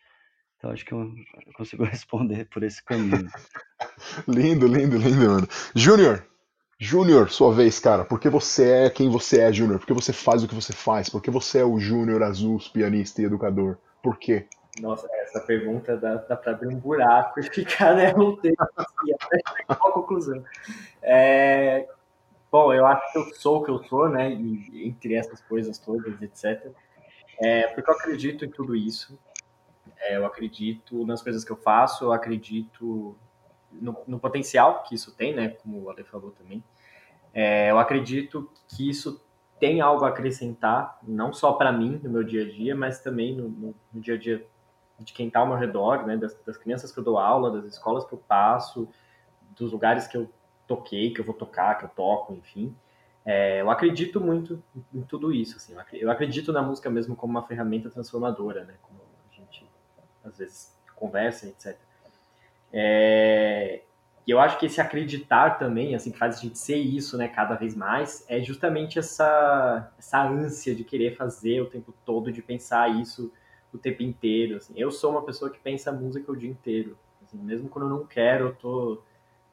Então 0.58 0.72
acho 0.72 0.86
que 0.86 0.94
eu, 0.94 1.14
consigo 1.56 1.84
responder 1.84 2.46
por 2.46 2.64
esse 2.64 2.84
caminho. 2.84 3.30
lindo, 4.28 4.66
lindo, 4.68 4.98
lindo, 4.98 5.30
mano. 5.30 5.48
Júnior, 5.76 6.26
Júnior, 6.80 7.30
sua 7.30 7.54
vez, 7.54 7.80
cara. 7.80 8.06
Por 8.06 8.20
que 8.20 8.30
você 8.30 8.86
é 8.86 8.90
quem 8.90 9.10
você 9.10 9.42
é, 9.42 9.54
Júnior? 9.54 9.80
Por 9.80 9.88
que 9.88 9.94
você 9.94 10.14
faz 10.14 10.44
o 10.44 10.48
que 10.48 10.56
você 10.56 10.74
faz? 10.74 11.10
Por 11.10 11.22
que 11.22 11.32
você 11.32 11.60
é 11.60 11.66
o 11.66 11.80
Júnior 11.80 12.24
Azul, 12.24 12.60
pianista 12.72 13.22
e 13.22 13.26
educador? 13.26 13.78
Por 14.02 14.18
quê? 14.18 14.48
Nossa, 14.80 15.08
essa 15.22 15.40
pergunta 15.40 15.96
dá, 15.96 16.16
dá 16.16 16.36
para 16.36 16.54
abrir 16.54 16.68
um 16.68 16.80
buraco 16.80 17.40
e 17.40 17.44
ficar 17.44 17.96
né, 17.96 18.14
um 18.16 18.36
tempo 18.36 18.64
assim, 18.76 19.14
até 19.14 19.42
a 19.68 19.76
conclusão. 19.76 20.44
É, 21.02 21.88
bom, 22.52 22.74
eu 22.74 22.86
acho 22.86 23.12
que 23.12 23.18
eu 23.20 23.26
sou 23.36 23.62
o 23.62 23.64
que 23.64 23.70
eu 23.70 23.84
sou, 23.84 24.10
né? 24.10 24.32
E, 24.32 24.88
entre 24.88 25.14
essas 25.14 25.42
coisas 25.42 25.78
todas, 25.78 26.20
etc. 26.22 26.72
É, 27.40 27.68
porque 27.68 27.90
eu 27.90 27.96
acredito 27.96 28.46
em 28.46 28.50
tudo 28.50 28.76
isso. 28.76 29.18
É, 30.00 30.18
eu 30.18 30.26
acredito 30.26 31.06
nas 31.06 31.22
coisas 31.22 31.44
que 31.44 31.52
eu 31.52 31.58
faço, 31.58 32.06
eu 32.06 32.12
acredito 32.12 33.16
no, 33.72 33.96
no 34.08 34.20
potencial 34.20 34.84
que 34.84 34.96
isso 34.96 35.16
tem, 35.16 35.36
né? 35.36 35.50
Como 35.50 35.84
o 35.84 35.90
Ale 35.90 36.04
falou 36.04 36.32
também. 36.32 36.64
É, 37.32 37.70
eu 37.70 37.78
acredito 37.78 38.50
que 38.68 38.90
isso 38.90 39.24
tem 39.60 39.82
algo 39.82 40.04
a 40.04 40.10
acrescentar, 40.10 41.00
não 41.04 41.32
só 41.32 41.54
para 41.54 41.72
mim 41.72 42.00
no 42.04 42.10
meu 42.10 42.24
dia 42.24 42.44
a 42.44 42.50
dia, 42.50 42.76
mas 42.76 43.00
também 43.00 43.36
no, 43.36 43.48
no, 43.50 43.76
no 43.94 44.02
dia 44.02 44.16
a 44.16 44.18
dia 44.18 44.46
de 45.00 45.14
quem 45.14 45.28
está 45.28 45.40
ao 45.40 45.48
meu 45.48 45.58
redor, 45.58 46.06
né, 46.06 46.18
das, 46.18 46.34
das, 46.46 46.58
crianças 46.58 46.92
que 46.92 47.00
eu 47.00 47.04
dou 47.04 47.18
aula, 47.18 47.52
das 47.52 47.66
escolas 47.66 48.06
que 48.06 48.14
eu 48.14 48.18
passo, 48.18 48.88
dos 49.56 49.72
lugares 49.72 50.08
que 50.08 50.18
eu 50.18 50.30
toquei, 50.68 51.14
que 51.14 51.20
eu 51.20 51.26
vou 51.26 51.34
tocar, 51.34 51.78
que 51.78 51.86
eu 51.86 51.90
toco, 51.90 52.34
enfim. 52.34 52.76
É, 53.26 53.62
eu 53.62 53.70
acredito 53.70 54.20
muito 54.20 54.62
em 54.94 55.02
tudo 55.02 55.32
isso, 55.32 55.58
assim. 55.58 55.76
Eu 55.94 56.12
acredito 56.12 56.52
na 56.52 56.62
música 56.62 56.90
mesmo 56.90 57.16
como 57.16 57.32
uma 57.32 57.48
ferramenta 57.48 57.90
transformadora, 57.90 58.64
né, 58.66 58.76
como 58.82 59.00
a 59.02 59.36
gente 59.36 59.68
às 60.24 60.38
vezes 60.38 60.78
conversa, 60.96 61.48
etc. 61.48 61.78
É, 62.72 63.82
e 64.26 64.32
eu 64.32 64.40
acho 64.40 64.58
que 64.58 64.66
esse 64.66 64.80
acreditar 64.80 65.58
também, 65.60 65.96
assim, 65.96 66.12
que 66.12 66.18
faz 66.18 66.38
a 66.38 66.42
gente 66.42 66.58
ser 66.58 66.78
isso, 66.78 67.18
né, 67.18 67.28
cada 67.28 67.56
vez 67.56 67.76
mais, 67.76 68.26
é 68.30 68.42
justamente 68.42 68.98
essa, 68.98 69.92
essa 70.00 70.24
ânsia 70.24 70.74
de 70.74 70.84
querer 70.84 71.16
fazer 71.16 71.62
o 71.62 71.70
tempo 71.70 71.94
todo, 72.06 72.32
de 72.32 72.42
pensar 72.42 72.90
isso 72.90 73.32
o 73.74 73.78
tempo 73.78 74.04
inteiro. 74.04 74.58
Assim. 74.58 74.74
Eu 74.76 74.92
sou 74.92 75.12
uma 75.12 75.24
pessoa 75.24 75.52
que 75.52 75.60
pensa 75.60 75.92
música 75.92 76.32
o 76.32 76.36
dia 76.36 76.50
inteiro. 76.50 76.98
Assim, 77.24 77.38
mesmo 77.38 77.70
quando 77.70 77.86
eu 77.86 77.90
não 77.90 78.06
quero, 78.06 78.48
eu 78.48 78.56
tô 78.56 79.02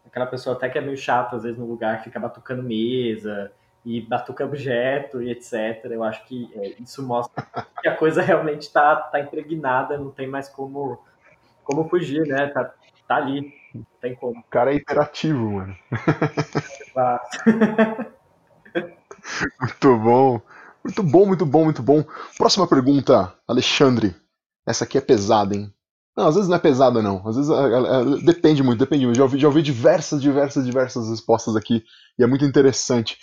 aquela 0.06 0.26
pessoa 0.26 0.56
até 0.56 0.68
que 0.68 0.78
é 0.78 0.80
meio 0.80 0.96
chata, 0.96 1.36
às 1.36 1.42
vezes, 1.42 1.58
no 1.58 1.66
lugar 1.66 1.98
que 1.98 2.04
fica 2.04 2.18
batucando 2.18 2.62
mesa, 2.62 3.52
e 3.84 4.00
batuca 4.00 4.44
objeto 4.44 5.22
e 5.22 5.30
etc. 5.30 5.84
Eu 5.84 6.02
acho 6.04 6.24
que 6.26 6.50
é, 6.54 6.74
isso 6.80 7.02
mostra 7.02 7.46
que 7.80 7.88
a 7.88 7.96
coisa 7.96 8.22
realmente 8.22 8.62
está 8.62 8.96
tá 8.96 9.20
impregnada, 9.20 9.98
não 9.98 10.10
tem 10.10 10.26
mais 10.26 10.48
como, 10.48 10.98
como 11.64 11.88
fugir, 11.88 12.26
né? 12.26 12.46
Tá, 12.48 12.72
tá 13.08 13.16
ali, 13.16 13.54
não 13.74 13.86
tem 14.00 14.14
como. 14.14 14.40
O 14.40 14.50
cara 14.50 14.72
é 14.72 14.76
imperativo, 14.76 15.50
mano. 15.50 15.76
muito 19.60 19.98
bom. 19.98 20.40
Muito 20.84 21.02
bom, 21.02 21.26
muito 21.26 21.46
bom, 21.46 21.64
muito 21.64 21.82
bom. 21.82 22.04
Próxima 22.36 22.66
pergunta, 22.66 23.34
Alexandre. 23.46 24.14
Essa 24.66 24.84
aqui 24.84 24.98
é 24.98 25.00
pesada, 25.00 25.54
hein? 25.54 25.72
Não, 26.16 26.26
às 26.26 26.34
vezes 26.34 26.48
não 26.48 26.56
é 26.56 26.60
pesada, 26.60 27.02
não. 27.02 27.26
Às 27.26 27.36
vezes 27.36 27.50
é, 27.50 27.54
é, 27.54 28.18
é, 28.18 28.24
depende 28.24 28.62
muito, 28.62 28.78
depende 28.78 29.04
muito. 29.04 29.16
Já 29.16 29.22
ouvi, 29.22 29.38
já 29.38 29.48
ouvi 29.48 29.62
diversas, 29.62 30.20
diversas, 30.20 30.64
diversas 30.64 31.08
respostas 31.08 31.56
aqui 31.56 31.82
e 32.18 32.22
é 32.22 32.26
muito 32.26 32.44
interessante. 32.44 33.16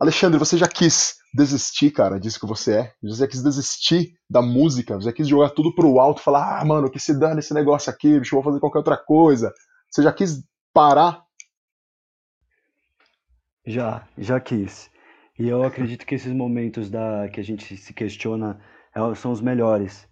Alexandre, 0.00 0.38
você 0.38 0.56
já 0.56 0.66
quis 0.66 1.16
desistir, 1.32 1.90
cara, 1.90 2.18
disso 2.18 2.38
que 2.40 2.46
você 2.46 2.72
é? 2.78 2.92
Você 3.02 3.20
já 3.20 3.28
quis 3.28 3.42
desistir 3.42 4.14
da 4.28 4.42
música? 4.42 4.94
Você 4.96 5.06
já 5.06 5.12
quis 5.12 5.28
jogar 5.28 5.50
tudo 5.50 5.74
pro 5.74 5.98
alto 5.98 6.20
falar, 6.20 6.60
ah, 6.60 6.64
mano, 6.64 6.90
que 6.90 6.98
se 6.98 7.18
dane 7.18 7.40
esse 7.40 7.54
negócio 7.54 7.90
aqui, 7.90 8.18
bicho, 8.18 8.34
eu 8.34 8.42
vou 8.42 8.50
fazer 8.50 8.60
qualquer 8.60 8.78
outra 8.78 8.96
coisa? 8.96 9.52
Você 9.90 10.02
já 10.02 10.12
quis 10.12 10.42
parar? 10.72 11.22
Já, 13.66 14.06
já 14.18 14.40
quis. 14.40 14.90
E 15.38 15.48
eu 15.48 15.64
acredito 15.64 16.06
que 16.06 16.14
esses 16.14 16.32
momentos 16.32 16.88
da 16.88 17.28
que 17.28 17.40
a 17.40 17.42
gente 17.42 17.76
se 17.76 17.92
questiona 17.92 18.60
é, 18.94 19.14
são 19.16 19.32
os 19.32 19.40
melhores, 19.40 20.08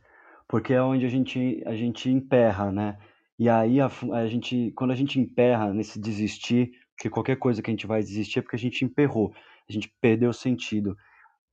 porque 0.48 0.72
é 0.72 0.82
onde 0.82 1.06
a 1.06 1.08
gente 1.08 1.62
a 1.64 1.76
gente 1.76 2.10
emperra, 2.10 2.72
né? 2.72 2.98
E 3.38 3.48
aí 3.48 3.80
a, 3.80 3.88
a 4.14 4.26
gente 4.26 4.72
quando 4.74 4.90
a 4.90 4.96
gente 4.96 5.20
emperra 5.20 5.72
nesse 5.72 6.00
desistir, 6.00 6.72
que 6.98 7.08
qualquer 7.08 7.36
coisa 7.36 7.62
que 7.62 7.70
a 7.70 7.72
gente 7.72 7.86
vai 7.86 8.00
desistir 8.02 8.40
é 8.40 8.42
porque 8.42 8.56
a 8.56 8.58
gente 8.58 8.84
emperrou, 8.84 9.32
a 9.68 9.72
gente 9.72 9.88
perdeu 10.00 10.30
o 10.30 10.34
sentido. 10.34 10.96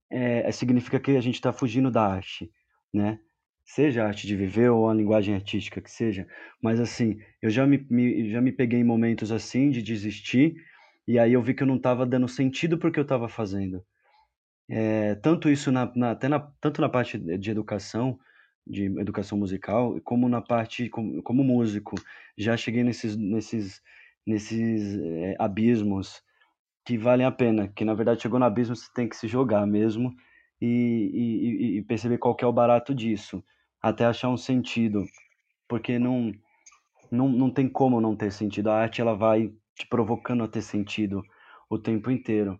É, 0.09 0.47
é 0.47 0.51
significa 0.51 0.99
que 0.99 1.15
a 1.15 1.21
gente 1.21 1.35
está 1.35 1.53
fugindo 1.53 1.91
da 1.91 2.03
arte, 2.03 2.51
né? 2.91 3.19
Seja 3.63 4.03
a 4.03 4.07
arte 4.07 4.25
de 4.25 4.35
viver 4.35 4.69
ou 4.71 4.89
a 4.89 4.93
linguagem 4.95 5.35
artística 5.35 5.79
que 5.79 5.91
seja, 5.91 6.27
mas 6.59 6.79
assim, 6.79 7.19
eu 7.39 7.51
já 7.51 7.67
me, 7.67 7.85
me 7.87 8.31
já 8.31 8.41
me 8.41 8.51
peguei 8.51 8.79
em 8.79 8.83
momentos 8.83 9.31
assim 9.31 9.69
de 9.69 9.83
desistir 9.83 10.55
e 11.09 11.17
aí 11.17 11.33
eu 11.33 11.41
vi 11.41 11.55
que 11.55 11.63
eu 11.63 11.67
não 11.67 11.77
estava 11.77 12.05
dando 12.05 12.27
sentido 12.27 12.77
para 12.77 12.87
o 12.87 12.91
que 12.91 12.99
eu 12.99 13.03
estava 13.03 13.27
fazendo. 13.27 13.83
É, 14.69 15.15
tanto 15.15 15.49
isso 15.49 15.71
na, 15.71 15.91
na, 15.95 16.11
até 16.11 16.27
na, 16.27 16.39
tanto 16.61 16.79
na 16.81 16.87
parte 16.87 17.17
de 17.17 17.49
educação, 17.49 18.19
de 18.67 18.85
educação 18.99 19.35
musical, 19.35 19.99
como 20.03 20.29
na 20.29 20.39
parte 20.39 20.87
como, 20.87 21.23
como 21.23 21.43
músico. 21.43 21.95
Já 22.37 22.55
cheguei 22.55 22.83
nesses, 22.83 23.17
nesses, 23.17 23.81
nesses 24.23 24.99
é, 24.99 25.35
abismos 25.39 26.21
que 26.85 26.95
valem 26.95 27.25
a 27.25 27.31
pena, 27.31 27.67
que 27.69 27.83
na 27.83 27.95
verdade 27.95 28.21
chegou 28.21 28.37
no 28.37 28.45
abismo 28.45 28.75
você 28.75 28.87
tem 28.93 29.09
que 29.09 29.15
se 29.15 29.27
jogar 29.27 29.65
mesmo 29.65 30.13
e, 30.61 31.09
e, 31.11 31.77
e 31.79 31.81
perceber 31.81 32.19
qual 32.19 32.37
é 32.39 32.45
o 32.45 32.53
barato 32.53 32.93
disso, 32.93 33.43
até 33.81 34.05
achar 34.05 34.29
um 34.29 34.37
sentido, 34.37 35.05
porque 35.67 35.97
não, 35.97 36.31
não, 37.11 37.27
não 37.27 37.49
tem 37.49 37.67
como 37.67 37.99
não 37.99 38.15
ter 38.15 38.31
sentido. 38.31 38.69
A 38.69 38.75
arte 38.75 39.01
ela 39.01 39.15
vai 39.15 39.51
te 39.79 39.87
provocando 39.87 40.43
a 40.43 40.47
ter 40.47 40.61
sentido 40.61 41.23
o 41.69 41.79
tempo 41.79 42.11
inteiro. 42.11 42.59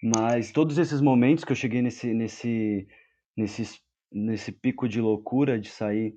Mas 0.00 0.52
todos 0.52 0.78
esses 0.78 1.00
momentos 1.00 1.44
que 1.44 1.52
eu 1.52 1.56
cheguei 1.56 1.82
nesse, 1.82 2.14
nesse, 2.14 2.88
nesse, 3.36 3.80
nesse 4.10 4.52
pico 4.52 4.88
de 4.88 5.00
loucura 5.00 5.58
de 5.58 5.68
sair 5.68 6.16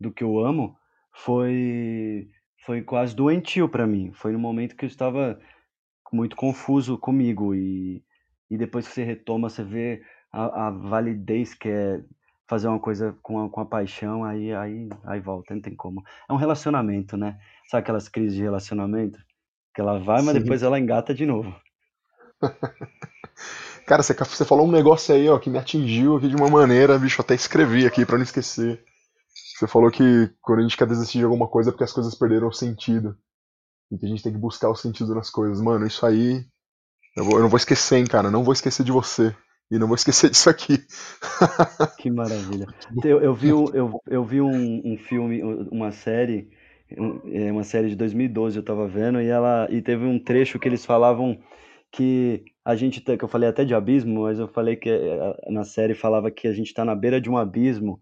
do 0.00 0.12
que 0.12 0.24
eu 0.24 0.44
amo, 0.44 0.76
foi, 1.12 2.28
foi 2.66 2.82
quase 2.82 3.14
doentio 3.14 3.68
para 3.68 3.86
mim. 3.86 4.12
Foi 4.12 4.32
no 4.32 4.38
momento 4.38 4.76
que 4.76 4.84
eu 4.84 4.88
estava 4.88 5.40
muito 6.12 6.34
confuso 6.36 6.98
comigo 6.98 7.54
e, 7.54 8.04
e 8.50 8.58
depois 8.58 8.86
que 8.86 8.92
você 8.92 9.04
retoma, 9.04 9.48
você 9.48 9.62
vê 9.62 10.02
a, 10.32 10.66
a 10.66 10.70
validez 10.70 11.54
que 11.54 11.68
é 11.68 12.02
fazer 12.48 12.66
uma 12.68 12.80
coisa 12.80 13.16
com 13.22 13.44
a, 13.44 13.48
com 13.48 13.60
a 13.60 13.64
paixão, 13.64 14.24
aí, 14.24 14.52
aí, 14.52 14.88
aí 15.04 15.20
volta, 15.20 15.54
não 15.54 15.62
tem 15.62 15.74
como. 15.74 16.02
É 16.28 16.32
um 16.32 16.36
relacionamento, 16.36 17.16
né? 17.16 17.38
Sabe 17.66 17.82
aquelas 17.82 18.08
crises 18.08 18.34
de 18.34 18.42
relacionamento? 18.42 19.18
Que 19.74 19.80
ela 19.80 19.98
vai, 19.98 20.22
mas 20.22 20.34
Sim. 20.34 20.40
depois 20.42 20.62
ela 20.62 20.78
engata 20.78 21.14
de 21.14 21.24
novo. 21.24 21.54
Cara, 23.86 24.02
você, 24.02 24.14
você 24.14 24.44
falou 24.44 24.66
um 24.66 24.70
negócio 24.70 25.14
aí, 25.14 25.28
ó, 25.28 25.38
que 25.38 25.50
me 25.50 25.58
atingiu 25.58 26.16
aqui 26.16 26.28
de 26.28 26.36
uma 26.36 26.48
maneira, 26.48 26.98
bicho, 26.98 27.20
até 27.20 27.34
escrevi 27.34 27.86
aqui 27.86 28.06
para 28.06 28.16
não 28.16 28.22
esquecer. 28.22 28.82
Você 29.56 29.66
falou 29.66 29.90
que 29.90 30.30
quando 30.40 30.60
a 30.60 30.62
gente 30.62 30.76
quer 30.76 30.86
desistir 30.86 31.18
de 31.18 31.24
alguma 31.24 31.48
coisa 31.48 31.70
é 31.70 31.72
porque 31.72 31.84
as 31.84 31.92
coisas 31.92 32.14
perderam 32.14 32.48
o 32.48 32.52
sentido. 32.52 33.16
E 33.90 33.98
que 33.98 34.06
a 34.06 34.08
gente 34.08 34.22
tem 34.22 34.32
que 34.32 34.38
buscar 34.38 34.70
o 34.70 34.74
sentido 34.74 35.14
nas 35.14 35.30
coisas. 35.30 35.60
Mano, 35.60 35.86
isso 35.86 36.04
aí. 36.06 36.44
Eu, 37.16 37.24
vou, 37.24 37.36
eu 37.36 37.42
não 37.42 37.48
vou 37.48 37.58
esquecer, 37.58 37.96
hein, 37.98 38.06
cara. 38.06 38.30
Não 38.30 38.42
vou 38.42 38.52
esquecer 38.52 38.82
de 38.84 38.92
você. 38.92 39.34
E 39.70 39.78
não 39.78 39.86
vou 39.86 39.96
esquecer 39.96 40.28
disso 40.30 40.48
aqui. 40.48 40.84
que 41.98 42.10
maravilha. 42.10 42.66
Eu, 43.04 43.20
eu 43.20 43.34
vi, 43.34 43.48
eu, 43.48 44.00
eu 44.06 44.24
vi 44.24 44.40
um, 44.40 44.82
um 44.84 44.96
filme, 44.96 45.42
uma 45.70 45.92
série 45.92 46.50
é 47.32 47.52
uma 47.52 47.64
série 47.64 47.88
de 47.88 47.96
2012 47.96 48.56
eu 48.56 48.62
tava 48.62 48.86
vendo 48.86 49.20
e 49.20 49.26
ela 49.26 49.66
e 49.70 49.80
teve 49.82 50.04
um 50.04 50.18
trecho 50.18 50.58
que 50.58 50.68
eles 50.68 50.84
falavam 50.84 51.38
que 51.90 52.44
a 52.64 52.74
gente 52.74 53.00
que 53.00 53.24
eu 53.24 53.28
falei 53.28 53.48
até 53.48 53.64
de 53.64 53.74
abismo, 53.74 54.22
mas 54.22 54.38
eu 54.38 54.48
falei 54.48 54.76
que 54.76 54.88
eh, 54.88 55.50
na 55.50 55.64
série 55.64 55.94
falava 55.94 56.30
que 56.30 56.48
a 56.48 56.52
gente 56.52 56.68
está 56.68 56.84
na 56.84 56.94
beira 56.94 57.20
de 57.20 57.28
um 57.28 57.36
abismo 57.36 58.00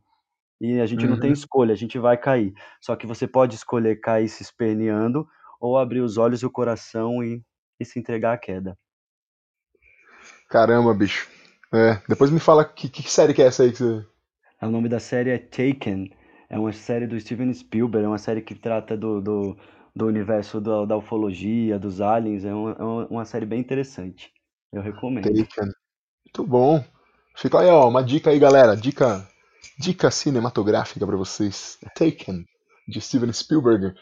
e 0.60 0.78
a 0.78 0.86
gente 0.86 1.04
uhum. 1.04 1.12
não 1.12 1.20
tem 1.20 1.30
uhum. 1.30 1.34
escolha, 1.34 1.72
a 1.72 1.76
gente 1.76 1.98
vai 1.98 2.16
cair. 2.16 2.52
Só 2.80 2.94
que 2.94 3.06
você 3.06 3.26
pode 3.26 3.54
escolher 3.54 4.00
cair 4.00 4.28
se 4.28 4.42
esperneando 4.42 5.26
ou 5.60 5.78
abrir 5.78 6.00
os 6.00 6.18
olhos 6.18 6.42
e 6.42 6.46
o 6.46 6.50
coração 6.50 7.24
e, 7.24 7.42
e 7.80 7.84
se 7.84 7.98
entregar 7.98 8.34
à 8.34 8.38
queda. 8.38 8.76
Caramba, 10.48 10.92
bicho. 10.94 11.28
É, 11.72 12.00
depois 12.08 12.30
me 12.30 12.40
fala 12.40 12.64
que, 12.64 12.88
que 12.88 13.10
série 13.10 13.32
que 13.32 13.42
é 13.42 13.46
essa 13.46 13.62
aí 13.62 13.72
que 13.72 13.78
você... 13.78 14.04
O 14.60 14.68
nome 14.68 14.88
da 14.88 15.00
série 15.00 15.30
é 15.30 15.38
Taken. 15.38 16.10
É 16.50 16.58
uma 16.58 16.72
série 16.72 17.06
do 17.06 17.18
Steven 17.18 17.54
Spielberg, 17.54 18.04
é 18.04 18.08
uma 18.08 18.18
série 18.18 18.42
que 18.42 18.56
trata 18.56 18.96
do, 18.96 19.20
do, 19.20 19.56
do 19.94 20.06
universo 20.06 20.60
da, 20.60 20.84
da, 20.84 20.96
ufologia, 20.96 21.78
dos 21.78 22.00
aliens. 22.00 22.44
É 22.44 22.52
uma, 22.52 22.72
é 22.72 22.82
uma 23.08 23.24
série 23.24 23.46
bem 23.46 23.60
interessante. 23.60 24.32
Eu 24.72 24.82
recomendo. 24.82 25.24
Taken. 25.24 25.70
Muito 26.26 26.44
bom. 26.44 26.84
Fica 27.36 27.60
aí, 27.60 27.68
ó, 27.68 27.88
uma 27.88 28.02
dica 28.02 28.30
aí, 28.30 28.38
galera. 28.40 28.76
Dica, 28.76 29.24
dica 29.78 30.10
cinematográfica 30.10 31.06
para 31.06 31.16
vocês. 31.16 31.78
Taken, 31.94 32.44
de 32.88 33.00
Steven 33.00 33.32
Spielberg. 33.32 33.94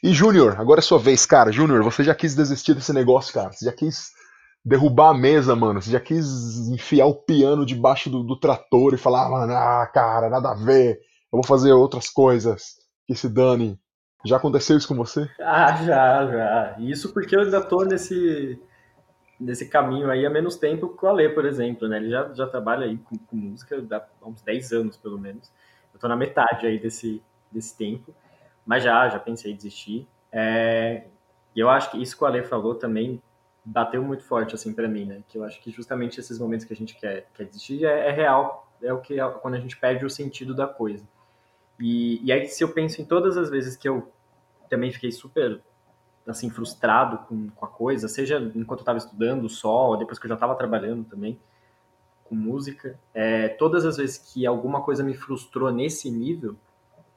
E 0.00 0.12
Júnior, 0.12 0.60
agora 0.60 0.78
é 0.78 0.82
sua 0.82 1.00
vez, 1.00 1.26
cara. 1.26 1.50
Júnior, 1.50 1.82
você 1.82 2.04
já 2.04 2.14
quis 2.14 2.36
desistir 2.36 2.74
desse 2.74 2.92
negócio, 2.92 3.34
cara. 3.34 3.50
Você 3.50 3.64
já 3.64 3.72
quis 3.72 4.12
derrubar 4.64 5.10
a 5.10 5.18
mesa, 5.18 5.56
mano. 5.56 5.82
Você 5.82 5.90
já 5.90 5.98
quis 5.98 6.68
enfiar 6.68 7.06
o 7.06 7.16
piano 7.16 7.66
debaixo 7.66 8.08
do, 8.08 8.22
do 8.22 8.38
trator 8.38 8.94
e 8.94 8.98
falar, 8.98 9.26
ah, 9.26 9.30
mano, 9.30 9.52
ah, 9.52 9.90
cara, 9.92 10.30
nada 10.30 10.52
a 10.52 10.54
ver 10.54 11.00
eu 11.36 11.42
vou 11.42 11.44
fazer 11.44 11.72
outras 11.72 12.08
coisas, 12.08 12.76
que 13.06 13.14
se 13.14 13.28
dane. 13.28 13.78
Já 14.24 14.38
aconteceu 14.38 14.76
isso 14.76 14.88
com 14.88 14.94
você? 14.94 15.28
Ah, 15.38 15.76
já, 15.84 16.26
já. 16.26 16.76
Isso 16.78 17.12
porque 17.12 17.36
eu 17.36 17.42
ainda 17.42 17.60
tô 17.60 17.84
nesse, 17.84 18.58
nesse 19.38 19.68
caminho 19.68 20.10
aí 20.10 20.24
há 20.24 20.30
menos 20.30 20.56
tempo 20.56 20.96
que 20.96 21.04
o 21.04 21.08
Ale, 21.08 21.28
por 21.28 21.44
exemplo, 21.44 21.86
né? 21.88 21.98
Ele 21.98 22.10
já, 22.10 22.32
já 22.32 22.46
trabalha 22.46 22.86
aí 22.86 22.96
com, 22.96 23.18
com 23.18 23.36
música 23.36 23.76
há 24.22 24.26
uns 24.26 24.40
10 24.40 24.72
anos, 24.72 24.96
pelo 24.96 25.18
menos. 25.18 25.52
Eu 25.92 26.00
tô 26.00 26.08
na 26.08 26.16
metade 26.16 26.66
aí 26.66 26.78
desse, 26.78 27.22
desse 27.52 27.76
tempo. 27.76 28.14
Mas 28.64 28.82
já, 28.82 29.06
já 29.10 29.18
pensei 29.18 29.52
em 29.52 29.56
desistir. 29.56 30.08
É, 30.32 31.04
e 31.54 31.60
eu 31.60 31.68
acho 31.68 31.90
que 31.90 32.02
isso 32.02 32.16
que 32.16 32.24
o 32.24 32.26
Ale 32.26 32.42
falou 32.44 32.74
também 32.74 33.22
bateu 33.62 34.02
muito 34.02 34.24
forte, 34.24 34.54
assim, 34.54 34.72
para 34.72 34.88
mim, 34.88 35.04
né? 35.04 35.22
Que 35.28 35.36
eu 35.36 35.44
acho 35.44 35.60
que 35.60 35.70
justamente 35.70 36.18
esses 36.18 36.38
momentos 36.38 36.64
que 36.64 36.72
a 36.72 36.76
gente 36.76 36.96
quer, 36.96 37.28
quer 37.34 37.44
desistir 37.44 37.84
é, 37.84 38.08
é 38.08 38.10
real. 38.10 38.66
É 38.82 38.92
o 38.92 39.00
que 39.00 39.20
é 39.20 39.28
quando 39.28 39.54
a 39.54 39.60
gente 39.60 39.76
perde 39.76 40.04
o 40.04 40.10
sentido 40.10 40.54
da 40.54 40.66
coisa. 40.66 41.04
E, 41.80 42.24
e 42.24 42.32
aí, 42.32 42.46
se 42.46 42.64
eu 42.64 42.68
penso 42.68 43.00
em 43.00 43.04
todas 43.04 43.36
as 43.36 43.50
vezes 43.50 43.76
que 43.76 43.88
eu 43.88 44.10
também 44.68 44.90
fiquei 44.90 45.12
super 45.12 45.60
assim 46.26 46.50
frustrado 46.50 47.18
com, 47.18 47.48
com 47.50 47.64
a 47.64 47.68
coisa, 47.68 48.08
seja 48.08 48.38
enquanto 48.54 48.80
eu 48.80 48.82
estava 48.82 48.98
estudando 48.98 49.48
só, 49.48 49.90
ou 49.90 49.96
depois 49.96 50.18
que 50.18 50.26
eu 50.26 50.28
já 50.28 50.34
estava 50.34 50.56
trabalhando 50.56 51.04
também 51.04 51.38
com 52.24 52.34
música, 52.34 52.98
é, 53.14 53.48
todas 53.48 53.84
as 53.84 53.96
vezes 53.96 54.18
que 54.18 54.44
alguma 54.44 54.82
coisa 54.82 55.04
me 55.04 55.14
frustrou 55.14 55.70
nesse 55.70 56.10
nível 56.10 56.56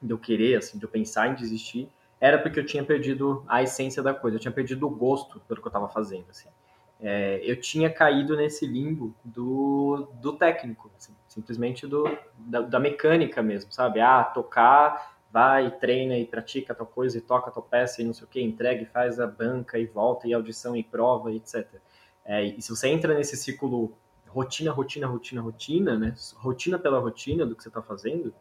de 0.00 0.12
eu 0.12 0.18
querer, 0.18 0.56
assim, 0.56 0.78
de 0.78 0.84
eu 0.84 0.88
pensar 0.88 1.28
em 1.28 1.34
desistir, 1.34 1.88
era 2.20 2.38
porque 2.38 2.60
eu 2.60 2.64
tinha 2.64 2.84
perdido 2.84 3.42
a 3.48 3.62
essência 3.62 4.02
da 4.02 4.14
coisa, 4.14 4.36
eu 4.36 4.40
tinha 4.40 4.52
perdido 4.52 4.86
o 4.86 4.90
gosto 4.90 5.40
pelo 5.40 5.60
que 5.60 5.66
eu 5.66 5.70
estava 5.70 5.88
fazendo, 5.88 6.26
assim. 6.30 6.48
É, 7.00 7.40
eu 7.42 7.60
tinha 7.60 7.90
caído 7.90 8.36
nesse 8.36 8.66
limbo 8.66 9.12
do, 9.24 10.06
do 10.20 10.34
técnico, 10.34 10.90
assim 10.96 11.14
simplesmente 11.30 11.86
do, 11.86 12.04
da, 12.36 12.60
da, 12.60 12.80
mecânica 12.80 13.40
mesmo, 13.40 13.72
sabe? 13.72 14.00
Ah, 14.00 14.24
tocar, 14.24 15.16
vai, 15.32 15.70
treina 15.70 16.18
e 16.18 16.26
pratica 16.26 16.74
tal 16.74 16.86
coisa 16.86 17.16
e 17.16 17.20
toca 17.20 17.52
tal 17.52 17.62
peça 17.62 18.02
e 18.02 18.04
não 18.04 18.12
sei 18.12 18.24
o 18.24 18.26
que, 18.26 18.42
entrega 18.42 18.82
e 18.82 18.86
faz 18.86 19.20
a 19.20 19.28
banca 19.28 19.78
e 19.78 19.86
volta 19.86 20.26
e 20.26 20.34
audição 20.34 20.74
e 20.74 20.82
prova, 20.82 21.32
etc. 21.32 21.66
É, 22.24 22.44
e 22.44 22.60
se 22.60 22.70
você 22.70 22.88
entra 22.88 23.14
nesse 23.14 23.36
ciclo 23.36 23.96
rotina, 24.26 24.72
rotina, 24.72 25.06
rotina, 25.06 25.40
rotina, 25.40 25.96
né? 25.96 26.14
Rotina 26.34 26.78
pela 26.80 26.98
rotina 26.98 27.46
do 27.46 27.54
que 27.54 27.62
você 27.62 27.68
está 27.68 27.80
fazendo, 27.80 28.34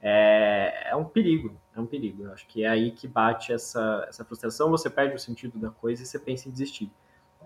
é, 0.00 0.90
é, 0.90 0.96
um 0.96 1.04
perigo, 1.04 1.56
é 1.74 1.80
um 1.80 1.86
perigo. 1.86 2.24
Eu 2.24 2.32
acho 2.32 2.46
que 2.46 2.62
é 2.62 2.68
aí 2.68 2.90
que 2.90 3.08
bate 3.08 3.54
essa, 3.54 4.04
essa 4.06 4.22
frustração, 4.22 4.70
você 4.70 4.90
perde 4.90 5.16
o 5.16 5.18
sentido 5.18 5.58
da 5.58 5.70
coisa 5.70 6.02
e 6.02 6.06
você 6.06 6.18
pensa 6.18 6.46
em 6.46 6.52
desistir. 6.52 6.90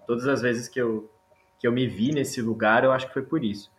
Todas 0.08 0.26
as 0.26 0.42
vezes 0.42 0.68
que 0.68 0.80
eu 0.80 1.08
que 1.56 1.68
eu 1.68 1.70
me 1.70 1.86
vi 1.86 2.10
nesse 2.10 2.42
lugar, 2.42 2.82
eu 2.82 2.90
acho 2.90 3.06
que 3.06 3.12
foi 3.12 3.22
por 3.22 3.44
isso. 3.44 3.70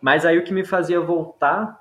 Mas 0.00 0.24
aí 0.24 0.38
o 0.38 0.44
que 0.44 0.52
me 0.52 0.64
fazia 0.64 1.00
voltar 1.00 1.80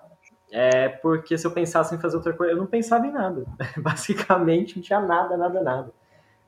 é 0.51 0.87
porque 0.89 1.37
se 1.37 1.45
eu 1.45 1.51
pensasse 1.51 1.93
em 1.93 1.99
fazer 1.99 2.17
outra 2.17 2.33
coisa, 2.33 2.53
eu 2.53 2.57
não 2.57 2.65
pensava 2.65 3.05
em 3.05 3.11
nada. 3.11 3.45
Basicamente, 3.77 4.75
não 4.75 4.83
tinha 4.83 4.99
nada, 4.99 5.35
nada, 5.37 5.61
nada. 5.61 5.93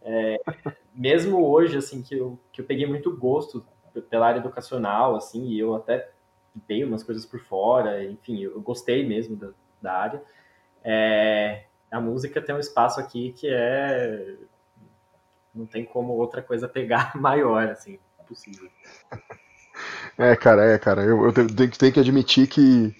É, 0.01 0.39
mesmo 0.93 1.45
hoje, 1.45 1.77
assim, 1.77 2.01
que 2.01 2.17
eu, 2.17 2.39
que 2.51 2.61
eu 2.61 2.65
peguei 2.65 2.87
muito 2.87 3.15
gosto 3.15 3.65
pela 4.09 4.27
área 4.27 4.39
educacional, 4.39 5.15
assim, 5.15 5.47
e 5.47 5.59
eu 5.59 5.75
até 5.75 6.09
dei 6.67 6.83
umas 6.83 7.03
coisas 7.03 7.25
por 7.25 7.39
fora, 7.39 8.03
enfim, 8.03 8.39
eu 8.41 8.59
gostei 8.61 9.05
mesmo 9.05 9.35
da, 9.35 9.49
da 9.81 9.93
área. 9.93 10.23
É, 10.83 11.65
a 11.91 11.99
música 11.99 12.41
tem 12.41 12.55
um 12.55 12.59
espaço 12.59 12.99
aqui 12.99 13.33
que 13.33 13.47
é 13.49 14.37
não 15.53 15.65
tem 15.65 15.83
como 15.83 16.13
outra 16.13 16.41
coisa 16.41 16.67
pegar 16.67 17.15
maior, 17.19 17.67
assim, 17.69 17.99
possível. 18.27 18.69
É, 20.19 20.35
cara, 20.35 20.65
é, 20.65 20.77
cara, 20.77 21.03
eu, 21.03 21.25
eu 21.25 21.33
tenho, 21.33 21.71
tenho 21.71 21.93
que 21.93 21.99
admitir 21.99 22.47
que 22.47 22.93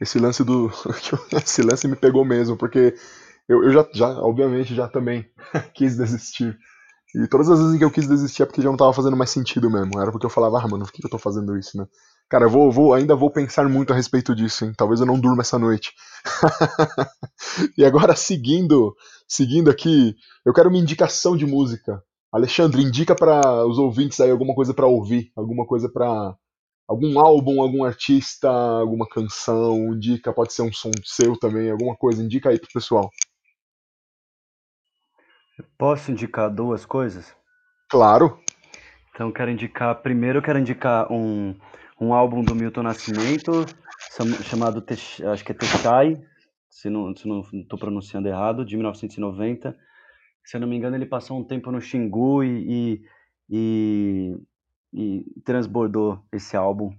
esse 0.00 0.18
lance 0.18 0.44
do. 0.44 0.70
esse 1.44 1.62
lance 1.62 1.88
me 1.88 1.96
pegou 1.96 2.24
mesmo, 2.24 2.56
porque 2.56 2.94
eu, 3.48 3.64
eu 3.64 3.72
já, 3.72 3.88
já, 3.94 4.08
obviamente, 4.20 4.74
já 4.74 4.88
também 4.88 5.26
quis 5.74 5.96
desistir. 5.96 6.56
E 7.14 7.28
todas 7.28 7.50
as 7.50 7.60
vezes 7.60 7.78
que 7.78 7.84
eu 7.84 7.90
quis 7.90 8.08
desistir 8.08 8.42
é 8.42 8.46
porque 8.46 8.62
já 8.62 8.70
não 8.70 8.76
tava 8.76 8.92
fazendo 8.92 9.16
mais 9.16 9.30
sentido 9.30 9.70
mesmo. 9.70 10.00
Era 10.00 10.12
porque 10.12 10.26
eu 10.26 10.30
falava, 10.30 10.58
ah, 10.60 10.68
mano, 10.68 10.84
por 10.84 10.92
que 10.92 11.04
eu 11.06 11.10
tô 11.10 11.18
fazendo 11.18 11.56
isso, 11.58 11.78
né? 11.78 11.86
Cara, 12.30 12.46
eu 12.46 12.50
vou, 12.50 12.72
vou, 12.72 12.94
ainda 12.94 13.16
vou 13.16 13.30
pensar 13.30 13.68
muito 13.68 13.92
a 13.92 13.96
respeito 13.96 14.34
disso, 14.34 14.64
hein? 14.64 14.72
Talvez 14.76 15.00
eu 15.00 15.06
não 15.06 15.20
durma 15.20 15.42
essa 15.42 15.58
noite. 15.58 15.92
e 17.76 17.84
agora, 17.84 18.14
seguindo, 18.16 18.94
seguindo 19.28 19.70
aqui, 19.70 20.14
eu 20.44 20.52
quero 20.52 20.68
uma 20.68 20.78
indicação 20.78 21.36
de 21.36 21.46
música. 21.46 22.02
Alexandre, 22.32 22.82
indica 22.82 23.14
para 23.14 23.66
os 23.66 23.78
ouvintes 23.78 24.18
aí 24.20 24.30
alguma 24.30 24.54
coisa 24.54 24.72
para 24.72 24.86
ouvir, 24.86 25.30
alguma 25.36 25.66
coisa 25.66 25.88
para 25.90 26.34
algum 26.92 27.18
álbum, 27.18 27.62
algum 27.62 27.84
artista, 27.84 28.50
alguma 28.50 29.08
canção, 29.08 29.94
indica, 29.94 30.32
pode 30.32 30.52
ser 30.52 30.62
um 30.62 30.72
som 30.72 30.90
seu 31.02 31.38
também, 31.38 31.70
alguma 31.70 31.96
coisa, 31.96 32.22
indica 32.22 32.50
aí 32.50 32.58
pro 32.58 32.68
pessoal. 32.72 33.10
Posso 35.78 36.10
indicar 36.10 36.50
duas 36.50 36.84
coisas? 36.84 37.34
Claro. 37.90 38.38
Então 39.14 39.32
quero 39.32 39.50
indicar, 39.50 40.02
primeiro 40.02 40.42
quero 40.42 40.58
indicar 40.58 41.10
um, 41.10 41.54
um 41.98 42.12
álbum 42.12 42.42
do 42.42 42.54
Milton 42.54 42.82
Nascimento, 42.82 43.64
chamado, 44.44 44.84
acho 45.32 45.44
que 45.44 45.52
é 45.52 45.54
Techai, 45.54 46.22
se 46.68 46.90
não 46.90 47.10
estou 47.10 47.78
pronunciando 47.78 48.28
errado, 48.28 48.66
de 48.66 48.76
1990. 48.76 49.76
Se 50.44 50.56
eu 50.56 50.60
não 50.60 50.68
me 50.68 50.76
engano, 50.76 50.96
ele 50.96 51.06
passou 51.06 51.38
um 51.38 51.44
tempo 51.44 51.70
no 51.70 51.80
Xingu 51.80 52.42
e, 52.42 52.66
e, 52.68 53.02
e 53.48 54.36
transbordou 55.44 56.22
esse 56.32 56.56
álbum. 56.56 56.94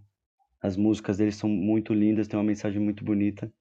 As 0.61 0.77
músicas 0.77 1.17
dele 1.17 1.31
são 1.31 1.49
muito 1.49 1.93
lindas, 1.93 2.27
tem 2.27 2.37
uma 2.39 2.45
mensagem 2.45 2.81
muito 2.81 3.03
bonita. 3.03 3.51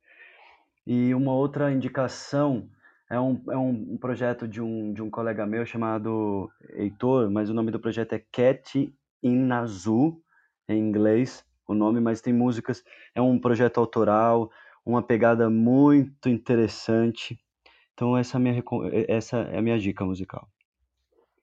E 0.86 1.14
uma 1.14 1.32
outra 1.32 1.72
indicação 1.72 2.68
é 3.10 3.20
um, 3.20 3.42
é 3.50 3.56
um 3.56 3.96
projeto 3.96 4.48
de 4.48 4.60
um, 4.60 4.92
de 4.92 5.02
um 5.02 5.10
colega 5.10 5.46
meu 5.46 5.66
chamado 5.66 6.50
Heitor, 6.70 7.30
mas 7.30 7.50
o 7.50 7.54
nome 7.54 7.70
do 7.70 7.80
projeto 7.80 8.14
é 8.14 8.18
Cat 8.18 8.92
in 9.22 9.50
Azul, 9.50 10.22
em 10.68 10.78
inglês 10.78 11.44
o 11.66 11.74
nome, 11.74 12.00
mas 12.00 12.20
tem 12.20 12.32
músicas. 12.32 12.84
É 13.14 13.20
um 13.20 13.38
projeto 13.38 13.78
autoral, 13.78 14.50
uma 14.84 15.02
pegada 15.02 15.48
muito 15.48 16.28
interessante. 16.28 17.38
Então 17.94 18.16
essa 18.16 18.36
é 18.36 18.38
a 18.38 18.40
minha, 18.40 18.64
essa 19.08 19.36
é 19.38 19.58
a 19.58 19.62
minha 19.62 19.78
dica 19.78 20.04
musical. 20.04 20.48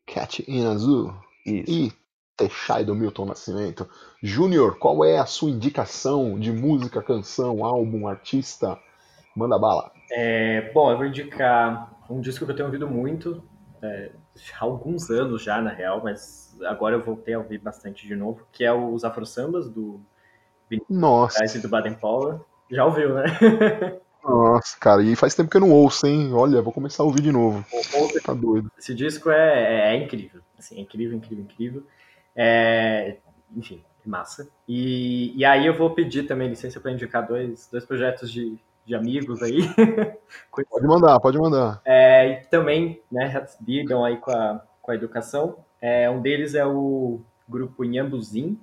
Cat 0.05 0.43
in 0.47 0.65
Azul. 0.65 1.13
Isso. 1.45 1.71
E 1.71 1.93
Techai 2.39 2.85
do 2.85 2.95
Milton 2.95 3.25
Nascimento. 3.25 3.89
Júnior, 4.23 4.79
qual 4.79 5.03
é 5.03 5.17
a 5.17 5.25
sua 5.25 5.49
indicação 5.49 6.39
de 6.39 6.53
música, 6.53 7.03
canção, 7.03 7.65
álbum, 7.65 8.07
artista? 8.07 8.79
Manda 9.35 9.59
bala. 9.59 9.91
É, 10.09 10.71
bom, 10.73 10.89
eu 10.89 10.97
vou 10.97 11.05
indicar 11.05 11.91
um 12.09 12.21
disco 12.21 12.45
que 12.45 12.51
eu 12.51 12.55
tenho 12.55 12.67
ouvido 12.67 12.87
muito, 12.87 13.43
é, 13.81 14.11
há 14.57 14.63
alguns 14.63 15.09
anos 15.09 15.43
já, 15.43 15.61
na 15.61 15.69
real, 15.69 16.01
mas 16.01 16.57
agora 16.65 16.95
eu 16.95 17.03
voltei 17.03 17.33
a 17.33 17.39
ouvir 17.39 17.57
bastante 17.57 18.07
de 18.07 18.15
novo, 18.15 18.47
que 18.53 18.63
é 18.63 18.71
os 18.71 19.03
Afro 19.03 19.25
Sambas, 19.25 19.69
do 19.69 19.99
Nossa. 20.89 21.43
e 21.43 21.59
do 21.59 21.67
Baden 21.67 21.95
Powell. 21.95 22.45
Já 22.71 22.85
ouviu, 22.85 23.15
né? 23.15 23.23
Nossa, 24.23 24.77
cara, 24.79 25.01
e 25.01 25.15
faz 25.15 25.35
tempo 25.35 25.49
que 25.49 25.57
eu 25.57 25.61
não 25.61 25.71
ouço, 25.71 26.07
hein? 26.07 26.33
Olha, 26.33 26.61
vou 26.61 26.73
começar 26.73 27.03
a 27.03 27.05
ouvir 27.05 27.21
de 27.21 27.31
novo. 27.31 27.65
Tá 28.23 28.33
doido. 28.33 28.71
Esse 28.77 28.93
disco 28.93 29.29
é, 29.29 29.91
é, 29.91 29.95
é 29.95 30.03
incrível, 30.03 30.41
assim, 30.57 30.77
é 30.77 30.81
incrível, 30.81 31.17
incrível, 31.17 31.43
incrível. 31.43 31.83
É, 32.36 33.17
enfim, 33.55 33.84
massa. 34.05 34.49
E, 34.67 35.34
e 35.38 35.45
aí 35.45 35.65
eu 35.65 35.73
vou 35.73 35.91
pedir 35.91 36.23
também 36.23 36.49
licença 36.49 36.80
para 36.80 36.91
indicar 36.91 37.25
dois, 37.25 37.67
dois 37.71 37.86
projetos 37.86 38.32
de, 38.32 38.57
de 38.86 38.95
amigos 38.95 39.41
aí. 39.41 39.61
pode 40.69 40.88
mandar, 40.88 41.19
pode 41.19 41.38
mandar. 41.38 41.82
É, 41.86 42.27
e 42.27 42.36
também, 42.47 43.01
né, 43.11 43.45
lidam 43.65 44.03
aí 44.03 44.17
com 44.17 44.32
a, 44.32 44.61
com 44.82 44.91
a 44.91 44.95
educação. 44.95 45.57
É, 45.82 46.09
um 46.09 46.21
deles 46.21 46.55
é 46.55 46.65
o 46.65 47.21
grupo 47.47 47.86
Inhambuzim. 47.86 48.59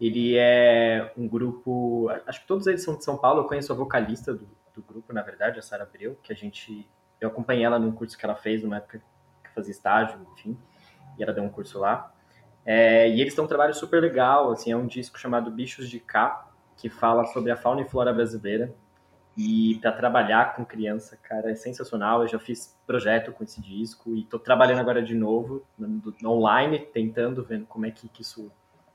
Ele 0.00 0.36
é 0.36 1.12
um 1.16 1.28
grupo, 1.28 2.08
acho 2.26 2.40
que 2.40 2.46
todos 2.46 2.66
eles 2.66 2.82
são 2.82 2.96
de 2.96 3.04
São 3.04 3.16
Paulo. 3.16 3.40
Eu 3.40 3.44
conheço 3.44 3.72
a 3.72 3.76
vocalista 3.76 4.34
do, 4.34 4.48
do 4.74 4.82
grupo, 4.82 5.12
na 5.12 5.22
verdade, 5.22 5.58
a 5.58 5.62
Sara 5.62 5.84
Abreu, 5.84 6.18
que 6.22 6.32
a 6.32 6.36
gente, 6.36 6.88
eu 7.20 7.28
acompanhei 7.28 7.64
ela 7.64 7.78
num 7.78 7.92
curso 7.92 8.18
que 8.18 8.24
ela 8.24 8.34
fez, 8.34 8.62
numa 8.62 8.78
época 8.78 9.00
que 9.44 9.50
fazia 9.54 9.70
estágio, 9.70 10.18
enfim, 10.32 10.58
e 11.16 11.22
ela 11.22 11.32
deu 11.32 11.44
um 11.44 11.48
curso 11.48 11.78
lá. 11.78 12.11
É, 12.64 13.08
e 13.08 13.20
eles 13.20 13.34
têm 13.34 13.44
um 13.44 13.48
trabalho 13.48 13.74
super 13.74 14.00
legal, 14.00 14.52
assim, 14.52 14.70
é 14.70 14.76
um 14.76 14.86
disco 14.86 15.18
chamado 15.18 15.50
Bichos 15.50 15.88
de 15.88 15.98
Cá, 15.98 16.48
que 16.76 16.88
fala 16.88 17.24
sobre 17.26 17.50
a 17.50 17.56
fauna 17.56 17.82
e 17.82 17.88
flora 17.88 18.12
brasileira. 18.12 18.72
E 19.36 19.78
para 19.80 19.92
trabalhar 19.92 20.54
com 20.54 20.64
criança, 20.64 21.16
cara, 21.16 21.50
é 21.50 21.54
sensacional. 21.54 22.22
Eu 22.22 22.28
já 22.28 22.38
fiz 22.38 22.78
projeto 22.86 23.32
com 23.32 23.42
esse 23.42 23.60
disco 23.62 24.14
e 24.14 24.20
estou 24.20 24.38
trabalhando 24.38 24.80
agora 24.80 25.02
de 25.02 25.14
novo 25.14 25.62
no, 25.78 26.14
no, 26.20 26.30
online, 26.30 26.78
tentando 26.78 27.42
vendo 27.42 27.66
como 27.66 27.86
é 27.86 27.90
que, 27.90 28.08
que, 28.08 28.22
isso 28.22 28.52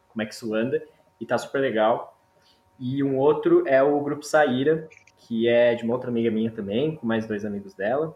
como 0.10 0.22
é 0.22 0.26
que 0.26 0.34
isso 0.34 0.54
anda 0.54 0.84
e 1.20 1.26
tá 1.26 1.38
super 1.38 1.60
legal. 1.60 2.16
E 2.80 3.04
um 3.04 3.18
outro 3.18 3.68
é 3.68 3.82
o 3.82 4.00
grupo 4.02 4.24
Saíra, 4.24 4.88
que 5.18 5.48
é 5.48 5.74
de 5.74 5.84
uma 5.84 5.96
outra 5.96 6.12
amiga 6.12 6.30
minha 6.30 6.52
também, 6.52 6.96
com 6.96 7.08
mais 7.08 7.26
dois 7.26 7.44
amigos 7.44 7.74
dela, 7.74 8.16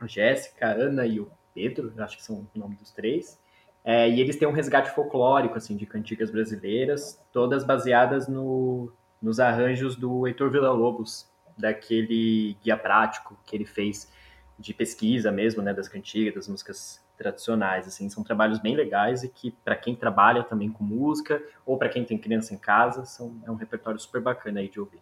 a 0.00 0.06
Jéssica, 0.06 0.66
a 0.66 0.72
Ana 0.72 1.04
e 1.04 1.20
o 1.20 1.30
Pedro, 1.54 1.92
acho 1.98 2.16
que 2.16 2.24
são 2.24 2.48
o 2.54 2.58
nome 2.58 2.76
dos 2.76 2.90
três. 2.90 3.38
É, 3.84 4.08
e 4.08 4.20
eles 4.20 4.36
têm 4.36 4.46
um 4.46 4.52
resgate 4.52 4.90
folclórico 4.90 5.56
assim 5.56 5.76
de 5.76 5.86
cantigas 5.86 6.30
brasileiras, 6.30 7.20
todas 7.32 7.64
baseadas 7.64 8.28
no, 8.28 8.92
nos 9.20 9.40
arranjos 9.40 9.96
do 9.96 10.26
Heitor 10.26 10.50
Villa-Lobos, 10.50 11.28
daquele 11.56 12.56
guia 12.62 12.76
prático 12.76 13.38
que 13.44 13.56
ele 13.56 13.64
fez 13.64 14.10
de 14.58 14.74
pesquisa 14.74 15.32
mesmo, 15.32 15.62
né, 15.62 15.72
das 15.72 15.88
cantigas, 15.88 16.34
das 16.34 16.48
músicas 16.48 17.02
tradicionais, 17.16 17.86
assim, 17.86 18.08
são 18.08 18.22
trabalhos 18.22 18.58
bem 18.58 18.74
legais 18.74 19.22
e 19.22 19.28
que 19.28 19.50
para 19.64 19.76
quem 19.76 19.94
trabalha 19.94 20.42
também 20.42 20.70
com 20.70 20.84
música 20.84 21.42
ou 21.66 21.76
para 21.76 21.88
quem 21.88 22.04
tem 22.04 22.18
criança 22.18 22.54
em 22.54 22.58
casa, 22.58 23.04
são, 23.04 23.40
é 23.46 23.50
um 23.50 23.56
repertório 23.56 23.98
super 23.98 24.20
bacana 24.20 24.60
aí 24.60 24.68
de 24.68 24.80
ouvir. 24.80 25.00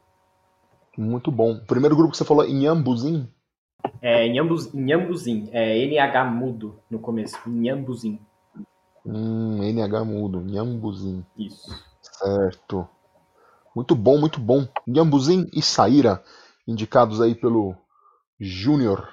Muito 0.96 1.30
bom. 1.30 1.52
O 1.52 1.66
primeiro 1.66 1.94
grupo 1.94 2.10
que 2.10 2.16
você 2.16 2.24
falou, 2.24 2.44
Inhambuzim? 2.44 3.28
É, 4.02 4.26
Inhambuzim, 4.26 5.48
é 5.52 5.78
NH 5.78 6.24
mudo 6.24 6.80
no 6.90 6.98
começo, 6.98 7.38
Inhambuzim. 7.46 8.18
Hum, 9.06 9.62
NH 9.62 10.04
mudo, 10.04 10.40
Inhambuzim. 10.40 11.24
Isso. 11.36 11.70
Certo. 12.02 12.88
Muito 13.74 13.94
bom, 13.94 14.18
muito 14.18 14.40
bom. 14.40 14.66
Inhambuzim 14.86 15.46
e 15.52 15.62
Saíra 15.62 16.22
indicados 16.66 17.20
aí 17.20 17.34
pelo 17.34 17.74
Júnior. 18.38 19.08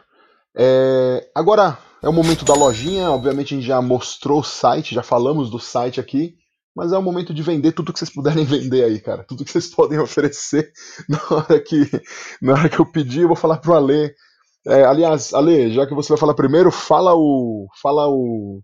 É, 0.56 1.30
agora 1.34 1.78
é 2.02 2.10
o 2.10 2.14
momento 2.14 2.46
da 2.46 2.54
lojinha, 2.54 3.10
obviamente 3.10 3.54
a 3.54 3.58
gente 3.58 3.68
já 3.68 3.82
mostrou 3.82 4.40
o 4.40 4.44
site, 4.44 4.94
já 4.94 5.02
falamos 5.02 5.50
do 5.50 5.60
site 5.60 6.00
aqui, 6.00 6.36
mas 6.76 6.92
é 6.92 6.98
o 6.98 7.02
momento 7.02 7.34
de 7.34 7.42
vender 7.42 7.72
tudo 7.72 7.94
que 7.94 8.00
vocês 8.00 8.12
puderem 8.12 8.44
vender 8.46 8.84
aí, 8.84 9.00
cara. 9.00 9.24
Tudo 9.24 9.46
que 9.46 9.52
vocês 9.52 9.68
podem 9.68 9.98
oferecer 10.00 10.72
na 11.08 11.20
hora 11.30 11.60
que, 11.60 11.90
na 12.42 12.54
hora 12.54 12.70
que 12.70 12.80
eu 12.80 12.86
pedir, 12.86 13.22
eu 13.22 13.28
vou 13.28 13.38
falar 13.38 13.58
pro 13.58 13.74
Ale. 13.74 14.14
É, 14.68 14.84
aliás, 14.84 15.34
Ale, 15.34 15.72
já 15.72 15.88
que 15.88 15.94
você 15.94 16.10
vai 16.10 16.18
falar 16.18 16.34
primeiro, 16.34 16.72
fala 16.72 17.16
o. 17.16 17.68
Fala 17.82 18.08
o. 18.10 18.62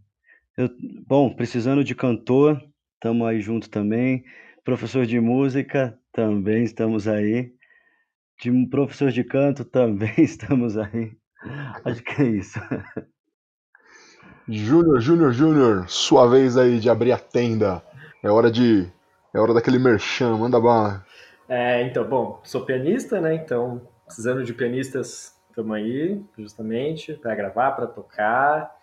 eu, 0.57 0.71
bom, 1.05 1.35
precisando 1.35 1.83
de 1.83 1.93
cantor, 1.93 2.67
estamos 2.95 3.27
aí 3.27 3.41
junto 3.41 3.69
também. 3.69 4.23
Professor 4.63 5.05
de 5.05 5.19
música, 5.19 5.99
também 6.13 6.63
estamos 6.63 7.07
aí. 7.07 7.51
De 8.39 8.49
um 8.49 8.69
professor 8.69 9.11
de 9.11 9.23
canto, 9.23 9.65
também 9.65 10.13
estamos 10.17 10.77
aí. 10.77 11.11
Acho 11.83 12.01
que 12.03 12.21
é 12.21 12.25
isso. 12.25 12.59
Júnior, 14.47 15.01
Júnior, 15.01 15.31
Júnior, 15.31 15.89
sua 15.89 16.27
vez 16.27 16.55
aí 16.55 16.79
de 16.79 16.89
abrir 16.89 17.11
a 17.11 17.17
tenda. 17.17 17.81
É 18.21 18.29
hora 18.29 18.49
de. 18.51 18.89
É 19.33 19.39
hora 19.39 19.53
daquele 19.53 19.79
merchan, 19.79 20.37
manda 20.37 20.59
bala. 20.59 21.05
É, 21.49 21.81
então, 21.83 22.07
bom, 22.07 22.39
sou 22.43 22.65
pianista, 22.65 23.19
né? 23.19 23.33
Então, 23.33 23.81
precisando 24.05 24.43
de 24.43 24.53
pianistas, 24.53 25.35
estamos 25.49 25.75
aí, 25.75 26.23
justamente, 26.37 27.13
para 27.13 27.35
gravar, 27.35 27.71
para 27.71 27.87
tocar. 27.87 28.75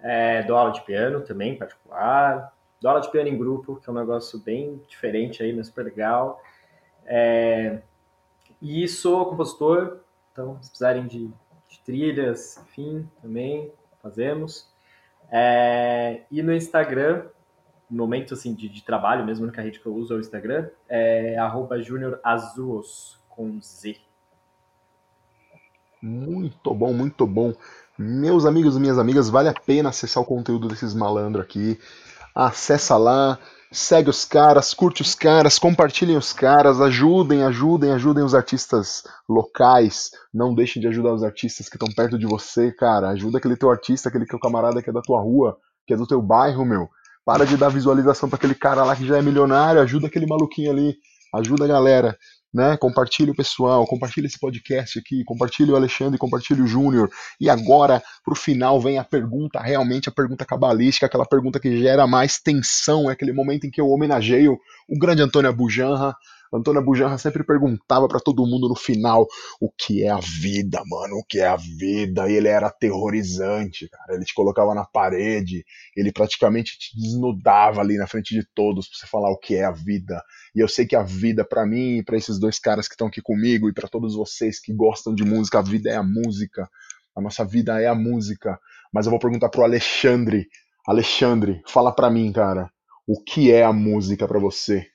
É, 0.00 0.42
dou 0.44 0.56
aula 0.56 0.72
de 0.72 0.80
piano 0.82 1.20
também, 1.20 1.52
em 1.52 1.58
particular. 1.58 2.52
Dou 2.80 2.90
aula 2.90 3.02
de 3.02 3.10
piano 3.10 3.28
em 3.28 3.36
grupo, 3.36 3.76
que 3.76 3.88
é 3.88 3.92
um 3.92 3.96
negócio 3.96 4.38
bem 4.38 4.80
diferente 4.88 5.42
aí, 5.42 5.52
mas 5.52 5.66
super 5.66 5.84
legal. 5.84 6.40
É, 7.10 7.80
e 8.60 8.86
sou 8.86 9.24
compositor, 9.26 10.00
então, 10.30 10.58
se 10.60 10.68
precisarem 10.68 11.06
de, 11.06 11.26
de 11.68 11.80
trilhas, 11.84 12.58
enfim, 12.58 13.08
também 13.22 13.72
fazemos. 14.02 14.68
É, 15.30 16.22
e 16.30 16.42
no 16.42 16.54
Instagram, 16.54 17.26
no 17.90 17.96
momento 17.96 18.34
assim, 18.34 18.54
de, 18.54 18.68
de, 18.68 18.84
trabalho, 18.84 19.24
mesmo 19.24 19.44
a 19.44 19.48
única 19.48 19.62
rede 19.62 19.80
que 19.80 19.86
eu 19.86 19.94
uso 19.94 20.12
é 20.12 20.16
o 20.18 20.20
Instagram, 20.20 20.68
é 20.88 21.36
juniorazuos, 21.80 23.18
com 23.28 23.58
Z. 23.62 23.96
Muito 26.02 26.74
bom, 26.74 26.92
muito 26.92 27.26
bom. 27.26 27.54
Meus 27.96 28.44
amigos 28.44 28.76
e 28.76 28.80
minhas 28.80 28.98
amigas, 28.98 29.28
vale 29.28 29.48
a 29.48 29.54
pena 29.54 29.88
acessar 29.88 30.22
o 30.22 30.26
conteúdo 30.26 30.68
desses 30.68 30.94
malandros 30.94 31.44
aqui. 31.44 31.78
Acessa 32.34 32.96
lá, 32.96 33.38
segue 33.70 34.08
os 34.08 34.24
caras, 34.24 34.72
curte 34.72 35.02
os 35.02 35.14
caras, 35.14 35.58
compartilhem 35.58 36.16
os 36.16 36.32
caras, 36.32 36.80
ajudem, 36.80 37.42
ajudem, 37.42 37.92
ajudem 37.92 38.24
os 38.24 38.34
artistas 38.34 39.02
locais. 39.28 40.10
Não 40.32 40.54
deixem 40.54 40.80
de 40.80 40.88
ajudar 40.88 41.12
os 41.12 41.22
artistas 41.22 41.68
que 41.68 41.76
estão 41.76 41.92
perto 41.94 42.18
de 42.18 42.26
você, 42.26 42.72
cara. 42.72 43.10
Ajuda 43.10 43.38
aquele 43.38 43.56
teu 43.56 43.70
artista, 43.70 44.08
aquele 44.08 44.26
teu 44.26 44.38
camarada 44.38 44.82
que 44.82 44.90
é 44.90 44.92
da 44.92 45.02
tua 45.02 45.20
rua, 45.20 45.56
que 45.86 45.94
é 45.94 45.96
do 45.96 46.06
teu 46.06 46.22
bairro, 46.22 46.64
meu. 46.64 46.88
Para 47.24 47.44
de 47.44 47.56
dar 47.56 47.68
visualização 47.68 48.28
para 48.28 48.36
aquele 48.36 48.54
cara 48.54 48.84
lá 48.84 48.96
que 48.96 49.06
já 49.06 49.18
é 49.18 49.22
milionário, 49.22 49.82
ajuda 49.82 50.06
aquele 50.06 50.26
maluquinho 50.26 50.70
ali, 50.70 50.96
ajuda 51.34 51.66
a 51.66 51.68
galera 51.68 52.16
né? 52.52 52.76
Compartilhe 52.76 53.30
o 53.30 53.34
pessoal, 53.34 53.86
compartilhe 53.86 54.26
esse 54.26 54.38
podcast 54.38 54.98
aqui, 54.98 55.22
compartilhe 55.24 55.70
o 55.70 55.76
Alexandre, 55.76 56.18
compartilhe 56.18 56.62
o 56.62 56.66
Júnior. 56.66 57.10
E 57.40 57.48
agora, 57.48 58.02
pro 58.24 58.34
final, 58.34 58.80
vem 58.80 58.98
a 58.98 59.04
pergunta, 59.04 59.60
realmente 59.60 60.08
a 60.08 60.12
pergunta 60.12 60.44
cabalística, 60.44 61.06
aquela 61.06 61.26
pergunta 61.26 61.60
que 61.60 61.78
gera 61.78 62.06
mais 62.06 62.38
tensão, 62.38 63.10
é 63.10 63.12
aquele 63.12 63.32
momento 63.32 63.66
em 63.66 63.70
que 63.70 63.80
eu 63.80 63.88
homenageio 63.88 64.58
o 64.88 64.98
grande 64.98 65.22
Antônio 65.22 65.50
Abujanra, 65.50 66.14
Antônio 66.52 66.82
Bujanra 66.82 67.18
sempre 67.18 67.44
perguntava 67.44 68.08
para 68.08 68.20
todo 68.20 68.46
mundo 68.46 68.68
no 68.68 68.74
final 68.74 69.26
o 69.60 69.70
que 69.70 70.02
é 70.02 70.08
a 70.08 70.18
vida, 70.18 70.80
mano, 70.86 71.16
o 71.16 71.24
que 71.24 71.40
é 71.40 71.46
a 71.46 71.56
vida. 71.56 72.28
E 72.28 72.34
ele 72.34 72.48
era 72.48 72.68
aterrorizante, 72.68 73.88
cara. 73.88 74.14
Ele 74.14 74.24
te 74.24 74.34
colocava 74.34 74.74
na 74.74 74.84
parede, 74.84 75.64
ele 75.96 76.12
praticamente 76.12 76.78
te 76.78 76.98
desnudava 76.98 77.80
ali 77.80 77.96
na 77.96 78.06
frente 78.06 78.34
de 78.34 78.46
todos 78.54 78.88
pra 78.88 78.98
você 78.98 79.06
falar 79.06 79.30
o 79.30 79.38
que 79.38 79.54
é 79.54 79.64
a 79.64 79.72
vida. 79.72 80.22
E 80.54 80.60
eu 80.60 80.68
sei 80.68 80.86
que 80.86 80.96
a 80.96 81.02
vida, 81.02 81.44
para 81.44 81.66
mim, 81.66 82.02
para 82.04 82.16
esses 82.16 82.38
dois 82.38 82.58
caras 82.58 82.88
que 82.88 82.94
estão 82.94 83.08
aqui 83.08 83.20
comigo 83.20 83.68
e 83.68 83.74
para 83.74 83.88
todos 83.88 84.14
vocês 84.14 84.60
que 84.60 84.72
gostam 84.72 85.14
de 85.14 85.24
música, 85.24 85.58
a 85.58 85.62
vida 85.62 85.90
é 85.90 85.96
a 85.96 86.02
música. 86.02 86.68
A 87.16 87.20
nossa 87.20 87.44
vida 87.44 87.80
é 87.80 87.86
a 87.86 87.94
música. 87.94 88.58
Mas 88.92 89.06
eu 89.06 89.10
vou 89.10 89.18
perguntar 89.18 89.48
pro 89.48 89.64
Alexandre. 89.64 90.46
Alexandre, 90.86 91.60
fala 91.66 91.92
pra 91.92 92.10
mim, 92.10 92.32
cara. 92.32 92.70
O 93.06 93.22
que 93.22 93.50
é 93.52 93.64
a 93.64 93.72
música 93.72 94.26
para 94.26 94.38
você? 94.38 94.86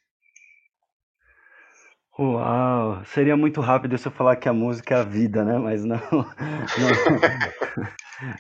Uau! 2.18 3.04
Seria 3.06 3.36
muito 3.36 3.60
rápido 3.60 3.98
se 3.98 4.08
eu 4.08 4.12
falar 4.12 4.36
que 4.36 4.48
a 4.48 4.54
música 4.54 4.94
é 4.94 5.00
a 5.00 5.04
vida, 5.04 5.44
né? 5.44 5.58
Mas 5.58 5.84
não, 5.84 5.98
não. 6.12 6.90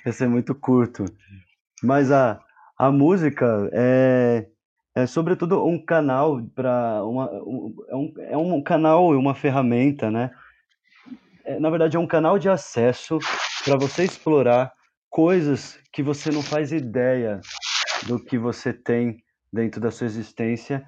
Ia 0.05 0.13
ser 0.13 0.29
muito 0.29 0.53
curto. 0.53 1.05
Mas 1.81 2.11
a, 2.11 2.39
a 2.77 2.91
música 2.91 3.67
é, 3.73 4.45
é 4.95 5.07
sobretudo 5.07 5.65
um 5.65 5.83
canal 5.83 6.39
para 6.53 7.03
uma 7.03 7.31
um, 7.31 7.75
é, 7.87 7.95
um, 7.95 8.13
é 8.19 8.37
um 8.37 8.61
canal 8.61 9.11
e 9.11 9.17
uma 9.17 9.33
ferramenta, 9.33 10.11
né? 10.11 10.29
É, 11.43 11.59
na 11.59 11.71
verdade 11.71 11.97
é 11.97 11.99
um 11.99 12.07
canal 12.07 12.37
de 12.37 12.49
acesso 12.49 13.17
para 13.65 13.75
você 13.75 14.03
explorar 14.03 14.71
coisas 15.09 15.79
que 15.91 16.03
você 16.03 16.31
não 16.31 16.43
faz 16.43 16.71
ideia 16.71 17.41
do 18.05 18.23
que 18.23 18.37
você 18.37 18.71
tem 18.71 19.17
dentro 19.51 19.81
da 19.81 19.89
sua 19.89 20.05
existência 20.05 20.85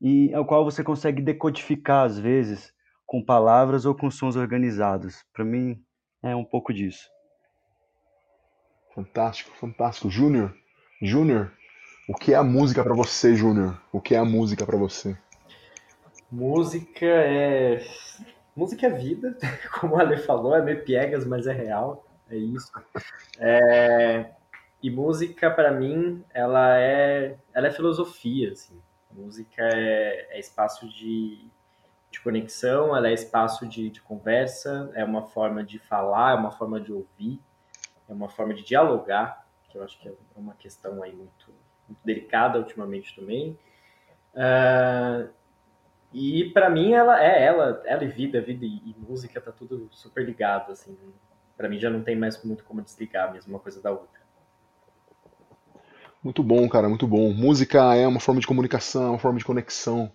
e 0.00 0.32
ao 0.34 0.44
qual 0.44 0.64
você 0.64 0.84
consegue 0.84 1.22
decodificar 1.22 2.04
às 2.04 2.18
vezes 2.18 2.72
com 3.04 3.24
palavras 3.24 3.84
ou 3.86 3.94
com 3.94 4.10
sons 4.10 4.36
organizados. 4.36 5.24
Para 5.32 5.44
mim 5.44 5.82
é 6.22 6.34
um 6.34 6.44
pouco 6.44 6.72
disso. 6.72 7.08
Fantástico, 8.94 9.54
fantástico, 9.56 10.10
Júnior. 10.10 10.54
Júnior, 11.00 11.52
o 12.08 12.14
que 12.14 12.32
é 12.32 12.36
a 12.36 12.42
música 12.42 12.82
para 12.82 12.94
você, 12.94 13.34
Júnior? 13.34 13.80
O 13.92 14.00
que 14.00 14.14
é 14.14 14.18
a 14.18 14.24
música 14.24 14.64
para 14.66 14.76
você? 14.76 15.16
Música 16.30 17.06
é 17.06 17.82
música 18.56 18.86
é 18.86 18.90
vida, 18.90 19.36
como 19.78 19.96
a 19.96 20.00
Ale 20.00 20.16
falou, 20.16 20.56
é 20.56 20.62
meio 20.62 20.82
piegas, 20.82 21.26
mas 21.26 21.46
é 21.46 21.52
real, 21.52 22.06
é 22.30 22.36
isso. 22.36 22.72
É... 23.38 24.30
E 24.82 24.90
música 24.90 25.50
para 25.50 25.70
mim, 25.72 26.24
ela 26.32 26.78
é, 26.78 27.36
ela 27.52 27.68
é 27.68 27.70
filosofia, 27.70 28.52
assim 28.52 28.80
música 29.16 29.62
é, 29.62 30.36
é 30.36 30.38
espaço 30.38 30.88
de, 30.88 31.48
de, 32.10 32.20
conexão, 32.20 32.96
ela 32.96 33.08
é 33.08 33.12
espaço 33.12 33.66
de, 33.66 33.90
de, 33.90 34.00
conversa, 34.00 34.90
é 34.94 35.04
uma 35.04 35.22
forma 35.22 35.64
de 35.64 35.78
falar, 35.78 36.32
é 36.32 36.34
uma 36.34 36.50
forma 36.50 36.80
de 36.80 36.92
ouvir, 36.92 37.40
é 38.08 38.12
uma 38.12 38.28
forma 38.28 38.54
de 38.54 38.62
dialogar, 38.62 39.46
que 39.68 39.78
eu 39.78 39.82
acho 39.82 39.98
que 39.98 40.08
é 40.08 40.14
uma 40.36 40.54
questão 40.54 41.02
aí 41.02 41.12
muito, 41.12 41.52
muito 41.88 42.00
delicada 42.04 42.58
ultimamente 42.58 43.14
também. 43.16 43.58
Uh, 44.34 45.28
e 46.12 46.50
para 46.50 46.70
mim 46.70 46.92
ela 46.92 47.22
é 47.22 47.44
ela, 47.44 47.82
ela 47.84 48.04
e 48.04 48.08
vida, 48.08 48.40
vida 48.40 48.64
e, 48.64 48.76
e 48.90 48.96
música 48.98 49.40
tá 49.40 49.52
tudo 49.52 49.88
super 49.90 50.24
ligado 50.24 50.72
assim. 50.72 50.96
Para 51.56 51.68
mim 51.68 51.78
já 51.78 51.90
não 51.90 52.02
tem 52.02 52.16
mais 52.16 52.42
muito 52.44 52.64
como 52.64 52.82
desligar 52.82 53.32
mesmo 53.32 53.54
uma 53.54 53.60
coisa 53.60 53.82
da 53.82 53.90
outra. 53.90 54.25
Muito 56.26 56.42
bom, 56.42 56.68
cara, 56.68 56.88
muito 56.88 57.06
bom. 57.06 57.32
Música 57.32 57.94
é 57.94 58.04
uma 58.04 58.18
forma 58.18 58.40
de 58.40 58.48
comunicação, 58.48 59.06
é 59.06 59.10
uma 59.10 59.18
forma 59.20 59.38
de 59.38 59.44
conexão. 59.44 60.12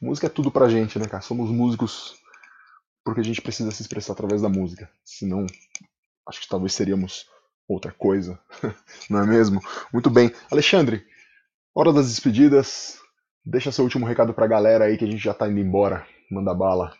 Música 0.00 0.26
é 0.26 0.28
tudo 0.28 0.50
pra 0.50 0.68
gente, 0.68 0.98
né, 0.98 1.06
cara? 1.06 1.22
Somos 1.22 1.52
músicos 1.52 2.16
porque 3.04 3.20
a 3.20 3.24
gente 3.24 3.40
precisa 3.40 3.70
se 3.70 3.80
expressar 3.80 4.14
através 4.14 4.42
da 4.42 4.48
música. 4.48 4.90
Senão, 5.04 5.46
acho 6.28 6.40
que 6.40 6.48
talvez 6.48 6.74
seríamos 6.74 7.28
outra 7.68 7.92
coisa, 7.92 8.40
não 9.08 9.20
é 9.20 9.24
mesmo? 9.24 9.60
Muito 9.92 10.10
bem. 10.10 10.32
Alexandre, 10.50 11.06
hora 11.72 11.92
das 11.92 12.08
despedidas. 12.08 12.98
Deixa 13.46 13.70
seu 13.70 13.84
último 13.84 14.04
recado 14.04 14.34
pra 14.34 14.48
galera 14.48 14.86
aí 14.86 14.98
que 14.98 15.04
a 15.04 15.08
gente 15.08 15.22
já 15.22 15.32
tá 15.32 15.48
indo 15.48 15.60
embora. 15.60 16.04
Manda 16.28 16.52
bala. 16.52 16.92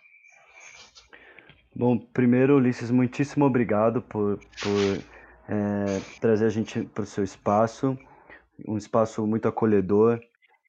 Bom, 1.74 1.98
primeiro, 1.98 2.59
Ulisses, 2.59 2.93
muitíssimo 2.93 3.44
obrigado 3.44 4.02
por, 4.02 4.39
por 4.62 5.02
é, 5.48 6.01
trazer 6.20 6.47
a 6.47 6.48
gente 6.48 6.84
para 6.84 7.02
o 7.02 7.06
seu 7.06 7.24
espaço 7.24 7.98
um 8.66 8.77
espaço 8.77 9.27
muito 9.27 9.49
acolhedor 9.49 10.20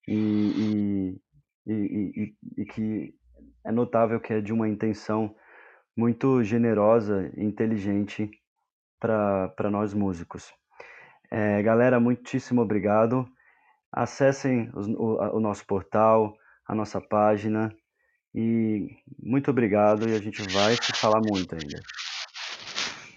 e, 0.07 1.17
e, 1.65 1.71
e, 1.71 2.35
e, 2.57 2.65
que 2.65 3.13
é 3.63 3.71
notável 3.71 4.19
que 4.19 4.33
é 4.33 4.41
de 4.41 4.51
uma 4.51 4.67
intenção 4.67 5.35
muito 5.95 6.43
generosa 6.43 7.31
e 7.37 7.43
inteligente 7.43 8.29
para 8.99 9.69
nós 9.69 9.93
músicos. 9.93 10.51
É, 11.29 11.61
galera, 11.61 11.99
muitíssimo 11.99 12.61
obrigado. 12.61 13.27
Acessem 13.91 14.71
os, 14.73 14.87
o, 14.87 15.37
o 15.37 15.39
nosso 15.39 15.65
portal, 15.65 16.35
a 16.67 16.73
nossa 16.73 16.99
página 16.99 17.75
e 18.33 18.87
muito 19.21 19.51
obrigado 19.51 20.09
e 20.09 20.15
a 20.15 20.19
gente 20.19 20.41
vai 20.51 20.75
se 20.75 20.93
falar 20.93 21.21
muito 21.21 21.53
ainda. 21.53 21.79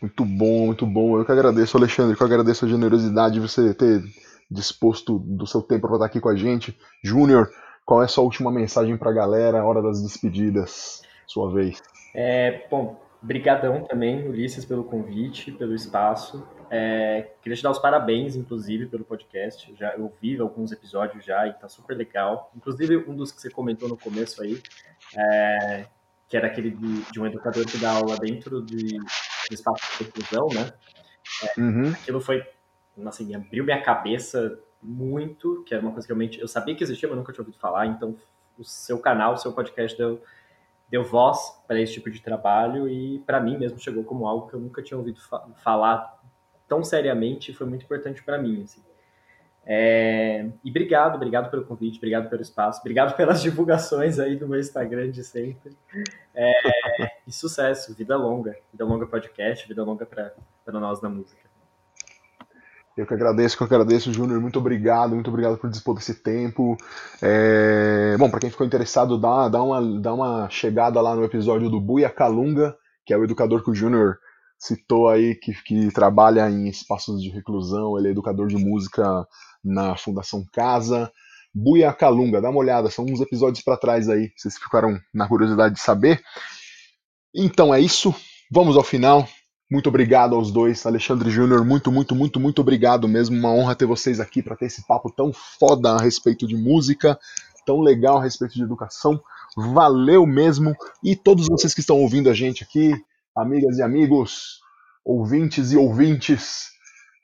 Muito 0.01 0.25
bom, 0.25 0.67
muito 0.67 0.87
bom. 0.87 1.19
Eu 1.19 1.25
que 1.25 1.33
agradeço, 1.33 1.77
Alexandre, 1.77 2.17
que 2.17 2.23
eu 2.23 2.27
agradeço 2.27 2.65
a 2.67 2.69
generosidade 2.69 3.35
de 3.35 3.41
você 3.41 3.73
ter 3.73 4.03
disposto 4.51 5.19
do 5.19 5.47
seu 5.47 5.63
tempo 5.63 5.87
para 5.87 5.97
estar 5.97 6.07
aqui 6.07 6.21
com 6.21 6.29
a 6.29 6.37
gente. 6.37 6.79
Júnior, 7.03 7.49
qual 7.85 8.03
é 8.03 8.05
a 8.05 8.09
sua 8.09 8.25
última 8.25 8.51
mensagem 8.51 8.97
para 8.97 9.11
a 9.11 9.15
galera, 9.15 9.65
hora 9.65 9.83
das 9.83 10.03
despedidas? 10.03 11.03
sua 11.27 11.53
vez. 11.53 11.83
É, 12.15 12.67
bom, 12.71 12.99
brigadão 13.21 13.83
também, 13.85 14.27
Ulisses, 14.29 14.65
pelo 14.65 14.85
convite, 14.85 15.53
pelo 15.53 15.75
espaço. 15.75 16.47
É, 16.71 17.31
queria 17.43 17.57
te 17.57 17.63
dar 17.63 17.71
os 17.71 17.79
parabéns, 17.79 18.37
inclusive, 18.37 18.87
pelo 18.87 19.05
podcast. 19.05 19.75
Já 19.77 19.95
eu 19.95 20.13
vi 20.21 20.39
alguns 20.41 20.73
episódios 20.73 21.25
já 21.25 21.47
e 21.47 21.53
tá 21.53 21.69
super 21.69 21.97
legal. 21.97 22.51
Inclusive, 22.57 22.97
um 23.09 23.15
dos 23.15 23.31
que 23.33 23.41
você 23.41 23.51
comentou 23.51 23.89
no 23.89 23.97
começo 23.97 24.43
aí, 24.43 24.61
é, 25.17 25.87
que 26.29 26.37
era 26.37 26.47
aquele 26.47 26.71
de, 26.71 27.03
de, 27.13 27.21
um 27.21 27.27
educador 27.27 27.67
que 27.67 27.79
dá 27.79 27.93
aula 27.93 28.17
dentro 28.17 28.63
de, 28.63 28.99
do 28.99 29.53
espaço 29.55 29.83
de 29.99 30.05
reclusão, 30.05 30.49
né? 30.55 30.73
É, 31.43 31.61
uhum. 31.61 31.91
Aquilo 31.91 32.21
foi, 32.21 32.43
assim, 33.05 33.35
abriu 33.35 33.65
minha 33.65 33.81
cabeça 33.83 34.59
muito, 34.83 35.63
que 35.65 35.75
era 35.75 35.83
uma 35.83 35.93
coisa 35.93 36.07
que 36.07 36.13
realmente 36.13 36.41
eu 36.41 36.49
sabia 36.49 36.75
que 36.75 36.85
existia, 36.85 37.09
mas 37.09 37.19
nunca 37.19 37.33
tinha 37.33 37.43
ouvido 37.43 37.59
falar. 37.59 37.87
Então, 37.87 38.17
o 38.59 38.65
seu 38.65 38.99
canal, 38.99 39.35
o 39.35 39.37
seu 39.37 39.53
podcast 39.53 39.97
deu, 39.97 40.23
deu 40.89 41.05
voz 41.05 41.63
para 41.67 41.81
esse 41.81 41.95
tipo 41.95 42.11
de 42.11 42.21
trabalho 42.21 42.89
e 42.89 43.19
para 43.21 43.41
mim 43.41 43.59
mesmo 43.59 43.79
chegou 43.79 44.05
como 44.05 44.27
algo 44.27 44.49
que 44.49 44.55
eu 44.55 44.61
nunca 44.61 44.83
tinha 44.83 44.97
ouvido 44.97 45.21
fa 45.21 45.47
falar 45.63 46.17
tão 46.69 46.83
seriamente 46.83 47.53
foi 47.53 47.67
muito 47.67 47.85
importante 47.85 48.23
para 48.23 48.39
mim. 48.39 48.63
Assim. 48.63 48.83
É, 49.65 50.49
e 50.65 50.71
obrigado, 50.71 51.17
obrigado 51.17 51.51
pelo 51.51 51.65
convite, 51.65 51.97
obrigado 51.97 52.31
pelo 52.31 52.43
espaço, 52.43 52.81
obrigado 52.81 53.15
pelas 53.19 53.43
divulgações 53.43 54.19
aí 54.19 54.37
do 54.37 54.49
meu 54.49 54.61
Instagram 54.61 55.11
de 55.11 55.25
sempre. 55.25 55.77
É, 56.35 56.53
e 57.27 57.33
sucesso, 57.33 57.95
vida 57.95 58.17
longa, 58.17 58.57
vida 58.73 58.85
longa 58.85 59.07
podcast, 59.07 59.67
vida 59.67 59.83
longa 59.83 60.07
para 60.07 60.81
nós 60.81 61.01
na 61.01 61.09
música. 61.09 61.46
Eu 62.97 63.07
que 63.07 63.13
agradeço, 63.13 63.57
que 63.57 63.63
eu 63.63 63.67
agradeço, 63.67 64.13
Júnior. 64.13 64.41
Muito 64.41 64.59
obrigado, 64.59 65.15
muito 65.15 65.29
obrigado 65.29 65.59
por 65.59 65.69
dispor 65.69 65.95
desse 65.95 66.15
tempo. 66.15 66.79
É... 67.21 68.17
Bom, 68.19 68.31
para 68.31 68.41
quem 68.41 68.51
ficou 68.51 68.67
interessado, 68.67 69.19
dá, 69.21 69.49
dá, 69.51 69.63
uma, 69.63 70.01
dá 70.01 70.15
uma 70.15 70.49
chegada 70.49 70.99
lá 71.01 71.15
no 71.15 71.23
episódio 71.23 71.69
do 71.69 71.79
Buia 71.79 72.09
Calunga, 72.09 72.75
que 73.05 73.13
é 73.13 73.19
o 73.19 73.25
educador 73.25 73.63
que 73.63 73.71
o 73.71 73.75
Júnior 73.75 74.19
citou 74.59 75.11
aí, 75.11 75.35
que, 75.35 75.53
que 75.63 75.93
trabalha 75.93 76.49
em 76.49 76.69
espaços 76.69 77.21
de 77.21 77.29
reclusão. 77.29 77.99
Ele 77.99 78.09
é 78.09 78.11
educador 78.13 78.47
de 78.47 78.57
música 78.57 79.27
na 79.63 79.95
Fundação 79.95 80.43
Casa. 80.51 81.13
Buia 81.55 81.93
Calunga, 81.93 82.41
dá 82.41 82.49
uma 82.49 82.61
olhada, 82.61 82.91
são 82.91 83.05
uns 83.05 83.21
episódios 83.21 83.63
para 83.63 83.77
trás 83.77 84.09
aí, 84.09 84.31
vocês 84.37 84.59
ficaram 84.59 84.99
na 85.13 85.29
curiosidade 85.29 85.75
de 85.75 85.81
saber. 85.81 86.23
Então 87.35 87.75
é 87.75 87.81
isso, 87.81 88.15
vamos 88.51 88.77
ao 88.77 88.83
final. 88.83 89.27
Muito 89.69 89.89
obrigado 89.89 90.37
aos 90.37 90.53
dois, 90.53 90.87
Alexandre 90.87 91.29
Júnior, 91.29 91.65
muito, 91.65 91.91
muito, 91.91 92.15
muito, 92.15 92.39
muito 92.39 92.61
obrigado 92.61 93.09
mesmo. 93.09 93.37
Uma 93.37 93.53
honra 93.53 93.75
ter 93.75 93.85
vocês 93.85 94.21
aqui 94.21 94.41
para 94.41 94.55
ter 94.55 94.67
esse 94.67 94.87
papo 94.87 95.11
tão 95.11 95.33
foda 95.33 95.91
a 95.91 96.01
respeito 96.01 96.47
de 96.47 96.57
música, 96.57 97.19
tão 97.65 97.81
legal 97.81 98.19
a 98.19 98.23
respeito 98.23 98.55
de 98.55 98.63
educação. 98.63 99.21
Valeu 99.57 100.25
mesmo. 100.25 100.73
E 101.03 101.17
todos 101.17 101.49
vocês 101.49 101.75
que 101.75 101.81
estão 101.81 102.01
ouvindo 102.01 102.31
a 102.31 102.35
gente 102.35 102.63
aqui, 102.63 102.95
amigas 103.35 103.79
e 103.79 103.83
amigos, 103.83 104.61
ouvintes 105.05 105.73
e 105.73 105.77
ouvintes, 105.77 106.76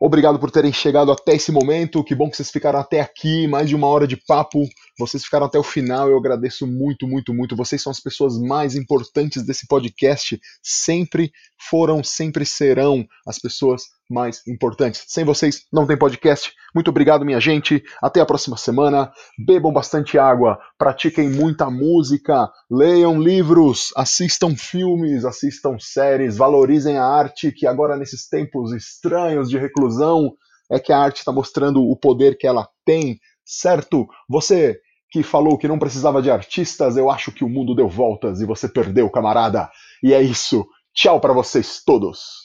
Obrigado 0.04 0.36
por 0.36 0.50
terem 0.50 0.72
chegado 0.72 1.12
até 1.12 1.36
esse 1.36 1.52
momento. 1.52 2.02
Que 2.02 2.12
bom 2.12 2.28
que 2.28 2.36
vocês 2.36 2.50
ficaram 2.50 2.80
até 2.80 3.00
aqui, 3.00 3.46
mais 3.46 3.68
de 3.68 3.76
uma 3.76 3.86
hora 3.86 4.04
de 4.04 4.16
papo. 4.16 4.68
Vocês 4.98 5.22
ficaram 5.22 5.46
até 5.46 5.56
o 5.60 5.62
final. 5.62 6.08
Eu 6.08 6.18
agradeço 6.18 6.66
muito, 6.66 7.06
muito, 7.06 7.32
muito. 7.32 7.54
Vocês 7.54 7.80
são 7.80 7.92
as 7.92 8.00
pessoas 8.00 8.36
mais 8.36 8.74
importantes 8.74 9.44
desse 9.44 9.64
podcast. 9.64 10.40
Sempre 10.60 11.30
foram, 11.70 12.02
sempre 12.02 12.44
serão 12.44 13.06
as 13.24 13.38
pessoas 13.38 13.84
mais 14.12 14.47
importantes. 14.47 15.05
Sem 15.09 15.24
vocês 15.24 15.64
não 15.72 15.86
tem 15.86 15.97
podcast. 15.97 16.52
Muito 16.74 16.89
obrigado, 16.89 17.24
minha 17.24 17.40
gente. 17.40 17.82
Até 18.01 18.20
a 18.20 18.26
próxima 18.26 18.56
semana. 18.56 19.10
Bebam 19.39 19.72
bastante 19.72 20.18
água, 20.18 20.59
pratiquem 20.78 21.30
muita 21.30 21.70
música, 21.70 22.51
leiam 22.70 23.20
livros, 23.20 23.93
assistam 23.97 24.55
filmes, 24.56 25.24
assistam 25.24 25.76
séries, 25.78 26.36
valorizem 26.36 26.98
a 26.98 27.05
arte 27.05 27.51
que 27.51 27.66
agora 27.66 27.97
nesses 27.97 28.28
tempos 28.28 28.72
estranhos 28.72 29.48
de 29.48 29.59
reclusão 29.59 30.32
é 30.70 30.78
que 30.78 30.93
a 30.93 30.98
arte 30.98 31.18
está 31.18 31.32
mostrando 31.32 31.82
o 31.82 31.97
poder 31.97 32.36
que 32.39 32.47
ela 32.47 32.68
tem, 32.84 33.18
certo? 33.44 34.06
Você 34.28 34.80
que 35.10 35.22
falou 35.22 35.59
que 35.59 35.68
não 35.68 35.78
precisava 35.78 36.22
de 36.22 36.30
artistas, 36.30 36.97
eu 36.97 37.10
acho 37.10 37.30
que 37.30 37.44
o 37.44 37.48
mundo 37.48 37.74
deu 37.74 37.86
voltas 37.86 38.40
e 38.40 38.47
você 38.47 38.66
perdeu, 38.66 39.10
camarada. 39.10 39.70
E 40.02 40.14
é 40.14 40.22
isso. 40.22 40.66
Tchau 40.94 41.20
para 41.20 41.34
vocês 41.34 41.82
todos. 41.84 42.44